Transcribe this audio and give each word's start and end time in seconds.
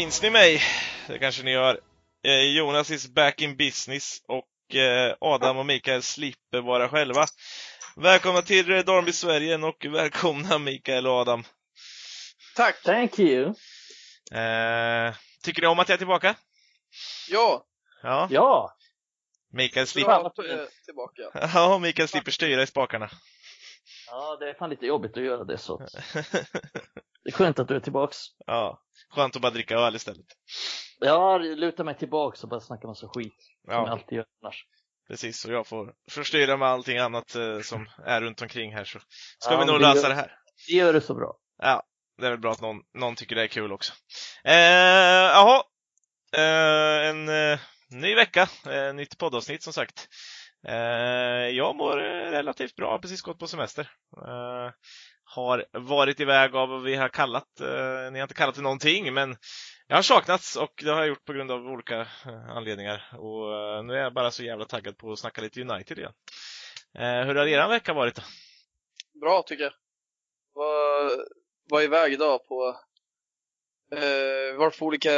Minns 0.00 0.22
ni 0.22 0.30
mig? 0.30 0.62
Det 1.06 1.18
kanske 1.18 1.42
ni 1.42 1.50
gör. 1.50 1.80
Eh, 2.24 2.56
Jonas 2.56 2.90
is 2.90 3.08
back 3.08 3.40
in 3.40 3.56
business 3.56 4.22
och 4.28 4.74
eh, 4.74 5.16
Adam 5.20 5.58
och 5.58 5.66
Mikael 5.66 6.02
slipper 6.02 6.60
vara 6.60 6.88
själva. 6.88 7.26
Välkomna 7.96 8.42
till 8.42 8.66
Dornby 8.66 9.12
Sverige 9.12 9.56
och 9.56 9.86
välkomna 9.90 10.58
Mikael 10.58 11.06
och 11.06 11.12
Adam. 11.12 11.44
Tack! 12.56 12.82
Thank 12.82 13.18
you! 13.18 13.46
Eh, 14.32 15.14
tycker 15.42 15.62
ni 15.62 15.68
om 15.68 15.78
att 15.78 15.88
jag 15.88 15.94
är 15.94 15.98
tillbaka? 15.98 16.34
Ja, 17.30 17.64
Ja. 18.02 18.28
Ja! 18.30 18.76
Mikael 19.52 19.86
slipper, 19.86 20.30
tillbaka. 20.84 21.22
ja, 21.54 21.78
Mikael 21.78 22.08
slipper 22.08 22.32
styra 22.32 22.62
i 22.62 22.66
spakarna. 22.66 23.10
Ja, 24.06 24.36
det 24.40 24.50
är 24.50 24.54
fan 24.54 24.70
lite 24.70 24.86
jobbigt 24.86 25.16
att 25.16 25.22
göra 25.22 25.44
det 25.44 25.58
så. 25.58 25.78
Det 27.24 27.30
är 27.30 27.32
skönt 27.32 27.58
att 27.58 27.68
du 27.68 27.76
är 27.76 27.80
tillbaks. 27.80 28.16
ja, 28.46 28.82
skönt 29.10 29.36
att 29.36 29.42
bara 29.42 29.52
dricka 29.52 29.74
öl 29.74 29.96
istället. 29.96 30.26
Jag 31.00 31.42
lutar 31.42 31.84
mig 31.84 31.98
tillbaks 31.98 32.42
och 32.42 32.48
bara 32.48 32.60
snackar 32.60 32.88
massa 32.88 33.08
skit. 33.08 33.34
Som 33.64 33.72
jag 33.74 33.86
Ja, 33.88 33.90
alltid 33.92 34.16
gör 34.16 34.26
annars. 34.42 34.64
precis. 35.08 35.44
Och 35.44 35.52
jag 35.52 35.66
får 35.66 35.92
förstyra 36.10 36.56
med 36.56 36.68
allting 36.68 36.98
annat 36.98 37.34
eh, 37.34 37.60
som 37.60 37.86
är 38.06 38.20
runt 38.20 38.42
omkring 38.42 38.72
här 38.74 38.84
så 38.84 38.98
ska 39.38 39.52
Ja, 39.52 39.60
vi 39.60 39.66
nog 39.66 39.80
det 39.80 39.86
gör- 39.86 39.94
lösa 39.94 40.08
det 40.08 40.14
här. 40.14 40.36
Det 40.68 40.74
gör 40.74 40.92
du 40.92 41.00
så 41.00 41.14
bra. 41.14 41.36
Ja, 41.58 41.82
det 42.18 42.26
är 42.26 42.30
väl 42.30 42.40
bra 42.40 42.52
att 42.52 42.60
någon, 42.60 42.76
någon 42.94 43.14
tycker 43.16 43.36
det 43.36 43.42
är 43.42 43.46
kul 43.48 43.72
också. 43.72 43.92
Eh, 44.44 44.54
jaha, 45.34 45.62
eh, 46.36 47.08
en 47.08 47.28
eh, 47.28 47.58
ny 47.90 48.14
vecka, 48.14 48.48
eh, 48.66 48.94
nytt 48.94 49.18
poddavsnitt 49.18 49.62
som 49.62 49.72
sagt. 49.72 50.08
Eh, 50.68 51.48
jag 51.48 51.76
mår 51.76 51.96
relativt 52.30 52.76
bra, 52.76 52.90
har 52.90 52.98
precis 52.98 53.22
gått 53.22 53.38
på 53.38 53.46
semester. 53.46 53.90
Eh, 54.26 54.72
har 55.24 55.66
varit 55.72 56.20
iväg 56.20 56.54
av 56.54 56.68
vad 56.68 56.82
vi 56.82 56.94
har 56.94 57.08
kallat, 57.08 57.60
eh, 57.60 58.12
ni 58.12 58.18
har 58.18 58.22
inte 58.22 58.34
kallat 58.34 58.54
det 58.54 58.62
någonting, 58.62 59.14
men 59.14 59.36
jag 59.86 59.96
har 59.96 60.02
saknats 60.02 60.56
och 60.56 60.72
det 60.84 60.90
har 60.90 60.98
jag 60.98 61.08
gjort 61.08 61.24
på 61.24 61.32
grund 61.32 61.50
av 61.50 61.66
olika 61.66 62.00
eh, 62.00 62.50
anledningar. 62.50 63.10
Och 63.18 63.54
eh, 63.54 63.82
nu 63.84 63.94
är 63.94 64.02
jag 64.02 64.14
bara 64.14 64.30
så 64.30 64.42
jävla 64.42 64.64
taggad 64.64 64.98
på 64.98 65.12
att 65.12 65.18
snacka 65.18 65.42
lite 65.42 65.60
United 65.60 65.98
igen. 65.98 66.12
Eh, 66.98 67.26
hur 67.26 67.34
har 67.34 67.46
er 67.46 67.68
vecka 67.68 67.92
varit 67.92 68.14
då? 68.14 68.22
Bra 69.20 69.42
tycker 69.42 69.64
jag. 69.64 69.72
Var, 70.54 71.10
var 71.70 71.82
iväg 71.82 72.12
idag 72.12 72.46
på, 72.48 72.76
eh, 73.92 74.58
var 74.58 74.78
på 74.78 74.86
olika 74.86 75.10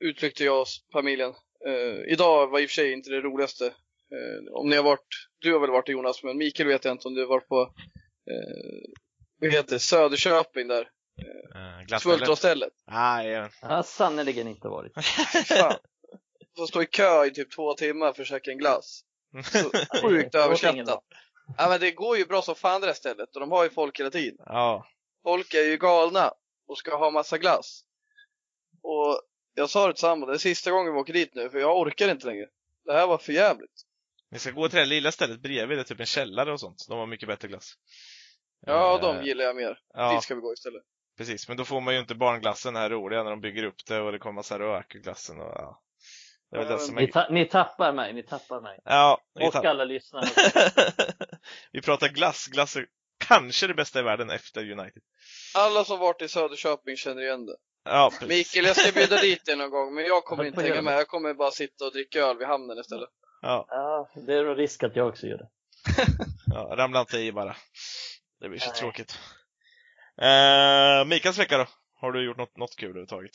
utflykter 0.00 0.44
jag 0.44 0.60
och 0.60 0.66
familjen. 0.92 1.34
Eh, 1.66 2.12
idag 2.12 2.46
var 2.46 2.60
i 2.60 2.66
och 2.66 2.70
för 2.70 2.74
sig 2.74 2.92
inte 2.92 3.10
det 3.10 3.20
roligaste. 3.20 3.74
Eh, 4.12 4.52
om 4.60 4.68
ni 4.70 4.76
har 4.76 4.82
varit, 4.82 5.08
du 5.38 5.52
har 5.52 5.60
väl 5.60 5.70
varit 5.70 5.88
Jonas, 5.88 6.22
men 6.22 6.36
Mikael 6.36 6.68
vet 6.68 6.84
jag 6.84 6.94
inte 6.94 7.08
om 7.08 7.14
du 7.14 7.20
har 7.20 7.28
varit 7.28 7.48
på, 7.48 7.60
eh, 8.30 8.90
vad 9.40 9.52
heter 9.52 9.70
det, 9.70 9.78
Söderköping 9.78 10.68
där. 10.68 10.80
Eh, 10.80 11.86
glassstället? 11.86 12.02
Smultronstället. 12.02 12.72
Ah, 12.86 13.22
ja. 13.22 13.50
Jag 13.62 13.68
har 13.68 13.82
sannerligen 13.82 14.48
inte 14.48 14.68
varit. 14.68 14.92
Fan. 15.48 15.76
Får 16.56 16.66
stå 16.66 16.82
i 16.82 16.86
kö 16.86 17.24
i 17.24 17.30
typ 17.30 17.54
två 17.56 17.74
timmar 17.74 18.12
för 18.12 18.22
att 18.22 18.28
käka 18.28 18.50
en 18.50 18.58
glass. 18.58 19.00
Så 19.44 19.70
sjukt 20.02 20.32
Det 20.32 20.38
överskattat. 20.38 21.04
Ja 21.58 21.68
men 21.68 21.80
det 21.80 21.90
går 21.90 22.16
ju 22.16 22.24
bra 22.24 22.42
som 22.42 22.54
fan 22.54 22.80
det 22.80 22.86
där 22.86 22.94
stället 22.94 23.34
och 23.34 23.40
de 23.40 23.50
har 23.50 23.64
ju 23.64 23.70
folk 23.70 24.00
hela 24.00 24.10
tiden. 24.10 24.36
ja. 24.46 24.86
Folk 25.22 25.54
är 25.54 25.62
ju 25.62 25.76
galna 25.76 26.32
och 26.68 26.78
ska 26.78 26.96
ha 26.96 27.10
massa 27.10 27.38
glass. 27.38 27.82
Och 28.82 29.20
jag 29.54 29.70
sa 29.70 29.86
det 29.86 29.92
till 29.92 30.00
samma, 30.00 30.26
det 30.26 30.32
är 30.32 30.38
sista 30.38 30.70
gången 30.70 30.92
vi 30.94 31.00
åker 31.00 31.12
dit 31.12 31.34
nu 31.34 31.50
för 31.50 31.58
jag 31.58 31.78
orkar 31.78 32.08
inte 32.08 32.26
längre. 32.26 32.46
Det 32.84 32.92
här 32.92 33.06
var 33.06 33.18
för 33.18 33.32
jävligt. 33.32 33.82
Ni 34.30 34.38
ska 34.38 34.50
gå 34.50 34.68
till 34.68 34.78
det 34.78 34.84
lilla 34.84 35.12
stället 35.12 35.40
bredvid, 35.40 35.78
det 35.78 35.82
är 35.82 35.84
typ 35.84 36.00
en 36.00 36.06
källare 36.06 36.52
och 36.52 36.60
sånt. 36.60 36.86
De 36.88 36.98
har 36.98 37.06
mycket 37.06 37.28
bättre 37.28 37.48
glass. 37.48 37.74
Ja, 38.66 38.94
Eh, 38.94 39.00
de 39.00 39.24
gillar 39.24 39.44
jag 39.44 39.56
mer. 39.56 39.78
Ja, 39.94 40.12
Dit 40.12 40.22
ska 40.22 40.34
vi 40.34 40.40
gå 40.40 40.52
istället. 40.52 40.82
precis. 41.18 41.48
Men 41.48 41.56
då 41.56 41.64
får 41.64 41.80
man 41.80 41.94
ju 41.94 42.00
inte 42.00 42.14
barnglassen 42.14 42.76
här 42.76 42.90
roliga 42.90 43.22
när 43.22 43.30
de 43.30 43.40
bygger 43.40 43.64
upp 43.64 43.86
det 43.86 44.00
och 44.00 44.12
det 44.12 44.18
kommer 44.18 44.34
massa 44.34 44.58
rök 44.58 44.94
i 44.94 44.98
glassen 44.98 45.40
och 45.40 45.52
ja. 45.54 45.82
Det 46.50 46.56
Ja, 46.56 46.64
det 46.64 46.78
som 46.78 46.94
Ni, 46.94 47.10
ta 47.12 47.28
ni 47.30 47.44
tappar 47.48 47.92
mig, 47.92 48.12
ni 48.12 48.22
tappar 48.22 48.60
mig. 48.60 48.78
Ja, 48.84 49.20
Och 49.40 49.52
ta... 49.52 49.68
alla 49.68 49.84
lyssnare. 49.84 50.26
vi 51.72 51.82
pratar 51.82 52.08
glass. 52.08 52.46
Glass 52.46 52.76
är 52.76 52.86
kanske 53.18 53.66
det 53.66 53.74
bästa 53.74 54.00
i 54.00 54.02
världen 54.02 54.30
efter 54.30 54.70
United. 54.70 55.02
Alla 55.54 55.84
som 55.84 55.98
varit 55.98 56.22
i 56.22 56.28
Söderköping 56.28 56.96
känner 56.96 57.22
igen 57.22 57.46
det. 57.46 57.56
Ja. 57.84 58.12
Mikael, 58.28 58.64
jag 58.64 58.76
ska 58.76 58.92
bjuda 58.92 59.16
dit 59.16 59.44
dig 59.44 59.56
någon 59.56 59.70
gång, 59.70 59.94
men 59.94 60.04
jag 60.04 60.24
kommer 60.24 60.44
inte 60.44 60.62
hänga 60.62 60.82
med. 60.82 60.94
Jag 60.94 61.08
kommer 61.08 61.34
bara 61.34 61.50
sitta 61.50 61.84
och 61.84 61.92
dricka 61.92 62.18
öl 62.20 62.38
vid 62.38 62.46
hamnen 62.46 62.78
istället. 62.78 63.08
Ja, 63.46 63.66
Ja, 63.70 64.08
det 64.26 64.34
är 64.34 64.44
nog 64.44 64.58
risk 64.58 64.82
att 64.82 64.96
jag 64.96 65.08
också 65.08 65.26
gör 65.26 65.38
det. 65.38 65.48
ja, 66.46 66.74
ramla 66.76 67.00
inte 67.00 67.18
i 67.18 67.32
bara. 67.32 67.56
Det 68.40 68.48
blir 68.48 68.58
så 68.58 68.70
Nej. 68.70 68.78
tråkigt. 68.78 69.18
Eh, 70.22 71.04
Mikaels 71.04 71.38
vecka 71.38 71.58
då? 71.58 71.66
Har 71.94 72.12
du 72.12 72.24
gjort 72.24 72.36
något, 72.36 72.56
något 72.56 72.76
kul 72.76 72.88
överhuvudtaget? 72.88 73.30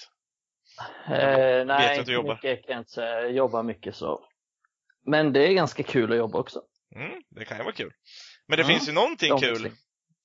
Eh, 1.08 1.66
nej, 1.66 2.04
du 2.06 2.14
jobbar. 2.14 2.34
mycket 2.36 2.66
kan 2.66 2.74
jag 2.74 2.82
inte 2.82 2.92
säga. 2.92 3.22
Jag 3.22 3.32
jobbar 3.32 3.64
mycket 3.64 3.96
så. 3.96 4.26
Men 5.06 5.34
det 5.34 5.48
är 5.48 5.54
ganska 5.54 5.84
kul 5.84 6.12
att 6.12 6.18
jobba 6.18 6.40
också. 6.40 6.62
Mm, 6.96 7.24
det 7.30 7.46
kan 7.46 7.58
ju 7.58 7.64
vara 7.64 7.74
kul. 7.74 7.94
Men 8.48 8.58
det 8.58 8.64
Mm, 8.64 8.74
finns 8.76 8.90
ju 8.90 8.94
någonting 8.94 9.30
kul 9.38 9.52
Obviously. 9.52 9.72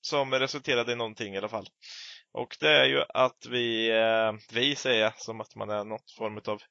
som 0.01 0.35
resulterade 0.35 0.93
i 0.93 0.97
någonting 0.97 1.35
i 1.35 1.39
alla 1.39 1.49
fall. 1.49 1.67
Och 2.33 2.57
det 2.61 2.71
är 2.71 2.85
ju 2.85 3.03
att 3.09 3.47
vi, 3.51 3.91
eh, 3.91 4.33
vi 4.53 4.77
säger 4.77 5.13
som 5.17 5.41
att 5.41 5.55
man 5.55 5.71
är 5.71 5.85
något 5.85 6.11
form 6.19 6.41
av 6.47 6.63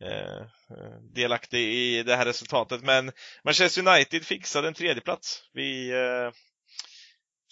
Eh, 0.00 0.40
eh, 0.70 1.00
delaktig 1.14 1.74
i 1.74 2.02
det 2.02 2.16
här 2.16 2.24
resultatet. 2.24 2.82
Men 2.82 3.12
Manchester 3.44 3.88
United 3.88 4.24
fixade 4.24 4.68
en 4.68 4.74
tredjeplats. 4.74 5.42
Vi 5.52 5.90
eh, 5.90 6.30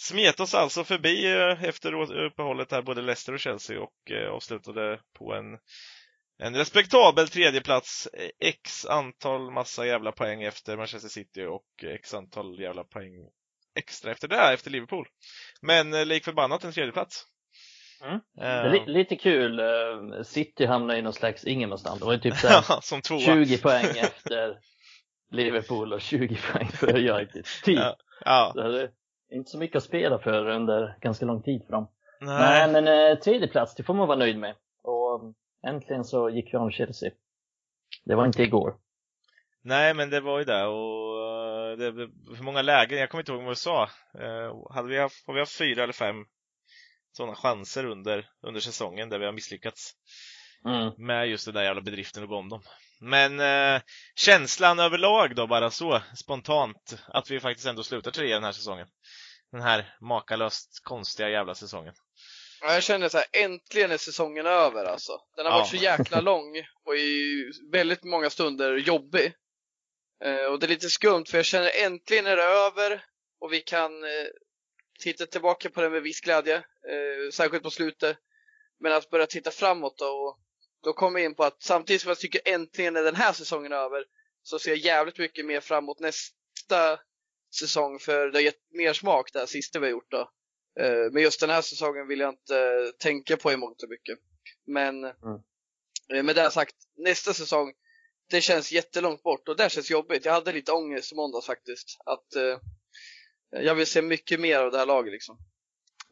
smet 0.01 0.41
oss 0.41 0.55
alltså 0.55 0.85
förbi 0.85 1.27
efter 1.61 2.13
uppehållet 2.27 2.71
här, 2.71 2.83
både 2.83 3.03
Leicester 3.03 3.33
och 3.33 3.41
Chelsea 3.41 3.81
och 3.81 4.13
avslutade 4.31 5.01
på 5.19 5.35
en 5.35 5.59
en 6.39 6.57
respektabel 6.57 7.29
tredjeplats, 7.29 8.09
x 8.41 8.87
antal 8.87 9.51
massa 9.51 9.87
jävla 9.87 10.13
poäng 10.13 10.43
efter 10.43 10.77
Manchester 10.77 11.09
City 11.09 11.45
och 11.45 11.85
x 11.85 12.15
antal 12.15 12.61
jävla 12.61 12.85
poäng 12.85 13.13
extra 13.79 14.11
efter 14.11 14.29
det, 14.29 14.53
efter 14.53 14.71
Liverpool. 14.71 15.09
Men 15.63 16.09
lik 16.09 16.25
förbannat 16.25 16.65
en 16.65 16.73
tredjeplats. 16.73 17.27
Mm. 18.05 18.21
Det 18.35 18.43
är 18.43 18.71
li 18.71 18.85
lite 18.87 19.17
kul. 19.17 19.59
eh, 19.59 20.23
City 20.23 20.67
hamnar 20.67 20.95
i 20.95 21.03
någon 21.03 21.13
slags 21.13 21.45
ingenmansland. 21.45 22.01
Det 22.01 22.05
var 22.05 22.13
ju 22.13 22.19
typ 22.19 22.35
som 22.83 23.03
tvåa. 23.03 23.19
20 23.21 23.59
poäng 23.59 23.85
efter 23.99 24.59
Liverpool 25.31 25.93
och 25.93 26.01
20 26.01 26.39
poäng 26.53 26.69
för 26.69 27.11
United. 27.11 27.45
Typ. 27.65 27.79
Ja. 27.79 27.97
Ja, 28.25 28.51
Så 28.55 28.61
det 28.69 28.83
är 28.83 28.91
inte 29.37 29.51
så 29.51 29.59
mycket 29.59 29.77
att 29.77 29.83
spela 29.85 30.19
för 30.19 30.49
under 30.49 30.97
ganska 31.01 31.27
lång 31.27 31.43
tid 31.43 31.63
fram. 31.69 31.87
nej. 32.21 32.69
Nej, 32.69 32.73
men 32.83 33.11
eh, 33.13 33.19
tredje 33.19 33.49
plats, 33.49 33.75
det 33.75 33.83
får 33.83 33.95
man 33.95 34.09
vara 34.09 34.19
nöjd 34.19 34.39
med. 34.39 34.55
Och 34.83 35.35
äntligen 35.67 36.05
så 36.05 36.31
gick 36.31 36.55
vi 36.55 36.59
om 36.59 36.71
Chelsea. 36.71 37.11
Det 38.05 38.15
var 38.15 38.27
inte 38.27 38.43
igår. 38.43 38.75
nej, 39.63 39.95
men 39.95 40.11
det 40.11 40.21
var 40.21 40.39
ju 40.39 40.45
det 40.45 40.65
och 40.67 41.07
det, 41.79 41.85
hur 42.37 42.43
många 42.43 42.63
lägen, 42.63 42.99
jag 42.99 43.11
kommer 43.11 43.23
inte 43.23 43.33
ihåg 43.33 43.43
vad 43.43 43.51
du 43.51 43.55
sa. 43.57 43.83
Eh, 44.19 44.75
hade 44.75 44.89
vi 44.89 44.99
haft, 45.01 45.27
har 45.27 45.35
vi 45.35 45.41
haft 45.41 45.59
fyra 45.59 45.83
eller 45.83 45.93
fem 45.93 46.17
sådana 47.17 47.35
chanser 47.35 47.85
under, 47.87 48.29
under 48.47 48.61
säsongen 48.61 49.09
där 49.09 49.19
vi 49.19 49.25
har 49.25 49.33
misslyckats? 49.33 49.93
Mm. 50.65 50.93
med 50.99 51.29
just 51.29 51.45
den 51.45 51.55
där 51.55 51.63
jävla 51.65 51.81
bedriften 51.81 52.23
att 52.23 52.29
gå 52.29 52.37
om 52.37 52.49
dem. 52.49 52.63
Men 53.01 53.41
eh, 53.41 53.83
känslan 54.15 54.79
överlag 54.79 55.35
då, 55.35 55.47
bara 55.47 55.71
så 55.71 56.03
spontant, 56.17 56.99
att 57.09 57.31
vi 57.31 57.41
faktiskt 57.41 57.67
ändå 57.67 57.83
slutar 57.83 58.11
trea 58.11 58.35
den 58.35 58.45
här 58.45 58.53
säsongen. 58.53 58.87
Den 59.53 59.61
här 59.61 59.97
makalöst 60.01 60.81
konstiga 60.83 61.29
jävla 61.31 61.55
säsongen. 61.55 61.95
Ja, 62.61 62.73
Jag 62.75 62.83
känner 62.83 63.09
så 63.09 63.19
här, 63.19 63.27
äntligen 63.33 63.91
är 63.91 63.97
säsongen 63.97 64.47
över 64.47 64.85
alltså. 64.85 65.13
Den 65.37 65.47
har 65.47 65.53
Ja. 65.53 65.59
varit 65.59 65.71
så 65.71 65.77
jäkla 65.77 66.21
lång 66.21 66.57
och 66.85 66.97
i 66.97 67.45
väldigt 67.73 68.05
många 68.05 68.31
stunder 68.31 68.77
jobbig. 68.77 69.33
Eh, 70.25 70.45
och 70.53 70.59
det 70.61 70.67
är 70.67 70.69
lite 70.69 70.91
skumt 70.91 71.25
för 71.31 71.39
jag 71.39 71.45
känner 71.47 71.71
äntligen 71.85 72.27
är 72.27 72.37
det 72.37 72.43
över 72.45 73.05
och 73.41 73.53
vi 73.53 73.61
kan 73.61 74.05
eh, 74.05 74.27
titta 74.99 75.27
tillbaka 75.27 75.71
på 75.71 75.81
det 75.81 75.91
med 75.91 76.03
viss 76.03 76.21
glädje. 76.21 76.57
Eh, 76.57 77.31
särskilt 77.33 77.63
på 77.63 77.71
slutet. 77.71 78.17
Men 78.81 78.93
att 78.93 79.11
börja 79.11 79.27
titta 79.27 79.51
framåt 79.51 79.99
då 79.99 80.07
och 80.07 80.39
då 80.83 80.93
kommer 80.93 81.21
jag 81.21 81.31
in 81.31 81.35
på 81.35 81.45
att 81.45 81.63
samtidigt 81.63 82.03
som 82.03 82.09
jag 82.09 82.19
tycker 82.19 82.41
äntligen 82.45 82.97
är 82.97 83.03
den 83.03 83.15
här 83.15 83.33
säsongen 83.33 83.73
över 83.73 84.05
så 84.43 84.59
ser 84.59 84.71
jag 84.71 84.79
jävligt 84.79 85.19
mycket 85.19 85.47
mer 85.47 85.61
framåt 85.61 86.01
nästa 86.01 87.01
säsong 87.61 87.99
för 87.99 88.29
det 88.31 88.39
har 88.39 88.43
gett 88.43 88.73
mer 88.73 88.93
smak 88.93 89.33
det 89.33 89.39
här 89.39 89.47
sista 89.47 89.79
vi 89.79 89.87
har 89.87 89.91
gjort 89.91 90.11
då. 90.11 90.31
Eh, 90.81 91.11
Men 91.13 91.23
just 91.23 91.41
den 91.41 91.51
här 91.51 91.63
säsongen 91.63 92.09
vill 92.09 92.21
jag 92.21 92.29
inte 92.33 92.59
eh, 92.59 92.91
tänka 92.99 93.37
på 93.37 93.53
i 93.53 93.57
mångt 93.57 93.83
och 93.83 93.89
mycket. 93.89 94.19
Men 94.67 95.05
eh, 95.05 96.23
med 96.23 96.37
det 96.37 96.51
sagt, 96.51 96.77
nästa 96.97 97.33
säsong, 97.33 97.73
det 98.31 98.41
känns 98.41 98.73
jättelångt 98.73 99.23
bort 99.23 99.49
och 99.49 99.57
det 99.57 99.73
känns 99.73 99.91
jobbigt. 99.91 100.25
Jag 100.25 100.33
hade 100.33 100.53
lite 100.53 100.73
ångest 100.73 101.13
i 101.13 101.15
måndags 101.15 101.47
faktiskt. 101.47 101.99
Att 102.07 102.35
eh, 102.35 102.59
jag 103.51 103.75
vill 103.75 103.87
se 103.87 104.03
mycket 104.03 104.41
mer 104.41 104.59
av 104.61 104.71
det 104.71 104.79
här 104.79 104.87
laget 104.87 105.13
liksom. 105.13 105.39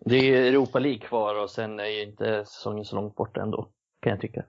Det 0.04 0.16
är 0.16 0.22
ju 0.22 0.48
Europa 0.48 0.78
League 0.78 1.00
kvar 1.08 1.34
och 1.34 1.50
sen 1.50 1.80
är 1.80 1.86
ju 1.86 2.02
inte 2.02 2.44
säsongen 2.46 2.84
så 2.84 2.96
långt 2.96 3.14
borta 3.14 3.42
ändå, 3.42 3.72
kan 4.02 4.10
jag 4.10 4.20
tycka. 4.20 4.44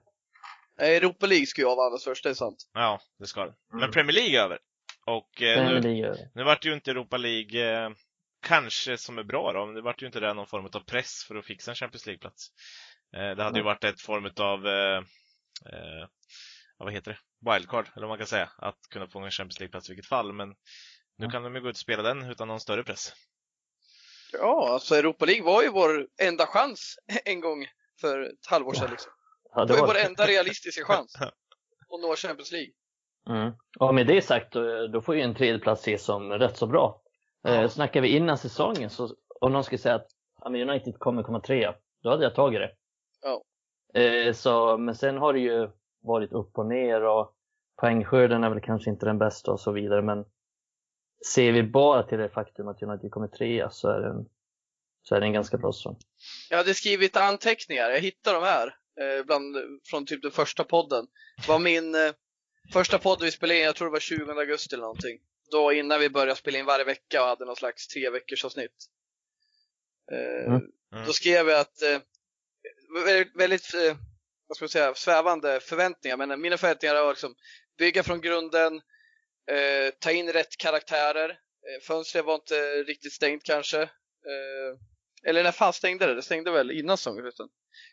Europa 0.78 1.26
League 1.26 1.46
ska 1.46 1.60
ju 1.60 1.68
avhandlas 1.68 2.04
först, 2.04 2.24
det 2.24 2.30
är 2.30 2.34
sant. 2.34 2.70
Ja, 2.72 3.00
det 3.18 3.26
ska 3.26 3.46
det. 3.46 3.54
Men 3.70 3.80
Mm. 3.80 3.92
Premier 3.92 4.14
League 4.14 4.40
är 4.40 4.44
över. 4.44 4.58
Och 5.06 5.42
eh, 5.42 5.56
Premier 5.56 5.80
nu, 5.80 6.00
League, 6.02 6.30
nu 6.34 6.44
vart 6.44 6.64
ju 6.64 6.72
inte 6.72 6.90
Europa 6.90 7.16
League 7.16 7.84
eh, 7.84 7.90
kanske 8.46 8.96
som 8.96 9.18
är 9.18 9.22
bra 9.24 9.52
då, 9.52 9.66
men 9.66 9.74
det 9.74 9.82
vart 9.82 10.02
ju 10.02 10.06
inte 10.06 10.20
det 10.20 10.34
någon 10.34 10.46
form 10.46 10.64
av 10.72 10.80
press 10.80 11.24
för 11.28 11.34
att 11.34 11.44
fixa 11.46 11.70
en 11.70 11.74
Champions 11.74 12.06
League-plats. 12.06 12.48
Eh, 13.16 13.30
det 13.36 13.42
hade 13.42 13.58
ju 13.58 13.64
varit 13.64 13.84
ett 13.84 14.00
form 14.00 14.30
av 14.36 14.66
eh, 14.66 14.98
eh, 15.72 16.08
vad 16.78 16.92
heter 16.92 17.10
det? 17.10 17.50
Wildcard, 17.52 17.86
eller 17.96 18.06
vad 18.06 18.08
man 18.08 18.18
kan 18.18 18.26
säga. 18.26 18.50
Att 18.58 18.78
kunna 18.90 19.08
få 19.08 19.20
en 19.20 19.30
Champions 19.30 19.60
League-plats 19.60 19.88
i 19.88 19.92
vilket 19.92 20.08
fall. 20.08 20.32
Men 20.32 20.54
nu 21.16 21.28
kan 21.28 21.42
de 21.42 21.54
ju 21.54 21.60
gå 21.60 21.68
ut 21.68 21.74
och 21.74 21.80
spela 21.80 22.02
den 22.02 22.30
utan 22.30 22.48
någon 22.48 22.60
större 22.60 22.84
press. 22.84 23.12
Ja, 24.32 24.68
alltså 24.72 24.94
Europa 24.94 25.24
League 25.24 25.44
var 25.44 25.62
ju 25.62 25.70
vår 25.70 26.06
enda 26.22 26.46
chans 26.46 26.98
en 27.24 27.40
gång 27.40 27.66
för 28.00 28.22
ett 28.22 28.46
halvår 28.50 28.72
sedan. 28.72 28.90
Liksom. 28.90 29.12
Ja, 29.54 29.64
Det 29.64 29.72
var 29.72 29.78
ju 29.78 29.80
var 29.80 29.94
vår 29.94 30.06
enda 30.06 30.26
realistiska 30.26 30.84
chans 30.94 31.16
att 31.88 32.00
nå 32.02 32.16
Champions 32.16 32.52
League. 32.52 32.72
Mm. 33.28 33.52
Och 33.78 33.94
med 33.94 34.06
det 34.06 34.22
sagt, 34.22 34.52
då, 34.52 34.86
då 34.86 35.00
får 35.00 35.14
ju 35.14 35.20
en 35.20 35.34
tredjeplats 35.34 35.80
ses 35.82 36.04
som 36.04 36.32
rätt 36.32 36.56
så 36.56 36.66
bra. 36.66 37.02
Ja. 37.42 37.50
Eh, 37.50 37.68
snackar 37.68 38.00
vi 38.00 38.08
innan 38.08 38.38
säsongen, 38.38 38.90
så 38.90 39.16
om 39.40 39.52
någon 39.52 39.64
skulle 39.64 39.78
säga 39.78 39.94
att 39.94 40.08
ja, 40.42 40.50
men 40.50 40.70
United 40.70 40.98
kommer 40.98 41.22
komma 41.22 41.40
trea, 41.40 41.74
då 42.02 42.10
hade 42.10 42.24
jag 42.24 42.34
tagit 42.34 42.60
det. 42.60 42.70
Ja. 43.22 43.42
Eh, 44.00 44.32
så, 44.32 44.78
men 44.78 44.94
sen 44.94 45.18
har 45.18 45.32
det 45.32 45.40
ju 45.40 45.70
varit 46.02 46.32
upp 46.32 46.58
och 46.58 46.66
ner 46.66 47.02
och 47.02 47.32
poängskörden 47.80 48.44
är 48.44 48.50
väl 48.50 48.60
kanske 48.60 48.90
inte 48.90 49.06
den 49.06 49.18
bästa 49.18 49.52
och 49.52 49.60
så 49.60 49.72
vidare. 49.72 50.02
Men 50.02 50.24
ser 51.34 51.52
vi 51.52 51.62
bara 51.62 52.02
till 52.02 52.18
det 52.18 52.28
faktum 52.28 52.68
att 52.68 52.82
United 52.82 53.10
kommer 53.10 53.28
trea 53.28 53.70
så 53.70 53.88
är 53.88 54.00
det 54.00 54.08
en, 54.08 54.28
så 55.02 55.14
är 55.14 55.20
det 55.20 55.26
en 55.26 55.32
ganska 55.32 55.56
bra 55.56 55.72
säsong. 55.72 55.96
Jag 56.50 56.56
hade 56.56 56.74
skrivit 56.74 57.16
anteckningar, 57.16 57.90
jag 57.90 58.00
hittade 58.00 58.36
de 58.36 58.44
här 58.44 58.66
eh, 59.00 59.24
bland, 59.24 59.56
från 59.84 60.06
typ 60.06 60.22
den 60.22 60.30
första 60.30 60.64
podden. 60.64 61.06
Det 61.36 61.48
var 61.48 61.58
min 61.58 61.94
eh, 61.94 62.12
första 62.72 62.98
podd 62.98 63.22
vi 63.22 63.30
spelade 63.30 63.58
in, 63.58 63.64
jag 63.64 63.76
tror 63.76 63.88
det 63.88 63.92
var 63.92 64.00
20 64.00 64.32
augusti 64.32 64.74
eller 64.74 64.82
någonting. 64.82 65.18
Då 65.50 65.72
innan 65.72 66.00
vi 66.00 66.10
började 66.10 66.36
spela 66.36 66.58
in 66.58 66.66
varje 66.66 66.84
vecka 66.84 67.22
och 67.22 67.28
hade 67.28 67.44
någon 67.44 67.56
slags 67.56 67.88
tre 67.88 68.10
veckors 68.10 68.44
avsnitt. 68.44 68.76
Eh, 70.12 70.52
Mm. 70.52 70.62
Mm. 70.92 71.06
Då 71.06 71.12
skrev 71.12 71.48
jag 71.48 71.60
att 71.60 71.82
väldigt, 73.04 73.36
väldigt 73.36 73.74
vad 74.46 74.56
ska 74.56 74.62
man 74.64 74.68
säga, 74.68 74.94
svävande 74.94 75.60
förväntningar, 75.60 76.16
men 76.16 76.40
mina 76.40 76.56
förväntningar 76.56 76.94
var 76.94 77.10
liksom 77.10 77.34
bygga 77.78 78.02
från 78.02 78.20
grunden, 78.20 78.80
eh, 79.50 79.90
ta 79.98 80.10
in 80.12 80.32
rätt 80.32 80.56
karaktärer. 80.56 81.30
Eh, 81.30 81.82
fönstret 81.82 82.24
var 82.24 82.34
inte 82.34 82.82
riktigt 82.82 83.12
stängt 83.12 83.42
kanske. 83.44 83.82
Eh, 83.82 84.78
eller 85.28 85.42
när 85.42 85.52
fan 85.52 85.72
stängde 85.72 86.06
det? 86.06 86.14
Det 86.14 86.22
stängde 86.22 86.50
väl 86.50 86.70
innan 86.70 86.98
förresten. 86.98 87.48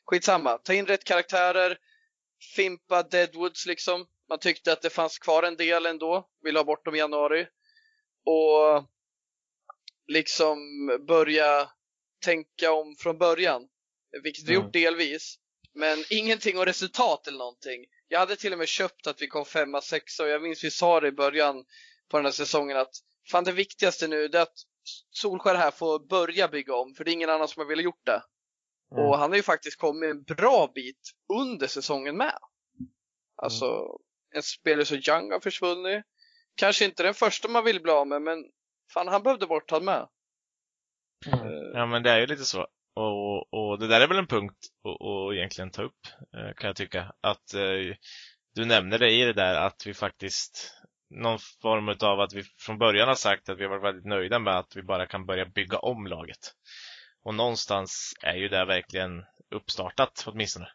Skitsamma, 0.05 0.57
ta 0.57 0.73
in 0.73 0.85
rätt 0.85 1.03
karaktärer, 1.03 1.77
fimpa 2.55 3.03
Deadwoods 3.03 3.65
liksom. 3.65 4.05
Man 4.29 4.39
tyckte 4.39 4.73
att 4.73 4.81
det 4.81 4.89
fanns 4.89 5.19
kvar 5.19 5.43
en 5.43 5.57
del 5.57 5.85
ändå, 5.85 6.29
ville 6.43 6.59
ha 6.59 6.63
bort 6.63 6.85
dem 6.85 6.95
i 6.95 6.97
januari. 6.97 7.47
Och 8.25 8.85
liksom 10.07 10.57
börja 11.07 11.69
tänka 12.25 12.71
om 12.71 12.95
från 12.99 13.17
början. 13.17 13.61
Vilket 14.23 14.43
vi 14.43 14.53
Mm. 14.53 14.63
gjort 14.63 14.73
delvis. 14.73 15.35
Men 15.73 16.03
ingenting 16.09 16.57
om 16.57 16.65
resultat 16.65 17.27
eller 17.27 17.37
någonting. 17.37 17.85
Jag 18.13 18.19
hade 18.19 18.35
till 18.35 18.53
och 18.53 18.59
med 18.59 18.67
köpt 18.67 19.07
att 19.07 19.21
vi 19.21 19.27
kom 19.27 19.45
femma, 19.45 19.81
sexa 19.81 20.23
och 20.23 20.29
jag 20.29 20.41
minns 20.41 20.63
vi 20.63 20.71
sa 20.71 20.99
det 20.99 21.07
i 21.07 21.11
början 21.11 21.65
på 22.09 22.17
den 22.17 22.25
här 22.25 22.31
säsongen 22.31 22.77
att 22.77 22.91
fan 23.31 23.43
det 23.43 23.51
viktigaste 23.51 24.07
nu 24.07 24.23
är 24.23 24.35
att 24.35 24.53
Solskär 25.11 25.55
här 25.55 25.71
får 25.71 26.07
börja 26.07 26.47
bygga 26.47 26.75
om 26.75 26.93
för 26.93 27.03
det 27.03 27.11
är 27.11 27.13
ingen 27.13 27.29
annan 27.29 27.47
som 27.47 27.59
har 27.59 27.67
velat 27.67 27.83
gjort 27.83 28.05
det. 28.05 28.21
Mm. 28.91 29.05
Och 29.05 29.17
han 29.17 29.29
har 29.29 29.37
ju 29.37 29.43
faktiskt 29.43 29.77
kommit 29.77 30.11
en 30.11 30.23
bra 30.23 30.71
bit 30.75 31.13
under 31.33 31.67
säsongen 31.67 32.17
med. 32.17 32.37
Alltså, 33.35 33.97
en 34.35 34.43
spelare 34.43 34.85
så 34.85 34.95
Young 34.95 35.31
har 35.31 35.39
försvunnit. 35.39 36.05
Kanske 36.55 36.85
inte 36.85 37.03
den 37.03 37.13
första 37.13 37.47
man 37.47 37.63
vill 37.63 37.81
bli 37.81 37.91
av 37.91 38.07
med, 38.07 38.21
men 38.21 38.45
fan 38.93 39.07
han 39.07 39.23
behövde 39.23 39.47
bort 39.47 39.71
han 39.71 39.85
med. 39.85 40.07
Mm. 41.25 41.71
Ja, 41.73 41.85
men 41.85 42.03
det 42.03 42.11
är 42.11 42.19
ju 42.19 42.27
lite 42.27 42.45
så. 42.45 42.67
Och, 42.95 43.53
och 43.53 43.79
det 43.79 43.87
där 43.87 44.01
är 44.01 44.07
väl 44.07 44.17
en 44.17 44.27
punkt 44.27 44.57
att 44.83 45.07
att 45.07 45.33
egentligen 45.33 45.71
ta 45.71 45.81
upp, 45.83 46.07
eh, 46.37 46.53
kan 46.53 46.67
jag 46.67 46.75
tycka. 46.75 47.13
Att 47.21 47.53
eh, 47.53 47.95
du 48.55 48.65
nämner 48.65 48.99
det 48.99 49.11
i 49.11 49.25
det 49.25 49.33
där 49.33 49.55
att 49.55 49.87
vi 49.87 49.93
faktiskt 49.93 50.73
någon 51.09 51.39
form 51.61 51.89
av 51.89 52.19
att 52.19 52.33
vi 52.33 52.43
från 52.57 52.77
början 52.77 53.07
har 53.07 53.15
sagt 53.15 53.49
att 53.49 53.59
vi 53.59 53.63
har 53.63 53.69
varit 53.69 53.83
väldigt 53.83 54.05
nöjda 54.05 54.39
med 54.39 54.57
att 54.57 54.75
vi 54.75 54.83
bara 54.83 55.05
kan 55.05 55.25
börja 55.25 55.45
bygga 55.45 55.77
om 55.77 56.07
laget. 56.07 56.53
Och 57.23 57.35
någonstans 57.35 58.13
är 58.23 58.35
ju 58.35 58.47
det 58.47 58.65
verkligen 58.65 59.23
uppstartat 59.55 60.23
åtminstone. 60.27 60.67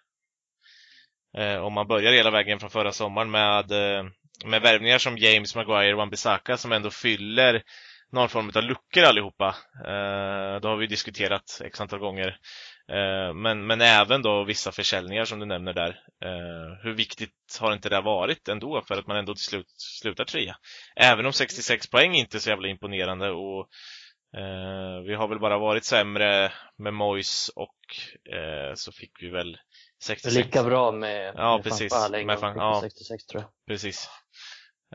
Eh, 1.39 1.57
om 1.57 1.73
man 1.73 1.89
börjar 1.89 2.13
hela 2.13 2.31
vägen 2.31 2.61
från 2.61 2.71
förra 2.71 2.93
sommaren 2.93 3.31
med, 3.31 3.71
eh, 3.73 4.05
med 4.45 4.63
värvningar 4.63 4.99
som 4.99 5.19
James 5.19 5.55
Maguire 5.55 5.95
och 5.95 6.01
Wan-Bissaka 6.01 6.57
som 6.57 6.73
ändå 6.73 6.91
fyller 6.91 7.63
någon 8.13 8.29
form 8.29 8.51
av 8.55 8.63
luckor 8.63 9.03
allihopa. 9.03 9.57
Eh, 9.85 10.61
det 10.61 10.69
har 10.69 10.77
vi 10.77 10.87
diskuterat 10.87 11.61
x 11.65 11.81
antal 11.81 11.99
gånger. 11.99 12.39
Eh, 12.93 13.35
men, 13.35 13.67
men 13.67 13.81
även 13.81 14.23
då 14.23 14.45
vissa 14.45 14.73
försäljningar 14.73 15.25
som 15.25 15.39
du 15.39 15.47
nämner 15.47 15.73
där. 15.73 15.89
Eh, 16.25 16.83
hur 16.83 16.95
viktigt 16.95 17.59
har 17.61 17.73
inte 17.73 17.89
det 17.89 18.01
varit 18.01 18.49
ändå 18.49 18.83
för 18.89 18.95
att 18.95 19.07
man 19.07 19.17
ändå 19.17 19.35
till 19.35 19.45
slut 19.45 19.75
slutar 19.77 20.25
trea? 20.25 20.57
Även 20.97 21.27
om 21.27 21.33
66 21.33 21.91
poäng 21.91 22.15
inte 22.15 22.37
är 22.37 22.39
så 22.39 22.51
jävla 22.51 22.69
imponerande 22.69 23.31
och 23.31 23.69
eh, 24.37 25.01
vi 25.07 25.15
har 25.15 25.29
väl 25.29 25.41
bara 25.41 25.59
varit 25.59 25.85
sämre 25.85 26.53
med 26.79 26.95
Mois 26.95 27.51
och 27.57 27.79
eh, 28.35 28.75
så 28.75 28.93
fick 28.93 29.23
vi 29.23 29.29
väl 29.29 29.59
66. 30.03 30.35
Lika 30.35 30.65
bra 30.65 30.93
med, 30.93 31.35
Ja, 31.37 31.57
med 31.57 31.65
precis. 31.65 31.93
En 31.93 32.27
Med 32.27 32.39
fick 32.39 32.49
ja. 32.57 32.81
66 32.83 33.27
tror 33.27 33.43
jag. 33.43 33.51
Precis. 33.67 34.09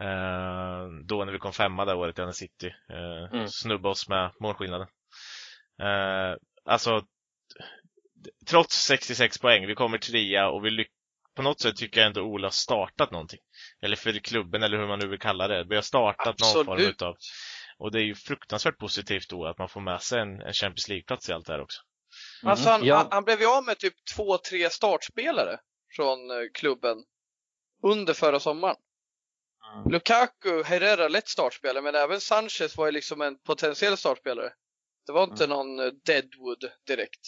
Eh, 0.01 0.87
då 1.05 1.25
när 1.25 1.31
vi 1.33 1.39
kom 1.39 1.53
femma 1.53 1.85
det 1.85 1.93
året 1.93 2.19
i 2.19 2.21
Anna 2.21 2.33
City. 2.33 2.73
Eh, 2.89 3.33
Mm. 3.33 3.47
Snubba 3.47 3.89
oss 3.89 4.09
med 4.09 4.31
målskillnaden. 4.39 4.87
Eh, 5.81 6.35
alltså, 6.65 7.05
trots 8.49 8.75
66 8.85 9.37
poäng, 9.37 9.67
vi 9.67 9.75
kommer 9.75 9.97
trea 9.97 10.49
och 10.49 10.65
vi 10.65 10.69
lyck- 10.69 10.91
på 11.35 11.41
något 11.41 11.59
sätt 11.61 11.75
tycker 11.75 11.99
jag 12.01 12.07
ändå 12.07 12.21
Ola 12.21 12.45
har 12.45 12.51
startat 12.51 13.11
någonting. 13.11 13.39
Eller 13.81 13.95
för 13.95 14.19
klubben, 14.19 14.63
eller 14.63 14.77
hur 14.77 14.87
man 14.87 14.99
nu 14.99 15.07
vill 15.07 15.19
kalla 15.19 15.47
det. 15.47 15.63
Vi 15.69 15.75
har 15.75 15.81
startat 15.81 16.39
någon 16.39 16.53
form 16.65 16.69
Absolut. 16.69 16.89
utav 16.95 17.15
och 17.77 17.91
det 17.91 17.99
är 17.99 18.03
ju 18.03 18.15
fruktansvärt 18.15 18.77
positivt 18.77 19.29
då 19.29 19.45
att 19.45 19.57
man 19.57 19.69
får 19.69 19.81
med 19.81 20.01
sig 20.01 20.19
en, 20.19 20.41
en 20.41 20.53
Champions 20.53 20.89
League-plats 20.89 21.29
i 21.29 21.33
allt 21.33 21.45
det 21.45 21.53
här 21.53 21.61
också. 21.61 21.81
Alltså 22.43 22.69
han, 22.69 22.85
ja. 22.85 22.95
han, 22.95 23.07
han 23.11 23.23
blev 23.23 23.39
ju 23.41 23.47
av 23.47 23.63
med 23.63 23.77
typ 23.77 23.93
två, 24.15 24.37
tre 24.37 24.69
startspelare 24.69 25.57
från 25.95 26.17
klubben 26.53 26.97
under 27.83 28.13
förra 28.13 28.39
sommaren. 28.39 28.75
Mm. 29.73 29.91
Lukaku, 29.91 30.63
Herrera 30.65 31.07
lätt 31.07 31.27
startspelare, 31.27 31.83
men 31.83 31.95
även 31.95 32.19
Sanchez 32.19 32.77
var 32.77 32.85
ju 32.85 32.91
liksom 32.91 33.21
en 33.21 33.37
potentiell 33.37 33.97
startspelare. 33.97 34.49
Det 35.05 35.11
var 35.11 35.23
inte 35.23 35.47
någon 35.47 35.79
eh, 35.79 35.85
Deadwood 36.05 36.63
direkt. 36.87 37.19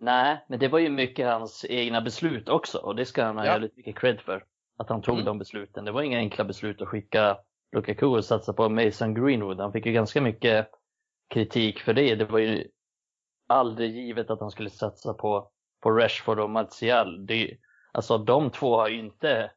Nej, 0.00 0.44
men 0.48 0.58
det 0.58 0.68
var 0.68 0.78
ju 0.78 0.88
mycket 0.90 1.26
hans 1.26 1.64
egna 1.68 2.00
beslut 2.00 2.48
också 2.48 2.78
och 2.78 2.96
det 2.96 3.06
ska 3.06 3.24
han 3.24 3.38
ha 3.38 3.44
Ja. 3.46 3.52
jävligt 3.52 3.76
mycket 3.76 3.98
cred 3.98 4.20
för. 4.20 4.44
Att 4.78 4.88
han 4.88 5.02
tog 5.02 5.14
Mm. 5.14 5.24
de 5.26 5.38
besluten. 5.38 5.84
Det 5.84 5.92
var 5.92 6.02
inga 6.02 6.18
enkla 6.18 6.44
beslut 6.44 6.82
att 6.82 6.88
skicka 6.88 7.38
Lukaku 7.72 8.06
och 8.06 8.24
satsa 8.24 8.52
på 8.52 8.68
Mason 8.68 9.14
Greenwood. 9.14 9.60
Han 9.60 9.72
fick 9.72 9.86
ju 9.86 9.92
ganska 9.92 10.20
mycket 10.20 10.70
kritik 11.34 11.80
för 11.80 11.92
det. 11.94 12.14
Det 12.14 12.24
var 12.24 12.38
ju 12.38 12.68
aldrig 13.48 13.96
givet 13.96 14.30
att 14.30 14.40
han 14.40 14.50
skulle 14.50 14.70
satsa 14.70 15.14
på, 15.14 15.50
på 15.82 15.90
Rashford 15.90 16.38
och 16.40 16.50
Martial. 16.50 17.26
Det, 17.26 17.56
alltså 17.92 18.18
de 18.18 18.50
två 18.50 18.76
har 18.76 18.88
ju 18.88 18.98
inte 18.98 19.50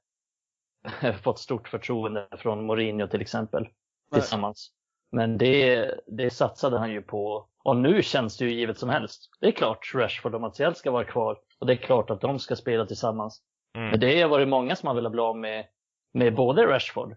fått 1.23 1.39
stort 1.39 1.67
förtroende 1.67 2.27
från 2.31 2.65
Mourinho 2.65 3.07
till 3.07 3.21
exempel 3.21 3.63
Nej. 3.63 4.21
tillsammans. 4.21 4.71
Men 5.11 5.37
det, 5.37 5.91
det 6.07 6.29
satsade 6.29 6.79
han 6.79 6.91
ju 6.91 7.01
på. 7.01 7.47
Och 7.63 7.77
nu 7.77 8.01
känns 8.01 8.37
det 8.37 8.45
ju 8.45 8.51
givet 8.51 8.77
som 8.77 8.89
helst. 8.89 9.29
Det 9.39 9.47
är 9.47 9.51
klart 9.51 9.91
Rashford 9.95 10.35
och 10.35 10.41
Martial 10.41 10.75
ska 10.75 10.91
vara 10.91 11.03
kvar. 11.03 11.37
Och 11.59 11.67
det 11.67 11.73
är 11.73 11.77
klart 11.77 12.09
att 12.09 12.21
de 12.21 12.39
ska 12.39 12.55
spela 12.55 12.85
tillsammans. 12.85 13.41
Mm. 13.75 13.89
Men 13.89 13.99
det 13.99 14.21
har 14.21 14.29
varit 14.29 14.47
många 14.47 14.75
som 14.75 14.87
har 14.87 14.95
velat 14.95 15.11
bli 15.11 15.21
av 15.21 15.37
med, 15.37 15.65
med 16.13 16.35
både 16.35 16.65
Rashford 16.65 17.15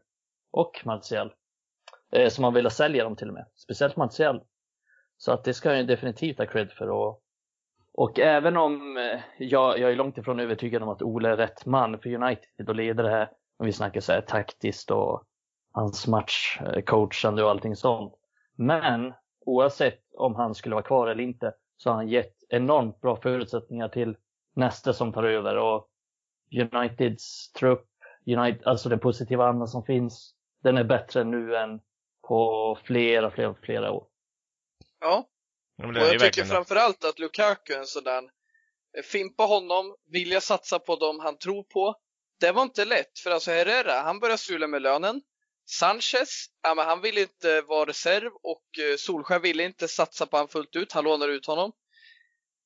och 0.50 0.80
Martial. 0.85 1.33
Eh, 2.12 2.28
som 2.28 2.44
har 2.44 2.50
velat 2.50 2.73
sälja 2.73 3.04
dem 3.04 3.16
till 3.16 3.28
och 3.28 3.35
med. 3.35 3.47
Speciellt 3.56 3.97
Martial. 3.97 4.42
Så 5.16 5.33
att 5.33 5.44
det 5.44 5.54
ska 5.54 5.68
han 5.68 5.78
ju 5.78 5.85
definitivt 5.85 6.38
ha 6.38 6.47
cred 6.47 6.71
för. 6.71 6.90
Och, 6.90 7.23
och 7.92 8.18
även 8.18 8.56
om 8.56 8.97
eh, 8.97 9.21
jag, 9.38 9.78
jag 9.78 9.92
är 9.92 9.97
långt 9.97 10.18
ifrån 10.18 10.40
övertygad 10.40 10.83
om 10.83 10.88
att 10.88 11.02
Ole 11.02 11.28
är 11.28 11.37
rätt 11.37 11.66
man 11.66 11.99
för 11.99 12.14
United 12.14 12.68
och 12.68 12.75
leder 12.75 13.04
det 13.04 13.11
här. 13.11 13.30
Om 13.58 13.66
vi 13.66 13.73
snackar 13.73 14.00
så 14.00 14.12
här 14.12 14.20
taktiskt 14.20 14.90
och 14.90 15.25
hans 15.73 16.06
matchcoachande 16.06 17.44
och 17.44 17.50
allting 17.50 17.76
sånt. 17.76 18.14
Men 18.56 19.12
oavsett 19.46 20.00
om 20.18 20.34
han 20.34 20.54
skulle 20.54 20.75
vara 20.75 20.84
kvar 20.84 21.08
eller 21.08 21.23
inte 21.23 21.54
så 21.76 21.90
har 21.90 21.96
han 21.96 22.08
gett 22.08 22.37
enormt 22.49 23.00
bra 23.00 23.16
förutsättningar 23.16 23.88
till 23.88 24.16
nästa 24.54 24.92
som 24.92 25.12
tar 25.12 25.25
över. 25.25 25.56
Och 25.56 25.88
Uniteds 26.52 27.52
trupp, 27.52 27.88
United, 28.26 28.66
alltså 28.66 28.88
den 28.88 28.99
positiva 28.99 29.49
andan 29.49 29.68
som 29.68 29.84
finns, 29.84 30.34
den 30.62 30.76
är 30.76 30.84
bättre 30.84 31.25
nu 31.25 31.56
än 31.56 31.80
på 32.28 32.78
flera, 32.84 33.30
flera, 33.30 33.54
flera 33.54 33.92
år. 33.92 34.06
Ja, 35.00 35.28
och 35.82 35.94
jag 35.94 36.20
tycker 36.20 36.44
framförallt 36.44 37.04
att 37.04 37.18
Lukaku 37.18 37.73
är 37.73 37.78
en 37.78 37.87
sån 37.87 38.06
eh, 38.06 38.23
fimpa 39.12 39.42
honom, 39.42 39.96
vilja 40.06 40.40
satsa 40.40 40.78
på 40.78 40.96
dem 40.96 41.20
han 41.20 41.38
tror 41.38 41.62
på. 41.62 41.94
Det 42.40 42.52
var 42.52 42.62
inte 42.62 42.84
lätt, 42.84 43.18
för 43.18 43.30
alltså 43.30 43.50
Herrera, 43.50 44.00
han 44.00 44.20
började 44.20 44.38
strula 44.38 44.66
med 44.66 44.82
lönen. 44.82 45.22
Sanchez, 45.66 46.46
ja, 46.62 46.74
men 46.74 46.86
han 46.86 47.00
ville 47.00 47.20
inte 47.20 47.60
vara 47.60 47.86
reserv 47.88 48.32
och 48.42 48.78
eh, 48.78 48.96
Solskär 48.96 49.38
ville 49.38 49.62
inte 49.64 49.88
satsa 49.88 50.26
på 50.26 50.36
han 50.36 50.48
fullt 50.48 50.76
ut, 50.76 50.92
han 50.92 51.04
lånar 51.04 51.28
ut 51.28 51.46
honom. 51.46 51.72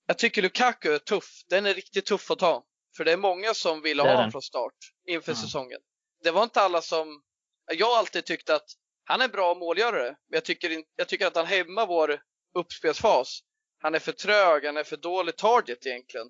jag 0.07 0.19
tycker 0.19 0.43
Lukaku 0.43 0.93
är 0.95 0.99
tuff. 0.99 1.43
Den 1.49 1.67
är 1.67 1.75
riktigt 1.75 2.07
tuff 2.07 2.31
att 2.31 2.39
ta. 2.39 2.65
För 2.97 3.05
det 3.05 3.13
är 3.13 3.17
många 3.17 3.55
som 3.55 3.83
ville 3.83 4.03
är 4.03 4.07
ha 4.07 4.15
honom 4.15 4.33
från 4.33 4.43
start 4.43 4.75
inför 5.07 5.33
Mm. 5.33 5.43
säsongen. 5.43 5.81
Det 6.23 6.31
var 6.31 6.43
inte 6.43 6.61
alla 6.61 6.83
som... 6.83 7.23
Jag 7.73 7.87
har 7.87 7.97
alltid 7.99 8.25
tyckt 8.27 8.51
att 8.51 8.67
han 9.05 9.21
är 9.21 9.29
bra 9.29 9.55
målgörare, 9.55 10.09
men 10.09 10.37
jag 10.37 10.45
tycker, 10.45 10.83
jag 10.97 11.09
tycker 11.09 11.27
att 11.27 11.37
han 11.37 11.47
hämmar 11.47 11.87
vår 11.87 12.21
uppspelsfas. 12.55 13.41
Han 13.79 13.95
är 13.95 13.99
för 13.99 14.13
trög, 14.13 14.65
han 14.65 14.77
är 14.77 14.85
för 14.85 14.97
dålig 14.97 15.37
target 15.37 15.87
egentligen. 15.87 16.27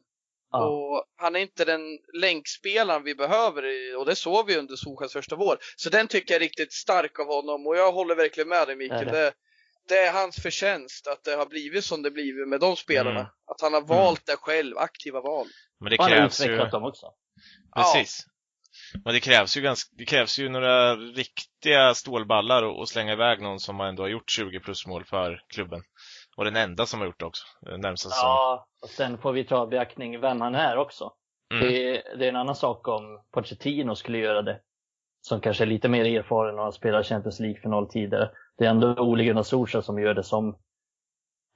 Ja. 0.50 0.66
Och 0.66 1.04
han 1.16 1.36
är 1.36 1.40
inte 1.40 1.64
den 1.64 1.80
länkspelaren 2.20 3.04
vi 3.04 3.14
behöver 3.14 3.64
och 3.96 4.06
det 4.06 4.16
såg 4.16 4.46
vi 4.46 4.56
under 4.56 4.76
Solskjaers 4.76 5.12
första 5.12 5.36
vår. 5.36 5.58
Så 5.76 5.90
den 5.90 6.08
tycker 6.08 6.34
jag 6.34 6.36
är 6.36 6.44
riktigt 6.44 6.72
stark 6.72 7.18
av 7.20 7.26
honom 7.26 7.66
och 7.66 7.76
jag 7.76 7.92
håller 7.92 8.14
verkligen 8.14 8.48
med 8.48 8.68
dig 8.68 8.76
Mikael. 8.76 9.06
Det 9.06 9.18
är 9.18 9.32
Det, 9.88 9.98
är 9.98 10.12
hans 10.12 10.36
förtjänst 10.36 11.06
att 11.06 11.24
det 11.24 11.34
har 11.34 11.46
blivit 11.46 11.84
som 11.84 12.02
det 12.02 12.10
blivit 12.10 12.48
med 12.48 12.60
de 12.60 12.76
spelarna. 12.76 13.20
Mm. 13.20 13.32
Att 13.46 13.60
han 13.60 13.74
har 13.74 13.80
valt 13.80 14.26
det 14.26 14.36
själv, 14.36 14.78
aktiva 14.78 15.20
val. 15.20 15.46
Men 15.80 15.90
det 15.90 15.96
Och 15.96 16.04
han 16.04 16.12
har 16.12 16.18
krävs 16.18 16.40
ju... 16.40 16.44
utvecklat 16.44 16.70
dem 16.70 16.84
också. 16.84 17.06
Precis. 17.76 18.26
Men 19.04 19.14
det 19.14 19.20
krävs 19.20 19.56
ju 19.56 19.60
ganska, 19.60 19.94
det 19.98 20.04
krävs 20.04 20.38
ju 20.38 20.48
några 20.48 20.96
riktiga 20.96 21.94
stålballar 21.94 22.62
och, 22.62 22.78
och 22.78 22.88
slänga 22.88 23.12
iväg 23.12 23.40
någon 23.40 23.60
som 23.60 23.80
ändå 23.80 24.02
har 24.02 24.08
gjort 24.08 24.30
20 24.30 24.60
plus 24.60 24.86
mål 24.86 25.04
för 25.04 25.42
klubben. 25.48 25.82
Och 26.38 26.44
den 26.44 26.56
enda 26.56 26.86
som 26.86 27.00
har 27.00 27.06
gjort 27.06 27.20
det 27.20 27.26
också, 27.26 27.46
närmsta 27.60 28.08
säsong. 28.08 28.28
Ja, 28.28 28.66
och 28.82 28.88
sen 28.88 29.18
får 29.18 29.32
vi 29.32 29.44
ta 29.44 29.66
beaktning 29.66 30.20
vem 30.20 30.40
han 30.40 30.54
är 30.54 30.76
också. 30.76 31.12
Mm. 31.54 31.66
Det, 31.66 31.96
är, 31.96 32.18
det 32.18 32.24
är 32.24 32.28
en 32.28 32.36
annan 32.36 32.54
sak 32.54 32.88
om 32.88 33.22
Pochettino 33.30 33.94
skulle 33.94 34.18
göra 34.18 34.42
det. 34.42 34.60
Som 35.20 35.40
kanske 35.40 35.64
är 35.64 35.66
lite 35.66 35.88
mer 35.88 36.04
erfaren 36.04 36.58
och 36.58 36.64
har 36.64 36.72
spelat 36.72 37.06
Champions 37.06 37.40
League-final 37.40 37.88
tidigare. 37.88 38.30
Det 38.58 38.64
är 38.64 38.70
ändå 38.70 38.94
Ole 38.94 39.24
Gunnar 39.24 39.42
Solskjaer 39.42 39.82
som 39.82 39.98
gör 39.98 40.14
det 40.14 40.22
som 40.22 40.58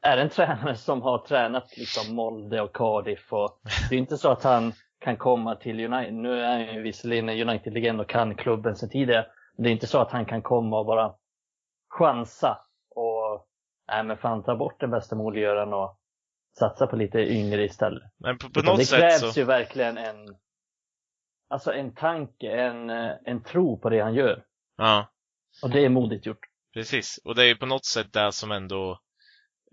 är 0.03 0.17
en 0.17 0.29
tränare 0.31 0.77
som 0.77 1.03
har 1.03 1.19
tränat 1.19 1.77
liksom 1.77 2.15
Molde 2.15 2.61
och 2.61 2.77
Cardiff. 2.77 3.33
Och 3.33 3.61
det 3.91 3.95
är 3.95 3.99
inte 3.99 4.19
så 4.19 4.29
att 4.31 4.43
han 4.43 4.73
kan 5.01 5.17
komma 5.17 5.55
till 5.55 5.93
United. 5.93 6.15
Nu 6.15 6.41
är 6.41 6.49
han 6.49 6.75
ju 6.75 6.83
visserligen 6.83 7.29
en 7.29 7.49
United-legend 7.49 8.01
och 8.01 8.09
kan 8.09 8.35
klubben 8.35 8.77
sedan 8.77 8.91
tidigare. 8.91 9.27
Men 9.57 9.63
det 9.63 9.71
är 9.71 9.73
inte 9.73 9.87
så 9.87 9.99
att 9.99 10.11
han 10.11 10.25
kan 10.25 10.43
komma 10.43 10.79
och 10.79 10.87
bara 10.87 11.15
chansa 11.89 12.59
nej 13.93 14.05
men 14.05 14.19
fan 14.19 14.43
ta 14.43 14.57
bort 14.57 14.81
den 14.81 14.91
bästa 14.91 15.17
målgöraren 15.17 15.73
och 15.73 15.99
satsa 16.59 16.87
på 16.87 16.97
lite 16.97 17.19
yngre 17.19 17.65
istället. 17.65 18.03
Men 18.19 18.39
på, 18.39 18.51
på 18.51 18.63
något 18.63 18.79
det 18.79 18.85
sätt 18.85 19.01
krävs 19.01 19.35
så... 19.35 19.41
ju 19.41 19.45
verkligen 19.47 19.99
en, 19.99 20.37
alltså 21.51 21.73
en 21.73 21.95
tanke, 21.95 22.51
en, 22.51 22.91
en 23.25 23.43
tro 23.43 23.81
på 23.81 23.91
det 23.91 24.01
han 24.01 24.15
gör. 24.15 24.45
Ja, 24.77 25.13
Och 25.63 25.71
det 25.71 25.85
är 25.85 25.89
modigt 25.89 26.27
gjort. 26.27 26.47
precis. 26.75 27.21
Och 27.25 27.35
det 27.35 27.43
är 27.43 27.47
ju 27.47 27.57
på 27.57 27.67
något 27.67 27.85
sätt 27.85 28.13
det 28.13 28.33
som 28.33 28.53
ändå 28.53 28.99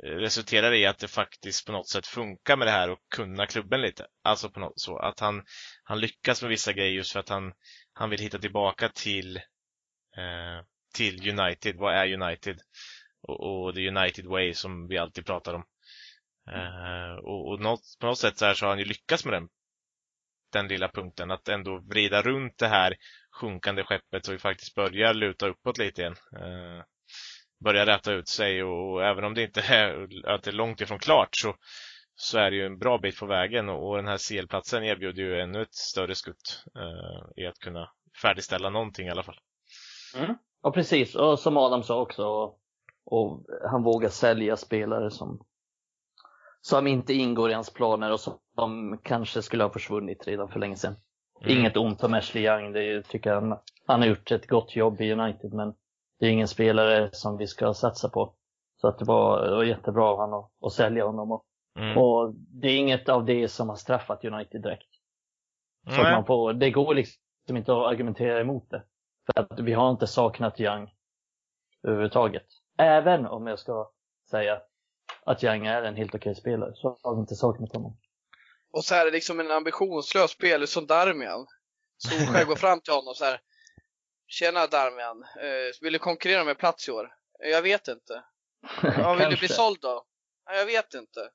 eh, 0.04 0.10
resulterar 0.10 0.74
i 0.74 0.86
att 0.86 1.00
det 1.00 1.08
faktiskt 1.08 1.66
på 1.66 1.72
något 1.72 1.88
sätt 1.90 2.08
funkar 2.08 2.58
med 2.58 2.68
det 2.68 2.72
här 2.72 2.90
och 2.90 3.00
kunna 3.16 3.46
klubben 3.46 3.82
lite. 3.82 4.06
Alltså 4.24 4.50
på 4.50 4.60
något 4.60 4.80
så 4.80 4.98
att 4.98 5.20
han, 5.20 5.44
han 5.84 6.00
lyckas 6.00 6.42
med 6.42 6.50
vissa 6.50 6.74
grejer 6.74 6.92
just 6.92 7.12
för 7.12 7.20
att 7.20 7.30
han, 7.30 7.54
han 7.94 8.10
vill 8.10 8.20
hitta 8.20 8.38
tillbaka 8.38 8.90
till, 8.90 9.38
eh, 10.18 10.64
till 10.96 11.40
United. 11.40 11.76
Vad 11.76 11.94
är 11.96 12.14
United? 12.14 12.60
Och, 13.22 13.40
och 13.40 13.76
the 13.76 13.88
United 13.88 14.26
way 14.26 14.54
som 14.54 14.88
vi 14.88 14.98
alltid 14.98 15.26
pratar 15.26 15.54
om. 15.54 15.64
Eh, 16.52 17.16
och 17.24 17.50
och 17.50 17.60
något, 17.60 17.82
på 18.00 18.08
något 18.08 18.18
sätt 18.18 18.38
så, 18.38 18.46
här 18.46 18.54
så 18.54 18.66
har 18.66 18.70
han 18.70 18.80
ju 18.80 18.86
lyckats 18.86 19.26
med 19.26 19.34
den, 19.34 19.50
den 20.54 20.68
lilla 20.68 20.88
punkten. 20.88 21.32
Att 21.32 21.50
ändå 21.50 21.80
vrida 21.80 22.22
runt 22.22 22.58
det 22.58 22.68
här 22.68 22.96
sjunkande 23.42 23.84
skeppet 23.84 24.26
så 24.26 24.32
vi 24.32 24.38
faktiskt 24.38 24.76
börjar 24.76 25.14
luta 25.14 25.48
uppåt 25.48 25.78
lite 25.78 26.02
igen. 26.02 26.16
Eh, 26.36 26.84
börjar 27.64 27.86
rätta 27.86 28.14
ut 28.14 28.28
sig 28.28 28.64
och, 28.64 28.94
och 28.94 29.06
även 29.06 29.24
om 29.24 29.34
det 29.34 29.44
inte 29.44 29.62
är, 29.62 30.08
att 30.26 30.44
det 30.44 30.50
är 30.50 30.54
långt 30.54 30.82
ifrån 30.82 31.00
klart 31.00 31.36
så, 31.36 31.56
så 32.16 32.38
är 32.38 32.52
det 32.52 32.58
ju 32.58 32.66
en 32.66 32.80
bra 32.80 32.98
bit 32.98 33.20
på 33.20 33.26
vägen 33.26 33.70
och, 33.70 33.90
och 33.90 33.96
den 33.96 34.08
här 34.08 34.18
CL-platsen 34.18 34.84
erbjuder 34.84 35.24
ju 35.24 35.40
ännu 35.40 35.62
ett 35.62 35.74
större 35.74 36.16
skutt 36.16 36.64
eh, 36.76 37.44
i 37.44 37.48
att 37.48 37.60
kunna 37.60 37.90
färdigställa 38.22 38.70
någonting 38.70 39.08
i 39.08 39.12
alla 39.12 39.24
fall. 39.24 39.40
Och 40.62 40.74
precis, 40.74 41.16
och 41.16 41.40
som 41.40 41.58
Adam 41.58 41.84
sa 41.84 42.02
också, 42.02 42.54
och, 43.10 43.46
han 43.72 43.84
vågar 43.84 44.10
sälja 44.10 44.58
spelare 44.58 45.12
som, 45.12 45.46
som 46.62 46.88
inte 46.88 47.14
ingår 47.14 47.50
i 47.50 47.54
hans 47.54 47.74
planer 47.74 48.12
och 48.12 48.20
som 48.20 49.00
kanske 49.04 49.42
skulle 49.42 49.64
ha 49.64 49.70
försvunnit 49.70 50.28
redan 50.28 50.50
för 50.50 50.60
länge 50.60 50.76
sedan. 50.76 50.96
Mm. 51.42 51.58
Inget 51.58 51.78
ont 51.78 52.04
om 52.04 52.14
Ashley 52.14 52.44
Young, 52.44 52.74
det 52.74 53.04
tycker 53.08 53.30
jag 53.30 53.42
han, 53.42 53.60
han 53.86 54.00
har 54.02 54.08
gjort 54.08 54.32
ett 54.32 54.48
gott 54.48 54.76
jobb 54.76 55.02
i 55.02 55.12
United 55.12 55.54
men 55.54 55.74
det 56.20 56.26
är 56.26 56.30
ingen 56.30 56.48
spelare 56.48 57.10
som 57.14 57.38
vi 57.38 57.48
ska 57.48 57.74
satsa 57.74 58.10
på. 58.10 58.34
Så 58.82 58.88
att 58.88 59.00
det 59.00 59.06
var, 59.06 59.46
det 59.46 59.56
var 59.56 59.64
jättebra 59.64 60.06
av 60.06 60.18
honom 60.18 60.40
att, 60.44 60.66
att 60.66 60.74
sälja 60.74 61.06
honom. 61.06 61.32
Och, 61.32 61.46
Mm. 61.80 61.98
och 61.98 62.34
det 62.36 62.68
är 62.68 62.78
inget 62.78 63.10
av 63.10 63.26
det 63.26 63.48
som 63.48 63.70
har 63.70 63.76
straffat 63.76 64.26
United 64.26 64.62
direkt. 64.62 64.90
Så 65.90 66.02
att 66.02 66.14
man 66.14 66.26
får, 66.26 66.54
det 66.54 66.72
går 66.72 66.94
liksom 66.96 67.58
inte 67.58 67.72
att 67.72 67.88
argumentera 67.88 68.40
emot 68.42 68.70
det. 68.70 68.84
För 69.26 69.42
att 69.42 69.60
vi 69.60 69.74
har 69.74 69.92
inte 69.92 70.08
saknat 70.08 70.60
Young 70.60 70.90
överhuvudtaget. 71.84 72.46
Även 72.80 73.26
om 73.26 73.48
jag 73.48 73.60
ska 73.60 73.92
säga 74.32 74.62
att 75.26 75.44
Young 75.44 75.66
är 75.66 75.84
en 75.84 75.96
helt 75.96 76.16
okej 76.16 76.36
spelare 76.36 76.72
så 76.76 76.98
har 77.04 77.16
vi 77.16 77.20
inte 77.22 77.36
saknat 77.36 77.74
honom. 77.74 77.98
Och 78.72 78.84
så 78.86 78.96
är 78.96 79.06
det 79.06 79.12
liksom 79.12 79.40
en 79.40 79.52
ambitionslös 79.52 80.32
spelare 80.32 80.68
som 80.68 80.88
Darmian. 80.88 81.48
Solskjaer 81.98 82.46
går 82.46 82.56
fram 82.66 82.82
till 82.82 82.94
honom 82.94 83.14
så 83.16 83.26
här. 83.26 83.42
Tjena 84.28 84.68
Darmian, 84.68 85.24
eh, 85.24 85.72
vill 85.82 85.94
du 85.94 86.00
konkurrera 86.00 86.44
med 86.44 86.58
plats 86.58 86.88
i 86.88 86.92
år? 86.92 87.10
"Eh, 87.44 87.50
Jag 87.50 87.62
vet 87.62 87.88
inte. 87.88 88.24
Ja, 88.98 89.14
vill 89.14 89.30
du 89.30 89.38
bli 89.38 89.48
såld 89.48 89.78
då? 89.82 90.04
"Ja, 90.46 90.54
Jag 90.56 90.66
vet 90.66 90.94
inte. 90.94 91.30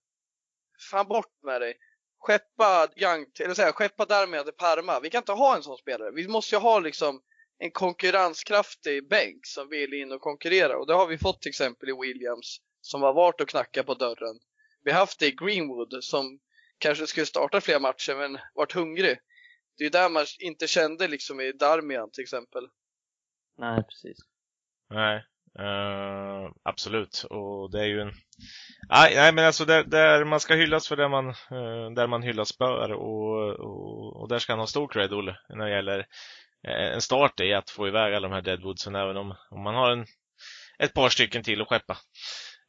Fan 0.90 1.08
bort 1.08 1.32
med 1.42 1.60
dig. 1.60 1.76
Skeppa 2.18 2.88
Young, 2.96 3.26
eller 3.40 3.54
säga, 3.54 3.72
skeppa 3.72 4.04
Darmian 4.04 4.44
till 4.44 4.52
Parma. 4.54 5.00
Vi 5.00 5.10
kan 5.10 5.18
inte 5.18 5.32
ha 5.32 5.56
en 5.56 5.62
sån 5.62 5.76
spelare. 5.76 6.10
Vi 6.10 6.28
måste 6.28 6.54
ju 6.54 6.60
ha 6.60 6.78
liksom 6.78 7.22
en 7.58 7.70
konkurrenskraftig 7.70 9.08
bänk 9.08 9.46
som 9.46 9.68
vill 9.68 9.94
in 9.94 10.12
och 10.12 10.20
konkurrera. 10.20 10.78
Och 10.78 10.86
det 10.86 10.94
har 10.94 11.06
vi 11.06 11.18
fått 11.18 11.42
till 11.42 11.50
exempel 11.50 11.88
i 11.88 11.92
Williams 11.92 12.60
som 12.80 13.02
har 13.02 13.14
varit 13.14 13.40
och 13.40 13.48
knackat 13.48 13.86
på 13.86 13.94
dörren. 13.94 14.38
Vi 14.84 14.90
har 14.90 14.98
haft 14.98 15.18
det 15.18 15.26
i 15.26 15.36
Greenwood 15.36 16.04
som 16.04 16.38
kanske 16.78 17.06
skulle 17.06 17.26
starta 17.26 17.60
fler 17.60 17.80
matcher 17.80 18.14
men 18.14 18.38
varit 18.54 18.72
hungrig. 18.72 19.18
Det 19.78 19.82
är 19.82 19.86
ju 19.86 19.90
där 19.90 20.08
man 20.08 20.26
inte 20.38 20.66
kände 20.66 21.08
liksom 21.08 21.40
i 21.40 21.52
Darmian 21.52 22.10
till 22.10 22.22
exempel. 22.22 22.68
Nej, 23.58 23.82
precis. 23.84 24.18
Nej, 24.90 25.24
eh, 25.58 26.52
absolut. 26.62 27.24
Och 27.30 27.70
det 27.70 27.80
är 27.80 27.86
ju 27.86 28.00
en... 28.00 28.12
Nej, 28.88 29.14
nej 29.14 29.32
men 29.32 29.44
alltså 29.44 29.64
där, 29.64 29.84
där 29.84 30.24
man 30.24 30.40
ska 30.40 30.54
hyllas 30.54 30.88
för 30.88 30.96
där 30.96 31.08
man, 31.08 31.28
eh, 31.28 31.90
där 31.94 32.06
man 32.06 32.22
hyllas 32.22 32.58
bör 32.58 32.92
och, 32.92 33.60
och, 33.60 34.20
och 34.20 34.28
där 34.28 34.38
ska 34.38 34.52
han 34.52 34.60
ha 34.60 34.66
stor 34.66 34.88
cred, 34.88 35.12
Olle, 35.12 35.36
när 35.48 35.64
det 35.64 35.76
gäller 35.76 36.06
en 36.64 37.02
start 37.02 37.40
i 37.40 37.54
att 37.54 37.70
få 37.70 37.88
iväg 37.88 38.14
alla 38.14 38.28
de 38.28 38.34
här 38.34 38.42
deadwoodsen 38.42 38.94
även 38.94 39.16
om, 39.16 39.34
om 39.50 39.62
man 39.62 39.74
har 39.74 39.90
en, 39.90 40.06
ett 40.78 40.94
par 40.94 41.08
stycken 41.08 41.42
till 41.42 41.62
att 41.62 41.68
skeppa. 41.68 41.92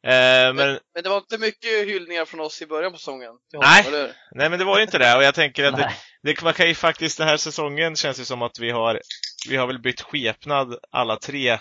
Eh, 0.06 0.54
men, 0.54 0.78
Men 0.94 1.02
det 1.02 1.08
var 1.08 1.16
inte 1.16 1.38
mycket 1.38 1.88
hyllningar 1.88 2.24
från 2.24 2.40
oss 2.40 2.62
i 2.62 2.66
början 2.66 2.92
på 2.92 2.98
säsongen. 2.98 3.32
Nej. 3.52 4.12
nej 4.30 4.50
men 4.50 4.58
det 4.58 4.64
var 4.64 4.76
ju 4.76 4.82
inte 4.82 4.98
det 4.98 5.16
och 5.16 5.22
jag 5.22 5.34
tänker 5.34 5.64
att 5.64 5.76
det, 5.76 5.92
det, 6.22 6.42
man 6.42 6.52
kan 6.52 6.68
ju 6.68 6.74
faktiskt 6.74 7.18
den 7.18 7.28
här 7.28 7.36
säsongen 7.36 7.96
känns 7.96 8.18
det 8.18 8.24
som 8.24 8.42
att 8.42 8.58
vi 8.58 8.70
har 8.70 9.00
vi 9.48 9.56
har 9.56 9.66
väl 9.66 9.78
bytt 9.78 10.00
skepnad 10.00 10.78
alla 10.90 11.16
tre 11.16 11.58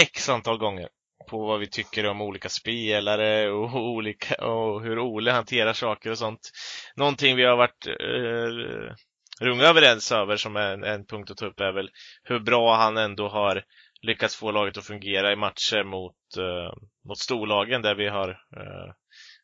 x 0.00 0.28
antal 0.28 0.58
gånger 0.58 0.88
på 1.30 1.46
vad 1.46 1.60
vi 1.60 1.66
tycker 1.66 2.06
om 2.06 2.20
olika 2.20 2.48
spelare 2.48 3.50
och, 3.50 3.74
olika, 3.74 4.46
och 4.46 4.82
hur 4.82 4.98
Ole 4.98 5.30
hanterar 5.30 5.72
saker 5.72 6.10
och 6.10 6.18
sånt. 6.18 6.50
Någonting 6.96 7.36
vi 7.36 7.44
har 7.44 7.56
varit 7.56 7.86
eh, 7.86 8.94
runga 9.42 9.64
överens 9.64 10.12
över 10.12 10.36
som 10.36 10.56
är 10.56 10.72
en, 10.72 10.84
en 10.84 11.06
punkt 11.06 11.30
att 11.30 11.36
ta 11.36 11.46
upp 11.46 11.60
är 11.60 11.72
väl 11.72 11.90
hur 12.22 12.40
bra 12.40 12.76
han 12.76 12.96
ändå 12.96 13.28
har 13.28 13.64
lyckats 14.02 14.36
få 14.36 14.50
laget 14.50 14.76
att 14.76 14.86
fungera 14.86 15.32
i 15.32 15.36
matcher 15.36 15.84
mot, 15.84 16.36
eh, 16.38 16.72
mot 17.08 17.18
storlagen 17.18 17.82
där 17.82 17.94
vi 17.94 18.08
har 18.08 18.28
eh, 18.30 18.94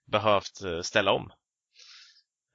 behövt 0.06 0.62
eh, 0.64 0.80
ställa 0.80 1.12
om. 1.12 1.32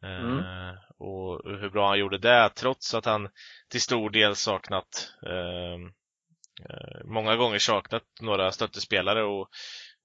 Eh, 0.03 0.73
och 0.97 1.41
hur 1.59 1.69
bra 1.69 1.87
han 1.87 1.99
gjorde 1.99 2.17
det 2.17 2.49
trots 2.49 2.93
att 2.93 3.05
han 3.05 3.29
till 3.69 3.81
stor 3.81 4.09
del 4.09 4.35
saknat 4.35 5.13
eh, 5.25 5.73
eh, 6.69 7.05
många 7.05 7.35
gånger 7.35 7.59
saknat 7.59 8.03
några 8.21 8.51
stöttespelare 8.51 9.23
och, 9.23 9.49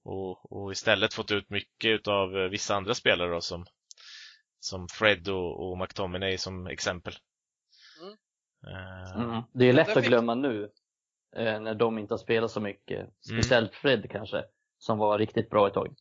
och, 0.03 0.51
och 0.51 0.71
istället 0.71 1.13
fått 1.13 1.31
ut 1.31 1.49
mycket 1.49 2.07
av 2.07 2.49
vissa 2.51 2.75
andra 2.75 2.93
spelare 2.93 3.31
då, 3.31 3.41
som, 3.41 3.65
som 4.59 4.87
Fred 4.87 5.27
och, 5.27 5.69
och 5.69 5.77
McTominay 5.77 6.37
som 6.37 6.67
exempel. 6.67 7.13
Mm. 8.67 8.75
Eh, 8.75 9.29
Mm. 9.29 9.43
Det 9.53 9.69
är 9.69 9.73
lätt 9.73 9.97
att 9.97 10.05
glömma 10.05 10.35
nu 10.35 10.71
eh, 11.35 11.59
när 11.59 11.75
de 11.75 11.97
inte 11.97 12.13
har 12.13 12.19
spelat 12.19 12.51
så 12.51 12.59
mycket. 12.59 13.09
Speciellt 13.21 13.75
Fred 13.75 14.11
kanske, 14.11 14.45
som 14.77 14.97
var 14.97 15.17
riktigt 15.17 15.49
bra 15.49 15.67
ett 15.67 15.73
tag. 15.73 15.95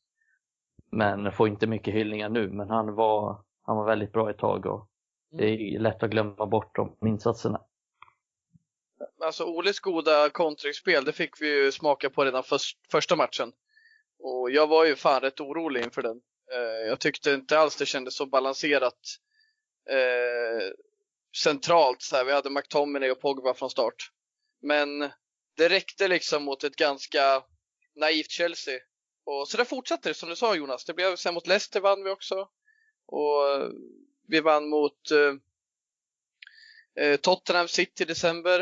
Men 0.90 1.32
får 1.32 1.48
inte 1.48 1.66
mycket 1.66 1.94
hyllningar 1.94 2.28
nu, 2.28 2.48
men 2.48 2.70
han 2.70 2.94
var, 2.94 3.44
han 3.62 3.76
var 3.76 3.84
väldigt 3.84 4.12
bra 4.12 4.30
ett 4.30 4.38
tag 4.38 4.66
och 4.66 4.88
det 5.30 5.44
är 5.44 5.78
lätt 5.78 6.02
att 6.02 6.10
glömma 6.10 6.46
bort 6.46 6.76
de 6.76 6.96
insatserna. 7.08 7.60
Alltså 9.24 9.44
Oles 9.44 9.80
goda 9.80 10.30
kontringsspel, 10.30 11.04
det 11.04 11.12
fick 11.12 11.40
vi 11.42 11.64
ju 11.64 11.72
smaka 11.72 12.10
på 12.10 12.24
redan 12.24 12.42
först, 12.42 12.78
första 12.90 13.16
matchen. 13.16 13.52
Och 14.18 14.50
jag 14.50 14.66
var 14.66 14.84
ju 14.84 14.96
fan 14.96 15.20
rätt 15.20 15.40
orolig 15.40 15.84
inför 15.84 16.02
den. 16.02 16.20
Eh, 16.52 16.88
jag 16.88 17.00
tyckte 17.00 17.30
inte 17.34 17.58
alls 17.58 17.76
det 17.76 17.86
kändes 17.86 18.16
så 18.16 18.26
balanserat 18.26 18.98
eh, 19.90 20.68
centralt. 21.42 22.02
Så 22.02 22.16
här. 22.16 22.24
Vi 22.24 22.32
hade 22.32 22.50
McTominay 22.50 23.10
och 23.10 23.20
Pogba 23.20 23.54
från 23.54 23.70
start. 23.70 24.10
Men 24.62 25.00
det 25.56 25.68
räckte 25.68 26.08
liksom 26.08 26.44
mot 26.44 26.64
ett 26.64 26.76
ganska 26.76 27.42
naivt 27.96 28.30
Chelsea. 28.30 28.78
Och 29.26 29.48
så 29.48 29.56
där 29.56 29.64
fortsatte 29.64 30.08
det 30.10 30.14
som 30.14 30.28
du 30.28 30.36
sa 30.36 30.54
Jonas. 30.54 30.84
Det 30.84 30.94
blev 30.94 31.16
sen 31.16 31.34
mot 31.34 31.46
Leicester 31.46 31.80
vann 31.80 32.04
vi 32.04 32.10
också. 32.10 32.48
Och 33.06 33.48
eh, 33.52 33.68
vi 34.28 34.40
vann 34.40 34.68
mot 34.68 35.10
eh, 35.10 35.34
eh, 37.04 37.16
Tottenham 37.16 37.68
City 37.68 38.02
i 38.02 38.06
december. 38.06 38.60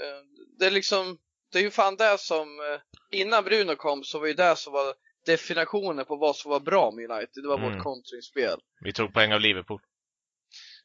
Eh, 0.00 0.24
det 0.58 0.66
är 0.66 0.70
liksom, 0.70 1.18
det 1.52 1.58
är 1.58 1.62
ju 1.62 1.70
fan 1.70 1.96
det 1.96 2.18
som, 2.20 2.60
eh, 2.60 2.80
innan 3.20 3.44
Bruno 3.44 3.76
kom 3.76 4.04
så 4.04 4.18
var 4.18 4.26
ju 4.26 4.34
det 4.34 4.56
som 4.56 4.72
var 4.72 4.94
definitionen 5.26 6.04
på 6.04 6.16
vad 6.16 6.36
som 6.36 6.50
var 6.50 6.60
bra 6.60 6.90
med 6.90 7.10
United. 7.10 7.42
Det 7.42 7.48
var 7.48 7.58
Mm. 7.58 7.74
vårt 7.74 7.82
kontringsspel. 7.82 8.60
Vi 8.80 8.92
tog 8.92 9.12
poäng 9.12 9.32
av 9.32 9.40
Liverpool. 9.40 9.80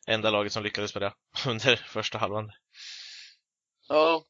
Enda 0.08 0.30
laget 0.30 0.54
som 0.54 0.64
lyckades 0.64 0.96
med 0.96 1.02
det 1.02 1.14
under 1.50 1.76
första 1.76 2.18
halvan. 2.18 2.52
Ja. 3.88 4.26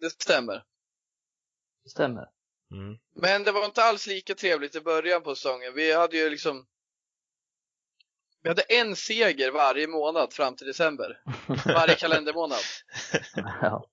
Det 0.00 0.10
stämmer. 0.10 0.64
Det 1.84 1.90
stämmer. 1.90 2.28
Mm. 2.70 2.98
Men 3.14 3.44
det 3.44 3.52
var 3.52 3.64
inte 3.64 3.84
alls 3.84 4.06
lika 4.06 4.34
trevligt 4.34 4.74
i 4.74 4.80
början 4.80 5.22
på 5.22 5.34
säsongen. 5.34 5.74
Vi 5.74 5.92
hade 5.92 6.16
ju 6.16 6.30
liksom 6.30 6.66
vi 8.42 8.48
hade 8.48 8.62
en 8.62 8.96
seger 8.96 9.50
varje 9.50 9.86
månad 9.86 10.32
fram 10.32 10.56
till 10.56 10.66
december. 10.66 11.22
Varje 11.66 11.94
kalendermånad. 11.94 12.60
ja. 13.34 13.86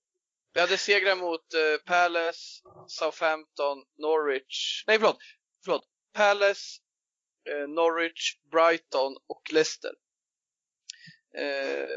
Vi 0.52 0.60
hade 0.60 0.76
segrar 0.76 1.16
mot 1.16 1.54
eh, 1.54 1.84
Palace, 1.84 2.62
Southampton, 2.86 3.78
Norwich. 3.98 4.84
Nej, 4.86 4.98
förlåt. 4.98 5.18
Förlåt. 5.64 5.84
Palace, 6.12 6.80
Norwich, 7.68 8.36
Brighton 8.50 9.16
och 9.26 9.52
Leicester. 9.52 9.90
Eh, 11.38 11.88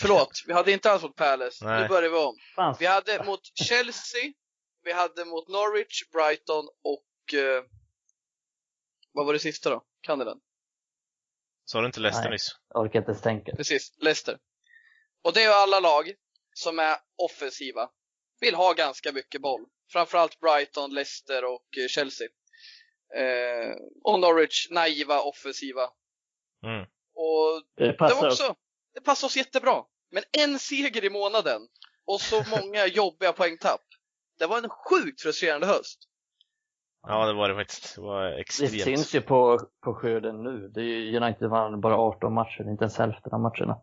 förlåt, 0.00 0.30
vi 0.46 0.52
hade 0.52 0.72
inte 0.72 0.90
alls 0.90 1.02
mot 1.02 1.16
Palace. 1.16 1.64
Nej. 1.64 1.82
Nu 1.82 1.88
börjar 1.88 2.10
vi 2.10 2.16
om. 2.16 2.36
Fan, 2.56 2.76
Vi 2.78 2.86
hade 2.86 3.24
mot 3.24 3.40
Chelsea, 3.54 4.32
vi 4.84 4.92
hade 4.92 5.24
mot 5.24 5.48
Norwich, 5.48 6.02
Brighton 6.12 6.68
och 6.82 7.34
eh, 7.34 7.64
vad 9.12 9.26
var 9.26 9.32
det 9.32 9.38
sista 9.38 9.70
då? 9.70 9.84
Kan 10.00 10.18
du 10.18 10.24
den? 10.24 10.40
Sa 11.64 11.80
du 11.80 11.86
inte 11.86 12.00
Leicester 12.00 12.24
Nej. 12.24 12.32
nyss? 12.32 12.56
jag 12.68 12.82
orkar 12.82 12.98
inte 12.98 13.10
ens 13.10 13.22
tänka. 13.22 13.56
Precis, 13.56 13.92
Leicester. 13.96 14.38
Och 15.22 15.32
det 15.32 15.40
är 15.40 15.44
ju 15.44 15.52
alla 15.52 15.80
lag 15.80 16.12
som 16.54 16.78
är 16.78 16.96
offensiva. 17.16 17.90
Vill 18.40 18.54
ha 18.54 18.72
ganska 18.72 19.12
mycket 19.12 19.40
boll. 19.40 19.66
Framförallt 19.92 20.40
Brighton, 20.40 20.94
Leicester 20.94 21.44
och 21.44 21.78
eh, 21.78 21.88
Chelsea. 21.88 22.28
Eh, 23.16 23.76
och 24.04 24.20
Norwich, 24.20 24.68
naiva, 24.70 25.20
offensiva. 25.20 25.80
Mm. 26.66 26.80
Och 27.14 27.62
Det 27.76 27.86
det 27.86 27.92
passar 27.92 28.22
var 28.22 28.28
också, 28.28 28.54
det 28.94 29.00
passar 29.00 29.26
oss 29.26 29.36
jättebra. 29.36 29.84
Men 30.10 30.22
en 30.42 30.58
seger 30.58 31.04
i 31.04 31.10
månaden 31.10 31.68
och 32.04 32.20
så 32.20 32.36
många 32.36 32.86
jobbiga 33.00 33.32
poängtapp. 33.32 33.80
Det 34.38 34.46
var 34.46 34.58
en 34.58 34.68
sjukt 34.68 35.22
frustrerande 35.22 35.66
höst. 35.66 35.98
Ja, 37.02 37.26
det 37.26 37.32
var 37.32 37.48
det 37.48 37.54
faktiskt. 37.54 37.94
Det 37.94 38.00
var 38.00 38.24
Det 38.24 38.40
extremt. 38.40 38.82
syns 38.82 39.14
ju 39.14 39.20
på, 39.20 39.60
på 39.84 39.94
skörden 39.94 40.42
nu. 40.42 40.68
Det 40.74 40.80
är 40.80 40.84
ju 40.84 41.16
United 41.20 41.48
vann 41.50 41.80
bara 41.80 41.96
18 41.96 42.34
matcher, 42.34 42.70
inte 42.70 42.84
ens 42.84 42.98
hälften 42.98 43.32
av 43.32 43.40
matcherna 43.40 43.80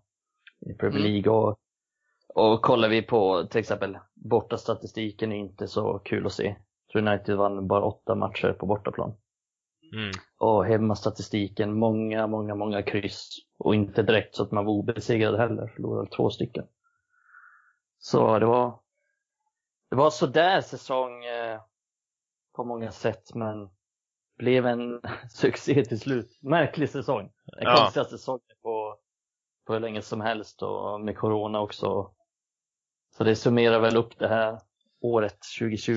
i 0.70 0.74
Premier 0.74 1.00
Mm. 1.00 1.12
League. 1.12 1.32
Och, 1.34 1.60
och 2.34 2.62
kollar 2.62 2.90
vi 2.90 3.02
på 3.02 3.48
till 3.52 3.60
exempel 3.60 3.98
borta 4.14 4.58
statistiken 4.58 5.32
är 5.32 5.36
inte 5.38 5.68
så 5.68 6.00
kul 6.00 6.26
att 6.26 6.34
se. 6.34 6.56
United 6.98 7.38
vann 7.38 7.68
bara 7.68 7.84
8 7.84 8.16
matcher 8.16 8.54
på 8.54 8.66
bortaplan. 8.66 9.14
Mm. 9.94 10.12
Och 10.38 10.66
hemmastatistiken, 10.66 11.74
många, 11.80 12.28
många, 12.28 12.56
många 12.56 12.84
kryss. 12.84 13.30
Och 13.60 13.76
inte 13.76 14.04
direkt 14.04 14.36
så 14.36 14.44
att 14.44 14.52
man 14.52 14.66
var 14.66 14.74
obesegrad 14.74 15.36
heller, 15.40 15.68
förlorade 15.76 16.10
två 16.10 16.30
stycken. 16.30 16.66
Så 18.00 18.40
det 18.40 18.46
var, 18.46 18.80
det 19.90 19.96
var 19.96 20.10
sådär 20.10 20.62
säsong 20.62 21.26
eh, 21.26 21.62
på 22.56 22.64
många 22.64 22.92
sätt, 22.92 23.36
men 23.36 23.70
blev 24.38 24.66
en 24.66 25.02
succé 25.30 25.86
till 25.86 26.00
slut. 26.00 26.40
Märklig 26.42 26.90
säsong. 26.90 27.32
Den 27.46 27.64
Ja. 27.64 27.76
konstigaste 27.78 28.18
säsongen 28.18 28.42
på, 28.62 28.98
på 29.68 29.74
hur 29.74 29.80
länge 29.80 30.02
som 30.02 30.22
helst 30.22 30.62
och 30.64 31.02
med 31.02 31.18
corona 31.18 31.60
också. 31.62 32.12
Så 33.18 33.24
det 33.24 33.36
summerar 33.36 33.80
väl 33.80 33.98
upp 33.98 34.20
det 34.20 34.28
här 34.28 34.60
året 35.02 35.38
2020. 35.60 35.94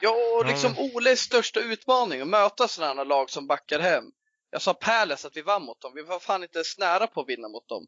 Ja, 0.00 0.10
och 0.34 0.40
Mm. 0.42 0.52
liksom 0.52 0.78
Oles 0.78 1.20
största 1.20 1.60
utmaning 1.60 2.20
att 2.20 2.28
möta 2.28 2.68
sådana 2.68 3.04
lag 3.04 3.30
som 3.30 3.46
backar 3.46 3.78
hem. 3.80 4.04
Jag 4.50 4.62
sa 4.62 4.74
Palace 4.74 5.26
att 5.26 5.36
vi 5.36 5.42
vann 5.42 5.62
mot 5.64 5.80
dem. 5.80 5.92
Vi 5.94 6.02
var 6.02 6.18
fan 6.18 6.42
inte 6.42 6.58
ens 6.58 6.78
nära 6.78 7.06
på 7.06 7.20
att 7.20 7.28
vinna 7.28 7.48
mot 7.48 7.68
dem. 7.68 7.86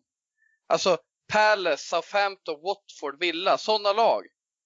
Alltså 0.67 0.99
Palace, 1.33 1.85
Southampton, 1.89 2.61
Watford, 2.63 3.21
Villa, 3.21 3.59
sådana 3.59 3.93
lag. 3.93 4.25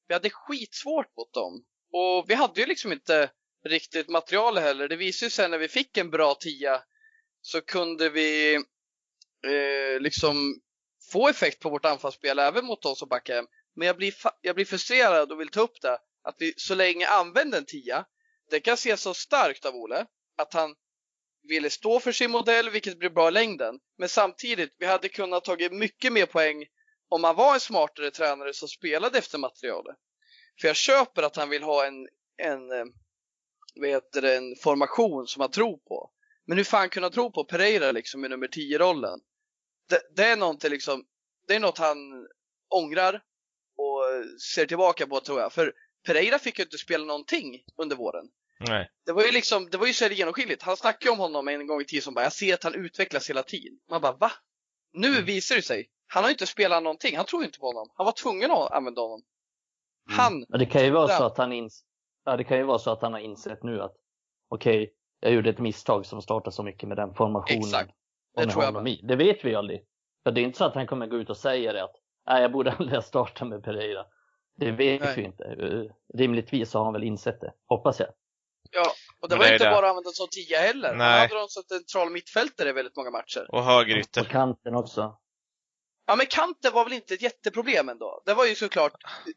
Vi 0.08 0.14
hade 0.14 0.30
skitsvårt 0.30 1.16
mot 1.16 1.32
dem. 1.32 1.64
Och 1.92 2.30
vi 2.30 2.34
hade 2.34 2.60
ju 2.60 2.66
liksom 2.66 2.92
inte 2.92 3.30
riktigt 3.68 4.08
material 4.08 4.58
heller. 4.58 4.88
Det 4.88 4.96
visade 4.96 5.30
sen 5.30 5.50
när 5.50 5.58
vi 5.58 5.68
fick 5.68 5.96
en 5.96 6.10
bra 6.10 6.34
tia 6.34 6.82
så 7.40 7.60
kunde 7.60 8.08
vi 8.10 8.54
eh, 9.46 10.00
liksom 10.00 10.60
få 11.12 11.28
effekt 11.28 11.60
på 11.60 11.70
vårt 11.70 11.84
anfallsspel 11.84 12.38
även 12.38 12.64
mot 12.64 12.82
de 12.82 12.96
som 12.96 13.08
backar 13.08 13.34
hem. 13.34 13.46
Men 13.76 13.86
jag 13.86 13.96
blir, 13.96 14.14
jag 14.40 14.54
blir 14.54 14.64
frustrerad 14.64 15.32
och 15.32 15.40
vill 15.40 15.48
ta 15.48 15.60
upp 15.60 15.80
det 15.82 15.98
att 16.24 16.36
vi 16.38 16.54
så 16.56 16.74
länge 16.74 17.08
använde 17.08 17.56
en 17.56 17.64
tia, 17.64 18.04
det 18.50 18.60
kan 18.60 18.74
ses 18.74 19.00
så 19.00 19.14
starkt 19.14 19.64
av 19.64 19.74
Ole, 19.74 20.06
att 20.36 20.54
han 20.54 20.74
ville 21.48 21.70
stå 21.70 22.00
för 22.00 22.12
sin 22.12 22.30
modell, 22.30 22.70
vilket 22.70 22.98
blir 22.98 23.10
bra 23.10 23.28
i 23.28 23.32
längden. 23.32 23.80
Men 23.98 24.08
samtidigt, 24.08 24.76
vi 24.78 24.86
hade 24.86 25.08
kunnat 25.08 25.44
tagit 25.44 25.72
mycket 25.72 26.12
mer 26.12 26.26
poäng 26.26 26.64
om 27.08 27.24
han 27.24 27.36
var 27.36 27.54
en 27.54 27.60
smartare 27.60 28.10
tränare 28.10 28.54
som 28.54 28.68
spelade 28.68 29.18
efter 29.18 29.38
materialet. 29.38 29.96
För 30.60 30.68
jag 30.68 30.76
köper 30.76 31.22
att 31.22 31.36
han 31.36 31.50
vill 31.50 31.62
ha 31.62 31.86
en, 31.86 32.08
en, 32.36 32.72
eh, 32.72 32.84
vad 33.74 33.88
heter 33.88 34.22
det, 34.22 34.36
en 34.36 34.56
formation 34.56 35.26
som 35.26 35.40
han 35.40 35.50
tror 35.50 35.76
på. 35.76 36.10
Men 36.46 36.56
hur 36.56 36.64
fan 36.64 36.88
kunna 36.88 37.10
tro 37.10 37.32
på 37.32 37.44
Pereira 37.44 37.92
liksom 37.92 38.24
i 38.24 38.28
nummer 38.28 38.46
10-rollen? 38.46 39.20
Det, 39.88 40.00
det 40.16 40.24
är 40.24 40.70
liksom, 40.70 41.06
det 41.46 41.54
är 41.54 41.60
något 41.60 41.78
han 41.78 41.98
ångrar 42.68 43.22
och 43.76 44.02
ser 44.54 44.66
tillbaka 44.66 45.06
på 45.06 45.20
tror 45.20 45.40
jag. 45.40 45.52
För 45.52 45.72
Pereira 46.06 46.38
fick 46.38 46.58
ju 46.58 46.64
inte 46.64 46.78
spela 46.78 47.04
någonting 47.04 47.62
under 47.76 47.96
våren. 47.96 48.24
Nej. 48.68 48.90
Det 49.06 49.12
var 49.12 49.22
ju 49.22 49.30
liksom, 49.32 49.68
det 49.70 49.78
var 49.78 49.86
ju 49.86 49.92
så 49.92 50.06
genomskinligt. 50.06 50.62
Han 50.62 50.76
snackade 50.76 51.04
ju 51.04 51.10
om 51.10 51.18
honom 51.18 51.48
en 51.48 51.66
gång 51.66 51.80
i 51.80 51.84
tiden 51.84 52.02
som 52.02 52.14
bara, 52.14 52.24
jag 52.24 52.32
ser 52.32 52.54
att 52.54 52.64
han 52.64 52.74
utvecklas 52.74 53.30
hela 53.30 53.42
tiden. 53.42 53.78
Man 53.90 54.00
bara, 54.00 54.12
va? 54.12 54.32
Nu 54.92 55.08
Mm. 55.08 55.24
visar 55.24 55.56
det 55.56 55.62
sig. 55.62 55.90
Han 56.06 56.22
har 56.22 56.30
ju 56.30 56.32
inte 56.34 56.46
spelat 56.46 56.82
någonting. 56.82 57.16
Han 57.16 57.26
tror 57.26 57.44
inte 57.44 57.58
på 57.58 57.66
honom. 57.66 57.88
Han 57.96 58.04
var 58.04 58.12
tvungen 58.12 58.50
att 58.50 58.72
använda 58.72 59.00
honom. 59.02 59.22
Mm. 60.10 60.18
Han, 60.18 60.46
Ja, 60.48 60.58
det 60.58 60.66
kan 60.66 60.84
ju 60.84 60.90
vara 60.90 61.08
så 61.08 61.24
att 61.24 61.38
han 61.38 61.52
ins 61.52 61.84
ja, 62.24 62.36
det 62.36 62.44
kan 62.44 62.56
ju 62.58 62.62
vara 62.64 62.78
så 62.78 62.90
att 62.90 63.02
han 63.02 63.12
har 63.12 63.20
insett 63.20 63.62
nu 63.62 63.82
att 63.82 63.94
okej, 64.48 64.94
jag 65.20 65.32
gjorde 65.32 65.50
ett 65.50 65.58
misstag 65.58 66.06
som 66.06 66.22
startade 66.22 66.56
så 66.56 66.62
mycket 66.62 66.88
med 66.88 66.96
den 66.98 67.14
formationen. 67.14 67.58
Exakt. 67.58 67.90
Det 68.36 68.46
tror 68.46 68.64
jag 68.64 68.88
i. 68.88 69.00
Det 69.02 69.16
vet 69.16 69.44
vi 69.44 69.48
ju 69.50 69.56
aldrig. 69.56 69.84
För 70.24 70.30
det 70.32 70.40
är 70.40 70.42
inte 70.42 70.58
så 70.58 70.64
att 70.64 70.74
han 70.74 70.86
kommer 70.86 71.06
gå 71.06 71.16
ut 71.16 71.30
och 71.30 71.36
säga 71.36 71.72
det 71.72 71.84
att 71.84 71.94
nej, 72.26 72.42
jag 72.42 72.52
borde 72.52 72.72
aldrig 72.72 72.94
ha 72.94 73.02
startat 73.02 73.48
med 73.48 73.62
Pereira. 73.64 74.04
Det 74.56 74.70
vet 74.70 75.00
Nej. 75.00 75.14
vi 75.16 75.22
inte. 75.22 75.44
Eh, 75.44 76.18
Rimligtvis 76.18 76.70
så 76.70 76.78
har 76.78 76.84
han 76.84 76.92
väl 76.92 77.04
insett 77.04 77.40
det, 77.40 77.52
hoppas 77.66 78.00
jag. 78.00 78.08
ja. 78.70 78.92
Och 79.20 79.28
det 79.28 79.34
Men 79.34 79.38
var 79.38 79.46
det 79.46 79.52
inte 79.54 79.64
det. 79.64 79.70
bara 79.70 79.88
använt 79.88 80.16
som 80.16 80.28
tia 80.28 80.58
heller. 80.60 80.94
Nej. 80.94 81.10
Han 81.10 81.20
hade 81.20 81.34
dem 81.34 81.48
som 81.48 81.62
central 81.62 82.10
mittfältare 82.10 82.68
i 82.68 82.72
väldigt 82.72 82.96
många 82.96 83.10
matcher. 83.10 83.46
Och 83.48 83.64
högerytter. 83.64 84.24
På 84.24 84.30
kanten 84.30 84.74
också. 84.74 85.16
Ja, 86.06 86.16
men 86.16 86.26
kanten 86.26 86.72
var 86.72 86.84
väl 86.84 86.92
inte 86.92 87.14
ett 87.14 87.22
jätteproblem 87.22 87.88
ändå. 87.88 88.22
Det 88.26 88.34
var 88.34 88.46
ju 88.46 88.54
såklart 88.54 88.92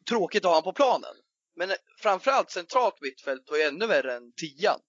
tråkigt 0.10 0.45
att 0.45 0.49
ha 0.49 0.56
honom 0.56 0.63
på 0.63 0.73
planen. 0.73 1.15
Men 1.56 1.69
framförallt 2.01 2.51
centralt 2.51 3.01
mittfält 3.01 3.49
var 3.49 3.58
ju 3.58 3.63
ännu 3.63 3.88
värre 3.88 4.15
än 4.15 4.34
tian. 4.34 4.80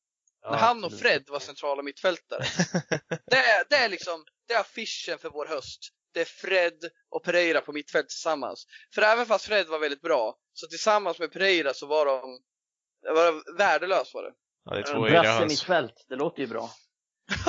Ja, 0.42 0.50
När 0.50 0.58
han 0.58 0.84
och. 0.84 0.92
Fred 0.92 1.24
var 1.28 1.38
centrala 1.38 1.82
mittfältare. 1.82 2.42
det, 3.26 3.36
är, 3.36 3.64
det 3.70 3.76
är 3.76 3.88
liksom, 3.88 4.24
det 4.48 4.54
är 4.54 4.60
affischen 4.60 5.18
för 5.18 5.30
vår 5.30 5.46
höst. 5.46 5.80
Det 6.18 6.22
är 6.22 6.48
Fred 6.48 6.90
och 7.10 7.24
Pereira 7.24 7.60
på 7.60 7.72
mittfält 7.72 8.08
tillsammans. 8.08 8.66
För 8.94 9.02
även 9.02 9.26
fast 9.26 9.44
Fred 9.46 9.66
var 9.66 9.78
väldigt 9.78 10.00
bra, 10.02 10.36
så 10.52 10.66
tillsammans 10.66 11.18
med 11.18 11.32
Pereira 11.32 11.74
så 11.74 11.86
var 11.86 12.06
de, 12.06 12.40
det 13.02 13.12
var 13.12 13.56
värdelöst 13.58 14.14
var 14.14 14.22
det. 14.22 14.32
Ja, 14.64 14.74
det 14.74 14.78
är 14.78 14.82
två 14.94 15.08
yra 15.08 15.22
Brasse 15.22 15.46
mittfält, 15.46 16.04
det 16.08 16.16
låter 16.16 16.40
ju 16.40 16.46
bra. 16.46 16.70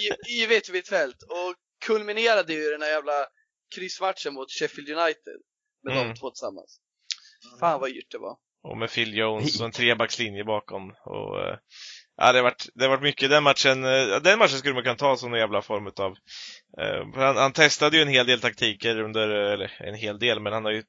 I- 0.00 0.42
Yvigt 0.42 0.70
mittfält. 0.72 1.22
Och 1.22 1.54
kulminerade 1.86 2.54
ju 2.54 2.70
den 2.70 2.82
här 2.82 2.88
jävla 2.90 3.26
kryssmatchen 3.74 4.34
mot 4.34 4.50
Sheffield 4.50 4.88
United. 4.90 5.36
Med 5.84 5.96
Mm. 5.96 6.08
de 6.08 6.14
två 6.20 6.30
tillsammans. 6.30 6.80
Fan 7.60 7.80
vad 7.80 7.90
dyrt 7.90 8.10
det 8.10 8.18
var. 8.18 8.36
Och 8.62 8.76
med 8.78 8.90
Phil 8.90 9.16
Jones 9.16 9.60
och 9.60 9.66
en 9.66 9.72
trebackslinje 9.80 10.44
bakom. 10.44 10.90
Och, 11.04 11.40
eh, 11.40 11.56
ja, 12.16 12.32
det 12.32 12.38
har 12.38 12.42
varit, 12.42 12.66
det 12.74 12.84
har 12.84 12.90
varit 12.90 13.02
mycket. 13.02 13.30
Den 13.30 13.42
matchen, 13.42 13.84
eh, 13.84 14.20
den 14.22 14.38
matchen 14.38 14.58
skulle 14.58 14.74
man 14.74 14.82
kunna 14.82 14.96
ta 14.96 15.16
som 15.16 15.30
någon 15.30 15.40
jävla 15.40 15.62
form 15.62 15.86
utav 15.86 16.16
eh, 16.80 17.06
han, 17.14 17.36
han 17.36 17.52
testade 17.52 17.96
ju 17.96 18.02
en 18.02 18.08
hel 18.08 18.26
del 18.26 18.40
taktiker 18.40 19.00
under, 19.00 19.28
eller 19.28 19.72
en 19.78 19.94
hel 19.94 20.18
del, 20.18 20.40
men 20.40 20.52
han 20.52 20.64
har 20.64 20.72
ju 20.72 20.82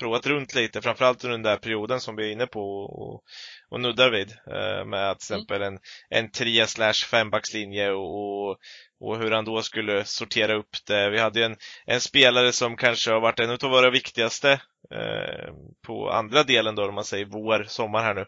provat 0.00 0.26
runt 0.26 0.54
lite, 0.54 0.82
framförallt 0.82 1.24
under 1.24 1.38
den 1.38 1.42
där 1.42 1.56
perioden 1.56 2.00
som 2.00 2.16
vi 2.16 2.28
är 2.28 2.32
inne 2.32 2.46
på 2.46 2.84
och, 2.84 3.22
och 3.70 3.80
nuddar 3.80 4.10
vid. 4.10 4.30
Eh, 4.30 4.84
med 4.84 5.10
att 5.10 5.20
till 5.20 5.34
Mm. 5.34 5.42
exempel 5.42 5.62
en, 5.62 5.78
en 6.10 6.30
3 6.30 6.66
slash 6.66 7.06
5 7.10 7.30
backslinje 7.30 7.90
och, 7.90 8.48
och, 8.50 8.58
och 9.00 9.18
hur 9.18 9.30
han 9.30 9.44
då 9.44 9.62
skulle 9.62 10.04
sortera 10.04 10.54
upp 10.54 10.76
det. 10.86 11.10
Vi 11.10 11.18
hade 11.18 11.38
ju 11.38 11.44
en, 11.44 11.56
en 11.86 12.00
spelare 12.00 12.52
som 12.52 12.76
kanske 12.76 13.10
har 13.12 13.20
varit 13.20 13.40
en 13.40 13.50
av 13.50 13.70
våra 13.70 13.90
viktigaste 13.90 14.60
eh, 14.90 15.52
på 15.86 16.10
andra 16.10 16.42
delen 16.42 16.74
då, 16.74 16.88
om 16.88 16.94
man 16.94 17.04
säger 17.04 17.24
vår, 17.26 17.64
sommar 17.68 18.02
här 18.02 18.14
nu. 18.14 18.26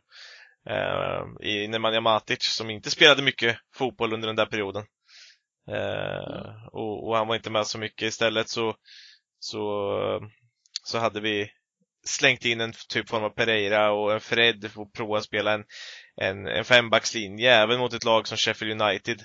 Eh, 0.68 1.48
i 1.48 1.68
Nemanja 1.68 2.00
Matic 2.00 2.42
som 2.42 2.70
inte 2.70 2.90
spelade 2.90 3.22
mycket 3.22 3.59
fotboll 3.74 4.12
under 4.12 4.26
den 4.26 4.37
där 4.37 4.46
perioden. 4.46 4.85
Eh, 5.70 6.66
och, 6.72 7.09
och 7.09 7.16
han 7.16 7.28
var 7.28 7.37
inte 7.37 7.50
med 7.50 7.66
så 7.66 7.78
mycket. 7.78 8.09
Istället 8.09 8.48
så, 8.48 8.76
så, 9.38 9.61
så 10.83 10.98
hade 10.98 11.20
vi 11.20 11.50
slängt 12.07 12.44
in 12.44 12.61
en 12.61 12.72
typ 12.88 13.09
form 13.09 13.24
av 13.24 13.31
Pereira 13.31 13.92
och 13.92 14.12
en 14.12 14.20
Fred 14.20 14.70
för 14.72 14.83
att 14.83 14.92
prova 14.92 15.18
att 15.18 15.24
spela 15.24 15.52
en, 15.52 15.64
en, 16.16 16.46
en 16.46 16.64
fembackslinje 16.64 17.54
även 17.54 17.78
mot 17.78 17.92
ett 17.92 18.04
lag 18.04 18.28
som 18.28 18.37
Sheffield 18.37 18.83
United. 18.83 19.20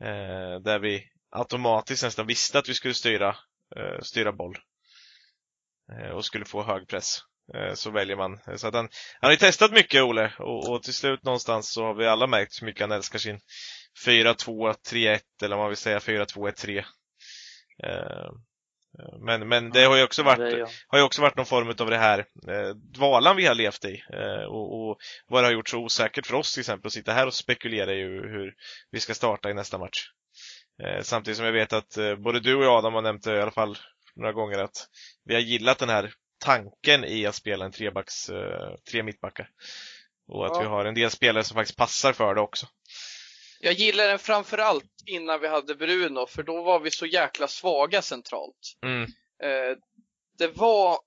Eh, 0.00 0.60
där 0.64 0.78
vi 0.78 1.04
automatiskt 1.30 2.02
nästan 2.02 2.26
visste 2.26 2.58
att 2.58 2.68
vi 2.68 2.74
skulle 2.74 2.94
styra, 2.94 3.36
eh, 3.76 4.00
styra 4.02 4.32
boll. 4.32 4.58
Eh, 5.92 6.10
och 6.10 6.24
skulle 6.24 6.44
få 6.44 6.62
hög 6.62 6.88
press. 6.88 7.18
Eh, 7.54 7.74
så 7.74 7.90
väljer 7.90 8.16
man. 8.16 8.38
Så 8.56 8.68
att 8.68 8.74
han, 8.74 8.88
han 9.20 9.28
har 9.28 9.30
ju 9.30 9.36
testat 9.36 9.72
mycket 9.72 10.02
Ole 10.02 10.32
och, 10.38 10.68
och 10.68 10.82
till 10.82 10.94
slut 10.94 11.24
någonstans 11.24 11.72
så 11.72 11.84
har 11.84 11.94
vi 11.94 12.06
alla 12.06 12.26
märkt 12.26 12.62
hur 12.62 12.66
mycket 12.66 12.80
han 12.80 12.92
älskar 12.92 13.18
sin 13.18 13.40
4-2-3-1 14.06 15.20
eller 15.42 15.56
om 15.56 15.60
man 15.60 15.68
vill 15.68 15.76
säga 15.76 15.98
4-2-1-3. 15.98 16.84
Eh, 17.84 18.30
men, 19.20 19.48
men 19.48 19.70
det 19.70 19.84
har 19.84 19.96
ju 19.96 20.02
också 20.02 20.22
varit 20.22 20.68
har 20.88 20.98
ju 20.98 21.04
också 21.04 21.22
varit 21.22 21.36
någon 21.36 21.46
form 21.46 21.68
av 21.68 21.90
det 21.90 21.98
här 21.98 22.18
eh, 22.48 22.68
dvalan 22.74 23.36
vi 23.36 23.46
har 23.46 23.54
levt 23.54 23.84
i. 23.84 24.02
Eh, 24.12 24.44
och, 24.44 24.88
och 24.88 24.98
vad 25.26 25.42
det 25.42 25.46
har 25.46 25.52
gjort 25.52 25.68
så 25.68 25.78
osäkert 25.78 26.26
för 26.26 26.34
oss 26.34 26.54
till 26.54 26.60
exempel 26.60 26.86
att 26.86 26.92
sitta 26.92 27.12
här 27.12 27.26
och 27.26 27.34
spekulera 27.34 27.94
i 27.94 28.02
hur, 28.02 28.28
hur 28.32 28.54
vi 28.90 29.00
ska 29.00 29.14
starta 29.14 29.50
i 29.50 29.54
nästa 29.54 29.78
match. 29.78 30.10
Eh, 30.82 31.02
samtidigt 31.02 31.36
som 31.36 31.46
jag 31.46 31.52
vet 31.52 31.72
att 31.72 31.96
eh, 31.96 32.16
både 32.16 32.40
du 32.40 32.54
och 32.54 32.64
jag 32.64 32.78
Adam 32.78 32.94
har 32.94 33.02
nämnt 33.02 33.24
det 33.24 33.36
i 33.36 33.40
alla 33.40 33.50
fall 33.50 33.78
några 34.16 34.32
gånger 34.32 34.58
att 34.58 34.88
vi 35.24 35.34
har 35.34 35.40
gillat 35.40 35.78
den 35.78 35.88
här 35.88 36.12
tanken 36.46 37.04
i 37.04 37.26
att 37.26 37.34
spela 37.34 37.64
en 37.64 37.72
trebacks, 37.72 38.28
eh, 38.28 38.74
tre 38.90 39.02
mittbackar. 39.02 39.50
Och 40.28 40.46
att 40.46 40.52
Ja. 40.54 40.60
vi 40.60 40.66
har 40.66 40.84
en 40.84 40.94
del 40.94 41.10
spelare 41.10 41.44
som 41.44 41.54
faktiskt 41.54 41.78
passar 41.78 42.12
för 42.12 42.34
det 42.34 42.40
också. 42.40 42.66
Jag 43.60 43.72
gillar 43.74 44.08
den 44.08 44.18
framförallt 44.18 44.92
innan 45.06 45.40
vi 45.40 45.48
hade 45.48 45.74
Bruno, 45.74 46.26
för 46.26 46.42
då 46.42 46.62
var 46.62 46.80
vi 46.80 46.90
så 46.90 47.06
jäkla 47.06 47.48
svaga 47.48 48.02
centralt. 48.02 48.76
Mm. 48.82 49.02
Eh, 49.42 49.76
det 50.38 50.48
var 50.48 50.98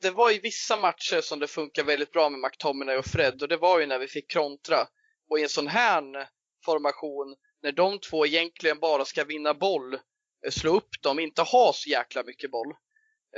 det 0.00 0.10
var 0.10 0.30
i 0.30 0.38
vissa 0.38 0.76
matcher 0.76 1.20
som 1.20 1.38
det 1.38 1.46
funkar 1.46 1.84
väldigt 1.84 2.12
bra 2.12 2.30
med 2.30 2.40
McTominay 2.40 2.96
och 2.96 3.06
Fred 3.06 3.42
och 3.42 3.48
det 3.48 3.56
var 3.56 3.80
ju 3.80 3.86
när 3.86 3.98
vi 3.98 4.08
fick 4.08 4.32
kontra. 4.32 4.86
Och 5.30 5.38
i 5.38 5.42
en 5.42 5.48
sån 5.48 5.68
här 5.68 6.28
formation, 6.64 7.36
när 7.62 7.72
de 7.72 7.98
två 7.98 8.26
egentligen 8.26 8.78
bara 8.78 9.04
ska 9.04 9.24
vinna 9.24 9.54
boll, 9.54 9.94
eh, 9.94 10.50
slå 10.50 10.76
upp 10.76 11.02
dem, 11.02 11.18
inte 11.18 11.42
ha 11.42 11.72
så 11.74 11.90
jäkla 11.90 12.22
mycket 12.22 12.50
boll, 12.50 12.72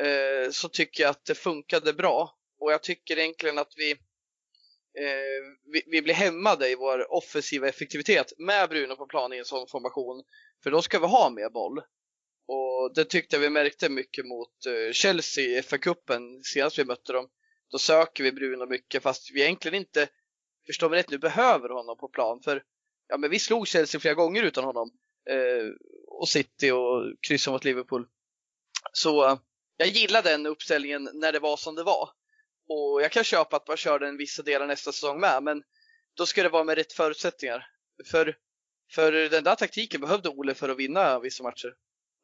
eh, 0.01 0.51
så 0.51 0.69
tycker 0.69 1.03
jag 1.03 1.11
att 1.11 1.25
det 1.25 1.35
funkade 1.35 1.93
bra. 1.93 2.37
Och 2.61 2.73
jag 2.73 2.83
tycker 2.83 3.19
egentligen 3.19 3.59
att 3.59 3.73
vi, 3.77 3.91
eh, 3.91 5.43
vi, 5.73 5.83
vi 5.87 6.03
blir 6.03 6.15
hämmade 6.15 6.69
i 6.69 6.75
vår 6.75 7.13
offensiva 7.13 7.69
effektivitet 7.69 8.33
med 8.39 8.69
Bruno 8.69 8.97
på 8.97 9.07
plan 9.07 9.33
i 9.33 9.39
en 9.39 9.45
sån 9.45 9.69
formation. 9.69 10.25
För 10.63 10.71
då 10.71 10.83
ska 10.83 10.99
vi 10.99 11.07
ha 11.07 11.31
mer 11.31 11.51
boll. 11.51 11.83
Och 12.47 12.95
det 12.95 13.05
tyckte 13.05 13.37
jag 13.37 13.41
vi 13.41 13.51
märkte 13.51 13.89
mycket 13.89 14.27
mot 14.27 14.67
eh, 14.67 14.93
Chelsea 14.93 15.45
i 15.45 15.63
FA-cupen 15.63 16.43
senast 16.43 16.79
vi 16.79 16.85
mötte 16.85 17.13
dem. 17.13 17.29
Då 17.71 17.79
söker 17.79 18.25
vi 18.25 18.33
Bruno 18.33 18.67
mycket 18.67 19.03
fast 19.03 19.31
vi 19.35 19.43
egentligen 19.43 19.75
inte, 19.75 20.09
förstår 20.67 20.91
mig 20.91 20.99
rätt 20.99 21.11
nu, 21.11 21.19
behöver 21.19 21.69
honom 21.69 21.97
på 21.99 22.09
plan. 22.09 22.41
För 22.45 22.63
ja, 23.09 23.17
men 23.17 23.31
vi 23.31 23.39
slog 23.39 23.69
Chelsea 23.69 24.01
flera 24.01 24.15
gånger 24.15 24.43
utan 24.43 24.65
honom. 24.65 24.91
Eh, 25.31 25.67
och 26.07 26.29
City 26.29 26.71
och 26.71 27.15
kryssade 27.21 27.53
mot 27.53 27.65
Liverpool. 27.65 28.07
Så 28.93 29.39
jag 29.81 29.89
gillar 29.89 30.23
den 30.23 30.47
uppställningen 30.47 31.09
när 31.13 31.33
det 31.33 31.39
var 31.39 31.57
som 31.57 31.75
det 31.75 31.83
var. 31.83 32.09
Och 32.69 33.03
jag 33.03 33.13
kan 33.13 33.25
köpa 33.25 33.57
att 33.57 33.69
man 33.69 33.77
kör 33.77 33.99
den 33.99 34.17
vissa 34.17 34.43
delar 34.43 34.67
nästa 34.67 34.93
säsong 34.93 35.21
med, 35.21 35.43
men 35.43 35.63
då 36.17 36.27
ska 36.27 36.43
det 36.43 36.49
vara 36.49 36.65
med 36.65 36.75
rätt 36.75 36.93
förutsättningar. 36.93 37.67
För, 38.11 38.37
för 38.95 39.13
den 39.13 39.45
där 39.45 39.55
taktiken 39.55 40.01
behövde 40.01 40.29
Ole 40.29 40.55
för 40.55 40.69
att 40.69 40.79
vinna 40.79 41.19
vissa 41.21 41.43
matcher. 41.43 41.75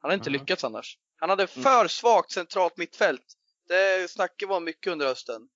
Han 0.01 0.11
har 0.11 0.15
inte 0.15 0.31
Mm. 0.31 0.41
lyckats 0.41 0.65
annars. 0.65 0.99
Han 1.17 1.31
hade 1.31 1.47
för 1.47 1.89
svagt 1.89 2.31
centralt 2.33 2.77
mittfält. 2.77 3.25
Det 3.69 4.11
snacket 4.11 4.49
var 4.49 4.61
mycket 4.61 4.93
under 4.93 5.07
hösten. 5.07 5.49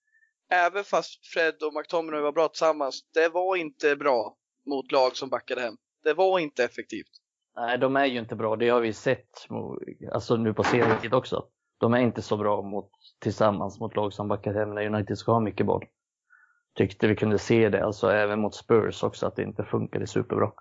Även 0.50 0.84
fast 0.84 1.26
Fred 1.26 1.62
och 1.62 1.74
McTominay 1.74 2.20
var 2.20 2.32
bra 2.32 2.48
tillsammans, 2.48 3.00
det 3.14 3.28
var 3.28 3.56
inte 3.56 3.96
bra 3.96 4.36
mot 4.66 4.92
lag 4.92 5.16
som 5.16 5.28
backade 5.28 5.60
hem. 5.60 5.74
Det 6.04 6.14
var 6.14 6.38
inte 6.38 6.64
effektivt. 6.64 7.10
Nej, 7.56 7.78
de 7.78 7.96
är 7.96 8.06
ju 8.06 8.18
inte 8.18 8.36
bra. 8.36 8.56
Det 8.56 8.68
har 8.68 8.80
vi 8.80 8.92
sett 8.92 9.46
alltså 10.12 10.36
nu 10.36 10.54
på 10.54 10.64
serietid 10.64 11.14
också. 11.14 11.48
De 11.80 11.94
är 11.94 11.98
inte 11.98 12.22
så 12.22 12.36
bra 12.36 12.62
mot, 12.62 12.90
tillsammans 13.18 13.80
mot 13.80 13.96
lag 13.96 14.12
som 14.12 14.28
backar 14.28 14.54
hem 14.54 14.74
när 14.74 14.86
United 14.86 15.18
ska 15.18 15.32
ha 15.32 15.40
mycket 15.40 15.66
boll. 15.66 15.86
Tyckte 16.74 17.06
vi 17.06 17.16
kunde 17.16 17.38
se 17.38 17.68
det, 17.68 17.84
alltså 17.84 18.10
även 18.10 18.40
mot 18.40 18.54
Spurs 18.54 19.02
också, 19.02 19.26
att 19.26 19.36
det 19.36 19.42
inte 19.42 19.64
funkade 19.64 20.06
superbra. 20.06 20.52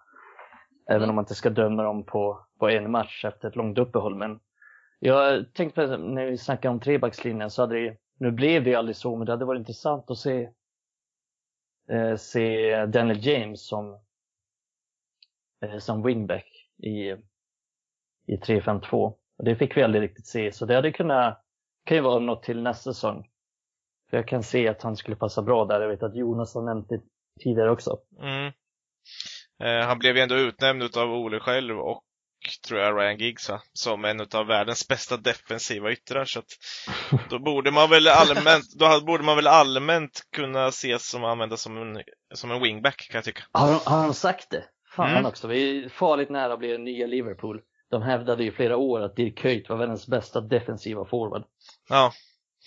Även 0.89 1.01
Mm. 1.01 1.09
om 1.09 1.15
man 1.15 1.23
inte 1.23 1.35
ska 1.35 1.49
döma 1.49 1.83
dem 1.83 2.05
på, 2.05 2.45
på 2.59 2.69
en 2.69 2.91
match 2.91 3.25
efter 3.25 3.47
ett 3.47 3.55
långt 3.55 3.77
uppehåll. 3.77 4.15
Men 4.15 4.39
jag 4.99 5.53
tänkte 5.53 5.87
på 5.87 5.97
när 5.97 6.25
vi 6.25 6.37
snackade 6.37 6.71
om 6.71 6.79
trebackslinjen 6.79 7.49
så 7.49 7.61
hade 7.61 7.75
det 7.75 7.97
nu 8.19 8.31
blev 8.31 8.63
det 8.63 8.69
ju 8.69 8.75
aldrig 8.75 8.95
så, 8.95 9.15
men 9.15 9.25
det 9.25 9.31
hade 9.31 9.45
varit 9.45 9.59
intressant 9.59 10.11
att 10.11 10.17
se, 10.17 10.49
eh, 11.91 12.15
se 12.15 12.85
Daniel 12.85 13.25
James 13.25 13.67
som, 13.67 13.99
eh, 15.61 15.77
som 15.77 16.03
wingback 16.03 16.69
i, 16.77 17.11
i 18.27 18.37
3-5-2. 18.37 19.15
Och 19.39 19.45
det 19.45 19.55
fick 19.55 19.77
vi 19.77 19.83
aldrig 19.83 20.03
riktigt 20.03 20.27
se, 20.27 20.51
så 20.51 20.65
det 20.65 20.75
hade 20.75 20.91
kunnat, 20.91 21.41
kan 21.85 21.97
ju 21.97 22.03
vara 22.03 22.19
något 22.19 22.43
till 22.43 22.61
nästa 22.61 22.93
säsong. 22.93 23.27
För 24.09 24.17
jag 24.17 24.27
kan 24.27 24.43
se 24.43 24.67
att 24.67 24.81
han 24.81 24.95
skulle 24.95 25.15
passa 25.15 25.41
bra 25.41 25.65
där. 25.65 25.81
Jag 25.81 25.89
vet 25.89 26.03
att 26.03 26.15
Jonas 26.15 26.55
har 26.55 26.61
nämnt 26.61 26.89
det 26.89 27.01
tidigare 27.43 27.71
också. 27.71 27.97
Mm. 28.21 28.51
Eh, 29.63 29.87
han 29.87 29.99
blev 29.99 30.15
ju 30.15 30.21
ändå 30.21 30.35
utnämnd 30.35 30.83
utav 30.83 31.11
Ole 31.13 31.39
själv 31.39 31.79
och 31.79 32.03
tror 32.67 32.79
jag 32.79 32.97
Ryan 32.99 33.17
Giggs 33.17 33.49
va? 33.49 33.61
som 33.73 34.05
en 34.05 34.21
utav 34.21 34.47
världens 34.47 34.87
bästa 34.87 35.17
defensiva 35.17 35.91
yttrar 35.91 36.25
så 36.25 36.39
att 36.39 36.45
då 37.29 37.39
borde 37.39 37.71
man 37.71 37.89
väl 37.89 38.07
allmänt, 38.07 38.65
då 38.79 39.01
borde 39.05 39.23
man 39.23 39.35
väl 39.35 39.47
allmänt 39.47 40.21
kunna 40.35 40.67
ses 40.67 41.09
som 41.09 41.23
användas 41.23 41.61
som 41.61 41.77
en, 41.77 42.03
som 42.33 42.51
en 42.51 42.61
wingback 42.61 43.07
kan 43.11 43.17
jag 43.17 43.25
tycka. 43.25 43.43
Har 43.51 43.67
de, 43.67 43.79
har 43.85 44.03
de 44.03 44.13
sagt 44.13 44.49
det? 44.49 44.63
Fan 44.95 45.09
Mm. 45.11 45.25
också, 45.25 45.47
vi 45.47 45.85
är 45.85 45.89
farligt 45.89 46.29
nära 46.29 46.53
att 46.53 46.59
bli 46.59 46.77
nya 46.77 47.07
Liverpool. 47.07 47.61
De 47.89 48.01
hävdade 48.01 48.43
i 48.43 48.51
flera 48.51 48.77
år 48.77 49.01
att 49.01 49.15
Dirk 49.15 49.37
Kuyt 49.37 49.69
var 49.69 49.77
världens 49.77 50.07
bästa 50.07 50.41
defensiva 50.41 51.05
forward. 51.05 51.43
Ja, 51.89 52.11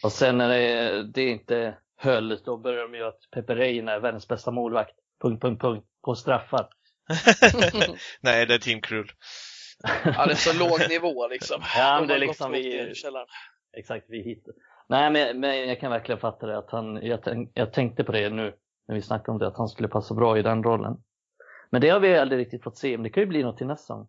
Och 0.05 0.13
sen 0.13 0.39
när 0.39 0.49
det, 0.49 1.03
det 1.03 1.29
inte 1.29 1.75
höll, 1.97 2.39
då 2.45 2.57
började 2.57 2.83
de 2.83 2.95
ju 2.95 3.05
att 3.05 3.21
Pepe 3.31 3.55
Reina 3.55 3.93
är 3.93 4.01
världens 4.01 4.29
bästa 4.29 4.51
målvakt. 4.51 4.95
Punkt, 5.23 5.43
punkt, 5.43 5.61
punkt. 5.61 5.87
På 6.05 6.15
straffar. 6.15 6.69
nej 8.21 8.47
det 8.47 8.55
är 8.55 8.59
Team 8.59 8.81
Krull. 8.81 9.13
Ja, 10.05 10.27
det 10.27 10.33
är 10.33 10.35
så 10.35 10.59
låg 10.59 10.89
nivå 10.89 11.29
liksom. 11.29 11.63
Ja, 11.77 11.97
men 11.99 12.09
det 12.09 12.15
är 12.15 12.19
liksom 12.19 12.53
vi-. 12.53 12.95
Exakt, 13.77 14.07
vi 14.09 14.23
hittar. 14.23 14.55
Nej, 14.89 15.11
men, 15.11 15.41
men 15.41 15.69
jag 15.69 15.81
kan 15.81 15.91
verkligen 15.91 16.21
fatta 16.21 16.47
det. 16.47 16.59
Att 16.59 16.71
han, 16.71 17.07
jag, 17.07 17.49
jag 17.55 17.73
tänkte 17.73 18.05
på 18.05 18.13
det 18.13 18.31
nu 18.31 18.55
när 18.89 18.95
vi 18.95 19.03
snackade 19.03 19.33
om 19.33 19.39
det, 19.39 19.47
att 19.47 19.57
han 19.57 19.69
skulle 19.69 19.89
passa 19.89 20.15
bra 20.15 20.39
i 20.39 20.43
den 20.43 20.63
rollen. 20.63 20.97
Men 21.71 21.81
det 21.81 21.89
har 21.89 22.01
vi 22.01 22.17
aldrig 22.17 22.41
riktigt 22.41 22.63
fått 22.63 22.79
se, 22.79 22.97
men 22.97 23.03
det 23.03 23.11
kan 23.11 23.23
ju 23.23 23.27
bli 23.27 23.43
något 23.43 23.59
till 23.59 23.67
nästa. 23.67 24.07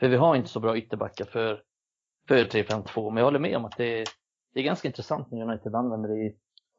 För 0.00 0.08
vi 0.08 0.16
har 0.16 0.36
inte 0.36 0.48
så 0.48 0.60
bra 0.60 0.76
ytterbackar 0.76 1.24
för, 1.24 1.62
för 2.28 2.44
3-5-2, 2.44 3.10
men 3.10 3.16
jag 3.16 3.24
håller 3.24 3.38
med 3.38 3.56
om 3.56 3.64
att 3.64 3.76
det, 3.76 4.00
är- 4.00 4.06
det 4.54 4.60
är 4.60 4.64
ganska 4.64 4.88
intressant 4.88 5.30
när 5.30 5.42
United 5.42 5.74
använder 5.74 6.08
det 6.08 6.14
i, 6.14 6.36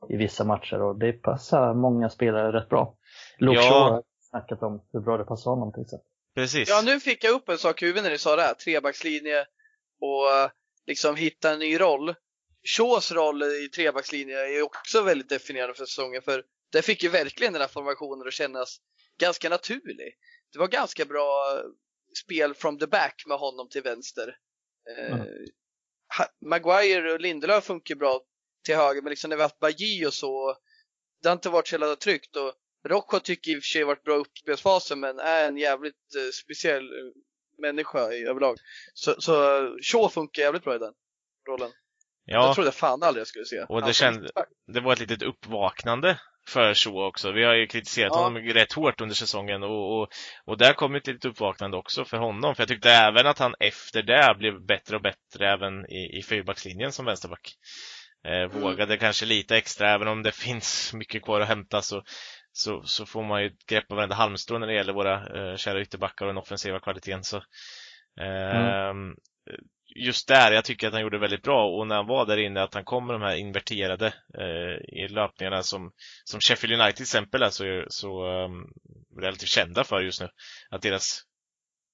i 0.09 0.17
vissa 0.17 0.43
matcher 0.43 0.81
och 0.81 0.99
det 0.99 1.13
passar 1.13 1.73
många 1.73 2.09
spelare 2.09 2.51
rätt 2.51 2.69
bra. 2.69 2.97
Luke 3.37 3.55
Ja. 3.61 3.61
Shaw 3.69 3.79
har 3.91 4.03
snackat 4.29 4.63
om 4.63 4.85
hur 4.93 4.99
bra 4.99 5.17
det 5.17 5.23
passar 5.25 5.51
honom 5.51 5.73
till 5.73 5.81
exempel. 5.81 6.07
Precis. 6.35 6.69
Ja, 6.69 6.81
nu 6.85 6.99
fick 6.99 7.23
jag 7.23 7.33
upp 7.33 7.49
en 7.49 7.57
sak 7.57 7.81
i 7.81 7.85
huvudet 7.85 8.03
när 8.03 8.11
ni 8.11 8.17
sa 8.17 8.35
det 8.35 8.41
här. 8.41 8.53
Trebackslinje 8.53 9.45
och 10.01 10.31
eh, 10.31 10.49
liksom 10.85 11.15
hitta 11.15 11.51
en 11.53 11.59
ny 11.59 11.79
roll. 11.79 12.15
Shaws 12.77 13.11
roll 13.11 13.43
i 13.43 13.69
trebackslinje 13.75 14.35
är 14.57 14.61
också 14.61 15.01
väldigt 15.01 15.29
definierande 15.29 15.73
för 15.73 15.85
säsongen 15.85 16.21
för 16.21 16.43
det 16.71 16.81
fick 16.81 17.03
ju 17.03 17.09
verkligen 17.09 17.53
den 17.53 17.61
här 17.61 17.69
formationen 17.69 18.27
att 18.27 18.33
kännas 18.33 18.77
ganska 19.19 19.49
naturlig. 19.49 20.13
Det 20.53 20.59
var 20.59 20.67
ganska 20.67 21.05
bra 21.05 21.29
spel 22.17 22.53
from 22.53 22.79
the 22.79 22.87
back 22.87 23.23
med 23.27 23.37
honom 23.37 23.69
till 23.69 23.81
vänster. 23.81 24.37
Eh, 24.97 25.13
Mm. 25.13 25.27
Maguire 26.45 27.13
och 27.13 27.19
Lindelöf 27.19 27.63
funkar 27.63 27.95
bra 27.95 28.21
till 28.65 28.75
höger 28.75 29.01
men 29.01 29.09
liksom 29.09 29.29
när 29.29 29.37
vi 29.37 29.43
haft 29.43 29.59
Bajy 29.59 30.05
och 30.05 30.13
så 30.13 30.57
det 31.21 31.29
har 31.29 31.33
inte 31.33 31.49
varit 31.49 31.67
så 31.67 31.73
jävla 31.73 31.95
tryggt 31.95 32.35
och 32.35 32.53
Rocco 32.87 33.19
tycker 33.19 33.51
i 33.51 33.53
och 33.53 33.63
för 33.63 33.67
sig 33.67 33.83
varit 33.83 34.03
bra 34.03 34.15
i 34.15 34.19
uppspelsfasen 34.19 34.99
men 34.99 35.19
är 35.19 35.47
en 35.47 35.57
jävligt 35.57 36.15
eh, 36.17 36.31
speciell 36.43 36.83
eh, 36.83 37.11
människa 37.57 38.13
i 38.13 38.23
överlag. 38.23 38.57
Så, 38.93 39.21
så 39.21 39.33
Shaw 39.81 40.09
funkar 40.09 40.41
jävligt 40.43 40.63
bra 40.63 40.75
i 40.75 40.77
den 40.77 40.93
rollen. 41.49 41.71
Ja. 42.25 42.45
Jag 42.45 42.55
trodde 42.55 42.71
fan 42.71 43.03
aldrig 43.03 43.21
jag 43.21 43.27
skulle 43.27 43.45
se. 43.45 43.65
Och 43.69 43.81
det 43.81 44.11
mittback. 44.11 44.49
det 44.73 44.81
var 44.81 44.93
ett 44.93 44.99
litet 44.99 45.21
uppvaknande 45.21 46.19
för 46.49 46.73
Shaw 46.73 47.07
också. 47.07 47.31
Vi 47.31 47.43
har 47.43 47.53
ju 47.53 47.67
kritiserat 47.67 48.11
Ja. 48.13 48.23
honom 48.23 48.41
rätt 48.43 48.73
hårt 48.73 49.01
under 49.01 49.15
säsongen 49.15 49.63
och, 49.63 50.01
och, 50.01 50.09
och 50.45 50.57
där 50.57 50.73
kom 50.73 50.95
ett 50.95 51.07
litet 51.07 51.25
uppvaknande 51.25 51.77
också 51.77 52.05
för 52.05 52.17
honom. 52.17 52.55
För 52.55 52.61
jag 52.63 52.67
tyckte 52.69 52.91
även 52.91 53.27
att 53.27 53.39
han 53.39 53.55
efter 53.59 54.01
det 54.03 54.35
blev 54.37 54.65
bättre 54.65 54.95
och 54.95 55.01
bättre 55.01 55.53
även 55.53 55.85
i, 55.91 56.17
i 56.19 56.23
fyrbackslinjen 56.23 56.91
som 56.91 57.05
vänsterback. 57.05 57.53
Eh, 58.27 58.33
Mm. 58.33 58.61
vågade 58.61 58.97
kanske 58.97 59.25
lite 59.25 59.57
extra, 59.57 59.89
även 59.93 60.07
om 60.07 60.23
det 60.23 60.31
finns 60.35 60.93
mycket 60.93 61.23
kvar 61.23 61.41
att 61.41 61.47
hämta 61.47 61.81
så, 61.81 62.03
så, 62.51 62.83
så 62.83 63.05
får 63.05 63.23
man 63.23 63.41
ju 63.41 63.47
ett 63.47 63.65
grepp 63.69 63.87
på 63.87 63.95
varenda 63.95 64.15
halmstrå 64.15 64.57
när 64.59 64.67
det 64.67 64.73
gäller 64.73 64.93
våra 64.93 65.13
eh, 65.51 65.55
kära 65.57 65.81
ytterbackar 65.81 66.25
och 66.25 66.29
den 66.29 66.37
offensiva 66.41 66.79
kvaliteten. 66.79 67.23
Så, 67.23 67.37
ehm, 68.21 69.15
just 69.95 70.27
där, 70.27 70.51
jag 70.51 70.65
tycker 70.65 70.87
att 70.87 70.93
han 70.93 71.01
gjorde 71.01 71.19
väldigt 71.19 71.43
bra 71.43 71.65
och 71.65 71.87
när 71.87 71.95
han 71.95 72.07
var 72.07 72.25
där 72.25 72.37
inne 72.37 72.63
att 72.63 72.73
han 72.73 72.83
kom 72.83 73.07
med 73.07 73.15
de 73.15 73.21
här 73.21 73.35
inverterade 73.35 74.13
eh, 74.39 75.03
i 75.03 75.07
löpningarna 75.07 75.63
som, 75.63 75.91
som 76.23 76.39
Sheffield 76.39 76.81
United 76.81 76.95
till 76.95 77.03
exempel 77.03 77.43
är 77.43 77.49
så, 77.49 77.85
så 77.87 78.27
um, 78.27 78.73
relativt 79.21 79.49
kända 79.49 79.83
för 79.83 80.01
just 80.01 80.21
nu. 80.21 80.29
Att 80.69 80.81
deras 80.81 81.21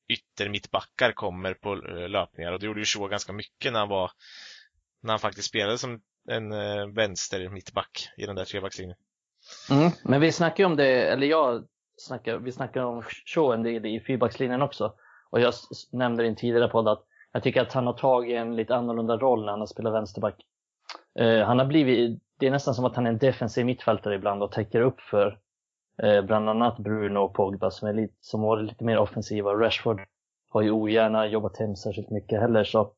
yttermittbackar 0.10 1.12
kommer 1.12 1.54
på 1.54 1.74
eh, 1.74 2.10
löpningar 2.10 2.52
och 2.52 2.60
det 2.60 2.66
gjorde 2.66 2.80
ju 2.80 2.86
Shaw 2.86 3.10
ganska 3.10 3.34
mycket 3.34 3.74
när 3.74 3.80
han 3.80 3.90
var 3.90 4.12
när 5.04 5.14
han 5.14 5.20
faktiskt 5.20 5.48
spelade 5.48 5.78
som 5.78 6.02
en 6.30 6.52
eh, 6.52 6.88
vänster 6.96 7.50
mittback 7.50 8.10
i 8.18 8.26
den 8.26 8.36
där 8.36 8.46
trebackslinjen. 8.46 8.98
Mm. 9.72 9.92
Men 10.04 10.22
vi 10.22 10.32
snackar 10.32 10.64
ju 10.64 10.66
om 10.66 10.76
det, 10.76 11.04
eller 11.04 11.28
jag 11.28 11.66
snackar, 11.98 12.38
vi 12.38 12.52
snackar 12.52 12.82
om 12.82 13.04
Shaw 13.26 13.54
en 13.54 13.64
del 13.64 13.86
i 13.86 14.00
fyrbackslinjen 14.00 14.62
också. 14.62 14.94
Och 15.30 15.40
jag 15.40 15.54
nämnde 15.92 16.26
i 16.26 16.28
en 16.28 16.36
tidigare 16.36 16.68
podd 16.68 16.88
att 16.88 17.06
jag 17.32 17.44
tycker 17.44 17.62
att 17.62 17.74
han 17.74 17.88
har 17.88 17.94
tagit 17.94 18.36
en 18.36 18.56
lite 18.56 18.76
annorlunda 18.76 19.18
roll 19.18 19.46
när 19.46 19.52
han 19.52 19.60
har 19.60 19.68
spelat 19.68 19.94
vänsterback. 19.94 20.36
Eh, 21.20 21.40
han 21.40 21.60
har 21.60 21.66
blivit, 21.66 22.22
det 22.40 22.48
är 22.48 22.52
nästan 22.52 22.74
som 22.74 22.86
att 22.86 22.96
han 22.96 23.06
är 23.06 23.10
en 23.10 23.18
defensiv 23.18 23.66
mittfältare 23.66 24.16
ibland 24.16 24.44
och 24.44 24.52
täcker 24.52 24.82
upp 24.82 25.02
för 25.02 25.40
eh, 26.04 26.22
bland 26.22 26.50
annat 26.50 26.78
Bruno 26.78 27.20
och 27.20 27.34
Pogba 27.34 27.72
som, 27.72 27.88
är 27.88 27.94
lite, 27.94 28.14
som 28.20 28.42
var 28.42 28.62
lite 28.62 28.84
mer 28.84 28.98
offensiva. 28.98 29.54
Rashford 29.54 30.02
har 30.50 30.62
ju 30.62 30.72
ogärna 30.72 31.28
jobbat 31.28 31.58
hem 31.58 31.76
särskilt 31.76 32.10
mycket 32.10 32.40
heller 32.42 32.64
så 32.64 32.94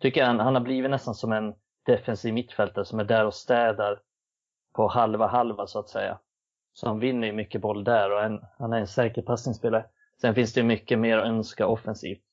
tycker 0.00 0.20
jag 0.20 0.26
han, 0.26 0.40
han 0.40 0.54
har 0.54 0.62
blivit 0.62 0.90
nästan 0.90 1.14
som 1.14 1.32
en 1.32 1.54
defensiv 1.86 2.34
mittfältare 2.34 2.84
som 2.84 3.00
är 3.00 3.04
där 3.04 3.26
och 3.26 3.34
städar 3.34 4.00
på 4.74 4.88
halva 4.88 5.26
halva 5.26 5.66
så 5.66 5.78
att 5.78 5.88
säga. 5.88 6.18
Så 6.72 6.88
han 6.88 6.98
vinner 6.98 7.26
ju 7.26 7.32
mycket 7.32 7.60
boll 7.60 7.84
där 7.84 8.12
och 8.12 8.22
en, 8.22 8.40
han 8.58 8.72
är 8.72 8.78
en 8.78 8.86
säker 8.86 9.22
passningsspelare. 9.22 9.86
Sen 10.20 10.34
finns 10.34 10.54
det 10.54 10.60
ju 10.60 10.66
mycket 10.66 10.98
mer 10.98 11.18
att 11.18 11.26
önska 11.26 11.66
offensivt. 11.66 12.25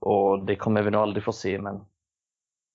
Och 0.00 0.44
det 0.44 0.56
kommer 0.56 0.82
vi 0.82 0.90
nog 0.90 1.02
aldrig 1.02 1.24
få 1.24 1.32
se 1.32 1.58
men, 1.58 1.84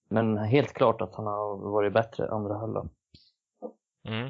men 0.10 0.38
helt 0.38 0.74
klart 0.74 1.02
att 1.02 1.16
han 1.16 1.26
har 1.26 1.72
varit 1.72 1.94
bättre 1.94 2.30
andra 2.30 2.58
halvan. 2.58 2.90
Mm. 4.08 4.30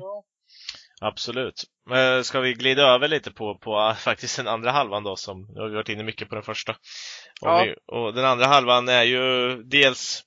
Absolut. 1.02 1.64
Men 1.86 2.24
ska 2.24 2.40
vi 2.40 2.54
glida 2.54 2.82
över 2.82 3.08
lite 3.08 3.32
på, 3.32 3.58
på 3.58 3.94
faktiskt 3.98 4.38
den 4.38 4.48
andra 4.48 4.72
halvan 4.72 5.04
då 5.04 5.16
som, 5.16 5.48
nu 5.54 5.62
har 5.62 5.70
vi 5.70 5.76
varit 5.76 5.90
inne 5.90 6.04
mycket 6.04 6.30
på 6.30 6.36
den 6.36 6.44
första. 6.44 6.72
Och, 6.72 7.48
Ja. 7.48 7.64
vi, 7.64 7.76
och 7.86 8.14
den 8.14 8.26
andra 8.26 8.46
halvan 8.46 8.90
är 8.90 9.04
ju 9.04 9.56
dels 9.64 10.24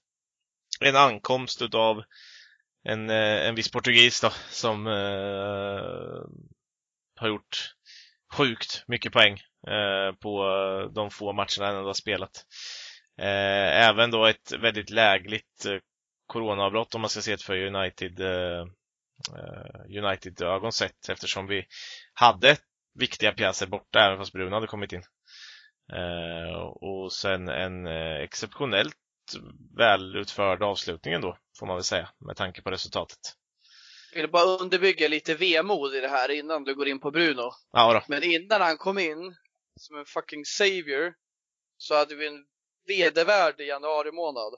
en 0.81 0.97
ankomst 0.97 1.63
utav 1.63 2.03
en, 2.85 3.11
eh, 3.11 3.49
en 3.49 3.55
viss 3.55 3.71
portugis 3.71 4.21
då 4.21 4.31
som 4.51 4.87
eh, 4.87 6.23
har 7.21 7.29
gjort 7.29 7.75
sjukt 8.33 8.85
mycket 8.87 9.13
poäng 9.13 9.33
eh, 9.67 10.15
på 10.21 10.45
eh, 10.45 10.93
de 10.93 11.11
få 11.11 11.33
matcherna 11.33 11.67
han 11.67 11.77
ändå 11.77 11.89
har 11.89 11.95
spelat. 11.95 12.45
Eh, 13.21 13.89
även 13.89 14.11
då 14.11 14.27
ett 14.27 14.53
väldigt 14.53 14.91
lägligt 14.91 15.67
eh, 15.67 15.79
coronaavbrott 16.27 16.95
om 16.95 17.01
man 17.01 17.11
ska 17.11 17.21
se 17.21 17.37
det 17.37 17.43
för 17.43 17.67
United 17.67 18.21
eh, 18.21 18.67
eh, 19.37 20.05
United-ögon 20.05 20.73
sett 20.73 21.09
eftersom 21.09 21.47
vi 21.47 21.67
hade 22.15 22.57
viktiga 22.99 23.33
pjäser 23.33 23.67
borta 23.67 24.01
även 24.01 24.19
fast 24.19 24.33
Bruno 24.33 24.55
hade 24.55 24.67
kommit 24.67 24.93
in. 24.93 25.03
Eh, 25.93 26.59
och 26.61 27.13
sen 27.13 27.49
en 27.49 27.87
eh, 27.87 28.17
exceptionellt 28.17 28.95
välutförd 29.77 30.63
avslutning 30.63 31.15
ändå, 31.15 31.39
får 31.59 31.67
man 31.67 31.77
väl 31.77 31.85
säga, 31.85 32.09
med 32.19 32.37
tanke 32.37 32.63
på 32.63 32.71
resultatet. 32.71 33.19
Jag 34.13 34.21
vill 34.21 34.31
bara 34.31 34.59
underbygga 34.63 35.09
lite 35.09 35.35
vemod 35.35 35.95
i 35.95 36.01
det 36.01 36.09
här 36.09 36.31
innan 36.31 36.65
du 36.65 36.75
går 36.75 36.89
in 36.89 37.01
på 37.01 37.11
Bruno. 37.11 37.51
Ja 37.73 37.93
då. 37.93 38.03
Men 38.09 38.23
innan 38.23 38.61
han 38.61 38.77
kom 38.77 38.99
in 38.99 39.37
som 39.77 39.99
en 39.99 40.05
fucking 40.05 40.45
savior 40.45 41.15
så 41.77 41.95
hade 41.95 42.15
vi 42.15 42.27
en 42.27 42.45
vedervärd 42.87 43.61
januari 43.61 44.13
månad. 44.13 44.55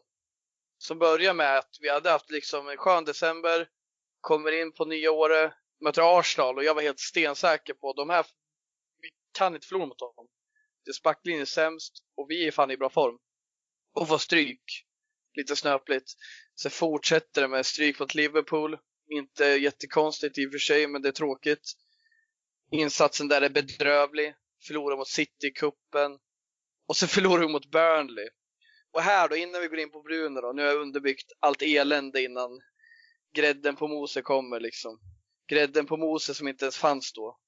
Som 0.79 0.99
börjar 0.99 1.35
med 1.35 1.59
att 1.59 1.77
vi 1.81 1.89
hade 1.89 2.11
haft 2.11 2.31
liksom 2.31 2.69
en 2.69 2.77
skön 2.77 3.05
december, 3.05 3.69
kommer 4.21 4.53
in 4.53 4.73
på 4.73 4.85
nya 4.85 5.11
året, 5.11 5.53
möter 5.81 6.19
Arsenal 6.19 6.57
och 6.57 6.65
jag 6.65 6.75
var 6.75 6.83
helt 6.83 7.01
stensäker 7.01 7.75
på 7.75 7.93
de 7.93 8.11
här, 8.11 8.27
vi 9.01 9.09
kan 9.39 9.55
inte 9.55 9.67
förlora 9.67 9.87
mot 9.87 9.99
dem. 9.99 10.29
Deras 10.85 11.03
backlinje 11.03 11.41
är 11.41 11.45
sämst 11.45 11.93
och 12.17 12.27
vi 12.31 12.47
är 12.47 12.51
fan 12.51 12.71
i 12.71 12.77
bra 12.77 12.91
form. 12.91 13.19
Och 13.95 14.09
får 14.09 14.19
stryk. 14.19 14.87
Lite 15.35 15.57
snöpligt. 15.57 16.13
Sen 16.63 16.71
fortsätter 16.71 17.43
det 17.43 17.49
med 17.49 17.67
stryk 17.67 18.01
mot 18.01 18.15
Liverpool. 18.15 18.79
Inte 19.11 19.45
jättekonstigt 19.45 20.39
i 20.39 20.47
och 20.47 20.53
för 20.53 20.59
sig, 20.59 20.87
men 20.87 21.03
det 21.03 21.09
är 21.09 21.13
tråkigt. 21.13 21.73
Insatsen 22.71 23.29
där 23.29 23.43
är 23.43 23.49
bedrövlig. 23.49 24.35
Förlorar 24.67 24.97
mot 24.97 25.09
City 25.09 25.47
i 25.47 25.51
kuppen 25.51 26.19
Och 26.87 26.97
så 26.97 27.07
förlorar 27.17 27.41
vi 27.41 27.49
mot 27.49 27.71
Burnley. 27.71 28.29
Och 28.93 29.01
här 29.01 29.29
då, 29.29 29.37
innan 29.37 29.61
vi 29.61 29.69
går 29.69 29.79
in 29.79 29.91
på 29.91 30.03
Bruno 30.03 30.41
då, 30.41 30.53
nu 30.53 30.63
har 30.63 30.69
jag 30.69 30.81
underbyggt 30.81 31.33
allt 31.41 31.63
elände 31.63 32.23
innan 32.23 32.61
grädden 33.35 33.77
på 33.77 33.89
moset 33.89 34.25
kommer 34.25 34.61
liksom. 34.61 35.01
Grädden 35.49 35.87
på 35.87 35.97
moset 35.97 36.37
som 36.37 36.49
inte 36.49 36.65
ens 36.65 36.77
fanns 36.77 37.13
då. 37.13 37.39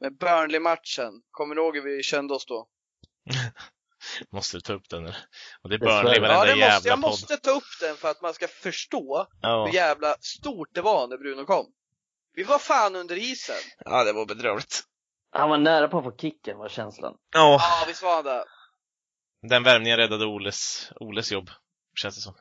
Men 0.00 0.16
Burnley-matchen, 0.16 1.22
kommer 1.30 1.54
ni 1.54 1.60
ihåg 1.60 1.76
hur 1.76 1.96
vi 1.96 2.02
kände 2.02 2.34
oss 2.34 2.46
då? 2.46 2.68
Måste 4.30 4.56
du 4.56 4.60
ta 4.60 4.72
upp 4.72 4.88
den 4.88 5.04
eller? 5.04 5.16
Och 5.62 5.68
det 5.68 5.74
är 5.74 5.78
Dessvärre. 5.78 6.02
Burnley 6.02 6.18
i 6.18 6.22
Ja, 6.22 6.28
varenda 6.38 6.44
det 6.54 6.58
jävla 6.60 6.74
måste, 6.74 6.88
jag 6.88 7.00
podd. 7.00 7.10
måste 7.10 7.36
ta 7.36 7.50
upp 7.50 7.62
den 7.80 7.96
för 7.96 8.10
att 8.10 8.22
man 8.22 8.34
ska 8.34 8.48
förstå 8.48 9.26
Ja. 9.42 9.66
hur 9.66 9.72
jävla 9.74 10.16
stort 10.20 10.68
det 10.74 10.80
var 10.82 11.06
när 11.08 11.16
Bruno 11.18 11.44
kom. 11.44 11.66
Vi 12.32 12.42
var 12.42 12.58
fan 12.58 12.96
under 12.96 13.16
isen. 13.16 13.56
ja, 13.84 14.04
det 14.04 14.12
var 14.12 14.26
bedrövligt. 14.26 14.82
Han 15.30 15.50
var 15.50 15.58
nära 15.58 15.88
på 15.88 15.98
att 15.98 16.04
få 16.04 16.16
kicken 16.16 16.58
var 16.58 16.68
känslan. 16.68 17.14
Ja, 17.34 17.58
Ja, 17.60 17.84
visst 17.86 18.02
var 18.02 18.14
han 18.14 18.24
det. 18.24 18.44
den 19.48 19.62
värvningen 19.62 19.96
räddade 19.96 20.26
Oles, 20.26 20.90
Oles 21.00 21.32
jobb, 21.32 21.50
känns 21.96 22.14
det 22.14 22.20
som. 22.20 22.34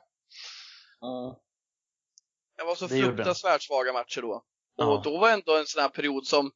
Det 2.58 2.63
var 2.63 2.75
så 2.75 2.88
Det 2.88 3.01
fruktansvärt 3.03 3.62
svaga 3.63 3.93
matcher 3.93 4.21
då. 4.21 4.43
Ja. 4.75 4.86
Och 4.86 5.03
då 5.03 5.17
var 5.19 5.30
ändå 5.30 5.58
en 5.58 5.65
sån 5.65 5.82
här 5.82 5.89
period 5.89 6.27
som 6.27 6.51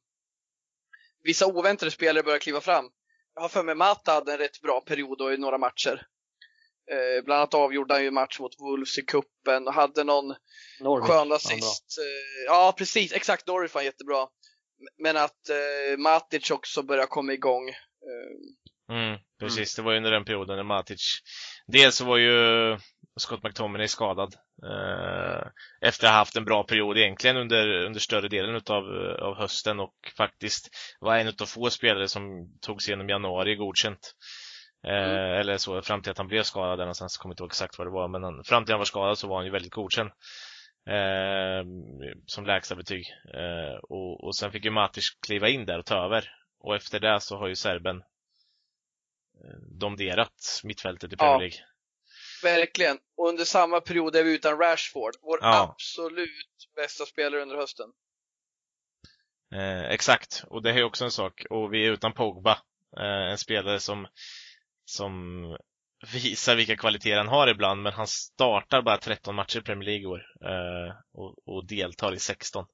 vissa 1.24 1.46
oväntade 1.46 1.90
spelare 1.90 2.22
började 2.22 2.40
kliva 2.40 2.60
fram. 2.60 2.84
Jag 3.34 3.42
har 3.42 3.48
för 3.48 3.62
mig 3.62 3.74
Mata 3.74 4.12
hade 4.12 4.32
en 4.32 4.38
rätt 4.38 4.60
bra 4.60 4.80
period 4.80 5.18
då 5.18 5.32
i 5.32 5.36
några 5.38 5.58
matcher. 5.58 6.06
Eh, 6.90 7.24
bland 7.24 7.38
annat 7.38 7.54
avgjorde 7.54 7.94
han 7.94 8.02
ju 8.02 8.10
match 8.10 8.40
mot 8.40 8.60
Wolves 8.60 8.98
i 8.98 9.02
kuppen 9.02 9.66
och 9.66 9.74
hade 9.74 10.04
någon 10.04 10.34
Norwich 10.80 11.08
skön 11.08 11.32
assist. 11.32 11.98
Eh, 11.98 12.44
ja, 12.46 12.74
precis. 12.78 13.12
Exakt. 13.12 13.46
Norwich 13.46 13.74
var 13.74 13.82
jättebra. 13.82 14.26
Men 14.98 15.16
att 15.16 15.48
eh, 15.48 15.98
Matic 15.98 16.50
också 16.50 16.82
började 16.82 17.06
komma 17.06 17.32
igång. 17.32 17.68
Eh, 17.68 17.74
Mm, 18.88 19.18
precis, 19.40 19.74
det 19.74 19.82
var 19.82 19.92
ju 19.92 19.96
under 19.96 20.10
den 20.10 20.24
perioden 20.24 20.56
när 20.56 20.62
Matic 20.62 21.18
Dels 21.66 21.96
så 21.96 22.04
var 22.04 22.16
ju 22.16 22.32
Scott 23.16 23.42
McTominay 23.42 23.88
skadad. 23.88 24.34
Eh, 24.64 25.42
Efter 25.80 26.06
att 26.06 26.12
ha 26.12 26.18
haft 26.18 26.36
en 26.36 26.44
bra 26.44 26.64
period 26.64 26.98
egentligen 26.98 27.36
under, 27.36 27.84
under 27.84 28.00
större 28.00 28.28
delen 28.28 28.56
utav, 28.56 28.84
av 29.20 29.36
hösten 29.36 29.80
och 29.80 29.94
faktiskt 30.16 30.68
var 31.00 31.16
en 31.16 31.28
utav 31.28 31.46
få 31.46 31.70
spelare 31.70 32.08
som 32.08 32.22
tog 32.60 32.82
sig 32.82 32.92
igenom 32.92 33.08
januari 33.08 33.56
godkänt. 33.56 34.14
Eh, 34.86 35.38
Eller 35.40 35.56
så, 35.56 35.82
fram 35.82 36.02
till 36.02 36.10
att 36.10 36.18
han 36.18 36.28
blev 36.28 36.42
skadad 36.42 36.78
där 36.78 36.84
någonstans, 36.84 37.16
kommer 37.16 37.32
inte 37.32 37.42
ihåg 37.42 37.50
exakt 37.50 37.78
vad 37.78 37.86
det 37.86 37.90
var 37.90 38.08
men 38.08 38.22
han, 38.22 38.44
fram 38.44 38.64
till 38.64 38.72
han 38.72 38.80
var 38.80 38.84
skadad 38.84 39.18
så 39.18 39.28
var 39.28 39.36
han 39.36 39.44
ju 39.44 39.52
väldigt 39.52 39.72
godkänd. 39.74 40.10
Eh, 40.88 41.64
Som 42.26 42.46
lägsta 42.46 42.74
betyg. 42.76 43.06
Eh, 43.34 43.78
och, 43.82 44.24
och 44.24 44.36
sen 44.36 44.52
fick 44.52 44.64
ju 44.64 44.70
Matic 44.70 45.10
kliva 45.26 45.48
in 45.48 45.66
där 45.66 45.78
och 45.78 45.86
ta 45.86 46.04
över. 46.04 46.30
Och 46.60 46.76
efter 46.76 47.00
det 47.00 47.20
så 47.20 47.38
har 47.38 47.48
ju 47.48 47.54
serben 47.54 48.02
domderat 49.80 50.60
mittfältet 50.64 51.12
i 51.12 51.16
Premier 51.16 51.50
Ja. 51.52 51.64
Verkligen. 52.42 52.98
Och 53.16 53.28
under 53.28 53.44
samma 53.44 53.80
period 53.80 54.16
är 54.16 54.24
vi 54.24 54.34
utan 54.34 54.58
Rashford. 54.58 55.14
Vår 55.22 55.38
Ja. 55.42 55.70
absolut 55.72 56.68
bästa 56.76 57.06
spelare 57.06 57.42
under 57.42 57.56
hösten. 57.56 57.92
Eh, 59.54 59.84
exakt, 59.84 60.44
och 60.46 60.62
det 60.62 60.70
är 60.70 60.84
också 60.84 61.04
en 61.04 61.10
sak. 61.10 61.44
Och 61.50 61.74
vi 61.74 61.86
är 61.86 61.92
utan 61.92 62.12
Pogba. 62.12 62.58
Eh, 62.98 63.30
en 63.30 63.38
spelare 63.38 63.80
som, 63.80 64.06
som 64.84 65.12
visar 66.12 66.56
vilka 66.56 66.76
kvaliteter 66.76 67.16
han 67.16 67.28
har 67.28 67.48
ibland, 67.48 67.82
men 67.82 67.92
han 67.92 68.06
startar 68.06 68.82
bara 68.82 68.96
13 68.96 69.34
matcher 69.34 69.58
i 69.58 69.62
Premier 69.62 69.86
League 69.86 70.02
i 70.02 70.06
år 70.06 70.22
eh, 70.44 70.94
och, 71.12 71.48
och 71.48 71.66
deltar 71.66 72.14
i 72.14 72.18
16. 72.18 72.64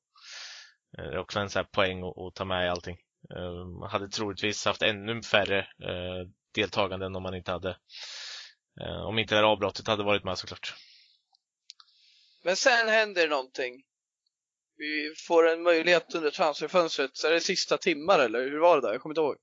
Eh, 0.99 1.05
det 1.05 1.15
är 1.15 1.19
också 1.19 1.41
en 1.41 1.51
sån 1.51 1.61
här 1.61 1.69
poäng 1.73 2.03
att, 2.03 2.35
ta 2.35 2.45
med 2.45 2.67
i 2.67 2.69
allting. 2.69 2.97
Eh, 3.35 3.89
hade 3.91 4.09
troligtvis 4.09 4.65
haft 4.65 4.83
ännu 4.83 5.23
färre 5.23 5.59
eh, 5.59 6.29
deltaganden 6.55 7.17
om 7.17 7.23
man 7.23 7.35
inte 7.35 7.53
hade 7.53 7.77
om 9.07 9.19
inte 9.19 9.35
det 9.35 9.38
här 9.38 9.45
avbrottet 9.45 9.87
hade 9.87 10.05
varit 10.05 10.25
med 10.25 10.38
såklart. 10.38 10.75
Men 12.45 12.57
sen 12.57 12.88
händer 12.88 13.29
någonting. 13.29 13.85
Vi 14.77 15.14
får 15.29 15.49
en 15.49 15.62
möjlighet 15.62 16.14
under 16.14 16.31
transferfönstret, 16.31 17.11
så 17.17 17.27
är 17.27 17.33
det 17.33 17.41
sista 17.41 17.79
timmar 17.79 18.19
eller 18.19 18.41
hur 18.41 18.59
var 18.59 18.77
det 18.81 18.87
där? 18.87 18.93
Jag 18.93 19.03
kommer 19.03 19.12
inte 19.12 19.21
ihåg. 19.21 19.37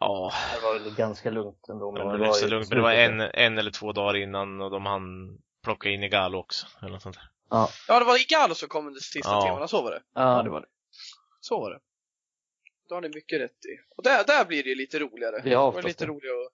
Ja, 0.00 0.32
Det 0.54 0.60
var 0.66 0.78
väl 0.78 0.94
ganska 0.94 1.30
lugnt 1.30 1.68
ändå. 1.68 1.92
det 1.96 2.04
var 2.04 2.18
ju 2.18 2.24
hyfsat 2.24 2.50
lugnt. 2.50 2.68
Men 2.68 2.76
det 2.78 2.82
var 2.82 2.92
en, 2.92 3.20
en 3.20 3.58
eller 3.58 3.70
två 3.70 3.92
dagar 3.92 4.16
innan 4.16 4.60
och 4.60 4.70
de 4.70 4.86
hann 4.86 5.38
plocka 5.64 5.88
in 5.88 6.02
Igalo 6.02 6.38
också. 6.38 6.66
Eller 6.80 6.90
något 6.90 7.02
sånt 7.02 7.16
där. 7.16 7.28
Ja, 7.50 7.68
Ja, 7.88 7.98
det 7.98 8.04
var 8.04 8.20
Igalo 8.20 8.54
som 8.54 8.68
kom 8.68 8.86
under 8.86 9.00
de 9.00 9.04
sista 9.04 9.30
Ja. 9.30 9.42
timmarna, 9.42 9.68
så 9.68 9.82
var 9.82 9.90
det. 9.90 10.02
ja, 10.14 10.42
det 10.42 10.50
var 10.50 10.60
det. 10.60 10.66
Så 11.40 11.60
var 11.60 11.70
det. 11.70 11.80
Då 12.88 12.94
har 12.94 13.02
ni 13.02 13.08
mycket 13.08 13.40
rätt 13.40 13.50
i. 13.64 13.94
Och 13.96 14.02
där, 14.02 14.24
där 14.24 14.44
blir 14.44 14.62
det 14.62 14.68
ju 14.68 14.74
lite 14.74 14.98
roligare. 14.98 15.36
Har 15.36 15.42
det 15.42 15.56
var 15.56 15.82
lite 15.82 16.04
det. 16.04 16.10
roligare. 16.10 16.36
Och, 16.36 16.50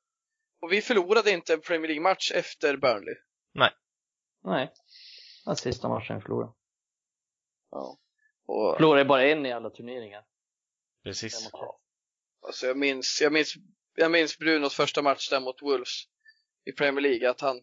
och 0.60 0.72
vi 0.72 0.82
förlorade 0.82 1.30
inte 1.30 1.54
en 1.54 1.60
Premier 1.60 1.88
League-match 1.88 2.32
efter 2.34 2.76
Burnley. 2.76 3.14
Nej. 4.44 4.72
Den 5.44 5.56
sista 5.56 5.88
matchen 5.88 6.16
vi 6.16 6.22
förlorade. 6.22 6.52
Ja. 7.70 7.98
Och, 8.46 8.76
Förlorade 8.76 9.04
bara 9.04 9.24
en 9.24 9.46
i 9.46 9.52
alla 9.52 9.70
turneringar. 9.70 10.24
Precis. 11.02 11.50
alltså 12.46 12.66
jag, 12.66 12.76
minns, 12.76 13.20
jag, 13.22 13.32
minns, 13.32 13.54
jag 13.94 14.10
minns 14.10 14.38
Brunos 14.38 14.74
första 14.74 15.02
match 15.02 15.30
där 15.30 15.40
mot 15.40 15.62
Wolves 15.62 16.04
i 16.64 16.72
Premier 16.72 17.02
League, 17.02 17.30
att 17.30 17.40
han 17.40 17.62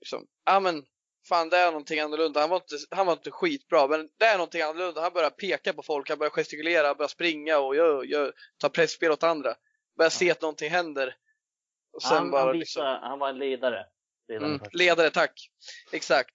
liksom, 0.00 0.26
ja 0.44 0.60
men 0.60 0.86
fan 1.28 1.48
det 1.48 1.56
är 1.56 1.66
någonting 1.70 2.00
annorlunda. 2.00 2.40
Han 2.40 2.50
var, 2.50 2.56
inte, 2.56 2.76
han 2.90 3.06
var 3.06 3.12
inte 3.12 3.30
skitbra, 3.30 3.88
men 3.88 4.08
det 4.18 4.24
är 4.24 4.36
någonting 4.36 4.62
annorlunda. 4.62 5.00
Han 5.00 5.12
börjar 5.12 5.30
peka 5.30 5.72
på 5.72 5.82
folk, 5.82 6.08
han 6.08 6.18
börjar 6.18 6.30
gestikulera, 6.30 6.86
han 6.86 6.96
börjar 6.96 7.08
springa 7.08 7.58
och 7.58 7.76
gör, 7.76 8.04
gör, 8.04 8.32
ta 8.58 8.68
pressspel 8.68 9.10
åt 9.10 9.22
andra. 9.22 9.54
Börjar 9.96 10.10
se 10.10 10.30
att 10.30 10.42
någonting 10.42 10.70
händer. 10.70 11.16
Och 11.98 12.02
sen 12.02 12.16
han, 12.16 12.30
bara 12.30 12.44
han, 12.46 12.58
liksom, 12.58 12.82
visade, 12.82 12.98
han 13.08 13.18
var 13.18 13.28
en 13.28 13.38
ledare. 13.38 13.86
redan 14.28 14.54
Mm, 14.54 14.60
ledare, 14.72 15.10
tack. 15.10 15.50
Exakt. 15.92 16.30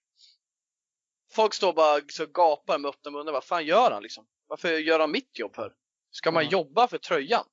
Folk 1.34 1.54
står 1.54 1.74
bara 1.74 2.02
så 2.12 2.26
gapar 2.26 2.78
med 2.80 2.90
öppna 2.90 3.12
munnar. 3.12 3.32
Vad 3.34 3.44
fan 3.44 3.66
gör 3.66 3.92
han 3.92 4.04
liksom? 4.04 4.26
Varför 4.48 4.70
gör 4.78 5.00
han 5.00 5.12
mitt 5.12 5.40
jobb 5.40 5.56
för? 5.56 5.74
Ska 6.12 6.32
man 6.32 6.44
Ja. 6.44 6.50
jobba 6.52 6.88
för 6.88 6.98
tröjan? 6.98 7.46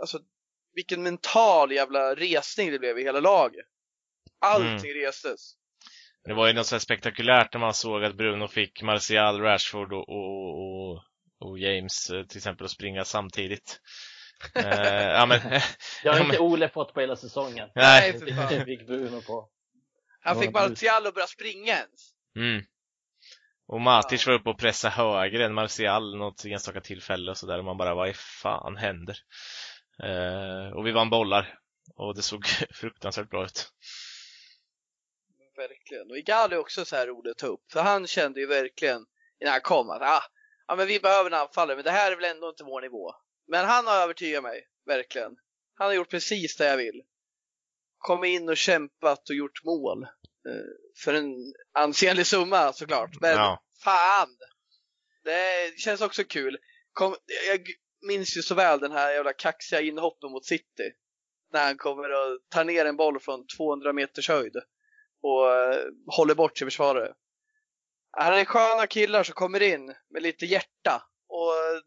Alltså, 0.00 0.18
vilken 0.74 1.02
mental 1.02 1.72
jävla 1.72 2.14
resning 2.14 2.70
det 2.70 2.78
blev 2.78 2.98
i 2.98 3.02
hela 3.02 3.20
laget. 3.20 3.66
Allting 4.40 4.94
restes. 4.94 5.54
Det 6.24 6.34
var 6.34 6.46
ju 6.46 6.52
något 6.52 6.66
så 6.66 6.74
här 6.74 6.80
spektakulärt 6.80 7.52
när 7.52 7.60
man 7.60 7.74
såg 7.74 8.04
att 8.04 8.14
Bruno 8.14 8.48
fick 8.48 8.82
Martial, 8.82 9.40
Rashford 9.40 9.92
och, 9.92 10.08
och, 10.08 10.58
och, 10.60 11.02
och 11.38 11.58
James 11.58 12.10
eh, 12.10 12.24
till 12.26 12.36
exempel 12.38 12.64
att 12.64 12.70
springa 12.70 13.04
samtidigt. 13.04 13.80
Eh, 14.54 15.08
ja, 15.08 15.26
men, 15.26 15.40
Det 16.02 16.08
har 16.08 16.16
ja, 16.16 16.18
inte 16.18 16.38
men, 16.38 16.40
Ole 16.40 16.68
fått 16.68 16.94
på 16.94 17.00
hela 17.00 17.16
säsongen. 17.16 17.68
nej. 17.74 18.18
för 18.18 18.26
fan. 18.26 18.52
Det 18.52 18.64
fick 18.64 18.86
Bruno 18.86 19.20
på. 19.22 19.48
Han 20.20 20.40
fick. 20.40 20.52
Martial 20.52 21.06
att 21.06 21.14
börja 21.14 21.26
springa 21.26 21.72
ens. 21.72 22.14
Mm. 22.36 22.64
Och 23.66 23.80
Matic 23.80 24.26
var 24.26 24.34
uppe 24.34 24.50
och 24.50 24.58
pressade 24.58 24.94
högre 24.94 25.44
än 25.44 25.54
Martial 25.54 26.18
något 26.18 26.44
enstaka 26.44 26.80
tillfälle 26.80 27.30
och 27.30 27.36
sådär. 27.36 27.58
Och 27.58 27.64
man 27.64 27.76
bara, 27.76 27.94
vad 27.94 28.08
i 28.08 28.14
fan 28.14 28.76
händer? 28.76 29.18
Eh, 30.02 30.72
och 30.76 30.86
vi 30.86 30.92
vann 30.92 31.10
bollar. 31.10 31.58
Och 31.96 32.14
det 32.14 32.22
såg 32.22 32.46
fruktansvärt 32.74 33.30
bra 33.30 33.44
ut. 33.44 33.72
Verkligen. 35.56 36.10
Och 36.10 36.18
Igali 36.18 36.54
är 36.54 36.58
också 36.58 36.84
så 36.84 36.96
här 36.96 37.06
rolig 37.06 37.30
att 37.30 37.38
ta 37.38 37.46
upp. 37.46 37.72
För 37.72 37.82
han 37.82 38.06
kände 38.06 38.40
ju 38.40 38.46
verkligen 38.46 39.06
när 39.40 39.50
han 39.50 39.60
kom 39.60 39.90
att 39.90 40.02
ah, 40.02 40.22
ja, 40.66 40.76
men 40.76 40.86
vi 40.86 41.00
behöver 41.00 41.30
en 41.30 41.40
anfallare, 41.40 41.76
men 41.76 41.84
det 41.84 41.90
här 41.90 42.12
är 42.12 42.16
väl 42.16 42.24
ändå 42.24 42.48
inte 42.48 42.64
vår 42.64 42.80
nivå. 42.80 43.14
Men 43.48 43.64
han 43.64 43.86
har 43.86 43.94
övertygat 44.02 44.42
mig, 44.42 44.66
verkligen. 44.86 45.36
Han 45.74 45.86
har 45.86 45.94
gjort 45.94 46.10
precis 46.10 46.56
det 46.56 46.66
jag 46.66 46.76
vill. 46.76 47.02
Kommit 47.98 48.28
in 48.28 48.48
och 48.48 48.56
kämpat 48.56 49.28
och 49.30 49.34
gjort 49.36 49.64
mål. 49.64 50.02
Eh, 50.02 50.10
för 51.04 51.14
en 51.14 51.34
ansenlig 51.78 52.26
summa 52.26 52.72
såklart. 52.72 53.20
Men 53.20 53.30
Ja. 53.36 53.62
fan! 53.84 54.28
Det 55.24 55.78
känns 55.78 56.00
också 56.00 56.24
kul. 56.24 56.58
Kom, 56.92 57.16
jag 57.48 57.60
minns 58.06 58.36
ju 58.36 58.42
så 58.42 58.54
väl 58.54 58.80
den 58.80 58.92
här 58.92 59.12
jävla 59.12 59.32
kaxiga 59.32 59.80
inhoppen 59.80 60.30
mot 60.30 60.44
City. 60.46 60.92
När 61.52 61.64
han 61.64 61.76
kommer 61.76 62.10
och 62.10 62.40
tar 62.48 62.64
ner 62.64 62.84
en 62.84 62.96
boll 62.96 63.20
från 63.20 63.46
200 63.46 63.92
meters 63.92 64.28
höjd 64.28 64.56
och 65.22 65.52
eh, 65.54 65.84
håller 66.06 66.34
bort 66.34 66.58
sin 66.58 66.66
försvarare. 66.66 67.14
Han 68.10 68.34
är 68.34 68.44
sköna 68.44 68.86
killar 68.86 69.22
som 69.22 69.34
kommer 69.34 69.62
in 69.62 69.94
med 70.10 70.22
lite 70.22 70.46
hjärta 70.46 71.02
och 71.28 71.56
eh, 71.56 71.80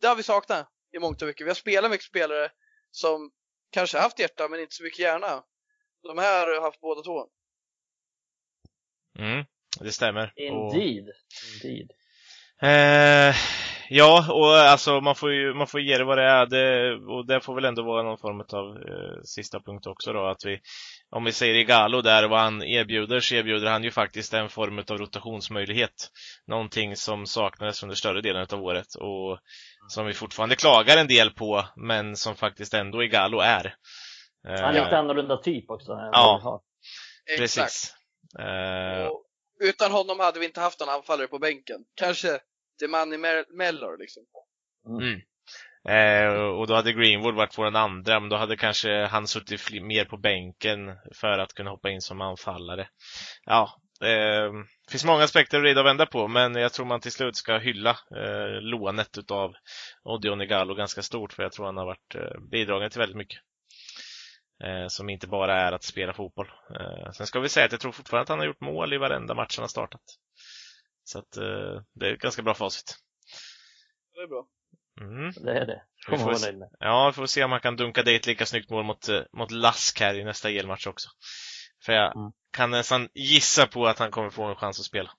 det 0.00 0.06
har 0.06 0.16
vi 0.16 0.22
saknat 0.22 0.68
i 0.96 1.00
mångt 1.00 1.22
och 1.22 1.28
mycket. 1.28 1.46
Vi 1.46 1.50
har 1.50 1.54
spelat 1.54 1.90
mycket 1.90 2.06
spelare 2.06 2.50
som 2.90 3.30
kanske 3.70 3.98
haft 3.98 4.18
hjärta 4.18 4.48
men 4.48 4.60
inte 4.60 4.74
så 4.74 4.82
mycket 4.82 4.98
hjärna. 4.98 5.42
De 6.02 6.18
här 6.18 6.46
har 6.54 6.62
haft 6.62 6.80
båda 6.80 7.02
två. 7.02 7.26
Mm, 9.18 9.44
det 9.80 9.92
stämmer. 9.92 10.32
Och, 10.36 10.74
Indeed. 10.74 11.06
Indeed. 11.62 11.90
eh, 12.62 13.34
ja, 13.88 14.32
och 14.32 14.56
alltså 14.56 15.00
man 15.00 15.14
får 15.14 15.32
ju 15.32 15.54
man 15.54 15.66
får 15.66 15.80
ge 15.80 15.98
det 15.98 16.04
vad 16.04 16.18
det 16.18 16.24
är. 16.24 16.46
Det, 16.46 16.94
och 16.94 17.26
det 17.26 17.40
får 17.40 17.54
väl 17.54 17.64
ändå 17.64 17.82
vara 17.82 18.02
någon 18.02 18.18
form 18.18 18.40
av 18.40 18.76
eh, 18.76 19.22
sista 19.24 19.60
punkt 19.60 19.86
också 19.86 20.12
då. 20.12 20.26
Att 20.26 20.44
vi, 20.44 20.60
om 21.16 21.24
vi 21.24 21.32
säger 21.32 21.54
Igalo 21.54 22.02
där, 22.02 22.28
vad 22.28 22.40
han 22.40 22.62
erbjuder, 22.62 23.20
så 23.20 23.34
erbjuder 23.34 23.70
han 23.70 23.84
ju 23.84 23.90
faktiskt 23.90 24.32
en 24.34 24.48
form 24.48 24.78
av 24.78 24.98
rotationsmöjlighet. 24.98 26.10
Någonting 26.46 26.96
som 26.96 27.26
saknades 27.26 27.82
under 27.82 27.96
större 27.96 28.20
delen 28.20 28.46
av 28.52 28.62
året 28.64 28.94
och 28.94 29.38
som 29.88 30.06
vi 30.06 30.12
fortfarande 30.12 30.56
klagar 30.56 30.96
en 30.96 31.06
del 31.06 31.30
på, 31.30 31.64
men 31.76 32.16
som 32.16 32.36
faktiskt 32.36 32.74
ändå 32.74 33.02
Igalo 33.04 33.40
är. 33.40 33.66
Eh, 34.48 34.60
Han 34.60 34.76
är 34.76 34.84
lite 34.84 34.98
annorlunda 34.98 35.36
typ 35.36 35.70
också. 35.70 35.92
Ja. 35.92 36.62
Precis. 37.38 37.94
Eh, 38.38 39.06
Och 39.06 39.22
utan 39.60 39.92
honom 39.92 40.20
hade 40.20 40.40
vi 40.40 40.46
inte 40.46 40.60
haft 40.60 40.80
någon 40.80 40.88
anfallare 40.88 41.28
på 41.28 41.38
bänken. 41.38 41.80
Kanske 41.94 42.40
Demani 42.80 43.16
Mellor 43.56 43.98
liksom. 43.98 44.22
Mm. 44.88 45.20
Eh, 45.88 46.34
och 46.34 46.66
då 46.66 46.74
hade 46.74 46.92
Greenwood 46.92 47.34
varit 47.34 47.58
vår 47.58 47.76
andra, 47.76 48.20
men 48.20 48.28
då 48.28 48.36
hade 48.36 48.56
kanske 48.56 49.06
han 49.06 49.26
suttit 49.26 49.82
mer 49.82 50.04
på 50.04 50.16
bänken 50.16 50.78
för 51.14 51.38
att 51.38 51.54
kunna 51.54 51.70
hoppa 51.70 51.90
in 51.90 52.00
som 52.00 52.20
anfallare. 52.20 52.88
Ja, 53.44 53.80
eh, 54.02 54.52
det 54.86 54.90
finns 54.90 55.04
många 55.04 55.24
aspekter 55.24 55.58
att 55.58 55.64
rida 55.64 55.80
och 55.80 55.86
vända 55.86 56.06
på, 56.06 56.28
men 56.28 56.54
jag 56.54 56.72
tror 56.72 56.86
man 56.86 57.00
till 57.00 57.12
slut 57.12 57.36
ska 57.36 57.58
hylla 57.58 57.90
eh, 57.90 58.60
lånet 58.60 59.18
utav 59.18 59.54
Odion 60.04 60.42
Igalo 60.42 60.74
ganska 60.74 61.02
stort, 61.02 61.32
för 61.32 61.42
jag 61.42 61.52
tror 61.52 61.66
han 61.66 61.76
har 61.76 61.86
varit 61.86 62.14
eh, 62.14 62.40
bidragande 62.50 62.90
till 62.90 63.00
väldigt 63.00 63.16
mycket. 63.16 63.40
Eh, 64.64 64.88
som 64.88 65.10
inte 65.10 65.26
bara 65.26 65.60
är 65.60 65.72
att 65.72 65.84
spela 65.84 66.12
fotboll. 66.12 66.50
Eh, 66.80 67.10
sen 67.12 67.26
ska 67.26 67.40
vi 67.40 67.48
säga 67.48 67.66
att 67.66 67.72
jag 67.72 67.80
tror 67.80 67.92
fortfarande 67.92 68.22
att 68.22 68.28
han 68.28 68.38
har 68.38 68.46
gjort 68.46 68.60
mål 68.60 68.92
i 68.92 68.98
varenda 68.98 69.34
match 69.34 69.56
han 69.56 69.62
har 69.62 69.68
startat. 69.68 70.02
Så 71.04 71.18
att 71.18 71.36
eh, 71.36 71.82
det 71.94 72.08
är 72.08 72.12
ett 72.14 72.20
ganska 72.20 72.42
bra 72.42 72.54
facit. 72.54 72.96
Det 74.14 74.20
är 74.20 74.26
bra. 74.26 74.46
Mm. 75.00 75.32
Det 75.36 75.52
är 75.58 75.66
det. 75.66 75.82
Kommer 76.06 76.24
vara 76.24 76.38
nöjd 76.38 76.58
med. 76.58 76.68
Ja, 76.80 77.06
vi 77.06 77.12
får 77.12 77.26
se 77.26 77.44
om 77.44 77.52
han 77.52 77.60
kan 77.60 77.76
dunka 77.76 78.02
dit 78.02 78.26
lika 78.26 78.46
snyggt 78.46 78.70
mål 78.70 78.84
mot, 78.84 79.08
eh, 79.08 79.20
mot 79.32 79.50
Lask 79.50 80.00
här 80.00 80.14
i 80.14 80.24
nästa 80.24 80.50
elmatch 80.50 80.86
också. 80.86 81.08
För 81.84 81.92
jag 81.92 82.16
Mm. 82.16 82.32
kan 82.52 82.70
nästan 82.70 83.08
gissa 83.14 83.66
på 83.66 83.86
att 83.86 83.98
han 83.98 84.10
kommer 84.10 84.30
få 84.30 84.44
en 84.44 84.56
chans 84.56 84.80
att 84.80 84.86
spela. 84.86 85.10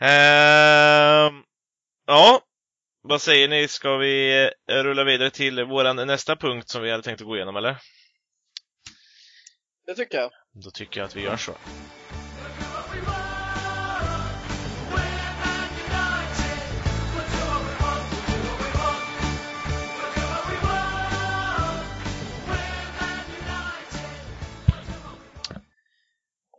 Ehm, 0.00 1.42
ja, 2.06 2.40
vad 3.02 3.22
säger 3.22 3.48
ni? 3.48 3.68
Ska 3.68 3.96
vi 3.96 4.44
eh, 4.70 4.74
rulla 4.82 5.04
vidare 5.04 5.30
till 5.30 5.64
våran 5.64 5.96
nästa 5.96 6.36
punkt 6.36 6.68
som 6.68 6.82
vi 6.82 6.90
hade 6.90 7.02
tänkt 7.02 7.20
att 7.20 7.26
gå 7.26 7.36
igenom, 7.36 7.56
eller? 7.56 7.76
Det 9.86 9.94
tycker 9.94 10.18
jag. 10.18 10.30
Då 10.64 10.70
tycker 10.70 11.00
jag 11.00 11.06
att 11.06 11.16
vi 11.16 11.22
gör 11.22 11.36
så. 11.36 11.52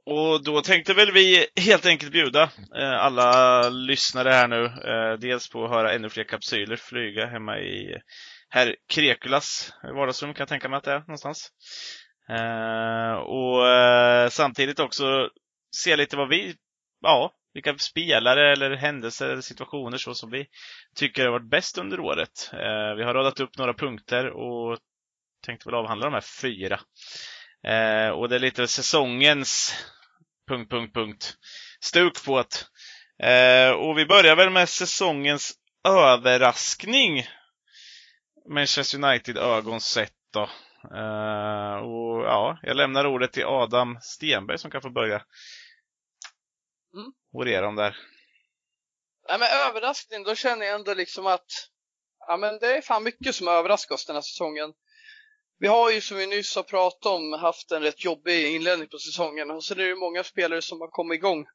Och 0.10 0.44
då 0.44 0.62
tänkte 0.62 0.94
väl 0.94 1.12
vi 1.12 1.48
helt 1.62 1.86
enkelt 1.86 2.12
bjuda 2.12 2.44
eh, 2.76 3.06
alla 3.06 3.62
lyssnare 3.70 4.30
här 4.30 4.48
nu, 4.48 4.66
eh, 4.66 5.20
dels 5.20 5.50
på 5.50 5.66
att 5.66 5.72
höra 5.72 5.94
ännu 5.94 6.10
fler 6.10 6.24
kapsyler 6.24 6.76
flyga 6.76 7.26
hemma 7.26 7.60
i 7.60 8.02
herr 8.50 8.76
Krekulas 8.90 9.74
vardagsrum 9.84 10.34
kan 10.34 10.42
jag 10.42 10.50
tänka 10.50 10.70
mig 10.70 10.78
att 10.78 10.84
det 10.84 10.92
är 10.92 11.00
någonstans. 11.00 11.52
Eh, 12.30 13.14
och 13.14 13.68
eh, 13.68 14.30
samtidigt 14.30 14.80
också 14.80 15.30
se 15.76 15.96
lite 15.96 16.18
vad 16.18 16.30
vi, 16.30 16.56
ja, 17.02 17.32
vilka 17.54 17.78
spelare 17.78 18.52
eller 18.52 18.76
händelser 18.76 19.30
eller 19.30 19.42
situationer 19.42 19.98
så 19.98 20.14
som 20.14 20.32
vi 20.32 20.48
tycker 20.96 21.24
har 21.26 21.32
varit 21.32 21.50
bäst 21.50 21.78
under 21.78 22.00
året. 22.00 22.50
Eh, 22.54 22.96
vi 22.98 23.04
har 23.04 23.14
radat 23.14 23.40
upp 23.40 23.58
några 23.58 23.74
punkter 23.74 24.28
och 24.28 24.78
tänkte 25.46 25.70
väl 25.70 25.76
avhandla 25.76 26.06
de 26.06 26.14
här 26.14 26.42
fyra. 26.42 26.80
Eh, 27.64 28.10
och 28.10 28.30
det 28.30 28.36
är 28.36 28.40
lite 28.40 28.68
säsongens 28.68 29.76
punkt, 30.48 30.72
punkt, 30.72 30.94
punkt 30.94 31.38
stuk 31.80 32.26
på 32.26 32.44
det. 32.44 32.68
Eh, 33.28 33.72
och 33.72 33.98
vi 33.98 34.06
börjar 34.06 34.36
väl 34.36 34.50
med 34.50 34.70
säsongens 34.70 35.54
överraskning. 35.88 37.28
Manchester 38.50 39.04
United 39.04 39.38
ögon 39.38 39.82
sett 39.82 40.14
då. 40.34 40.44
Eh, 40.96 41.76
och 41.76 42.24
ja, 42.24 42.60
jag 42.64 42.76
lämnar 42.78 43.06
ordet 43.06 43.34
till 43.34 43.46
Adam 43.46 43.98
Stenberg 44.02 44.58
som 44.58 44.72
kan 44.72 44.82
få 44.82 44.90
börja 44.90 45.24
Mm. 46.94 47.12
orera 47.34 47.68
om 47.68 47.76
där. 47.76 47.98
Nej 49.30 49.40
men 49.40 49.48
överraskning, 49.70 50.24
då 50.24 50.36
känner 50.36 50.66
jag 50.66 50.76
ändå 50.76 50.94
liksom 50.94 51.28
att 51.28 51.70
ja 52.28 52.38
men 52.38 52.60
det 52.60 52.78
är 52.78 52.82
fan 52.82 53.04
mycket 53.04 53.36
som 53.36 53.48
överraskar 53.48 53.96
oss 53.96 54.06
den 54.06 54.16
här 54.16 54.22
säsongen. 54.22 54.74
Vi 55.60 55.68
har 55.68 55.92
ju 55.92 56.02
som 56.02 56.18
vi 56.18 56.28
nyss 56.28 56.56
har 56.56 56.64
pratat 56.64 57.06
om 57.06 57.34
haft 57.34 57.72
en 57.72 57.82
rätt 57.82 58.04
jobbig 58.04 58.56
inledning 58.56 58.88
på 58.88 59.00
säsongen 59.00 59.52
och 59.52 59.64
sen 59.64 59.80
är 59.80 59.88
det 59.88 59.96
många 59.96 60.24
spelare 60.24 60.62
som 60.62 60.82
har 60.82 60.88
kommit 60.88 61.16
igång. 61.16 61.46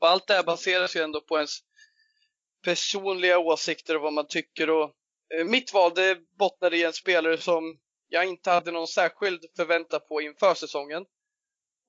Och 0.00 0.08
allt 0.08 0.26
det 0.26 0.34
här 0.34 0.42
baseras 0.42 0.96
ju 0.96 1.00
ändå 1.00 1.20
på 1.20 1.36
ens 1.36 1.58
personliga 2.64 3.38
åsikter 3.38 3.96
och 3.96 4.02
vad 4.02 4.12
man 4.12 4.26
tycker 4.26 4.70
och 4.70 4.94
eh, 5.34 5.44
mitt 5.44 5.72
val 5.72 5.92
det 5.94 6.18
bottnade 6.38 6.76
i 6.76 6.84
en 6.84 6.92
spelare 6.92 7.38
som 7.38 7.78
jag 8.08 8.26
inte 8.26 8.50
hade 8.50 8.72
någon 8.72 8.88
särskild 8.88 9.44
förväntan 9.56 10.00
på 10.08 10.20
inför 10.20 10.54
säsongen. 10.54 11.04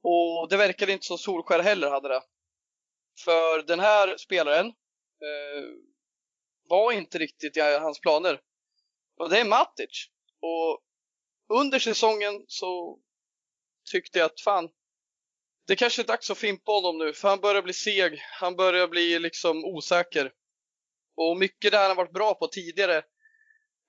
Och 0.04 0.50
det 0.50 0.58
verkade 0.58 0.92
inte 0.92 1.06
som 1.06 1.18
Solskär 1.18 1.60
heller 1.60 1.90
hade 1.90 2.10
det. 2.10 2.22
För 3.26 3.62
den 3.62 3.80
här 3.80 4.18
spelaren 4.18 4.66
eh, 4.68 5.64
var 6.70 6.92
inte 6.92 7.18
riktigt 7.18 7.58
i 7.58 7.62
hans 7.62 8.00
planer. 8.00 8.42
Och 9.18 9.30
det 9.30 9.40
är 9.40 9.46
Matic. 9.46 10.10
Och 10.42 10.84
under 11.50 11.80
säsongen 11.80 12.46
så 12.48 13.00
tyckte 13.92 14.20
jag 14.20 14.26
att 14.26 14.42
fan, 14.42 14.70
det 15.68 15.76
kanske 15.76 16.02
är 16.02 16.06
dags 16.06 16.32
att 16.32 16.38
fimpa 16.38 16.72
honom 16.72 16.98
nu, 16.98 17.14
för 17.14 17.30
han 17.30 17.40
börjar 17.40 17.62
bli 17.62 17.74
seg. 17.74 18.22
Han 18.40 18.56
börjar 18.56 18.88
bli 18.88 19.20
liksom 19.20 19.66
osäker. 19.66 20.32
Och 21.18 21.38
mycket 21.38 21.72
där 21.72 21.88
han 21.88 21.98
varit 21.98 22.14
bra 22.14 22.34
på 22.34 22.48
tidigare, 22.48 22.98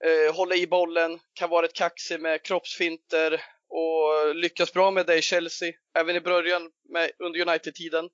eh, 0.05 0.35
hålla 0.35 0.55
i 0.55 0.67
bollen, 0.67 1.21
kan 1.33 1.51
vara 1.51 1.67
ett 1.67 1.73
kaxig 1.73 2.21
med 2.21 2.43
kroppsfinter 2.43 3.43
och 3.69 4.35
lyckas 4.35 4.73
bra 4.73 4.91
med 4.91 5.07
det 5.07 5.19
i 5.19 5.23
Chelsea, 5.23 5.73
även 5.99 6.17
i 6.17 6.21
början 6.21 6.71
med, 6.89 7.11
under 7.19 7.41
United-tiden. 7.49 8.09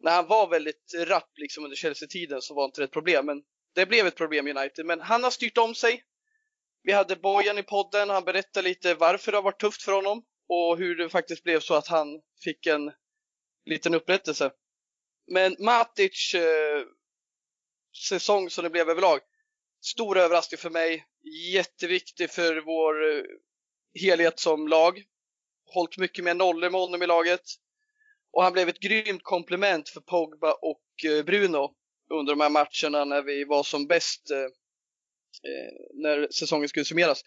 När 0.00 0.12
han 0.12 0.26
var 0.26 0.48
väldigt 0.48 0.94
rapp 1.06 1.30
liksom 1.36 1.64
under 1.64 1.76
Chelsea-tiden 1.76 2.42
så 2.42 2.54
var 2.54 2.64
inte 2.64 2.80
det 2.80 2.84
ett 2.84 2.90
problem, 2.90 3.26
men 3.26 3.42
det 3.74 3.86
blev 3.86 4.06
ett 4.06 4.16
problem 4.16 4.48
i 4.48 4.50
United. 4.50 4.86
Men 4.86 5.00
han 5.00 5.24
har 5.24 5.30
styrt 5.30 5.58
om 5.58 5.74
sig. 5.74 6.02
Vi 6.82 6.92
hade 6.92 7.16
Bojan 7.16 7.58
i 7.58 7.62
podden, 7.62 8.10
han 8.10 8.24
berättade 8.24 8.68
lite 8.68 8.94
varför 8.94 9.32
det 9.32 9.38
har 9.38 9.42
varit 9.42 9.60
tufft 9.60 9.82
för 9.82 9.92
honom 9.92 10.22
och 10.48 10.78
hur 10.78 10.96
det 10.96 11.08
faktiskt 11.08 11.44
blev 11.44 11.60
så 11.60 11.74
att 11.74 11.88
han 11.88 12.20
fick 12.44 12.66
en 12.66 12.92
liten 13.64 13.94
upprättelse. 13.94 14.52
Men 15.26 15.56
Matic 15.58 16.34
eh, 16.34 16.82
säsong 18.08 18.50
som 18.50 18.64
det 18.64 18.70
blev 18.70 18.90
överlag, 18.90 19.20
stor 19.80 20.18
överraskning 20.18 20.58
för 20.58 20.70
mig. 20.70 21.06
Jätteviktig 21.52 22.30
för 22.30 22.60
vår 22.60 23.16
eh, 23.16 23.24
helhet 24.00 24.38
som 24.40 24.68
lag. 24.68 25.02
Hållit 25.74 25.98
mycket 25.98 26.24
mer 26.24 26.34
nollor 26.34 26.70
med 26.70 26.80
honom 26.80 27.02
i 27.02 27.06
laget. 27.06 27.42
Och 28.32 28.42
han 28.42 28.52
blev 28.52 28.68
ett 28.68 28.80
grymt 28.80 29.22
komplement 29.22 29.88
för 29.88 30.00
Pogba 30.00 30.52
och 30.52 31.04
eh, 31.04 31.24
Bruno 31.24 31.74
under 32.10 32.32
de 32.32 32.40
här 32.40 32.50
matcherna 32.50 33.04
när 33.04 33.22
vi 33.22 33.44
var 33.44 33.62
som 33.62 33.86
bäst 33.86 34.30
eh, 34.30 34.38
eh, 34.38 34.48
när 35.94 36.28
säsongen 36.30 36.68
skulle 36.68 36.84
summeras. 36.84 37.24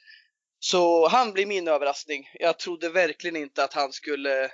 Så 0.60 1.08
han 1.08 1.32
blir 1.34 1.45
min 1.45 1.68
överraskning. 1.68 2.30
Jag 2.34 2.60
trodde 2.60 2.89
verkligen 2.89 3.36
inte 3.36 3.64
att 3.64 3.74
han 3.74 3.91
skulle 3.91 4.45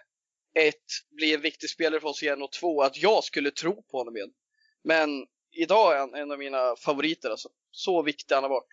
ett, 0.53 0.85
bli 1.17 1.33
en 1.33 1.41
viktig 1.41 1.69
spelare 1.69 1.99
för 2.01 2.07
oss 2.07 2.23
igen 2.23 2.41
och 2.41 2.51
två, 2.51 2.81
att 2.81 2.97
jag 2.97 3.23
skulle 3.23 3.51
tro 3.51 3.83
på 3.83 3.97
honom 3.97 4.17
igen. 4.17 4.31
Men 4.83 5.09
idag 5.51 5.93
är 5.95 5.99
han 5.99 6.15
en 6.15 6.31
av 6.31 6.39
mina 6.39 6.75
favoriter 6.75 7.29
alltså. 7.29 7.49
Så 7.71 8.01
viktig 8.01 8.35
han 8.35 8.43
har 8.43 8.49
varit. 8.49 8.69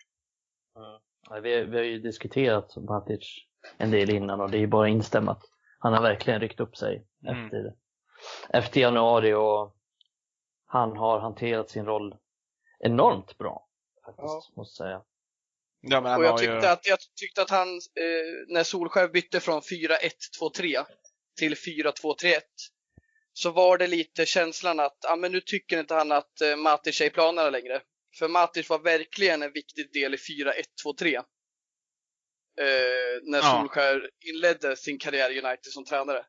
Ja, 1.29 1.39
vi, 1.39 1.63
vi 1.63 1.77
har 1.77 1.83
ju 1.83 1.99
diskuterat 1.99 2.75
Matic 2.77 3.45
en 3.77 3.91
del 3.91 4.09
innan 4.09 4.41
och 4.41 4.51
det 4.51 4.57
är 4.57 4.61
ju 4.61 4.67
bara 4.67 4.87
instämmat. 4.87 5.41
Han 5.79 5.93
har 5.93 6.01
verkligen 6.01 6.39
ryckt 6.41 6.59
upp 6.59 6.77
sig 6.77 7.05
Mm. 7.27 7.45
efter, 7.45 7.73
efter 8.49 8.81
januari 8.81 9.33
och 9.33 9.75
han 10.65 10.97
har 10.97 11.19
hanterat 11.19 11.69
sin 11.69 11.85
roll 11.85 12.15
enormt 12.79 13.37
bra. 13.37 13.68
Faktiskt, 14.15 14.49
Ja. 14.49 14.53
måste 14.55 14.83
jag 14.83 14.87
säga. 14.87 15.01
Ja, 15.81 16.01
men 16.01 16.17
Och 16.17 16.25
jag 16.25 16.37
tyckte, 16.37 16.53
ju... 16.53 16.65
att, 16.65 16.87
jag 16.87 16.99
tyckte 17.19 17.41
att 17.41 17.49
han, 17.49 17.67
eh, 17.75 18.53
när 18.53 18.63
Solskjaer 18.63 19.07
bytte 19.07 19.39
från 19.39 19.61
4-1-2-3 19.61 20.85
till 21.37 21.55
4-2-3-1, 21.55 22.41
så 23.33 23.51
var 23.51 23.77
det 23.77 23.87
lite 23.87 24.25
känslan 24.25 24.79
att, 24.79 24.97
ja 25.01 25.15
men 25.15 25.31
nu 25.31 25.41
tycker 25.41 25.79
inte 25.79 25.93
han 25.93 26.11
att 26.11 26.41
eh, 26.41 26.55
Matic 26.55 27.01
är 27.01 27.05
i 27.05 27.09
planerna 27.09 27.49
längre. 27.49 27.81
För 28.19 28.27
Matic 28.27 28.69
var 28.69 28.79
verkligen 28.79 29.43
en 29.43 29.51
viktig 29.51 29.93
del 29.93 30.13
i 30.13 30.17
4-1-2-3. 30.17 31.15
Eh, 31.15 31.23
när 33.23 33.39
Ja. 33.39 33.99
Inledde 34.25 34.75
sin 34.75 34.99
karriär 34.99 35.29
i 35.29 35.41
United 35.41 35.71
som 35.71 35.85
tränare. 35.85 36.25